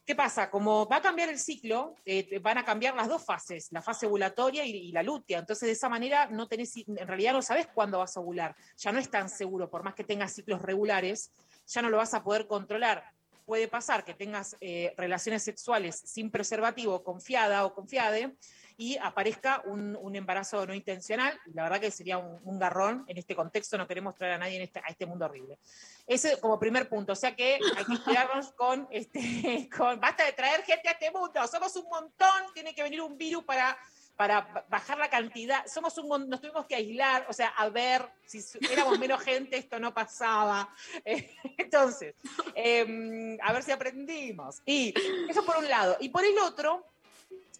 ¿Qué 0.05 0.13
pasa? 0.13 0.51
Como 0.51 0.85
va 0.89 0.97
a 0.97 1.01
cambiar 1.01 1.29
el 1.29 1.39
ciclo, 1.39 1.95
eh, 2.05 2.37
van 2.39 2.57
a 2.57 2.65
cambiar 2.65 2.95
las 2.95 3.07
dos 3.07 3.23
fases, 3.23 3.71
la 3.71 3.81
fase 3.81 4.07
ovulatoria 4.07 4.65
y, 4.65 4.71
y 4.71 4.91
la 4.91 5.03
lútea. 5.03 5.39
Entonces, 5.39 5.67
de 5.67 5.71
esa 5.71 5.87
manera, 5.87 6.27
no 6.27 6.49
tenés, 6.49 6.75
en 6.75 7.07
realidad 7.07 7.31
no 7.31 7.41
sabes 7.41 7.67
cuándo 7.67 7.99
vas 7.99 8.17
a 8.17 8.19
ovular. 8.19 8.57
Ya 8.75 8.91
no 8.91 8.99
es 8.99 9.09
tan 9.09 9.29
seguro, 9.29 9.69
por 9.69 9.83
más 9.83 9.95
que 9.95 10.03
tengas 10.03 10.33
ciclos 10.33 10.61
regulares, 10.61 11.31
ya 11.65 11.81
no 11.81 11.89
lo 11.89 11.95
vas 11.95 12.13
a 12.13 12.21
poder 12.21 12.45
controlar. 12.45 13.05
Puede 13.45 13.69
pasar 13.69 14.03
que 14.03 14.13
tengas 14.13 14.57
eh, 14.59 14.93
relaciones 14.97 15.43
sexuales 15.43 15.95
sin 15.95 16.29
preservativo, 16.29 17.03
confiada 17.05 17.65
o 17.65 17.73
confiade, 17.73 18.35
y 18.79 18.95
aparezca 18.97 19.61
un, 19.65 19.93
un 19.97 20.15
embarazo 20.15 20.65
no 20.65 20.73
intencional. 20.73 21.37
La 21.53 21.63
verdad 21.63 21.81
que 21.81 21.91
sería 21.91 22.17
un, 22.17 22.39
un 22.45 22.57
garrón. 22.57 23.03
En 23.09 23.17
este 23.17 23.35
contexto 23.35 23.77
no 23.77 23.85
queremos 23.85 24.15
traer 24.15 24.35
a 24.35 24.37
nadie 24.37 24.55
en 24.55 24.61
este, 24.61 24.79
a 24.79 24.87
este 24.87 25.05
mundo 25.05 25.25
horrible. 25.25 25.59
Ese 26.07 26.39
como 26.39 26.57
primer 26.57 26.87
punto. 26.87 27.11
O 27.11 27.15
sea 27.15 27.35
que 27.35 27.59
hay 27.75 27.83
que 27.83 28.01
cuidarnos 28.01 28.53
con, 28.57 28.87
este, 28.89 29.69
con... 29.75 29.99
Basta 29.99 30.23
de 30.23 30.31
traer 30.31 30.63
gente 30.63 30.87
a 30.87 30.93
este 30.93 31.11
mundo. 31.11 31.45
Somos 31.51 31.75
un 31.75 31.89
montón. 31.89 32.53
Tiene 32.53 32.73
que 32.73 32.81
venir 32.81 33.01
un 33.01 33.17
virus 33.17 33.43
para, 33.43 33.77
para 34.15 34.39
ba- 34.41 34.65
bajar 34.69 34.97
la 34.97 35.09
cantidad. 35.09 35.67
Somos 35.67 35.97
un 35.97 36.29
Nos 36.29 36.39
tuvimos 36.39 36.65
que 36.65 36.75
aislar. 36.75 37.25
O 37.27 37.33
sea, 37.33 37.49
a 37.49 37.67
ver, 37.67 38.09
si 38.25 38.41
éramos 38.71 38.97
menos 38.97 39.21
gente, 39.21 39.57
esto 39.57 39.77
no 39.77 39.93
pasaba. 39.93 40.69
Eh, 41.03 41.35
Entonces, 41.57 42.15
em, 42.55 43.37
a 43.41 43.51
ver 43.51 43.61
si 43.61 43.71
aprendimos. 43.73 44.61
Y 44.65 44.93
eso 45.29 45.45
por 45.45 45.57
un 45.57 45.67
lado. 45.67 45.97
Y 45.99 46.07
por 46.07 46.23
el 46.23 46.37
otro, 46.39 46.85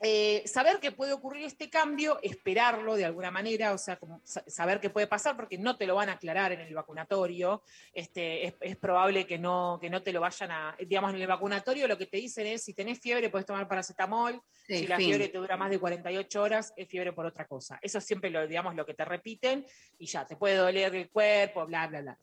eh, 0.02 0.44
saber 0.46 0.80
que 0.80 0.92
puede 0.92 1.14
ocurrir 1.14 1.46
este 1.46 1.70
cambio, 1.70 2.20
esperarlo 2.22 2.96
de 2.96 3.06
alguna 3.06 3.32
manera, 3.32 3.74
o 3.74 3.78
sea, 3.78 3.98
como 3.98 4.22
saber 4.24 4.80
qué 4.80 4.90
puede 4.90 5.08
pasar, 5.08 5.36
porque 5.36 5.58
no 5.58 5.78
te 5.78 5.86
lo 5.86 5.96
van 5.96 6.10
a 6.10 6.14
aclarar 6.14 6.52
en 6.52 6.62
el 6.62 6.74
vacunatorio, 6.74 7.64
este, 7.94 8.48
es, 8.48 8.56
es 8.62 8.78
probable 8.78 9.28
que 9.28 9.38
no, 9.38 9.78
que 9.82 9.90
no 9.90 10.02
te 10.02 10.14
lo 10.14 10.22
vayan 10.22 10.52
a, 10.52 10.76
digamos, 10.80 11.14
en 11.14 11.22
el 11.22 11.28
vacunatorio 11.28 11.88
lo 11.88 11.98
que 11.98 12.06
te 12.06 12.18
dicen 12.18 12.48
es, 12.48 12.64
si 12.64 12.74
tenés 12.74 13.00
fiebre, 13.00 13.30
puedes 13.30 13.46
tomar 13.46 13.68
paracetamol, 13.68 14.42
Sí, 14.68 14.80
si 14.80 14.88
la 14.88 14.98
fin. 14.98 15.08
fiebre 15.08 15.30
te 15.30 15.38
dura 15.38 15.58
más 15.58 15.72
de 15.72 15.80
48 15.80 16.42
horas, 16.42 16.74
es 16.78 16.88
fiebre 16.88 17.12
por 17.12 17.26
otra 17.26 17.48
cosa. 17.48 17.80
Eso 17.82 17.98
es 17.98 18.06
siempre 18.06 18.30
lo, 18.30 18.48
digamos, 18.48 18.76
lo 18.76 18.86
que 18.86 18.94
te 18.94 19.04
repiten 19.04 19.66
y 19.98 20.06
ya, 20.06 20.26
te 20.28 20.36
puede 20.36 20.56
doler 20.56 20.94
el 20.96 21.10
cuerpo, 21.10 21.66
bla, 21.66 21.88
bla, 21.88 22.02
bla. 22.02 22.20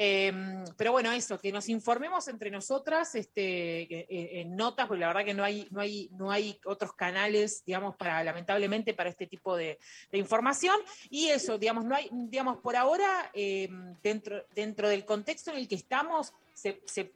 Eh, 0.00 0.32
pero 0.76 0.92
bueno, 0.92 1.10
eso, 1.10 1.40
que 1.40 1.50
nos 1.50 1.68
informemos 1.68 2.28
entre 2.28 2.52
nosotras 2.52 3.16
este, 3.16 3.82
eh, 3.82 4.40
en 4.40 4.54
notas, 4.54 4.86
porque 4.86 5.00
la 5.00 5.08
verdad 5.08 5.24
que 5.24 5.34
no 5.34 5.42
hay, 5.42 5.66
no 5.72 5.80
hay, 5.80 6.08
no 6.12 6.30
hay 6.30 6.56
otros 6.64 6.92
canales, 6.92 7.64
digamos, 7.66 7.96
para, 7.96 8.22
lamentablemente, 8.22 8.94
para 8.94 9.10
este 9.10 9.26
tipo 9.26 9.56
de, 9.56 9.76
información. 10.12 10.76
Y 11.10 11.30
eso, 11.30 11.58
digamos, 11.58 11.84
no 11.84 11.96
hay, 11.96 12.08
digamos, 12.12 12.58
por 12.58 12.76
ahora, 12.76 13.28
eh, 13.34 13.68
dentro, 14.00 14.44
dentro 14.54 14.88
del 14.88 15.04
contexto 15.04 15.50
en 15.50 15.56
el 15.56 15.66
que 15.66 15.74
estamos, 15.74 16.32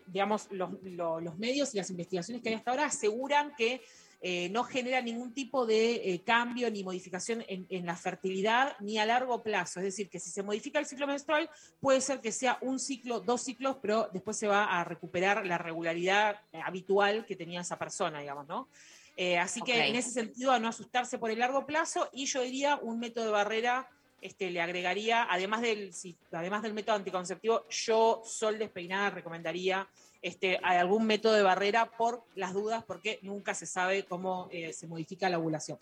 digamos, 0.09 0.49
los, 0.51 0.71
lo- 0.83 1.21
los 1.21 1.39
medios 1.39 1.73
y 1.75 1.77
las 1.77 1.89
investigaciones 1.89 2.43
que 2.43 2.49
hay 2.49 2.57
hasta 2.57 2.73
ahora 2.73 2.87
aseguran 2.87 3.55
que 3.57 3.81
eh, 4.25 4.49
no 4.51 4.63
genera 4.63 5.01
ningún 5.01 5.35
tipo 5.35 5.67
de 5.67 5.95
eh, 6.15 6.23
cambio 6.25 6.71
ni 6.71 6.85
modificación 6.85 7.45
en, 7.49 7.67
en 7.69 7.85
la 7.85 7.97
fertilidad 7.97 8.77
ni 8.79 8.99
a 8.99 9.05
largo 9.05 9.43
plazo. 9.43 9.81
Es 9.81 9.85
decir, 9.87 10.09
que 10.09 10.21
si 10.21 10.31
se 10.31 10.43
modifica 10.45 10.79
el 10.79 10.87
ciclo 10.87 11.07
menstrual, 11.09 11.51
puede 11.81 12.01
ser 12.01 12.21
que 12.21 12.31
sea 12.31 12.57
un 12.61 12.79
ciclo, 12.79 13.19
dos 13.21 13.43
ciclos, 13.43 13.79
pero 13.83 14.09
después 14.13 14.37
se 14.39 14.47
va 14.47 14.65
a 14.65 14.85
recuperar 14.85 15.45
la 15.45 15.59
regularidad 15.59 16.41
habitual 16.65 17.27
que 17.27 17.35
tenía 17.37 17.63
esa 17.63 17.79
persona, 17.79 18.21
digamos, 18.21 18.47
¿no? 18.47 18.69
Eh, 19.17 19.39
así 19.39 19.61
que 19.61 19.87
en 19.89 19.97
ese 19.97 20.11
sentido, 20.11 20.53
a 20.53 20.59
no 20.59 20.69
asustarse 20.69 21.19
por 21.19 21.31
el 21.31 21.39
largo 21.41 21.67
plazo, 21.67 22.09
y 22.13 22.25
yo 22.27 22.43
diría 22.43 22.77
un 22.77 22.99
método 23.01 23.27
de 23.27 23.31
barrera. 23.33 23.89
Este, 24.23 24.53
le 24.53 24.61
agregaría, 24.61 25.27
además 25.29 25.63
del, 25.63 25.93
si- 25.93 26.17
además 26.31 26.63
del 26.63 26.75
método 26.75 26.95
anticonceptivo, 26.95 27.67
yo, 27.69 28.23
Sol 28.25 28.57
Despeinada, 28.57 29.11
recomendaría 29.11 29.89
este, 30.23 30.59
algún 30.59 31.07
método 31.07 31.35
de 31.35 31.43
barrera 31.43 31.91
por 31.97 32.23
las 32.37 32.55
dudas, 32.55 32.85
porque 32.85 33.19
nunca 33.23 33.55
se 33.55 33.67
sabe 33.67 34.05
cómo 34.05 34.49
eh, 34.53 34.73
se 34.73 34.87
modifica 34.87 35.29
la 35.29 35.39
ovulación. 35.39 35.79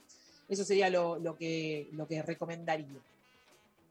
Eso 0.48 0.64
sería 0.64 0.90
lo, 0.90 1.36
que, 1.38 1.88
lo 1.92 2.08
que 2.08 2.22
recomendaría. 2.22 2.86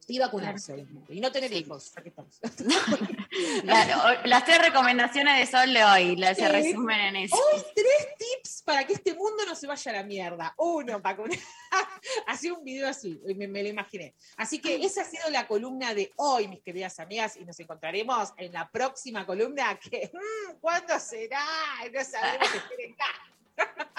Y 0.10 0.18
vacunarse, 0.18 0.74
obviamente. 0.74 1.14
Y 1.14 1.22
no 1.22 1.32
tener 1.32 1.54
hijos, 1.54 1.94
estamos. 2.04 2.40
Las 4.26 4.44
tres 4.44 4.60
recomendaciones 4.60 5.38
de 5.38 5.46
Sol 5.46 5.72
de 5.72 5.84
hoy 5.84 6.16
las 6.16 6.36
se 6.36 6.50
resumen 6.50 7.00
en 7.00 7.16
eso. 7.18 7.36
Hoy 7.36 7.62
tres 7.76 8.08
tips 8.18 8.64
para 8.64 8.88
que 8.88 8.94
este 8.94 9.14
mundo 9.14 9.46
no 9.46 9.56
se 9.56 9.68
vaya 9.68 9.92
a 9.92 9.96
la 9.96 10.04
mierda. 10.04 10.56
Uno, 10.58 11.00
para 11.00 11.16
con... 11.16 11.30
Hacía 12.28 12.54
un 12.54 12.64
video 12.64 12.88
así, 12.88 13.22
me, 13.36 13.48
me 13.48 13.62
lo 13.62 13.70
imaginé. 13.70 14.16
Así 14.36 14.60
que 14.60 14.84
esa 14.84 15.04
ha 15.04 15.06
sido 15.06 15.30
la 15.30 15.48
columna 15.48 15.94
de 15.94 16.12
hoy, 16.16 16.48
mis 16.48 16.64
queridas 16.64 17.00
amigas, 17.00 17.38
y 17.38 17.46
nos 17.46 17.60
encontraremos 17.60 18.34
en 18.38 18.52
la 18.52 18.68
próxima 18.70 19.28
columna 19.28 19.78
que, 19.78 20.12
mm, 20.12 20.60
¿cuándo 20.60 21.00
será? 21.00 21.46
No 21.94 22.04
sabemos, 22.04 22.48
acá. 23.58 23.92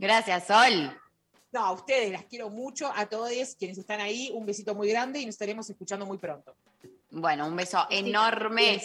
Gracias, 0.00 0.46
Sol. 0.48 1.00
No, 1.54 1.60
a 1.60 1.70
ustedes 1.70 2.10
las 2.10 2.24
quiero 2.24 2.50
mucho, 2.50 2.90
a 2.92 3.06
todos 3.06 3.30
quienes 3.56 3.78
están 3.78 4.00
ahí, 4.00 4.28
un 4.34 4.44
besito 4.44 4.74
muy 4.74 4.88
grande 4.88 5.20
y 5.20 5.24
nos 5.26 5.36
estaremos 5.36 5.70
escuchando 5.70 6.04
muy 6.04 6.18
pronto. 6.18 6.56
Bueno, 7.12 7.46
un 7.46 7.54
beso 7.54 7.86
enorme. 7.90 8.82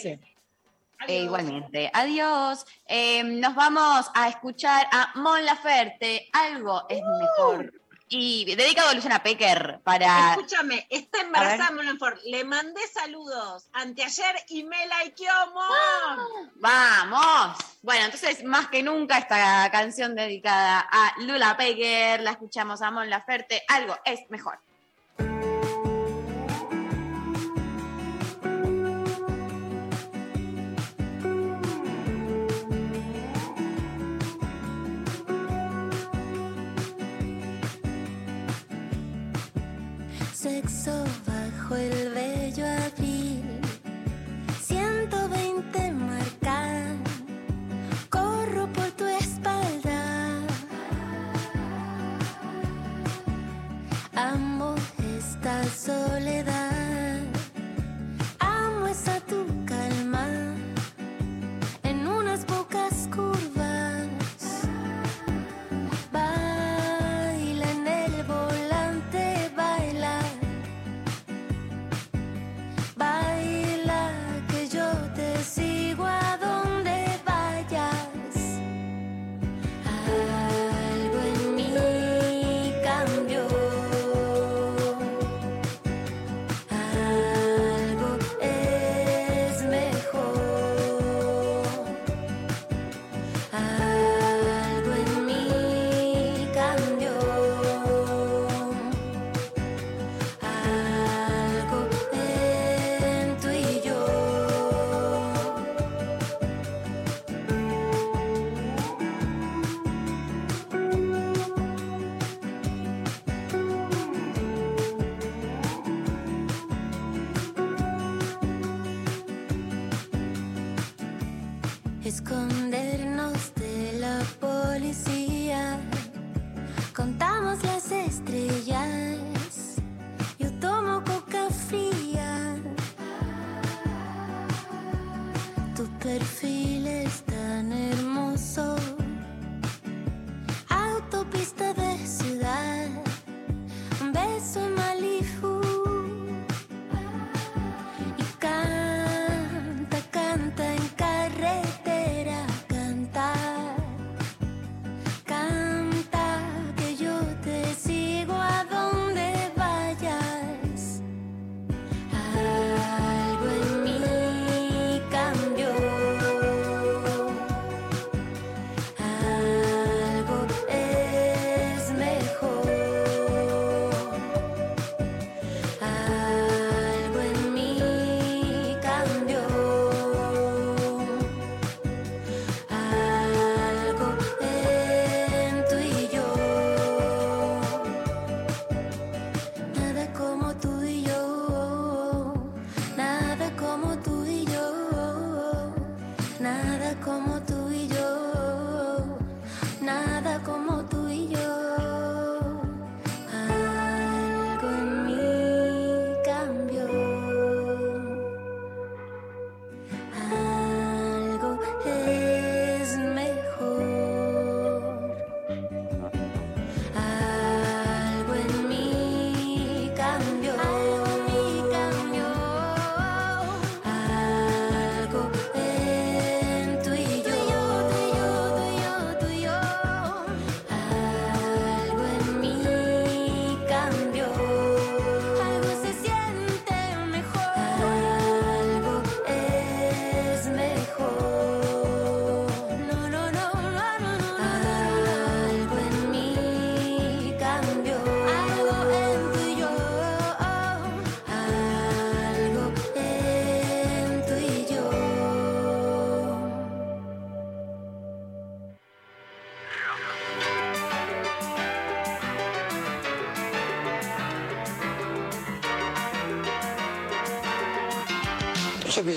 Eh, 1.08 1.22
igualmente. 1.24 1.90
Adiós. 1.92 2.64
Eh, 2.86 3.24
nos 3.24 3.56
vamos 3.56 4.06
a 4.14 4.28
escuchar 4.28 4.86
a 4.92 5.10
Mon 5.16 5.44
Laferte. 5.44 6.28
Algo 6.32 6.84
es 6.88 7.00
Uh. 7.02 7.18
mejor. 7.18 7.79
Y 8.12 8.56
dedicado 8.56 8.88
a 8.88 8.94
Luciana 8.94 9.22
Pecker 9.22 9.80
para. 9.84 10.32
Escúchame, 10.32 10.84
está 10.90 11.20
embarazada. 11.20 11.70
Le 12.24 12.42
mandé 12.42 12.80
saludos 12.88 13.68
anteayer 13.72 14.34
y 14.48 14.64
me 14.64 14.78
likeó, 14.86 15.32
Mon. 15.54 15.62
¡Ah! 15.70 16.26
¡Vamos! 16.56 17.56
Bueno, 17.82 18.06
entonces, 18.06 18.42
más 18.42 18.66
que 18.66 18.82
nunca, 18.82 19.16
esta 19.16 19.70
canción 19.70 20.16
dedicada 20.16 20.80
a 20.90 21.14
Lula 21.20 21.56
Pecker. 21.56 22.20
La 22.22 22.32
escuchamos 22.32 22.82
a 22.82 22.90
Mon 22.90 23.08
Laferte. 23.08 23.62
Algo 23.68 23.96
es 24.04 24.28
mejor. 24.28 24.58
Sexo 40.60 41.04
bajo 41.26 41.74
el 41.74 42.10
bello 42.12 42.29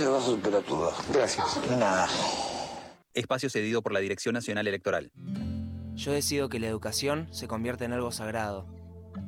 Vas 0.01 0.23
a 0.23 0.25
superar. 0.25 0.63
Gracias. 1.13 1.59
Nada. 1.69 2.07
Espacio 3.13 3.49
cedido 3.49 3.81
por 3.81 3.93
la 3.93 3.99
Dirección 3.99 4.33
Nacional 4.33 4.67
Electoral. 4.67 5.11
Yo 5.93 6.11
decido 6.11 6.49
que 6.49 6.59
la 6.59 6.67
educación 6.67 7.27
se 7.31 7.47
convierta 7.47 7.85
en 7.85 7.93
algo 7.93 8.11
sagrado. 8.11 8.65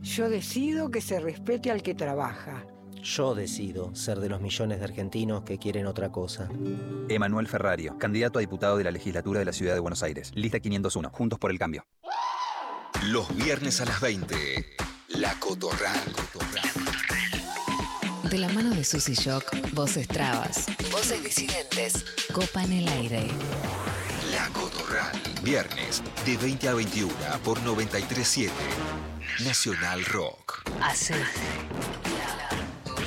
Yo 0.01 0.29
decido 0.29 0.89
que 0.89 1.01
se 1.01 1.19
respete 1.19 1.69
al 1.69 1.83
que 1.83 1.93
trabaja. 1.93 2.65
Yo 3.03 3.35
decido 3.35 3.93
ser 3.93 4.19
de 4.19 4.29
los 4.29 4.41
millones 4.41 4.79
de 4.79 4.85
argentinos 4.85 5.43
que 5.43 5.59
quieren 5.59 5.85
otra 5.85 6.11
cosa. 6.11 6.49
Emanuel 7.07 7.47
Ferrario, 7.47 7.99
candidato 7.99 8.39
a 8.39 8.41
diputado 8.41 8.77
de 8.77 8.83
la 8.83 8.91
legislatura 8.91 9.39
de 9.39 9.45
la 9.45 9.53
Ciudad 9.53 9.75
de 9.75 9.79
Buenos 9.79 10.01
Aires. 10.01 10.31
Lista 10.33 10.59
501. 10.59 11.11
Juntos 11.11 11.37
por 11.37 11.51
el 11.51 11.59
cambio. 11.59 11.85
Los 13.03 13.35
viernes 13.35 13.79
a 13.81 13.85
las 13.85 14.01
20. 14.01 14.35
La 15.09 15.39
Cotorral. 15.39 16.01
De 18.29 18.39
la 18.39 18.49
mano 18.49 18.73
de 18.73 18.83
Susy 18.83 19.13
Shock, 19.13 19.45
voces 19.73 20.07
trabas, 20.07 20.65
voces 20.91 21.23
disidentes, 21.23 22.05
copan 22.33 22.71
el 22.71 22.87
aire. 22.87 23.27
La 24.31 24.47
Cotorral. 24.49 25.21
Viernes 25.43 26.01
de 26.25 26.35
20 26.37 26.69
a 26.69 26.73
21 26.73 27.13
por 27.43 27.61
937. 27.61 28.51
Nacional 29.43 30.03
Rock. 30.05 30.63
Hace 30.81 31.13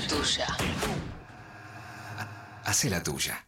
tuya. 0.09 0.57
Hace 2.65 2.91
la 2.91 3.03
tuya. 3.03 3.48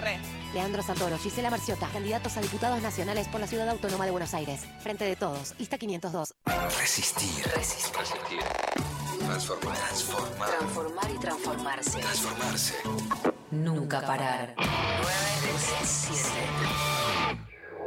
Re. 0.00 0.18
Leandro 0.52 0.82
Santoro, 0.82 1.16
Gisela 1.18 1.50
Marciota, 1.50 1.88
candidatos 1.92 2.36
a 2.36 2.40
diputados 2.40 2.82
nacionales 2.82 3.28
por 3.28 3.40
la 3.40 3.46
Ciudad 3.46 3.68
Autónoma 3.68 4.04
de 4.04 4.10
Buenos 4.10 4.34
Aires. 4.34 4.62
Frente 4.80 5.04
de 5.04 5.14
todos, 5.16 5.54
lista 5.58 5.78
502. 5.78 6.34
Resistir. 6.78 7.44
Resistir. 7.54 7.96
Resistir. 7.96 8.40
Transformar. 9.26 9.76
Transformar. 9.76 10.48
Transformar 10.58 11.10
y 11.10 11.18
transformarse. 11.18 12.00
Transformarse. 12.00 12.74
Nunca 13.50 14.00
parar. 14.00 14.54
937. 14.56 16.30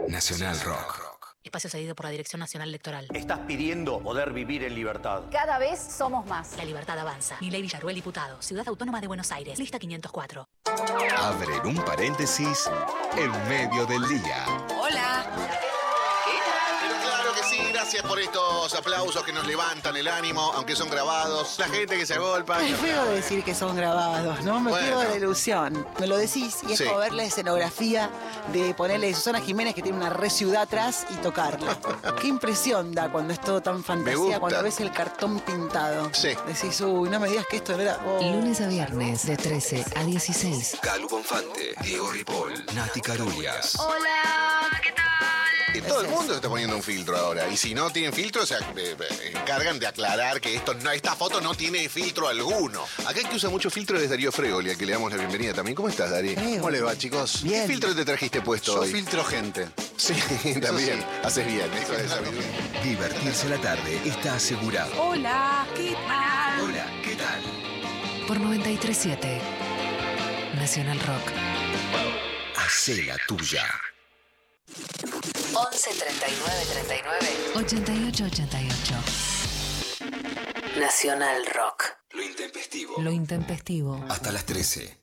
Nacional 0.08 0.60
Rock. 0.62 1.07
Espacio 1.48 1.70
cedido 1.70 1.96
por 1.96 2.06
la 2.06 2.12
Dirección 2.12 2.40
Nacional 2.40 2.70
Electoral. 2.70 3.08
Estás 3.14 3.40
pidiendo 3.48 4.00
poder 4.00 4.34
vivir 4.34 4.64
en 4.64 4.76
libertad. 4.76 5.24
Cada 5.32 5.58
vez 5.58 5.80
somos 5.80 6.26
más. 6.28 6.56
La 6.58 6.66
libertad 6.66 7.00
avanza. 7.00 7.38
Milei 7.42 7.62
Villaruel, 7.62 7.96
diputado. 7.96 8.42
Ciudad 8.42 8.68
Autónoma 8.68 9.02
de 9.02 9.08
Buenos 9.08 9.32
Aires. 9.32 9.58
Lista 9.58 9.80
504. 9.80 10.46
Abren 11.18 11.66
un 11.66 11.76
paréntesis 11.86 12.70
en 13.18 13.32
medio 13.48 13.86
del 13.86 14.08
día. 14.08 14.46
Hola. 14.80 15.57
Gracias 17.90 18.04
por 18.06 18.20
estos 18.20 18.74
aplausos 18.76 19.24
que 19.24 19.32
nos 19.32 19.48
levantan 19.48 19.96
el 19.96 20.10
ánimo, 20.10 20.52
aunque 20.56 20.76
son 20.76 20.90
grabados. 20.90 21.58
La 21.58 21.70
gente 21.70 21.98
que 21.98 22.06
se 22.06 22.16
agolpa. 22.16 22.62
Es 22.62 22.76
feo 22.78 23.06
decir 23.12 23.46
que 23.46 23.56
son 23.56 23.78
grabados, 23.78 24.44
¿no? 24.44 24.60
Me 24.60 24.72
Bueno. 24.72 24.86
quedo 24.88 25.00
de 25.00 25.10
la 25.12 25.16
ilusión. 25.16 25.88
Me 25.98 26.06
lo 26.06 26.18
decís 26.18 26.58
y 26.68 26.74
es 26.74 26.80
Sí. 26.80 26.84
como 26.84 26.98
ver 26.98 27.14
la 27.14 27.24
escenografía 27.24 28.10
de 28.52 28.74
ponerle 28.74 29.14
Susana 29.14 29.40
Jiménez 29.40 29.74
que 29.74 29.82
tiene 29.82 29.98
una 29.98 30.10
re 30.10 30.30
ciudad 30.30 30.64
atrás 30.64 31.06
y 31.12 31.16
tocarla. 31.16 31.78
Qué 32.22 32.28
impresión 32.28 32.92
da 32.94 33.10
cuando 33.10 33.32
es 33.32 33.40
todo 33.40 33.62
tan 33.62 33.82
fantasía, 33.82 34.38
cuando 34.42 34.62
ves 34.64 34.82
el 34.82 34.92
cartón 34.92 35.40
pintado. 35.40 36.10
Sí. 36.14 36.36
Decís, 36.46 36.82
uy, 36.82 37.10
no 37.10 37.22
me 37.22 37.30
digas 37.30 37.46
que 37.50 37.56
esto 37.58 37.72
no 37.78 37.84
era. 37.84 38.00
oh. 38.06 38.20
Lunes 38.22 38.60
a 38.60 38.68
viernes 38.68 39.26
de 39.26 39.38
13 39.38 39.86
a 39.96 40.04
16. 40.04 40.78
Calu 40.82 41.08
Bonfante, 41.08 41.74
Diego 41.84 42.12
Ripoll, 42.12 42.66
Nati 42.74 43.00
Carulias. 43.00 43.78
Hola, 43.80 44.70
¿qué 44.84 44.92
tal? 44.92 45.06
Todo 45.82 46.02
el 46.02 46.08
mundo 46.08 46.34
se 46.34 46.36
está 46.36 46.50
poniendo 46.50 46.76
un 46.76 46.84
filtro 46.84 47.18
ahora. 47.18 47.48
Y 47.50 47.58
si 47.58 47.74
no 47.74 47.90
tienen 47.90 48.14
filtro, 48.14 48.46
se 48.46 48.56
eh, 48.56 48.60
eh, 48.78 49.34
encargan 49.36 49.80
de 49.80 49.88
aclarar 49.88 50.40
que 50.42 50.56
esto 50.56 50.74
no, 50.76 50.92
esta 50.92 51.16
foto 51.16 51.42
no 51.42 51.54
tiene 51.56 51.88
filtro 51.90 52.28
alguno. 52.28 52.86
Acá 53.06 53.20
el 53.20 53.30
que 53.30 53.36
usa 53.36 53.50
mucho 53.50 53.70
filtro 53.70 54.00
es 54.00 54.10
Darío 54.10 54.32
Fregoli, 54.32 54.72
al 54.72 54.78
que 54.78 54.86
le 54.86 54.94
damos 54.94 55.12
la 55.12 55.18
bienvenida 55.18 55.54
también. 55.54 55.76
¿Cómo 55.76 55.90
estás, 55.90 56.10
Darío? 56.12 56.36
¿Cómo 56.36 56.70
le 56.70 56.82
va, 56.82 56.98
chicos? 56.98 57.42
¿Qué 57.48 57.66
filtro 57.68 57.96
te 57.96 58.06
trajiste 58.06 58.42
puesto 58.42 58.76
Yo 58.76 58.82
hoy? 58.82 58.92
filtro 58.92 59.24
gente. 59.24 59.68
Sí, 59.98 60.14
también. 60.62 61.04
Haces 61.24 61.46
bien. 61.48 61.72
Eso 61.74 61.94
es 61.94 62.10
sabiduría. 62.10 62.82
Divertirse 62.84 63.50
la 63.50 63.58
tarde 63.58 64.00
está 64.06 64.36
asegurado. 64.36 64.92
Hola, 65.02 65.66
¿qué 65.76 65.96
tal? 66.08 66.62
Hola, 66.62 66.86
¿qué 67.04 67.16
tal? 67.16 67.42
Por 68.28 68.40
937. 68.40 69.42
Nacional 70.56 71.00
Rock. 71.00 71.32
Hacé 72.56 73.04
la 73.04 73.18
tuya. 73.28 73.64
11 74.68 75.90
39 75.98 76.66
39 76.72 77.56
88 77.56 78.26
88. 78.26 78.96
Nacional 80.80 81.46
Rock. 81.56 81.98
Lo 82.12 82.22
intempestivo. 82.22 83.02
Lo 83.02 83.12
intempestivo. 83.12 84.06
Hasta 84.10 84.32
las 84.32 84.46
13. 84.46 84.98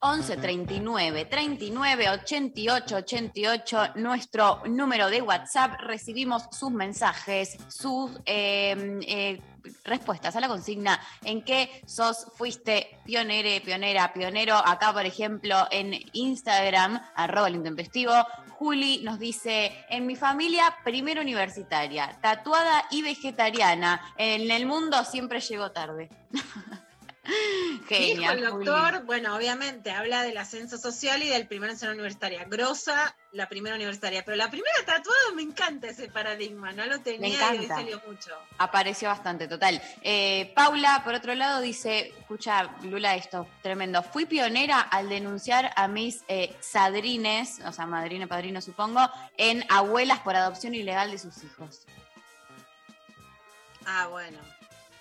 11 0.00 0.36
39 0.36 1.24
39 1.24 2.10
88 2.10 2.96
88, 2.96 3.78
nuestro 3.96 4.62
número 4.66 5.08
de 5.08 5.22
WhatsApp. 5.22 5.80
Recibimos 5.80 6.44
sus 6.52 6.70
mensajes, 6.70 7.56
sus 7.68 8.10
eh, 8.26 9.00
eh, 9.08 9.40
respuestas 9.84 10.36
a 10.36 10.40
la 10.40 10.48
consigna 10.48 11.00
en 11.24 11.42
que 11.42 11.82
sos, 11.86 12.26
fuiste 12.36 12.98
pionere, 13.04 13.60
pionera, 13.60 14.12
pionero. 14.12 14.56
Acá, 14.56 14.92
por 14.92 15.06
ejemplo, 15.06 15.66
en 15.70 15.94
Instagram, 16.12 17.00
arroba 17.14 17.50
intempestivo. 17.50 18.12
Juli 18.50 19.02
nos 19.02 19.18
dice, 19.18 19.84
en 19.90 20.06
mi 20.06 20.16
familia, 20.16 20.76
primero 20.82 21.20
universitaria, 21.20 22.18
tatuada 22.22 22.86
y 22.90 23.02
vegetariana. 23.02 24.00
En 24.16 24.50
el 24.50 24.66
mundo 24.66 25.04
siempre 25.04 25.40
llego 25.40 25.70
tarde. 25.72 26.08
Dijo 27.26 27.88
Genial. 27.88 28.38
el 28.38 28.44
doctor, 28.44 29.04
bueno, 29.04 29.36
obviamente 29.36 29.90
habla 29.90 30.22
del 30.22 30.36
ascenso 30.36 30.78
social 30.78 31.22
y 31.22 31.28
del 31.28 31.46
primer 31.46 31.70
nacional 31.70 31.94
universitaria. 31.94 32.44
Grosa, 32.44 33.16
la 33.32 33.48
primera 33.48 33.76
universitaria. 33.76 34.24
Pero 34.24 34.36
la 34.36 34.50
primera 34.50 34.76
tatuada 34.84 35.32
me 35.34 35.42
encanta 35.42 35.88
ese 35.88 36.08
paradigma, 36.08 36.72
no 36.72 36.86
lo 36.86 37.00
tenía 37.00 37.50
Me 37.50 37.56
y 37.56 37.58
hoy 37.60 37.66
salió 37.66 38.00
mucho. 38.06 38.32
Apareció 38.58 39.08
bastante, 39.08 39.48
total. 39.48 39.80
Eh, 40.02 40.52
Paula, 40.54 41.02
por 41.04 41.14
otro 41.14 41.34
lado, 41.34 41.60
dice, 41.60 42.12
escucha, 42.18 42.70
Lula, 42.82 43.14
esto, 43.14 43.46
tremendo. 43.62 44.02
Fui 44.02 44.26
pionera 44.26 44.80
al 44.80 45.08
denunciar 45.08 45.72
a 45.76 45.88
mis 45.88 46.24
eh, 46.28 46.54
sadrines, 46.60 47.60
o 47.64 47.72
sea, 47.72 47.86
madrina, 47.86 48.26
padrino, 48.26 48.60
supongo, 48.60 49.00
en 49.36 49.64
abuelas 49.68 50.20
por 50.20 50.36
adopción 50.36 50.74
ilegal 50.74 51.10
de 51.10 51.18
sus 51.18 51.42
hijos. 51.44 51.86
Ah, 53.86 54.08
bueno. 54.08 54.38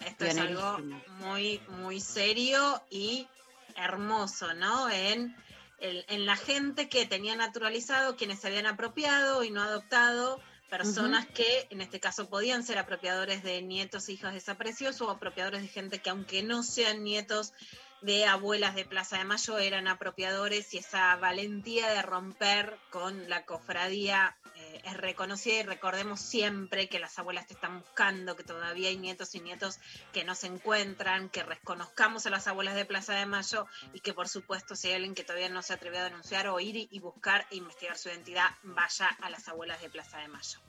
Esto 0.06 0.26
es 0.26 0.36
algo 0.38 0.78
muy, 1.20 1.60
muy 1.70 2.00
serio 2.00 2.82
y 2.90 3.28
hermoso, 3.76 4.54
¿no? 4.54 4.90
En, 4.90 5.36
el- 5.80 6.06
en 6.08 6.26
la 6.26 6.36
gente 6.36 6.88
que 6.90 7.06
tenía 7.06 7.36
naturalizado, 7.36 8.16
quienes 8.16 8.40
se 8.40 8.48
habían 8.48 8.66
apropiado 8.66 9.44
y 9.44 9.52
no 9.52 9.62
adoptado, 9.62 10.40
personas 10.70 11.26
que 11.28 11.68
en 11.70 11.82
este 11.82 12.00
caso 12.00 12.30
podían 12.30 12.64
ser 12.64 12.78
apropiadores 12.80 13.44
de 13.44 13.62
nietos 13.62 14.08
e 14.10 14.14
hijos 14.14 14.34
desaparecidos 14.34 15.00
o 15.02 15.10
apropiadores 15.10 15.62
de 15.62 15.68
gente 15.68 16.00
que 16.00 16.10
aunque 16.10 16.42
no 16.44 16.64
sean 16.64 17.04
nietos 17.04 17.54
de 18.02 18.26
abuelas 18.26 18.76
de 18.76 18.86
Plaza. 18.86 19.18
De 19.18 19.24
Mayo 19.26 19.58
eran 19.58 19.88
apropiadores 19.88 20.74
y 20.74 20.78
esa 20.80 21.16
valentía 21.18 21.88
de 21.90 22.02
romper 22.02 22.78
con 22.92 23.30
la 23.30 23.46
cofradía 23.46 24.36
es 24.84 24.98
reconocida 24.98 25.56
y 25.60 25.64
recordemos 25.64 26.20
siempre 26.20 26.90
que 26.90 27.00
las 27.00 27.18
abuelas 27.20 27.48
te 27.48 27.54
están 27.54 27.80
buscando, 27.80 28.36
que 28.36 28.44
todavía 28.44 28.90
hay 28.90 28.98
nietos 28.98 29.34
y 29.36 29.40
nietos 29.40 29.80
que 30.14 30.24
no 30.24 30.36
se 30.36 30.48
encuentran, 30.48 31.30
que 31.30 31.44
reconozcamos 31.44 32.26
a 32.26 32.30
las 32.30 32.48
abuelas 32.48 32.76
de 32.76 32.86
Plaza 32.86 33.14
de 33.14 33.26
Mayo 33.26 33.68
y 33.94 34.00
que 34.02 34.14
por 34.14 34.28
supuesto 34.28 34.76
si 34.76 34.88
hay 34.90 34.96
alguien 34.96 35.16
que 35.16 35.24
todavía 35.24 35.50
no 35.50 35.62
se 35.62 35.74
atrevió 35.74 36.00
a 36.00 36.04
denunciar 36.06 36.48
o 36.48 36.60
ir 36.60 36.76
y- 36.92 37.00
buscar 37.00 37.46
e 37.52 37.56
investigar 37.58 37.98
su 37.98 38.10
identidad, 38.10 38.50
vaya 38.64 39.08
a 39.22 39.30
las 39.30 39.48
abuelas 39.48 39.80
de 39.82 39.90
Plaza 39.90 40.18
de 40.18 40.28
Mayo. 40.28 40.60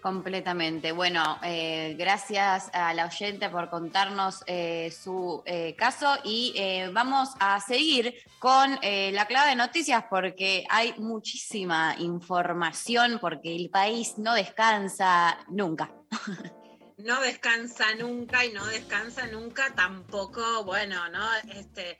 Completamente. 0.00 0.92
Bueno, 0.92 1.38
eh, 1.42 1.94
gracias 1.98 2.70
a 2.72 2.94
la 2.94 3.04
oyente 3.04 3.50
por 3.50 3.68
contarnos 3.68 4.42
eh, 4.46 4.90
su 4.90 5.42
eh, 5.44 5.74
caso 5.76 6.16
y 6.24 6.54
vamos 6.92 7.30
a 7.38 7.60
seguir 7.60 8.14
con 8.38 8.78
la 8.80 9.26
clave 9.26 9.50
de 9.50 9.56
noticias 9.56 10.04
porque 10.08 10.64
hay 10.70 10.94
muchísima 10.98 11.96
información 11.98 13.18
porque 13.20 13.54
el 13.54 13.68
país 13.68 14.14
no 14.16 14.32
descansa 14.34 15.38
nunca. 15.48 15.90
no 16.98 17.20
descansa 17.20 17.94
nunca 17.96 18.44
y 18.44 18.52
no 18.52 18.64
descansa 18.66 19.26
nunca 19.26 19.74
tampoco, 19.74 20.64
bueno, 20.64 21.08
¿no? 21.10 21.26
Este, 21.54 21.98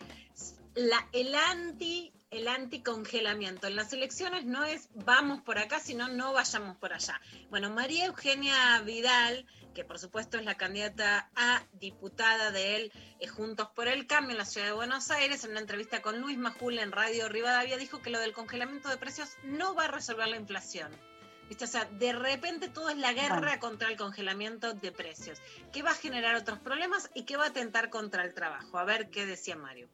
la, 0.74 1.06
el 1.12 1.34
anti 1.34 2.12
el 2.30 2.46
anticongelamiento. 2.46 3.66
En 3.66 3.76
las 3.76 3.92
elecciones 3.92 4.44
no 4.44 4.64
es 4.64 4.88
vamos 4.94 5.42
por 5.42 5.58
acá, 5.58 5.80
sino 5.80 6.08
no 6.08 6.32
vayamos 6.32 6.76
por 6.76 6.92
allá. 6.92 7.20
Bueno, 7.50 7.70
María 7.70 8.06
Eugenia 8.06 8.80
Vidal, 8.82 9.46
que 9.74 9.84
por 9.84 9.98
supuesto 9.98 10.38
es 10.38 10.44
la 10.44 10.56
candidata 10.56 11.28
a 11.34 11.64
diputada 11.72 12.52
de 12.52 12.76
él, 12.76 12.92
eh, 13.18 13.26
Juntos 13.26 13.68
por 13.74 13.88
el 13.88 14.06
Cambio 14.06 14.32
en 14.32 14.38
la 14.38 14.44
ciudad 14.44 14.68
de 14.68 14.72
Buenos 14.72 15.10
Aires, 15.10 15.44
en 15.44 15.52
una 15.52 15.60
entrevista 15.60 16.02
con 16.02 16.20
Luis 16.20 16.38
Majul 16.38 16.78
en 16.78 16.92
Radio 16.92 17.28
Rivadavia, 17.28 17.76
dijo 17.76 18.00
que 18.00 18.10
lo 18.10 18.20
del 18.20 18.32
congelamiento 18.32 18.88
de 18.88 18.96
precios 18.96 19.30
no 19.42 19.74
va 19.74 19.84
a 19.86 19.88
resolver 19.88 20.28
la 20.28 20.36
inflación. 20.36 20.92
¿Viste? 21.48 21.64
O 21.64 21.68
sea, 21.68 21.84
de 21.84 22.12
repente 22.12 22.68
todo 22.68 22.90
es 22.90 22.96
la 22.96 23.12
guerra 23.12 23.58
contra 23.58 23.88
el 23.88 23.96
congelamiento 23.96 24.72
de 24.72 24.92
precios, 24.92 25.42
que 25.72 25.82
va 25.82 25.90
a 25.90 25.94
generar 25.94 26.36
otros 26.36 26.60
problemas 26.60 27.10
y 27.12 27.24
que 27.24 27.36
va 27.36 27.46
a 27.46 27.48
atentar 27.48 27.90
contra 27.90 28.22
el 28.22 28.34
trabajo. 28.34 28.78
A 28.78 28.84
ver 28.84 29.10
qué 29.10 29.26
decía 29.26 29.56
Mario. 29.56 29.88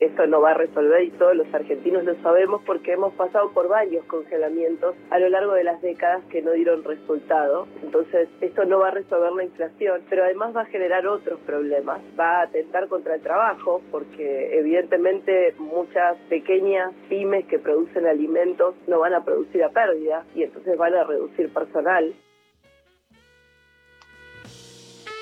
Esto 0.00 0.28
no 0.28 0.40
va 0.40 0.52
a 0.52 0.54
resolver 0.54 1.02
y 1.02 1.10
todos 1.10 1.34
los 1.34 1.52
argentinos 1.52 2.04
lo 2.04 2.14
sabemos 2.22 2.62
porque 2.64 2.92
hemos 2.92 3.12
pasado 3.14 3.50
por 3.50 3.66
varios 3.66 4.04
congelamientos 4.04 4.94
a 5.10 5.18
lo 5.18 5.28
largo 5.28 5.54
de 5.54 5.64
las 5.64 5.82
décadas 5.82 6.22
que 6.30 6.40
no 6.40 6.52
dieron 6.52 6.84
resultado. 6.84 7.66
Entonces, 7.82 8.28
esto 8.40 8.64
no 8.64 8.78
va 8.78 8.88
a 8.88 8.92
resolver 8.92 9.32
la 9.32 9.42
inflación, 9.42 10.04
pero 10.08 10.22
además 10.22 10.54
va 10.54 10.60
a 10.62 10.66
generar 10.66 11.04
otros 11.08 11.40
problemas. 11.40 12.00
Va 12.18 12.38
a 12.38 12.42
atentar 12.42 12.86
contra 12.86 13.16
el 13.16 13.22
trabajo 13.22 13.82
porque 13.90 14.56
evidentemente 14.56 15.54
muchas 15.58 16.16
pequeñas 16.28 16.92
pymes 17.08 17.46
que 17.46 17.58
producen 17.58 18.06
alimentos 18.06 18.76
no 18.86 19.00
van 19.00 19.14
a 19.14 19.24
producir 19.24 19.64
a 19.64 19.70
pérdida 19.70 20.24
y 20.32 20.44
entonces 20.44 20.78
van 20.78 20.94
a 20.94 21.02
reducir 21.02 21.52
personal. 21.52 22.14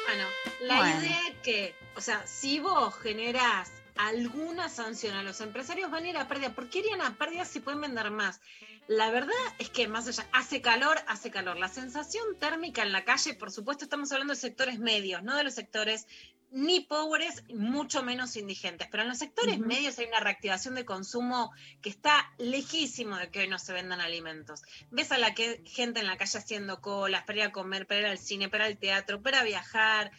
Bueno, 0.07 0.25
la 0.61 0.77
Bueno. 0.77 1.01
idea 1.01 1.19
es 1.31 1.37
que, 1.43 1.75
o 1.97 2.01
sea, 2.03 2.19
si 2.27 2.61
vos 2.61 2.95
generás 3.01 3.73
alguna 3.99 4.69
sanción 4.69 5.17
a 5.17 5.23
los 5.23 5.41
empresarios, 5.41 5.91
van 5.91 6.05
a 6.05 6.09
ir 6.09 6.17
a 6.17 6.29
pérdida. 6.29 6.55
¿Por 6.55 6.69
qué 6.69 6.81
irían 6.81 7.01
a 7.03 7.17
pérdida 7.17 7.45
si 7.45 7.61
pueden 7.61 7.81
vender 7.81 8.11
más? 8.11 8.41
La 8.89 9.11
verdad 9.11 9.35
es 9.59 9.69
que 9.71 9.89
más 9.89 10.07
allá, 10.07 10.29
hace 10.33 10.61
calor, 10.61 10.99
hace 11.09 11.31
calor. 11.31 11.57
La 11.57 11.69
sensación 11.69 12.39
térmica 12.39 12.83
en 12.83 12.93
la 12.93 13.05
calle, 13.05 13.35
por 13.35 13.51
supuesto, 13.51 13.85
estamos 13.85 14.13
hablando 14.13 14.35
de 14.35 14.41
sectores 14.41 14.79
medios, 14.79 15.23
no 15.23 15.37
de 15.37 15.45
los 15.45 15.55
sectores 15.55 16.07
ni 16.51 16.81
pobres, 16.81 17.43
mucho 17.49 18.03
menos 18.03 18.37
indigentes. 18.37 18.89
Pero 18.91 19.03
en 19.03 19.09
los 19.09 19.19
sectores 19.19 19.59
medios 19.59 19.99
hay 19.99 20.07
una 20.07 20.21
reactivación 20.21 20.75
de 20.75 20.85
consumo 20.85 21.53
que 21.83 21.91
está 21.91 22.33
lejísimo 22.39 23.17
de 23.17 23.31
que 23.31 23.41
hoy 23.41 23.49
no 23.49 23.59
se 23.59 23.73
vendan 23.73 24.01
alimentos. 24.01 24.63
Ves 24.91 25.11
a 25.13 25.19
la 25.19 25.35
que, 25.35 25.63
gente 25.67 26.01
en 26.01 26.07
la 26.07 26.17
calle 26.17 26.39
haciendo 26.39 26.81
colas 26.81 27.25
para 27.25 27.39
ir 27.39 27.45
a 27.45 27.53
comer, 27.53 27.87
para 27.87 28.01
ir 28.01 28.07
al 28.07 28.19
cine, 28.19 28.49
para 28.49 28.67
ir 28.67 28.75
al 28.75 28.79
teatro, 28.79 29.21
para 29.21 29.43
viajar. 29.43 30.13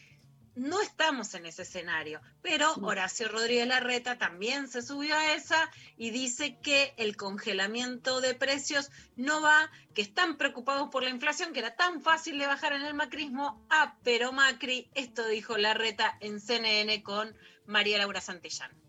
No 0.58 0.80
estamos 0.82 1.34
en 1.34 1.46
ese 1.46 1.62
escenario, 1.62 2.20
pero 2.42 2.74
Horacio 2.82 3.28
Rodríguez 3.28 3.68
Larreta 3.68 4.18
también 4.18 4.66
se 4.66 4.82
subió 4.82 5.14
a 5.14 5.34
esa 5.34 5.70
y 5.96 6.10
dice 6.10 6.58
que 6.60 6.94
el 6.96 7.16
congelamiento 7.16 8.20
de 8.20 8.34
precios 8.34 8.90
no 9.14 9.40
va, 9.40 9.70
que 9.94 10.02
están 10.02 10.36
preocupados 10.36 10.88
por 10.90 11.04
la 11.04 11.10
inflación, 11.10 11.52
que 11.52 11.60
era 11.60 11.76
tan 11.76 12.02
fácil 12.02 12.40
de 12.40 12.48
bajar 12.48 12.72
en 12.72 12.82
el 12.82 12.94
macrismo. 12.94 13.64
Ah, 13.70 13.96
pero 14.02 14.32
Macri, 14.32 14.90
esto 14.94 15.28
dijo 15.28 15.56
Larreta 15.56 16.18
en 16.18 16.40
CNN 16.40 17.04
con 17.04 17.36
María 17.64 17.98
Laura 17.98 18.20
Santillán. 18.20 18.87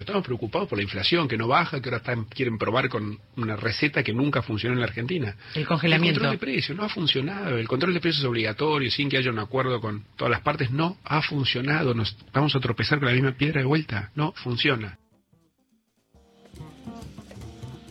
Estamos 0.00 0.24
preocupados 0.24 0.66
por 0.66 0.78
la 0.78 0.82
inflación 0.82 1.28
que 1.28 1.36
no 1.36 1.46
baja, 1.46 1.78
que 1.80 1.90
ahora 1.90 1.98
están- 1.98 2.24
quieren 2.24 2.56
probar 2.56 2.88
con 2.88 3.18
una 3.36 3.54
receta 3.54 4.02
que 4.02 4.14
nunca 4.14 4.40
funcionó 4.40 4.72
en 4.74 4.80
la 4.80 4.86
Argentina. 4.86 5.36
El 5.54 5.66
congelamiento. 5.66 6.20
El 6.20 6.26
control 6.26 6.32
de 6.32 6.38
precios 6.54 6.76
no 6.78 6.84
ha 6.84 6.88
funcionado. 6.88 7.58
El 7.58 7.68
control 7.68 7.92
de 7.92 8.00
precios 8.00 8.24
obligatorio, 8.24 8.90
sin 8.90 9.10
que 9.10 9.18
haya 9.18 9.30
un 9.30 9.38
acuerdo 9.38 9.78
con 9.80 10.04
todas 10.16 10.30
las 10.30 10.40
partes, 10.40 10.70
no 10.70 10.96
ha 11.04 11.20
funcionado. 11.20 11.92
Nos 11.92 12.16
vamos 12.32 12.56
a 12.56 12.60
tropezar 12.60 12.98
con 12.98 13.08
la 13.08 13.14
misma 13.14 13.32
piedra 13.32 13.60
de 13.60 13.66
vuelta. 13.66 14.10
No 14.14 14.32
funciona. 14.32 14.98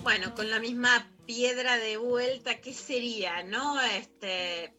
Bueno, 0.02 0.34
con 0.34 0.50
la 0.50 0.60
misma 0.60 1.06
piedra 1.28 1.78
de 1.78 1.98
vuelta, 1.98 2.60
¿qué 2.60 2.74
sería, 2.74 3.44
no? 3.44 3.80
Este, 3.82 4.74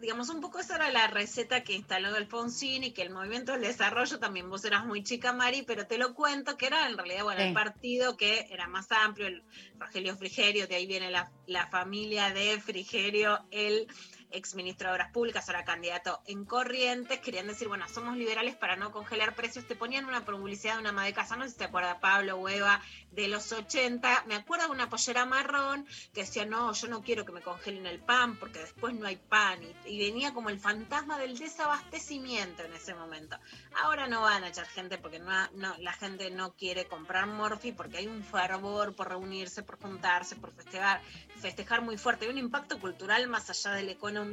digamos, 0.00 0.28
un 0.28 0.40
poco 0.40 0.58
esa 0.58 0.76
era 0.76 0.90
la 0.90 1.06
receta 1.06 1.62
que 1.62 1.74
instaló 1.74 2.14
Alfonsín 2.14 2.84
y 2.84 2.92
que 2.92 3.02
el 3.02 3.10
Movimiento 3.10 3.52
del 3.52 3.62
Desarrollo, 3.62 4.18
también 4.18 4.48
vos 4.48 4.64
eras 4.64 4.84
muy 4.86 5.02
chica, 5.02 5.32
Mari, 5.32 5.62
pero 5.62 5.86
te 5.86 5.98
lo 5.98 6.14
cuento, 6.14 6.56
que 6.56 6.66
era 6.66 6.88
en 6.88 6.96
realidad, 6.96 7.24
bueno, 7.24 7.40
Sí. 7.40 7.48
el 7.48 7.54
partido 7.54 8.16
que 8.16 8.46
era 8.50 8.66
más 8.68 8.90
amplio, 8.92 9.26
el 9.26 9.42
Rogelio 9.78 10.16
Frigerio, 10.16 10.66
de 10.66 10.76
ahí 10.76 10.86
viene 10.86 11.10
la, 11.10 11.30
la 11.46 11.66
familia 11.68 12.30
de 12.30 12.60
Frigerio, 12.60 13.44
el 13.50 13.86
exministro 14.34 14.88
de 14.88 14.94
Obras 14.94 15.12
Públicas, 15.12 15.48
ahora 15.48 15.64
candidato 15.64 16.20
en 16.26 16.44
Corrientes, 16.44 17.20
querían 17.20 17.46
decir, 17.46 17.68
bueno, 17.68 17.88
somos 17.88 18.16
liberales 18.16 18.56
para 18.56 18.76
no 18.76 18.92
congelar 18.92 19.34
precios, 19.34 19.66
te 19.66 19.76
ponían 19.76 20.04
una 20.04 20.24
publicidad 20.24 20.74
de 20.74 20.80
una 20.80 20.90
ama 20.90 21.04
de 21.04 21.12
casa, 21.12 21.36
no 21.36 21.44
sé 21.44 21.50
si 21.50 21.58
te 21.58 21.64
acuerdas, 21.64 21.98
Pablo 22.00 22.36
Hueva, 22.36 22.80
de 23.12 23.28
los 23.28 23.52
80, 23.52 24.24
me 24.26 24.34
acuerdo 24.34 24.66
de 24.66 24.72
una 24.72 24.90
pollera 24.90 25.24
marrón 25.24 25.86
que 26.12 26.22
decía, 26.22 26.44
no, 26.44 26.72
yo 26.72 26.88
no 26.88 27.02
quiero 27.02 27.24
que 27.24 27.32
me 27.32 27.40
congelen 27.40 27.86
el 27.86 28.00
pan 28.00 28.36
porque 28.36 28.58
después 28.58 28.94
no 28.94 29.06
hay 29.06 29.16
pan, 29.16 29.60
y, 29.86 29.98
venía 29.98 30.34
como 30.34 30.50
el 30.50 30.58
fantasma 30.58 31.18
del 31.18 31.38
desabastecimiento 31.38 32.62
en 32.62 32.74
ese 32.74 32.94
momento. 32.94 33.38
Ahora 33.82 34.06
no 34.06 34.20
van 34.20 34.44
a 34.44 34.48
echar 34.48 34.66
gente 34.66 34.98
porque 34.98 35.18
no, 35.18 35.32
la 35.78 35.92
gente 35.92 36.30
no 36.30 36.52
quiere 36.54 36.86
comprar 36.86 37.26
morfi 37.26 37.72
porque 37.72 37.98
hay 37.98 38.06
un 38.06 38.22
fervor 38.22 38.94
por 38.94 39.08
reunirse, 39.08 39.62
por 39.62 39.80
juntarse, 39.80 40.36
por 40.36 40.52
festejar, 40.52 41.00
festejar 41.40 41.82
muy 41.82 41.96
fuerte. 41.96 42.26
Hay 42.26 42.32
un 42.32 42.38
impacto 42.38 42.78
cultural 42.78 43.26
más 43.28 43.48
allá 43.50 43.72
del 43.72 43.88
económico, 43.88 44.23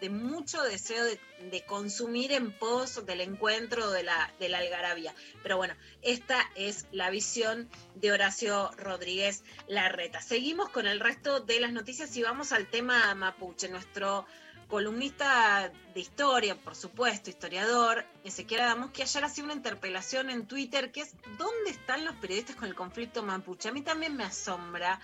de 0.00 0.10
mucho 0.10 0.62
deseo 0.62 1.04
de, 1.04 1.64
consumir 1.66 2.32
en 2.32 2.52
pos 2.52 3.04
del 3.06 3.20
encuentro 3.20 3.90
de 3.90 4.02
la, 4.02 4.32
de 4.38 4.48
la 4.48 4.58
algarabía. 4.58 5.14
Pero 5.42 5.56
bueno, 5.56 5.74
esta 6.02 6.38
es 6.54 6.86
la 6.92 7.10
visión 7.10 7.68
de 7.94 8.12
Horacio 8.12 8.70
Rodríguez 8.76 9.42
Larreta. 9.68 10.20
Seguimos 10.20 10.68
con 10.70 10.86
el 10.86 11.00
resto 11.00 11.40
de 11.40 11.60
las 11.60 11.72
noticias 11.72 12.16
y 12.16 12.22
vamos 12.22 12.52
al 12.52 12.68
tema 12.68 13.14
mapuche. 13.14 13.68
Nuestro 13.68 14.26
columnista 14.68 15.70
de 15.94 16.00
historia, 16.00 16.54
por 16.54 16.76
supuesto, 16.76 17.28
historiador, 17.28 18.06
Ezequiel 18.24 18.60
Adamos, 18.60 18.92
que 18.92 19.02
ayer 19.02 19.24
hacía 19.24 19.44
una 19.44 19.52
interpelación 19.52 20.30
en 20.30 20.46
Twitter 20.46 20.92
que 20.92 21.00
es 21.00 21.14
¿dónde 21.36 21.70
están 21.70 22.04
los 22.04 22.14
periodistas 22.16 22.56
con 22.56 22.68
el 22.68 22.74
conflicto 22.74 23.22
mapuche? 23.22 23.68
A 23.68 23.72
mí 23.72 23.82
también 23.82 24.16
me 24.16 24.24
asombra 24.24 25.00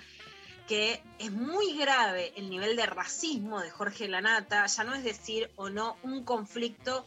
que 0.67 1.03
es 1.19 1.33
muy 1.33 1.77
grave 1.79 2.33
el 2.37 2.51
nivel 2.51 2.77
de 2.77 2.87
racismo 2.87 3.61
de 3.61 3.71
Jorge 3.71 4.09
Lanata, 4.09 4.67
ya 4.67 4.85
no 4.85 4.95
es 4.95 5.05
decir 5.05 5.51
o 5.57 5.71
no 5.71 5.97
un 6.03 6.25
conflicto 6.25 7.07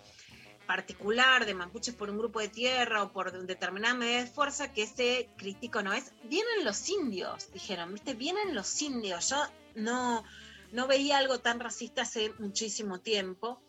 particular 0.66 1.48
de 1.48 1.56
mapuches 1.56 1.96
por 1.96 2.12
un 2.12 2.20
grupo 2.20 2.40
de 2.40 2.48
tierra 2.48 3.02
o 3.02 3.12
por 3.12 3.32
determinada 3.46 3.96
medida 3.96 4.20
de 4.20 4.28
fuerza 4.28 4.72
que 4.72 4.84
ese 4.84 5.28
crítico 5.36 5.82
no 5.82 5.94
es. 5.94 6.14
Vienen 6.26 6.64
los 6.64 6.88
indios, 6.90 7.52
dijeron, 7.52 7.92
¿viste? 7.92 8.14
Vienen 8.14 8.54
los 8.54 8.80
indios. 8.82 9.30
Yo 9.30 9.38
no, 9.74 10.24
no 10.72 10.88
veía 10.88 11.18
algo 11.18 11.40
tan 11.40 11.60
racista 11.60 12.04
hace 12.04 12.34
muchísimo 12.38 13.00
tiempo. 13.00 13.60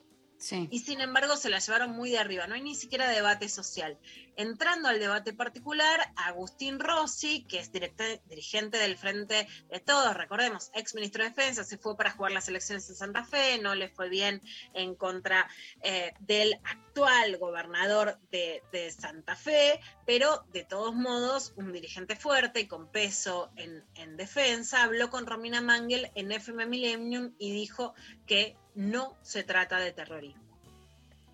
Y 0.70 0.78
sin 0.78 1.02
embargo 1.02 1.36
se 1.36 1.50
la 1.50 1.58
llevaron 1.58 1.90
muy 1.90 2.10
de 2.10 2.18
arriba, 2.18 2.46
no 2.46 2.54
hay 2.54 2.62
ni 2.62 2.74
siquiera 2.74 3.10
debate 3.10 3.48
social. 3.48 3.98
Entrando 4.36 4.88
al 4.88 4.98
debate 4.98 5.34
particular, 5.34 6.00
Agustín 6.16 6.80
Rossi, 6.80 7.44
que 7.44 7.58
es 7.58 7.70
dirigente 7.72 8.78
del 8.78 8.96
Frente 8.96 9.46
de 9.68 9.80
Todos, 9.80 10.16
recordemos, 10.16 10.70
ex 10.74 10.94
ministro 10.94 11.22
de 11.22 11.28
Defensa, 11.28 11.62
se 11.62 11.76
fue 11.76 11.94
para 11.94 12.12
jugar 12.12 12.32
las 12.32 12.48
elecciones 12.48 12.88
en 12.88 12.96
Santa 12.96 13.22
Fe, 13.22 13.58
no 13.58 13.74
le 13.74 13.90
fue 13.90 14.08
bien 14.08 14.40
en 14.72 14.94
contra 14.94 15.46
eh, 15.82 16.14
del 16.20 16.54
actual 16.64 17.36
gobernador 17.36 18.18
de, 18.30 18.62
Santa 18.98 19.36
Fe, 19.36 19.78
pero 20.06 20.46
de 20.54 20.64
todos 20.64 20.94
modos, 20.94 21.52
un 21.56 21.70
dirigente 21.70 22.16
fuerte 22.16 22.60
y 22.60 22.66
con 22.66 22.90
peso 22.90 23.50
en 23.56 24.16
defensa, 24.16 24.84
habló 24.84 25.10
con 25.10 25.26
Romina 25.26 25.60
Mangel 25.60 26.10
en 26.14 26.32
FM 26.32 26.64
Millennium 26.64 27.34
y 27.38 27.52
dijo 27.52 27.94
que 28.26 28.56
no 28.74 29.14
se 29.22 29.42
trata 29.44 29.78
de 29.78 29.92
terrorismo. 29.92 30.42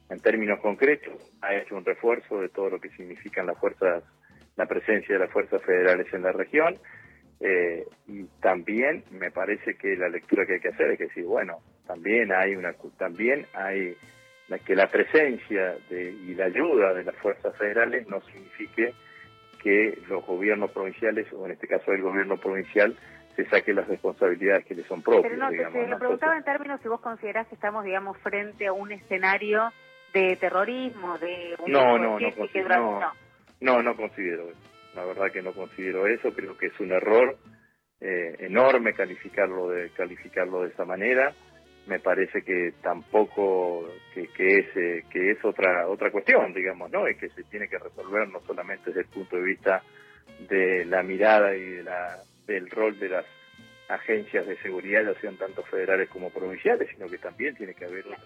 en 0.08 0.20
términos 0.20 0.60
concretos, 0.60 1.14
ha 1.42 1.54
hecho 1.54 1.76
un 1.76 1.84
refuerzo 1.84 2.40
de 2.40 2.48
todo 2.48 2.70
lo 2.70 2.80
que 2.80 2.90
significan 2.90 3.46
las 3.46 3.58
fuerzas, 3.58 4.04
la 4.56 4.66
presencia 4.66 5.14
de 5.14 5.20
las 5.24 5.32
fuerzas 5.32 5.62
federales 5.62 6.12
en 6.12 6.22
la 6.22 6.32
región. 6.32 6.78
eh, 7.40 7.84
y 8.06 8.24
también 8.40 9.04
me 9.10 9.30
parece 9.30 9.74
que 9.76 9.94
la 9.96 10.08
lectura 10.08 10.46
que 10.46 10.54
hay 10.54 10.60
que 10.60 10.68
hacer 10.68 10.92
es 10.92 10.98
que 10.98 11.04
decir, 11.06 11.24
bueno, 11.24 11.58
también 11.86 12.32
hay 12.32 12.56
una, 12.56 12.72
también 12.96 13.46
hay 13.52 13.94
la, 14.48 14.58
que 14.58 14.74
la 14.74 14.88
presencia 14.88 15.76
de, 15.90 16.12
y 16.12 16.34
la 16.34 16.46
ayuda 16.46 16.94
de 16.94 17.04
las 17.04 17.16
fuerzas 17.16 17.56
federales 17.58 18.08
no 18.08 18.20
signifique 18.22 18.94
que 19.62 19.98
los 20.08 20.24
gobiernos 20.24 20.70
provinciales, 20.70 21.26
o 21.32 21.44
en 21.46 21.52
este 21.52 21.66
caso 21.66 21.92
el 21.92 22.02
gobierno 22.02 22.36
provincial, 22.36 22.96
se 23.36 23.44
saque 23.46 23.72
las 23.74 23.86
responsabilidades 23.86 24.64
que 24.66 24.74
le 24.74 24.82
son 24.84 25.02
propias. 25.02 25.30
Pero 25.32 25.36
no, 25.44 25.50
digamos, 25.50 25.72
te 25.74 25.82
¿no? 25.82 25.88
lo 25.88 25.98
preguntaba 25.98 26.36
en 26.36 26.44
términos 26.44 26.80
si 26.82 26.88
vos 26.88 27.00
considerás 27.00 27.46
que 27.48 27.54
estamos, 27.54 27.84
digamos, 27.84 28.16
frente 28.18 28.66
a 28.66 28.72
un 28.72 28.90
escenario 28.92 29.72
de 30.14 30.36
terrorismo, 30.36 31.18
de 31.18 31.54
un 31.58 31.70
No, 31.70 31.98
no, 31.98 32.18
no, 32.18 32.34
considero- 32.34 33.00
no. 33.00 33.12
No, 33.60 33.82
no 33.82 33.96
considero 33.96 34.48
eso. 34.50 34.58
La 34.94 35.04
verdad 35.04 35.30
que 35.32 35.42
no 35.42 35.52
considero 35.52 36.06
eso. 36.06 36.32
Creo 36.32 36.56
que 36.56 36.66
es 36.66 36.80
un 36.80 36.92
error 36.92 37.36
eh, 38.00 38.36
enorme 38.40 38.92
calificarlo 38.94 39.68
de 39.68 39.90
calificarlo 39.90 40.62
de 40.62 40.68
esa 40.70 40.84
manera. 40.84 41.32
me 41.86 42.00
parece 42.00 42.42
que 42.42 42.72
tampoco 42.82 43.88
que, 44.12 44.26
que 44.28 44.58
es 44.58 44.66
eh, 44.76 45.04
que 45.10 45.30
es 45.30 45.44
otra 45.44 45.86
otra 45.88 46.10
cuestión 46.10 46.52
digamos 46.52 46.90
no 46.90 47.06
es 47.06 47.16
que 47.16 47.28
se 47.30 47.44
tiene 47.44 47.68
que 47.68 47.78
resolver 47.78 48.28
no 48.28 48.40
solamente 48.40 48.86
desde 48.90 49.02
el 49.02 49.06
punto 49.06 49.36
de 49.36 49.42
vista 49.42 49.82
de 50.48 50.84
la 50.84 51.02
mirada 51.04 51.54
y 51.54 51.60
de 51.76 51.82
la, 51.84 52.16
del 52.46 52.70
rol 52.70 52.98
de 52.98 53.08
las 53.08 53.26
agencias 53.88 54.46
de 54.46 54.60
seguridad 54.62 55.02
ya 55.04 55.20
sean 55.20 55.36
tanto 55.36 55.62
federales 55.62 56.08
como 56.08 56.30
provinciales 56.30 56.88
sino 56.90 57.08
que 57.08 57.18
también 57.18 57.54
tiene 57.54 57.74
que 57.74 57.84
haber 57.84 58.06
otra 58.06 58.18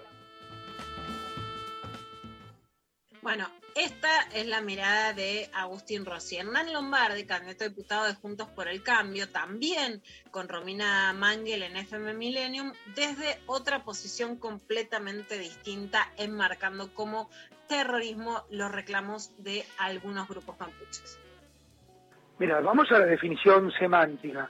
Bueno, 3.23 3.47
esta 3.75 4.23
es 4.35 4.47
la 4.47 4.63
mirada 4.63 5.13
de 5.13 5.49
Agustín 5.53 6.07
Rossi. 6.07 6.37
Hernán 6.37 6.73
Lombardi, 6.73 7.25
candidato 7.25 7.65
a 7.65 7.69
diputado 7.69 8.07
de 8.07 8.15
Juntos 8.15 8.49
por 8.49 8.67
el 8.67 8.83
Cambio, 8.83 9.29
también 9.29 10.03
con 10.31 10.49
Romina 10.49 11.13
Mangel 11.13 11.63
en 11.63 11.77
FM 11.77 12.15
Millennium, 12.15 12.73
desde 12.95 13.39
otra 13.47 13.85
posición 13.85 14.37
completamente 14.37 15.39
distinta, 15.39 16.11
enmarcando 16.17 16.93
como 16.95 17.31
terrorismo 17.69 18.43
los 18.51 18.73
reclamos 18.73 19.33
de 19.39 19.65
algunos 19.79 20.27
grupos 20.27 20.59
mapuches. 20.59 21.19
Mira, 22.41 22.59
vamos 22.63 22.91
a 22.91 22.99
la 22.99 23.05
definición 23.05 23.71
semántica. 23.71 24.49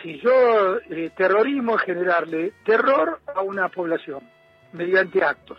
Si 0.00 0.18
yo, 0.20 0.78
eh, 0.88 1.10
terrorismo 1.14 1.76
es 1.76 1.82
generarle 1.82 2.54
terror 2.64 3.20
a 3.26 3.42
una 3.42 3.68
población 3.68 4.20
mediante 4.72 5.22
actos. 5.22 5.58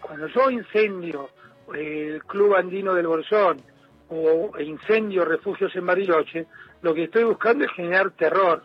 Cuando 0.00 0.28
yo 0.28 0.48
incendio 0.52 1.30
el 1.74 2.22
Club 2.22 2.54
Andino 2.54 2.94
del 2.94 3.08
Bolsón 3.08 3.60
o 4.08 4.52
incendio 4.60 5.24
refugios 5.24 5.74
en 5.74 5.84
Bariloche, 5.84 6.46
lo 6.82 6.94
que 6.94 7.02
estoy 7.02 7.24
buscando 7.24 7.64
es 7.64 7.72
generar 7.72 8.12
terror, 8.12 8.62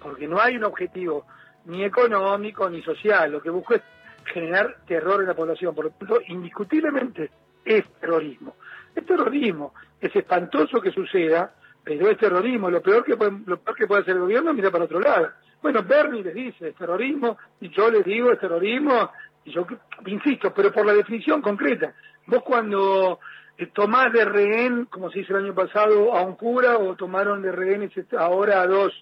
porque 0.00 0.28
no 0.28 0.40
hay 0.40 0.54
un 0.56 0.62
objetivo 0.62 1.26
ni 1.64 1.82
económico 1.82 2.70
ni 2.70 2.82
social, 2.82 3.32
lo 3.32 3.42
que 3.42 3.50
busco 3.50 3.74
es 3.74 3.82
generar 4.26 4.76
terror 4.86 5.22
en 5.22 5.26
la 5.26 5.34
población, 5.34 5.74
por 5.74 5.86
lo 5.86 5.90
tanto, 5.90 6.20
indiscutiblemente 6.28 7.30
es 7.64 7.84
terrorismo. 7.98 8.54
Es 8.94 9.04
terrorismo, 9.04 9.74
es 10.00 10.14
espantoso 10.14 10.80
que 10.80 10.92
suceda, 10.92 11.52
pero 11.86 12.10
es 12.10 12.18
terrorismo, 12.18 12.68
lo 12.68 12.82
peor 12.82 13.04
que 13.04 13.16
puede, 13.16 13.30
lo 13.46 13.58
peor 13.60 13.76
que 13.76 13.86
puede 13.86 14.02
hacer 14.02 14.14
el 14.14 14.22
gobierno 14.22 14.50
es 14.50 14.56
mirar 14.56 14.72
para 14.72 14.86
otro 14.86 14.98
lado. 14.98 15.30
Bueno, 15.62 15.84
Bernie 15.84 16.24
les 16.24 16.34
dice, 16.34 16.70
es 16.70 16.74
terrorismo, 16.74 17.38
y 17.60 17.68
yo 17.68 17.88
les 17.92 18.04
digo, 18.04 18.32
es 18.32 18.40
terrorismo, 18.40 19.12
y 19.44 19.52
yo 19.52 19.64
insisto, 20.04 20.52
pero 20.52 20.72
por 20.72 20.84
la 20.84 20.94
definición 20.94 21.40
concreta. 21.40 21.94
Vos 22.26 22.42
cuando 22.42 23.20
eh, 23.56 23.66
tomás 23.66 24.12
de 24.12 24.24
rehén, 24.24 24.86
como 24.86 25.12
se 25.12 25.20
hizo 25.20 25.36
el 25.36 25.44
año 25.44 25.54
pasado, 25.54 26.12
a 26.16 26.22
un 26.22 26.34
cura, 26.34 26.76
o 26.76 26.96
tomaron 26.96 27.40
de 27.40 27.52
rehén 27.52 27.88
ahora 28.18 28.62
a 28.62 28.66
dos 28.66 28.92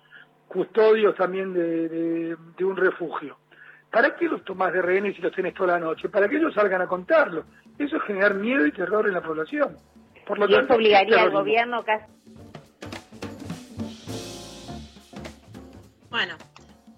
custodios 0.47 1.17
también 1.17 1.55
de, 1.55 1.89
de, 1.89 2.37
de 2.59 2.65
un 2.67 2.77
refugio. 2.77 3.39
¿Para 3.91 4.15
qué 4.15 4.27
los 4.27 4.45
tomás 4.45 4.75
de 4.75 4.83
rehenes 4.83 5.17
si 5.17 5.23
los 5.23 5.33
tenés 5.33 5.55
toda 5.55 5.79
la 5.79 5.87
noche? 5.87 6.11
Para 6.11 6.29
que 6.29 6.37
ellos 6.37 6.53
salgan 6.53 6.83
a 6.83 6.87
contarlo. 6.87 7.45
Eso 7.79 7.97
es 7.97 8.03
generar 8.03 8.35
miedo 8.35 8.67
y 8.67 8.73
terror 8.73 9.07
en 9.07 9.15
la 9.15 9.23
población. 9.23 9.79
Por 10.27 10.39
lo 10.39 10.45
y 10.47 10.53
tanto, 10.53 10.67
eso 10.67 10.75
obligaría 10.75 11.23
al 11.23 11.31
gobierno 11.31 11.83
casi 11.83 12.14
Bueno, 16.15 16.37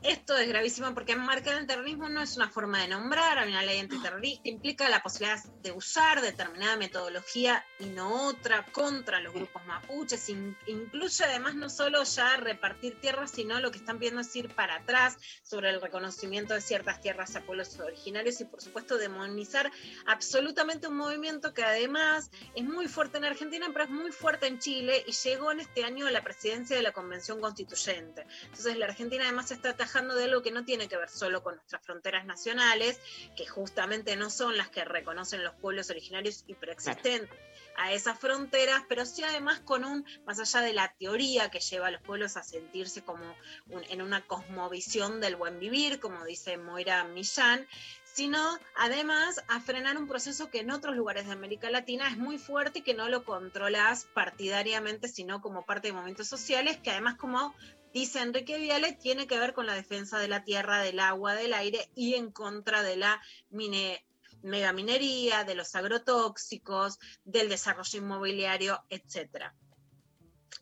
esto 0.09 0.37
es 0.39 0.49
gravísimo 0.49 0.95
porque 0.95 1.13
enmarcar 1.13 1.59
el 1.59 1.67
terrorismo 1.67 2.09
no 2.09 2.23
es 2.23 2.37
una 2.37 2.49
forma 2.49 2.81
de 2.81 2.89
nombrar, 2.89 3.39
hay 3.39 3.51
una 3.51 3.63
ley 3.63 3.81
antiterrorista, 3.81 4.49
implica 4.49 4.89
la 4.89 5.03
posibilidad 5.03 5.43
de 5.63 5.73
usar 5.73 6.21
determinada 6.23 6.77
metodología 6.77 7.65
y 7.79 7.87
no 7.87 8.27
otra 8.29 8.65
contra 8.73 9.21
los 9.21 9.35
grupos 9.35 9.65
mapuches, 9.67 10.29
in- 10.29 10.57
incluye 10.67 11.25
además 11.25 11.55
no 11.57 11.69
solo 11.69 12.05
ya 12.05 12.37
repartir 12.37 13.01
tierras, 13.01 13.33
sino 13.33 13.59
lo 13.61 13.71
que 13.71 13.79
están 13.79 13.99
pidiendo 13.99 14.21
es 14.21 14.35
ir 14.37 14.49
para 14.55 14.77
atrás 14.77 15.17
sobre 15.43 15.71
el 15.71 15.81
reconocimiento 15.81 16.55
de 16.55 16.61
ciertas 16.61 17.01
tierras 17.01 17.35
a 17.35 17.41
pueblos 17.41 17.79
originarios 17.81 18.41
y 18.41 18.45
por 18.45 18.63
supuesto 18.63 18.99
demonizar 18.99 19.71
absolutamente 20.07 20.87
un 20.89 20.97
movimiento 20.97 21.53
que 21.53 21.65
además 21.65 22.31
es 22.55 22.65
muy 22.65 22.87
fuerte 22.89 23.19
en 23.19 23.25
Argentina, 23.25 23.67
pero 23.73 23.85
es 23.85 23.91
muy 23.91 24.13
fuerte 24.13 24.47
en 24.47 24.59
Chile 24.61 25.03
y 25.07 25.13
llegó 25.13 25.53
en 25.53 25.61
este 25.61 25.85
año 25.85 26.07
a 26.07 26.11
la 26.11 26.23
presidencia 26.23 26.77
de 26.77 26.83
la 26.83 26.93
Convención 26.93 27.41
Constituyente. 27.41 28.25
Entonces 28.45 28.77
la 28.77 28.87
Argentina 28.87 29.25
además 29.25 29.51
está 29.51 29.75
de 29.97 30.25
algo 30.25 30.43
que 30.43 30.51
no 30.51 30.65
tiene 30.65 30.89
que 30.89 30.97
ver 30.97 31.09
solo 31.09 31.43
con 31.43 31.57
nuestras 31.57 31.83
fronteras 31.83 32.27
nacionales, 32.27 33.01
que 33.37 33.47
justamente 33.47 34.15
no 34.17 34.29
son 34.31 34.57
las 34.57 34.69
que 34.69 34.85
reconocen 34.85 35.43
los 35.43 35.55
pueblos 35.55 35.89
originarios 35.91 36.45
y 36.47 36.55
preexistentes 36.55 37.39
a 37.79 37.93
esas 37.93 38.19
fronteras, 38.19 38.83
pero 38.89 39.05
sí 39.05 39.23
además 39.23 39.61
con 39.61 39.85
un, 39.85 40.07
más 40.27 40.39
allá 40.39 40.61
de 40.61 40.73
la 40.73 40.95
teoría 40.99 41.51
que 41.51 41.61
lleva 41.61 41.89
a 41.89 41.91
los 41.91 42.01
pueblos 42.03 42.37
a 42.37 42.43
sentirse 42.43 43.03
como 43.03 43.25
un- 43.69 43.85
en 43.91 44.01
una 44.03 44.27
cosmovisión 44.27 45.21
del 45.21 45.37
buen 45.37 45.59
vivir, 45.59 46.01
como 46.01 46.25
dice 46.25 46.57
Moira 46.57 47.05
Millán, 47.05 47.67
sino 48.05 48.59
además 48.77 49.43
a 49.49 49.61
frenar 49.61 49.99
un 49.99 50.09
proceso 50.09 50.51
que 50.51 50.61
en 50.61 50.71
otros 50.71 50.97
lugares 50.97 51.27
de 51.27 51.33
América 51.33 51.69
Latina 51.71 52.09
es 52.09 52.17
muy 52.17 52.39
fuerte 52.39 52.79
y 52.79 52.83
que 52.83 52.95
no 52.95 53.11
lo 53.11 53.25
controlas 53.25 54.07
partidariamente, 54.15 55.07
sino 55.09 55.43
como 55.43 55.67
parte 55.67 55.89
de 55.89 55.93
movimientos 55.93 56.29
sociales, 56.29 56.79
que 56.79 56.91
además 56.91 57.17
como 57.17 57.55
dice 58.01 58.21
Enrique 58.21 58.59
Viale, 58.59 58.93
tiene 58.93 59.27
que 59.27 59.39
ver 59.39 59.55
con 59.55 59.65
la 59.65 59.75
defensa 59.75 60.19
de 60.19 60.29
la 60.29 60.45
tierra, 60.45 60.83
del 60.83 61.01
agua, 61.01 61.35
del 61.35 61.55
aire 61.55 61.91
y 61.95 62.13
en 62.13 62.31
contra 62.31 62.83
de 62.83 62.97
la 62.97 63.23
mine- 63.49 64.05
megaminería, 64.43 65.45
de 65.45 65.55
los 65.55 65.75
agrotóxicos, 65.75 66.99
del 67.25 67.49
desarrollo 67.49 67.99
inmobiliario, 67.99 68.85
etcétera. 68.91 69.55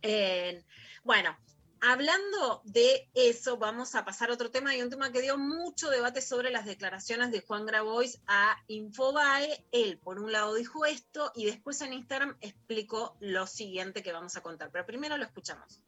Eh, 0.03 0.65
bueno, 1.03 1.37
hablando 1.81 2.63
de 2.65 3.11
eso, 3.15 3.57
vamos 3.57 3.97
a 3.97 4.05
pasar 4.05 4.31
a 4.31 4.35
otro 4.35 4.53
tema 4.53 4.77
y 4.77 4.83
un 4.83 4.91
tema 4.91 5.11
que 5.11 5.21
dio 5.21 5.37
mucho 5.37 5.91
debate 5.91 6.23
sobre 6.23 6.53
las 6.53 6.67
declaraciones 6.67 7.33
de 7.33 7.41
Juan 7.41 7.67
Grabois 7.67 8.21
a 8.29 8.57
Infobae. 8.69 9.67
Él, 9.73 9.99
por 9.99 10.21
un 10.21 10.31
lado, 10.31 10.55
dijo 10.55 10.87
esto 10.87 11.33
y 11.35 11.47
después 11.47 11.81
en 11.81 11.95
Instagram 11.95 12.37
explicó 12.41 13.17
lo 13.19 13.49
siguiente 13.49 14.05
que 14.05 14.13
vamos 14.13 14.37
a 14.37 14.41
contar. 14.41 14.71
Pero 14.71 14.87
primero 14.87 15.17
lo 15.17 15.25
escuchamos. 15.25 15.83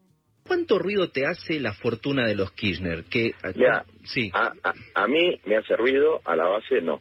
¿Cuánto 0.47 0.79
ruido 0.79 1.09
te 1.11 1.27
hace 1.27 1.59
la 1.61 1.73
fortuna 1.75 2.27
de 2.27 2.35
los 2.35 2.53
Kirchner? 2.53 3.05
Que, 3.05 3.33
Mira, 3.55 3.85
sí. 4.05 4.31
a, 4.33 4.53
a- 4.63 4.75
a 5.03 5.07
mí 5.09 5.41
me 5.45 5.57
hace 5.57 5.77
ruido, 5.77 6.21
a 6.25 6.37
la 6.37 6.45
base 6.47 6.81
no. 6.81 7.01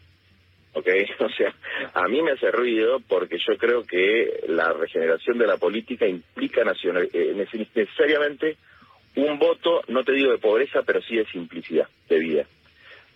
¿Ok? 0.73 0.87
O 1.19 1.29
sea, 1.29 1.53
a 1.93 2.07
mí 2.07 2.21
me 2.21 2.31
hace 2.31 2.51
ruido 2.51 2.99
porque 3.07 3.37
yo 3.37 3.57
creo 3.57 3.83
que 3.85 4.41
la 4.47 4.73
regeneración 4.73 5.37
de 5.37 5.47
la 5.47 5.57
política 5.57 6.07
implica 6.07 6.63
nacional, 6.63 7.09
eh, 7.13 7.33
neces- 7.35 7.69
necesariamente 7.73 8.57
un 9.15 9.39
voto, 9.39 9.81
no 9.87 10.03
te 10.03 10.11
digo 10.13 10.31
de 10.31 10.37
pobreza, 10.39 10.81
pero 10.85 11.01
sí 11.01 11.15
de 11.15 11.25
simplicidad 11.27 11.87
de 12.09 12.19
vida. 12.19 12.47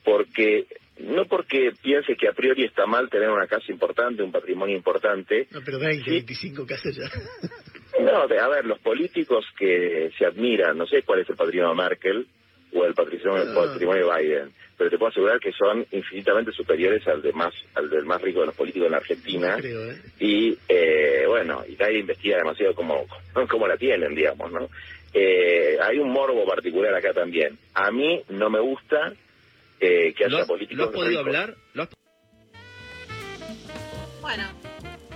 Porque, 0.06 0.66
no 1.00 1.26
porque 1.26 1.74
piense 1.82 2.16
que 2.16 2.28
a 2.30 2.34
priori 2.34 2.64
está 2.64 2.86
mal 2.86 3.10
tener 3.10 3.30
una 3.30 3.48
casa 3.48 3.72
importante, 3.72 4.24
un 4.24 4.32
patrimonio 4.32 4.76
importante, 4.78 5.48
No, 5.52 5.60
pero 5.66 5.78
20, 5.80 6.10
25 6.10 6.66
casas 6.66 6.96
ya. 6.96 7.10
no, 8.00 8.28
de- 8.28 8.40
a 8.40 8.48
ver, 8.48 8.66
los 8.66 8.80
políticos 8.80 9.46
que 9.58 10.12
se 10.18 10.26
admiran, 10.26 10.78
no 10.78 10.86
sé 10.88 11.04
cuál 11.04 11.20
es 11.22 11.30
el 11.30 11.36
patrimonio 11.36 11.70
de 11.76 11.82
Merkel 11.90 12.28
o 12.74 12.86
el 12.86 12.94
patrimonio, 12.94 13.44
el 13.44 13.54
patrimonio 13.54 14.08
de 14.08 14.22
Biden, 14.22 14.54
pero 14.78 14.90
te 14.90 14.98
puedo 14.98 15.10
asegurar 15.12 15.40
que 15.40 15.52
son 15.52 15.86
infinitamente 15.92 16.52
superiores 16.52 17.06
al 17.08 17.22
de 17.22 17.34
más, 17.34 17.54
al 17.76 17.90
del 17.90 18.06
más 18.06 18.22
rico 18.22 18.42
de 18.42 18.46
los 18.48 18.56
políticos 18.56 18.86
en 18.86 18.92
la 18.92 18.98
Argentina. 19.00 19.56
Creo, 19.58 19.92
¿eh? 19.92 20.02
Y 20.20 20.58
eh, 20.68 21.24
bueno, 21.28 21.64
y 21.68 21.76
nadie 21.76 22.00
investiga 22.00 22.38
demasiado 22.38 22.76
cómo, 22.76 23.06
cómo 23.50 23.68
la 23.68 23.76
tienen, 23.78 24.14
digamos, 24.16 24.52
¿no? 24.52 24.70
Eh, 25.14 25.78
hay 25.82 25.98
un 25.98 26.12
morbo 26.12 26.46
particular 26.46 26.94
acá 26.94 27.12
también. 27.14 27.58
A 27.74 27.90
mí 27.90 28.22
no 28.30 28.50
me 28.52 28.60
gusta 28.60 29.14
eh, 29.80 30.14
que 30.14 30.26
haya 30.26 30.40
¿Lo, 30.42 30.46
políticos 30.46 30.78
lo 30.78 30.84
has 30.86 30.92
podido 30.92 31.24
ricos. 31.24 31.26
hablar? 31.26 31.56
¿Lo 31.74 31.84
has- 31.84 31.90
Bueno, 34.22 34.44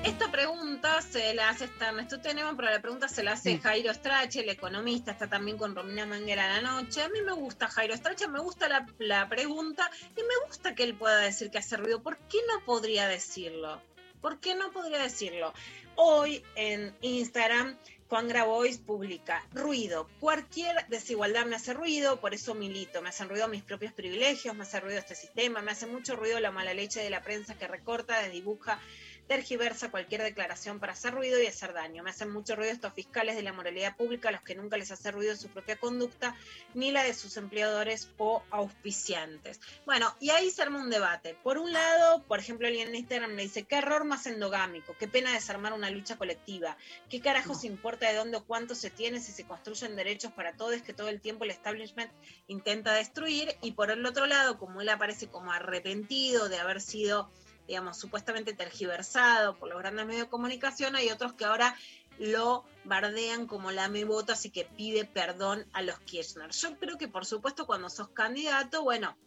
esta 0.03 0.29
pregunta 0.29 1.01
se 1.01 1.33
la 1.33 1.49
hace 1.49 1.65
esta 1.65 1.89
Ernesto 1.89 2.19
Tenema, 2.19 2.55
pero 2.55 2.69
la 2.69 2.81
pregunta 2.81 3.07
se 3.07 3.23
la 3.23 3.33
hace 3.33 3.57
Jairo 3.59 3.93
Strache, 3.93 4.41
el 4.41 4.49
economista, 4.49 5.11
está 5.11 5.27
también 5.27 5.57
con 5.57 5.75
Romina 5.75 6.05
Manguera 6.05 6.45
a 6.45 6.61
la 6.61 6.81
noche. 6.81 7.01
A 7.01 7.09
mí 7.09 7.21
me 7.21 7.31
gusta 7.31 7.67
Jairo 7.69 7.95
Strache, 7.95 8.27
me 8.27 8.39
gusta 8.39 8.67
la, 8.67 8.85
la 8.99 9.29
pregunta 9.29 9.89
y 10.11 10.21
me 10.21 10.47
gusta 10.47 10.75
que 10.75 10.83
él 10.83 10.95
pueda 10.95 11.19
decir 11.19 11.49
que 11.49 11.59
hace 11.59 11.77
ruido. 11.77 12.03
¿Por 12.03 12.17
qué 12.27 12.39
no 12.49 12.65
podría 12.65 13.07
decirlo? 13.07 13.81
¿Por 14.21 14.39
qué 14.39 14.55
no 14.55 14.71
podría 14.71 14.99
decirlo? 14.99 15.53
Hoy 15.95 16.43
en 16.55 16.95
Instagram 17.01 17.77
Juan 18.13 18.27
Grabois 18.27 18.77
publica 18.77 19.43
ruido. 19.53 20.07
Cualquier 20.19 20.87
desigualdad 20.87 21.47
me 21.47 21.55
hace 21.55 21.73
ruido, 21.73 22.19
por 22.19 22.35
eso 22.35 22.53
milito. 22.53 23.01
Me 23.01 23.09
hacen 23.09 23.27
ruido 23.27 23.47
mis 23.47 23.63
propios 23.63 23.91
privilegios, 23.91 24.55
me 24.55 24.61
hace 24.61 24.79
ruido 24.79 24.99
este 24.99 25.15
sistema, 25.15 25.63
me 25.63 25.71
hace 25.71 25.87
mucho 25.87 26.15
ruido 26.15 26.39
la 26.39 26.51
mala 26.51 26.75
leche 26.75 27.01
de 27.01 27.09
la 27.09 27.23
prensa 27.23 27.57
que 27.57 27.67
recorta, 27.67 28.21
desdibuja, 28.21 28.79
tergiversa 29.27 29.89
cualquier 29.89 30.21
declaración 30.21 30.79
para 30.79 30.93
hacer 30.93 31.13
ruido 31.13 31.41
y 31.41 31.47
hacer 31.47 31.73
daño. 31.73 32.03
Me 32.03 32.09
hacen 32.09 32.29
mucho 32.29 32.55
ruido 32.55 32.71
estos 32.71 32.93
fiscales 32.93 33.35
de 33.35 33.43
la 33.43 33.53
moralidad 33.53 33.95
pública, 33.95 34.29
a 34.29 34.33
los 34.33 34.41
que 34.41 34.55
nunca 34.55 34.77
les 34.77 34.91
hace 34.91 35.11
ruido 35.11 35.35
su 35.35 35.47
propia 35.49 35.77
conducta, 35.77 36.35
ni 36.73 36.91
la 36.91 37.03
de 37.03 37.13
sus 37.13 37.37
empleadores 37.37 38.09
o 38.17 38.43
auspiciantes. 38.51 39.59
Bueno, 39.85 40.13
y 40.19 40.31
ahí 40.31 40.51
se 40.51 40.61
arma 40.61 40.79
un 40.79 40.89
debate. 40.89 41.37
Por 41.43 41.57
un 41.57 41.71
lado, 41.71 42.23
por 42.23 42.39
ejemplo, 42.39 42.67
alguien 42.67 42.89
en 42.89 42.95
Instagram 42.95 43.33
me 43.33 43.43
dice, 43.43 43.63
qué 43.63 43.77
error 43.77 44.03
más 44.03 44.27
endogámico, 44.27 44.95
qué 44.99 45.07
pena 45.07 45.33
desarmar 45.33 45.73
una 45.73 45.89
lucha 45.89 46.17
colectiva, 46.17 46.77
qué 47.09 47.21
carajos 47.21 47.63
importa 47.63 48.09
de 48.09 48.15
dónde 48.15 48.37
o 48.37 48.43
cuánto 48.43 48.75
se 48.75 48.89
tiene 48.89 49.19
si 49.19 49.31
se 49.31 49.45
construyen 49.45 49.95
derechos 49.95 50.31
para 50.31 50.53
todos 50.53 50.73
que 50.81 50.93
todo 50.93 51.09
el 51.09 51.21
tiempo 51.21 51.43
el 51.43 51.51
establishment 51.51 52.11
intenta 52.47 52.93
destruir. 52.93 53.55
Y 53.61 53.71
por 53.71 53.91
el 53.91 54.05
otro 54.05 54.25
lado, 54.25 54.57
como 54.57 54.81
él 54.81 54.89
aparece 54.89 55.27
como 55.27 55.51
arrepentido 55.51 56.49
de 56.49 56.59
haber 56.59 56.81
sido 56.81 57.29
digamos, 57.67 57.97
supuestamente 57.97 58.53
tergiversado 58.53 59.57
por 59.57 59.69
los 59.69 59.79
grandes 59.79 60.05
medios 60.05 60.25
de 60.25 60.29
comunicación, 60.29 60.95
hay 60.95 61.09
otros 61.09 61.33
que 61.33 61.45
ahora 61.45 61.75
lo 62.19 62.65
bardean 62.83 63.47
como 63.47 63.71
la 63.71 63.89
botas 64.05 64.45
y 64.45 64.51
que 64.51 64.65
pide 64.65 65.05
perdón 65.05 65.65
a 65.73 65.81
los 65.81 65.99
Kirchner. 66.01 66.51
Yo 66.51 66.77
creo 66.77 66.97
que, 66.97 67.07
por 67.07 67.25
supuesto, 67.25 67.65
cuando 67.65 67.89
sos 67.89 68.09
candidato, 68.09 68.83
bueno, 68.83 69.17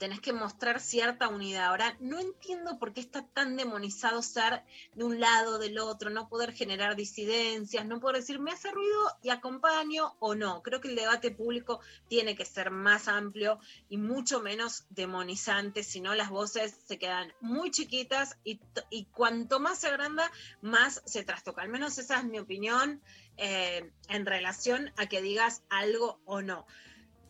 tenés 0.00 0.20
que 0.20 0.32
mostrar 0.32 0.80
cierta 0.80 1.28
unidad. 1.28 1.66
Ahora, 1.66 1.94
no 2.00 2.18
entiendo 2.18 2.78
por 2.78 2.94
qué 2.94 3.02
está 3.02 3.26
tan 3.26 3.54
demonizado 3.54 4.22
ser 4.22 4.62
de 4.94 5.04
un 5.04 5.20
lado, 5.20 5.58
del 5.58 5.78
otro, 5.78 6.08
no 6.08 6.26
poder 6.26 6.54
generar 6.54 6.96
disidencias, 6.96 7.84
no 7.84 8.00
poder 8.00 8.16
decir, 8.16 8.40
me 8.40 8.50
hace 8.50 8.70
ruido 8.70 8.98
y 9.22 9.28
acompaño 9.28 10.16
o 10.18 10.34
no. 10.34 10.62
Creo 10.62 10.80
que 10.80 10.88
el 10.88 10.96
debate 10.96 11.30
público 11.30 11.80
tiene 12.08 12.34
que 12.34 12.46
ser 12.46 12.70
más 12.70 13.08
amplio 13.08 13.60
y 13.90 13.98
mucho 13.98 14.40
menos 14.40 14.86
demonizante, 14.88 15.84
si 15.84 16.00
no 16.00 16.14
las 16.14 16.30
voces 16.30 16.78
se 16.86 16.98
quedan 16.98 17.34
muy 17.42 17.70
chiquitas 17.70 18.38
y, 18.42 18.58
y 18.88 19.04
cuanto 19.04 19.60
más 19.60 19.80
se 19.80 19.88
agranda, 19.88 20.32
más 20.62 21.02
se 21.04 21.24
trastoca. 21.24 21.60
Al 21.60 21.68
menos 21.68 21.98
esa 21.98 22.20
es 22.20 22.24
mi 22.24 22.38
opinión 22.38 23.02
eh, 23.36 23.90
en 24.08 24.24
relación 24.24 24.92
a 24.96 25.06
que 25.06 25.20
digas 25.20 25.62
algo 25.68 26.20
o 26.24 26.40
no. 26.40 26.66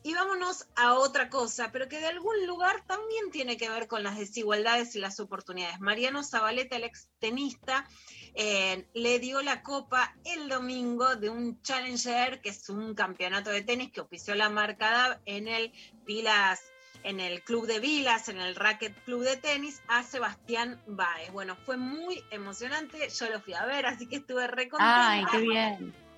Y 0.02 0.14
vámonos 0.14 0.66
a 0.76 0.94
otra 0.94 1.28
cosa, 1.28 1.70
pero 1.72 1.88
que 1.88 2.00
de 2.00 2.06
algún 2.06 2.46
lugar 2.46 2.82
también 2.86 3.30
tiene 3.30 3.56
que 3.56 3.68
ver 3.68 3.86
con 3.86 4.02
las 4.02 4.18
desigualdades 4.18 4.96
y 4.96 4.98
las 4.98 5.20
oportunidades. 5.20 5.78
Mariano 5.80 6.24
Zabaleta, 6.24 6.76
el 6.76 6.84
ex 6.84 7.08
tenista, 7.18 7.86
eh, 8.34 8.86
le 8.94 9.18
dio 9.18 9.42
la 9.42 9.62
copa 9.62 10.14
el 10.24 10.48
domingo 10.48 11.16
de 11.16 11.28
un 11.28 11.60
Challenger, 11.62 12.40
que 12.40 12.48
es 12.48 12.68
un 12.70 12.94
campeonato 12.94 13.50
de 13.50 13.62
tenis 13.62 13.92
que 13.92 14.00
ofició 14.00 14.34
la 14.34 14.48
marca 14.48 15.20
en 15.26 15.48
el 15.48 15.72
Vilas 16.06 16.62
en 17.02 17.18
el 17.18 17.42
club 17.42 17.66
de 17.66 17.80
Vilas, 17.80 18.28
en 18.28 18.38
el 18.38 18.54
Racket 18.54 18.94
Club 19.04 19.22
de 19.22 19.38
Tenis, 19.38 19.80
a 19.88 20.02
Sebastián 20.02 20.82
Baez. 20.86 21.32
Bueno, 21.32 21.56
fue 21.64 21.78
muy 21.78 22.22
emocionante, 22.30 23.08
yo 23.08 23.30
lo 23.30 23.40
fui 23.40 23.54
a 23.54 23.64
ver, 23.64 23.86
así 23.86 24.06
que 24.06 24.16
estuve 24.16 24.46
recontenta. 24.46 25.10
Ay, 25.10 25.24
qué 25.30 25.38
bien 25.38 26.09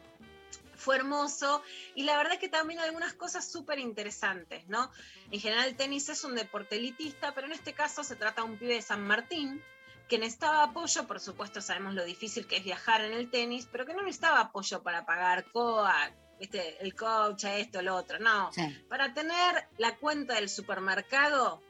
fue 0.82 0.96
hermoso 0.96 1.62
y 1.94 2.02
la 2.02 2.16
verdad 2.16 2.34
es 2.34 2.38
que 2.40 2.48
también 2.48 2.80
algunas 2.80 3.14
cosas 3.14 3.50
súper 3.50 3.78
interesantes, 3.78 4.66
¿no? 4.68 4.90
En 5.30 5.40
general 5.40 5.68
el 5.68 5.76
tenis 5.76 6.09
es 6.09 6.24
un 6.24 6.34
deporte 6.34 6.76
elitista, 6.76 7.32
pero 7.34 7.46
en 7.46 7.52
este 7.52 7.72
caso 7.72 8.02
se 8.04 8.16
trata 8.16 8.42
de 8.42 8.48
un 8.48 8.59
pibe 8.59 8.74
de 8.74 8.82
San 8.82 9.06
Martín 9.06 9.62
que 10.09 10.18
necesitaba 10.18 10.64
apoyo, 10.64 11.06
por 11.06 11.20
supuesto 11.20 11.60
sabemos 11.60 11.94
lo 11.94 12.04
difícil 12.04 12.46
que 12.46 12.56
es 12.56 12.64
viajar 12.64 13.02
en 13.02 13.12
el 13.12 13.30
tenis, 13.30 13.68
pero 13.70 13.86
que 13.86 13.94
no 13.94 14.02
necesitaba 14.02 14.40
apoyo 14.40 14.82
para 14.82 15.06
pagar 15.06 15.50
COA, 15.52 16.10
¿viste? 16.38 16.76
el 16.82 16.94
coach, 16.94 17.44
esto, 17.44 17.80
lo 17.80 17.94
otro, 17.94 18.18
no. 18.18 18.50
Para 18.88 19.14
tener 19.14 19.68
la 19.78 19.96
cuenta 19.96 20.34
del 20.34 20.48
supermercado 20.48 21.62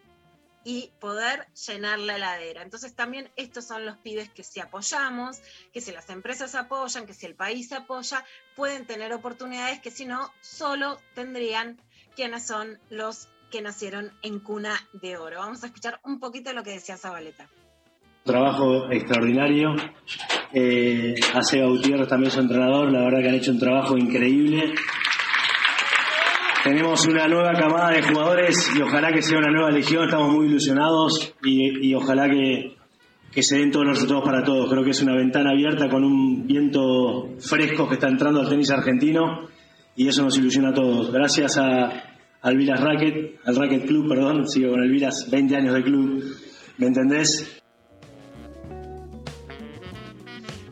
y 0.64 0.90
poder 1.00 1.46
llenar 1.66 1.98
la 1.98 2.16
heladera. 2.16 2.62
Entonces 2.62 2.94
también 2.94 3.30
estos 3.36 3.66
son 3.66 3.84
los 3.84 3.96
pibes 3.98 4.30
que 4.30 4.44
si 4.44 4.60
apoyamos, 4.60 5.40
que 5.72 5.80
si 5.80 5.92
las 5.92 6.08
empresas 6.10 6.54
apoyan, 6.54 7.06
que 7.06 7.14
si 7.14 7.26
el 7.26 7.34
país 7.34 7.72
apoya, 7.72 8.24
pueden 8.56 8.86
tener 8.86 9.12
oportunidades 9.12 9.80
que 9.80 9.90
si 9.90 10.04
no, 10.04 10.30
solo 10.40 10.98
tendrían 11.14 11.80
quienes 12.14 12.46
son 12.46 12.78
los 12.90 13.28
que 13.50 13.62
nacieron 13.62 14.12
en 14.22 14.40
cuna 14.40 14.74
de 14.92 15.16
oro. 15.16 15.38
Vamos 15.38 15.62
a 15.62 15.66
escuchar 15.66 16.00
un 16.04 16.18
poquito 16.18 16.52
lo 16.52 16.62
que 16.62 16.70
decía 16.70 16.96
Zabaleta. 16.96 17.48
Trabajo 18.24 18.90
extraordinario. 18.90 19.74
Eh, 20.52 21.14
Seba 21.42 21.66
Gutiérrez 21.66 22.08
también 22.08 22.30
su 22.30 22.40
entrenador, 22.40 22.90
la 22.92 23.00
verdad 23.00 23.20
que 23.20 23.28
han 23.28 23.34
hecho 23.34 23.50
un 23.50 23.58
trabajo 23.58 23.96
increíble. 23.96 24.74
Tenemos 26.64 27.04
una 27.08 27.26
nueva 27.26 27.54
camada 27.54 27.90
de 27.90 28.02
jugadores 28.02 28.70
y 28.76 28.82
ojalá 28.82 29.12
que 29.12 29.20
sea 29.20 29.38
una 29.38 29.50
nueva 29.50 29.72
legión, 29.72 30.04
estamos 30.04 30.32
muy 30.32 30.46
ilusionados 30.46 31.34
y, 31.42 31.92
ojalá 31.92 32.28
que, 32.28 33.42
se 33.42 33.58
den 33.58 33.72
todos 33.72 33.84
los 33.84 33.94
resultados 33.96 34.24
para 34.24 34.44
todos. 34.44 34.70
Creo 34.70 34.84
que 34.84 34.90
es 34.90 35.02
una 35.02 35.16
ventana 35.16 35.50
abierta 35.50 35.88
con 35.88 36.04
un 36.04 36.46
viento 36.46 37.30
fresco 37.40 37.88
que 37.88 37.94
está 37.94 38.06
entrando 38.06 38.40
al 38.40 38.48
tenis 38.48 38.70
argentino 38.70 39.48
y 39.96 40.06
eso 40.06 40.22
nos 40.22 40.38
ilusiona 40.38 40.68
a 40.68 40.74
todos. 40.74 41.10
Gracias 41.10 41.58
a, 41.58 41.90
al 42.40 42.56
Vilas 42.56 42.80
Racket, 42.80 43.40
al 43.44 43.56
Racket 43.56 43.84
Club, 43.84 44.08
perdón, 44.08 44.46
sigo 44.46 44.70
con 44.70 44.84
el 44.84 44.90
Vilas, 44.90 45.28
20 45.32 45.56
años 45.56 45.74
de 45.74 45.82
club, 45.82 46.24
¿me 46.78 46.86
entendés? 46.86 47.60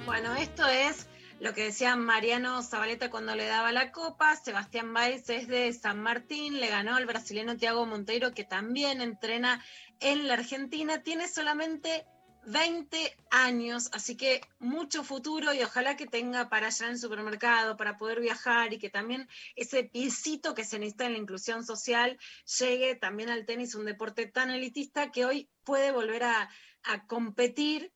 Bueno, 0.07 0.37
esto 0.37 0.63
es 0.69 1.10
lo 1.41 1.55
que 1.55 1.65
decía 1.65 1.97
Mariano 1.97 2.63
Zabaleta 2.63 3.11
cuando 3.11 3.35
le 3.35 3.47
daba 3.47 3.73
la 3.73 3.93
copa, 3.93 4.37
Sebastián 4.37 4.93
Baez 4.93 5.29
es 5.31 5.49
de 5.49 5.73
San 5.73 6.03
Martín, 6.03 6.61
le 6.61 6.69
ganó 6.69 6.97
al 6.97 7.07
brasileño 7.07 7.57
Tiago 7.57 7.87
Monteiro, 7.87 8.35
que 8.35 8.45
también 8.45 9.01
entrena 9.01 9.65
en 10.01 10.29
la 10.29 10.35
Argentina, 10.35 11.03
tiene 11.03 11.29
solamente 11.29 12.05
20 12.45 13.17
años, 13.31 13.89
así 13.93 14.19
que 14.19 14.43
mucho 14.59 15.03
futuro 15.03 15.55
y 15.55 15.63
ojalá 15.63 15.97
que 15.97 16.07
tenga 16.07 16.51
para 16.51 16.67
allá 16.67 16.87
en 16.87 16.93
el 16.93 16.99
supermercado, 16.99 17.77
para 17.79 17.97
poder 17.97 18.21
viajar 18.21 18.75
y 18.75 18.79
que 18.79 18.91
también 18.91 19.27
ese 19.57 19.85
piecito 19.85 20.55
que 20.55 20.65
se 20.65 20.79
necesita 20.79 21.07
en 21.07 21.13
la 21.13 21.19
inclusión 21.19 21.65
social 21.65 22.19
llegue 22.59 22.97
también 22.97 23.31
al 23.31 23.47
tenis, 23.47 23.75
un 23.75 23.87
deporte 23.87 24.27
tan 24.27 24.51
elitista 24.51 25.11
que 25.11 25.25
hoy 25.25 25.49
puede 25.65 25.91
volver 25.91 26.25
a, 26.25 26.51
a 26.83 27.07
competir 27.07 27.93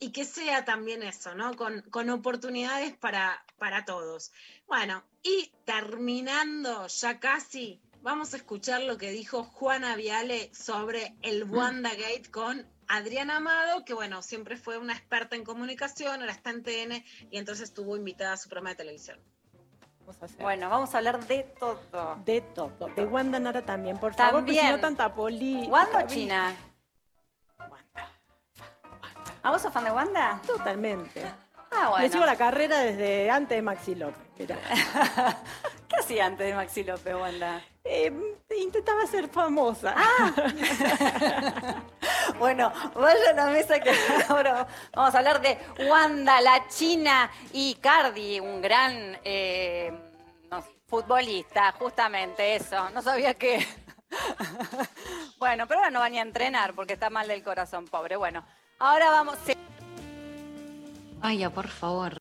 y 0.00 0.10
que 0.10 0.24
sea 0.24 0.64
también 0.64 1.02
eso, 1.02 1.34
¿no? 1.34 1.56
Con, 1.56 1.82
con 1.90 2.08
oportunidades 2.10 2.96
para, 2.96 3.44
para 3.58 3.84
todos. 3.84 4.32
Bueno, 4.66 5.02
y 5.22 5.52
terminando 5.64 6.86
ya 6.86 7.18
casi, 7.18 7.80
vamos 8.02 8.34
a 8.34 8.36
escuchar 8.36 8.82
lo 8.82 8.96
que 8.98 9.10
dijo 9.10 9.44
Juana 9.44 9.96
Viale 9.96 10.50
sobre 10.54 11.16
el 11.22 11.46
mm. 11.46 11.54
WandaGate 11.54 12.30
con 12.30 12.66
Adriana 12.86 13.36
Amado, 13.36 13.84
que 13.84 13.92
bueno, 13.92 14.22
siempre 14.22 14.56
fue 14.56 14.78
una 14.78 14.94
experta 14.94 15.36
en 15.36 15.44
comunicación, 15.44 16.20
ahora 16.20 16.32
está 16.32 16.50
en 16.50 16.62
TN 16.62 17.04
y 17.30 17.38
entonces 17.38 17.64
estuvo 17.64 17.96
invitada 17.96 18.32
a 18.32 18.36
su 18.36 18.48
programa 18.48 18.70
de 18.70 18.76
televisión. 18.76 19.18
Bueno, 20.40 20.70
vamos 20.70 20.94
a 20.94 20.98
hablar 20.98 21.26
de 21.26 21.42
todo. 21.60 22.16
De 22.24 22.40
todo. 22.40 22.88
De 22.96 23.04
Wanda 23.04 23.38
Nara 23.38 23.66
también, 23.66 23.98
por 23.98 24.14
favor, 24.14 24.40
porque 24.40 24.58
si 24.58 24.66
no 24.66 24.80
tanta 24.80 25.14
poli. 25.14 25.66
¿Wanda 25.68 26.04
o 26.04 26.06
China? 26.06 26.56
¿A 29.48 29.50
vos 29.50 29.62
sos 29.62 29.72
fan 29.72 29.84
de 29.84 29.90
Wanda? 29.90 30.38
Totalmente. 30.46 31.24
Ah, 31.70 31.88
bueno. 31.88 32.04
Me 32.04 32.10
sigo 32.10 32.26
la 32.26 32.36
carrera 32.36 32.80
desde 32.80 33.30
antes 33.30 33.56
de 33.56 33.62
Maxi 33.62 33.94
López. 33.94 34.22
¿Qué 34.36 35.96
hacía 35.98 36.26
antes 36.26 36.48
de 36.48 36.52
Maxi 36.52 36.84
López, 36.84 37.14
Wanda? 37.14 37.64
Eh, 37.82 38.12
intentaba 38.58 39.06
ser 39.06 39.26
famosa. 39.30 39.94
Ah. 39.96 40.34
bueno, 42.38 42.70
vaya 42.94 43.30
a 43.30 43.32
la 43.32 43.46
mesa 43.46 43.80
que 43.80 43.90
ahora 44.28 44.66
vamos 44.92 45.14
a 45.14 45.18
hablar 45.18 45.40
de 45.40 45.56
Wanda, 45.88 46.42
la 46.42 46.68
China 46.68 47.30
y 47.50 47.76
Cardi, 47.76 48.40
un 48.40 48.60
gran 48.60 49.18
eh, 49.24 49.90
futbolista, 50.86 51.72
justamente 51.72 52.54
eso. 52.54 52.90
No 52.90 53.00
sabía 53.00 53.32
que... 53.32 53.66
bueno, 55.38 55.66
pero 55.66 55.80
ahora 55.80 55.90
no 55.90 56.00
van 56.00 56.12
a 56.16 56.20
entrenar 56.20 56.74
porque 56.74 56.92
está 56.92 57.08
mal 57.08 57.26
del 57.28 57.42
corazón, 57.42 57.86
pobre. 57.86 58.16
Bueno, 58.16 58.44
Ahora 58.78 59.10
vamos. 59.10 59.36
Ay, 61.20 61.38
ya, 61.38 61.50
por 61.50 61.66
favor. 61.68 62.16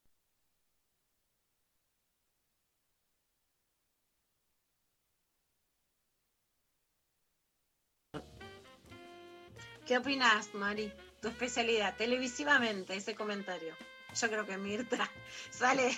¿Qué 9.86 9.98
opinas, 9.98 10.54
Mari? 10.54 10.92
Tu 11.22 11.30
especialidad, 11.30 11.96
televisivamente, 11.96 12.96
ese 12.96 13.16
comentario. 13.16 13.74
Yo 14.20 14.28
creo 14.28 14.46
que 14.46 14.58
Mirta 14.58 15.10
sale, 15.52 15.92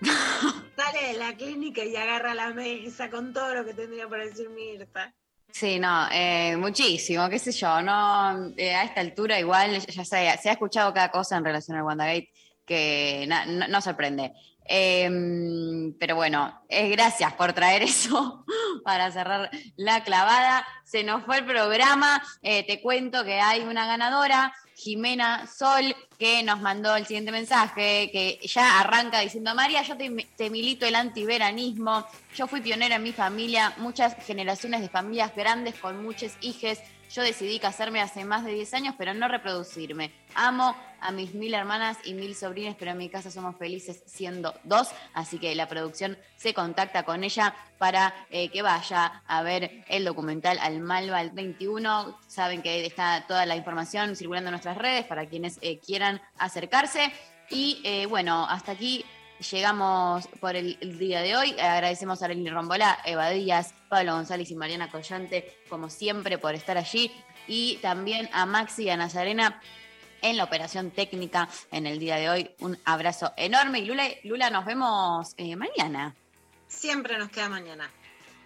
sale 0.76 1.06
de 1.06 1.14
la 1.14 1.34
clínica 1.36 1.84
y 1.84 1.96
agarra 1.96 2.34
la 2.34 2.50
mesa 2.52 3.08
con 3.10 3.32
todo 3.32 3.54
lo 3.54 3.64
que 3.64 3.74
tendría 3.74 4.08
para 4.08 4.24
decir 4.26 4.50
Mirta. 4.50 5.14
Sí, 5.52 5.78
no, 5.78 6.06
eh, 6.12 6.56
muchísimo, 6.56 7.28
qué 7.28 7.38
sé 7.38 7.52
yo, 7.52 7.82
no, 7.82 8.52
eh, 8.56 8.74
a 8.74 8.84
esta 8.84 9.00
altura 9.00 9.38
igual 9.38 9.78
ya 9.86 10.04
se, 10.04 10.04
se, 10.04 10.48
ha 10.48 10.52
escuchado 10.52 10.92
cada 10.94 11.10
cosa 11.10 11.36
en 11.36 11.44
relación 11.44 11.76
al 11.76 11.82
WandaGate 11.82 12.30
que 12.64 13.28
no, 13.68 13.80
sorprende. 13.80 14.32
Em, 14.72 15.92
pero 15.98 16.14
bueno, 16.14 16.62
eh, 16.68 16.88
gracias 16.90 17.32
por 17.32 17.52
traer 17.52 17.82
eso 17.82 18.44
para 18.84 19.10
cerrar 19.10 19.50
la 19.74 20.04
clavada. 20.04 20.64
Se 20.84 21.02
nos 21.02 21.24
fue 21.24 21.38
el 21.38 21.44
programa. 21.44 22.22
Eh, 22.40 22.64
te 22.64 22.80
cuento 22.80 23.24
que 23.24 23.40
hay 23.40 23.62
una 23.62 23.84
ganadora, 23.86 24.54
Jimena 24.76 25.48
Sol, 25.48 25.96
que 26.20 26.44
nos 26.44 26.60
mandó 26.60 26.94
el 26.94 27.04
siguiente 27.04 27.32
mensaje, 27.32 28.10
que 28.12 28.38
ya 28.46 28.78
arranca 28.78 29.18
diciendo, 29.18 29.56
María, 29.56 29.82
yo 29.82 29.96
te, 29.96 30.50
milito 30.50 30.86
el 30.86 30.94
antiveranismo, 30.94 32.06
yo 32.36 32.46
fui 32.46 32.60
pionera 32.60 32.94
en 32.94 33.02
mi 33.02 33.12
familia, 33.12 33.74
muchas 33.78 34.14
generaciones 34.24 34.82
de 34.82 34.88
familias 34.88 35.34
grandes 35.34 35.74
con 35.80 36.00
muchos 36.00 36.34
hijos 36.42 36.78
yo 37.12 37.22
decidí 37.22 37.58
casarme 37.58 38.00
hace 38.00 38.24
más 38.24 38.44
de 38.44 38.52
10 38.52 38.74
años, 38.74 38.94
pero 38.96 39.14
no 39.14 39.26
reproducirme. 39.28 40.12
Amo 40.34 40.76
a 41.00 41.10
mis 41.10 41.34
mil 41.34 41.54
hermanas 41.54 41.98
y 42.04 42.14
mil 42.14 42.34
sobrinas, 42.34 42.76
pero 42.78 42.92
en 42.92 42.98
mi 42.98 43.08
casa 43.08 43.30
somos 43.30 43.56
felices 43.56 44.02
siendo 44.06 44.54
dos, 44.64 44.90
así 45.12 45.38
que 45.38 45.54
la 45.54 45.68
producción 45.68 46.16
se 46.36 46.54
contacta 46.54 47.04
con 47.04 47.24
ella 47.24 47.54
para 47.78 48.14
eh, 48.30 48.48
que 48.50 48.62
vaya 48.62 49.22
a 49.26 49.42
ver 49.42 49.84
el 49.88 50.04
documental 50.04 50.58
Al 50.60 50.80
Malva 50.80 51.20
el 51.20 51.30
21. 51.30 52.18
Saben 52.26 52.62
que 52.62 52.86
está 52.86 53.24
toda 53.26 53.46
la 53.46 53.56
información 53.56 54.14
circulando 54.14 54.48
en 54.48 54.52
nuestras 54.52 54.76
redes 54.76 55.04
para 55.06 55.26
quienes 55.26 55.58
eh, 55.62 55.78
quieran 55.78 56.20
acercarse. 56.38 57.12
Y 57.48 57.80
eh, 57.82 58.06
bueno, 58.06 58.46
hasta 58.48 58.72
aquí 58.72 59.04
llegamos 59.40 60.26
por 60.40 60.56
el, 60.56 60.78
día 60.98 61.22
de 61.22 61.36
hoy. 61.36 61.52
Agradecemos 61.52 62.22
a 62.22 62.26
Arely 62.26 62.48
Rombola, 62.48 62.98
Eva 63.04 63.30
Díaz, 63.30 63.74
Pablo 63.88 64.14
González 64.14 64.50
y 64.50 64.54
Mariana 64.54 64.90
Collante, 64.90 65.58
como 65.68 65.90
siempre, 65.90 66.38
por 66.38 66.54
estar 66.54 66.76
allí. 66.76 67.10
Y 67.46 67.76
también 67.78 68.28
a 68.32 68.46
Maxi 68.46 68.84
y 68.84 68.90
a 68.90 68.96
Nazarena 68.96 69.60
en 70.22 70.36
la 70.36 70.44
operación 70.44 70.90
técnica 70.90 71.48
en 71.72 71.86
el 71.86 71.98
día 71.98 72.16
de 72.16 72.30
hoy. 72.30 72.50
Un 72.60 72.78
abrazo 72.84 73.32
enorme. 73.36 73.80
Y 73.80 73.86
Lula, 73.86 74.04
Lula 74.24 74.50
nos 74.50 74.64
vemos 74.64 75.34
eh, 75.36 75.56
mañana. 75.56 76.14
Siempre 76.68 77.18
nos 77.18 77.30
queda 77.30 77.48
mañana 77.48 77.90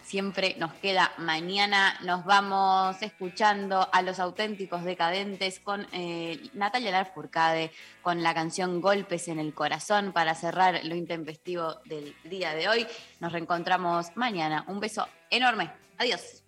siempre 0.05 0.55
nos 0.59 0.72
queda 0.74 1.12
mañana. 1.18 1.98
Nos 2.02 2.24
vamos 2.24 3.01
escuchando 3.02 3.89
a 3.93 4.02
los 4.02 4.20
auténticos 4.20 4.85
decadentes 4.85 5.60
con 5.60 5.86
eh, 5.93 6.40
Natalia 6.52 6.90
Larfurcade, 6.90 7.72
con 8.02 8.22
la 8.22 8.35
canción 8.35 8.81
Golpes 8.81 9.28
en 9.28 9.39
el 9.39 9.55
Corazón 9.55 10.12
para 10.12 10.35
cerrar 10.35 10.81
lo 10.85 10.94
intempestivo 10.94 11.81
del 11.86 12.14
día 12.24 12.55
de 12.55 12.68
hoy. 12.68 12.86
Nos 13.20 13.32
reencontramos 13.32 14.09
mañana. 14.14 14.64
Un 14.68 14.81
beso 14.81 15.09
enorme. 15.31 15.70
Adiós. 15.98 16.43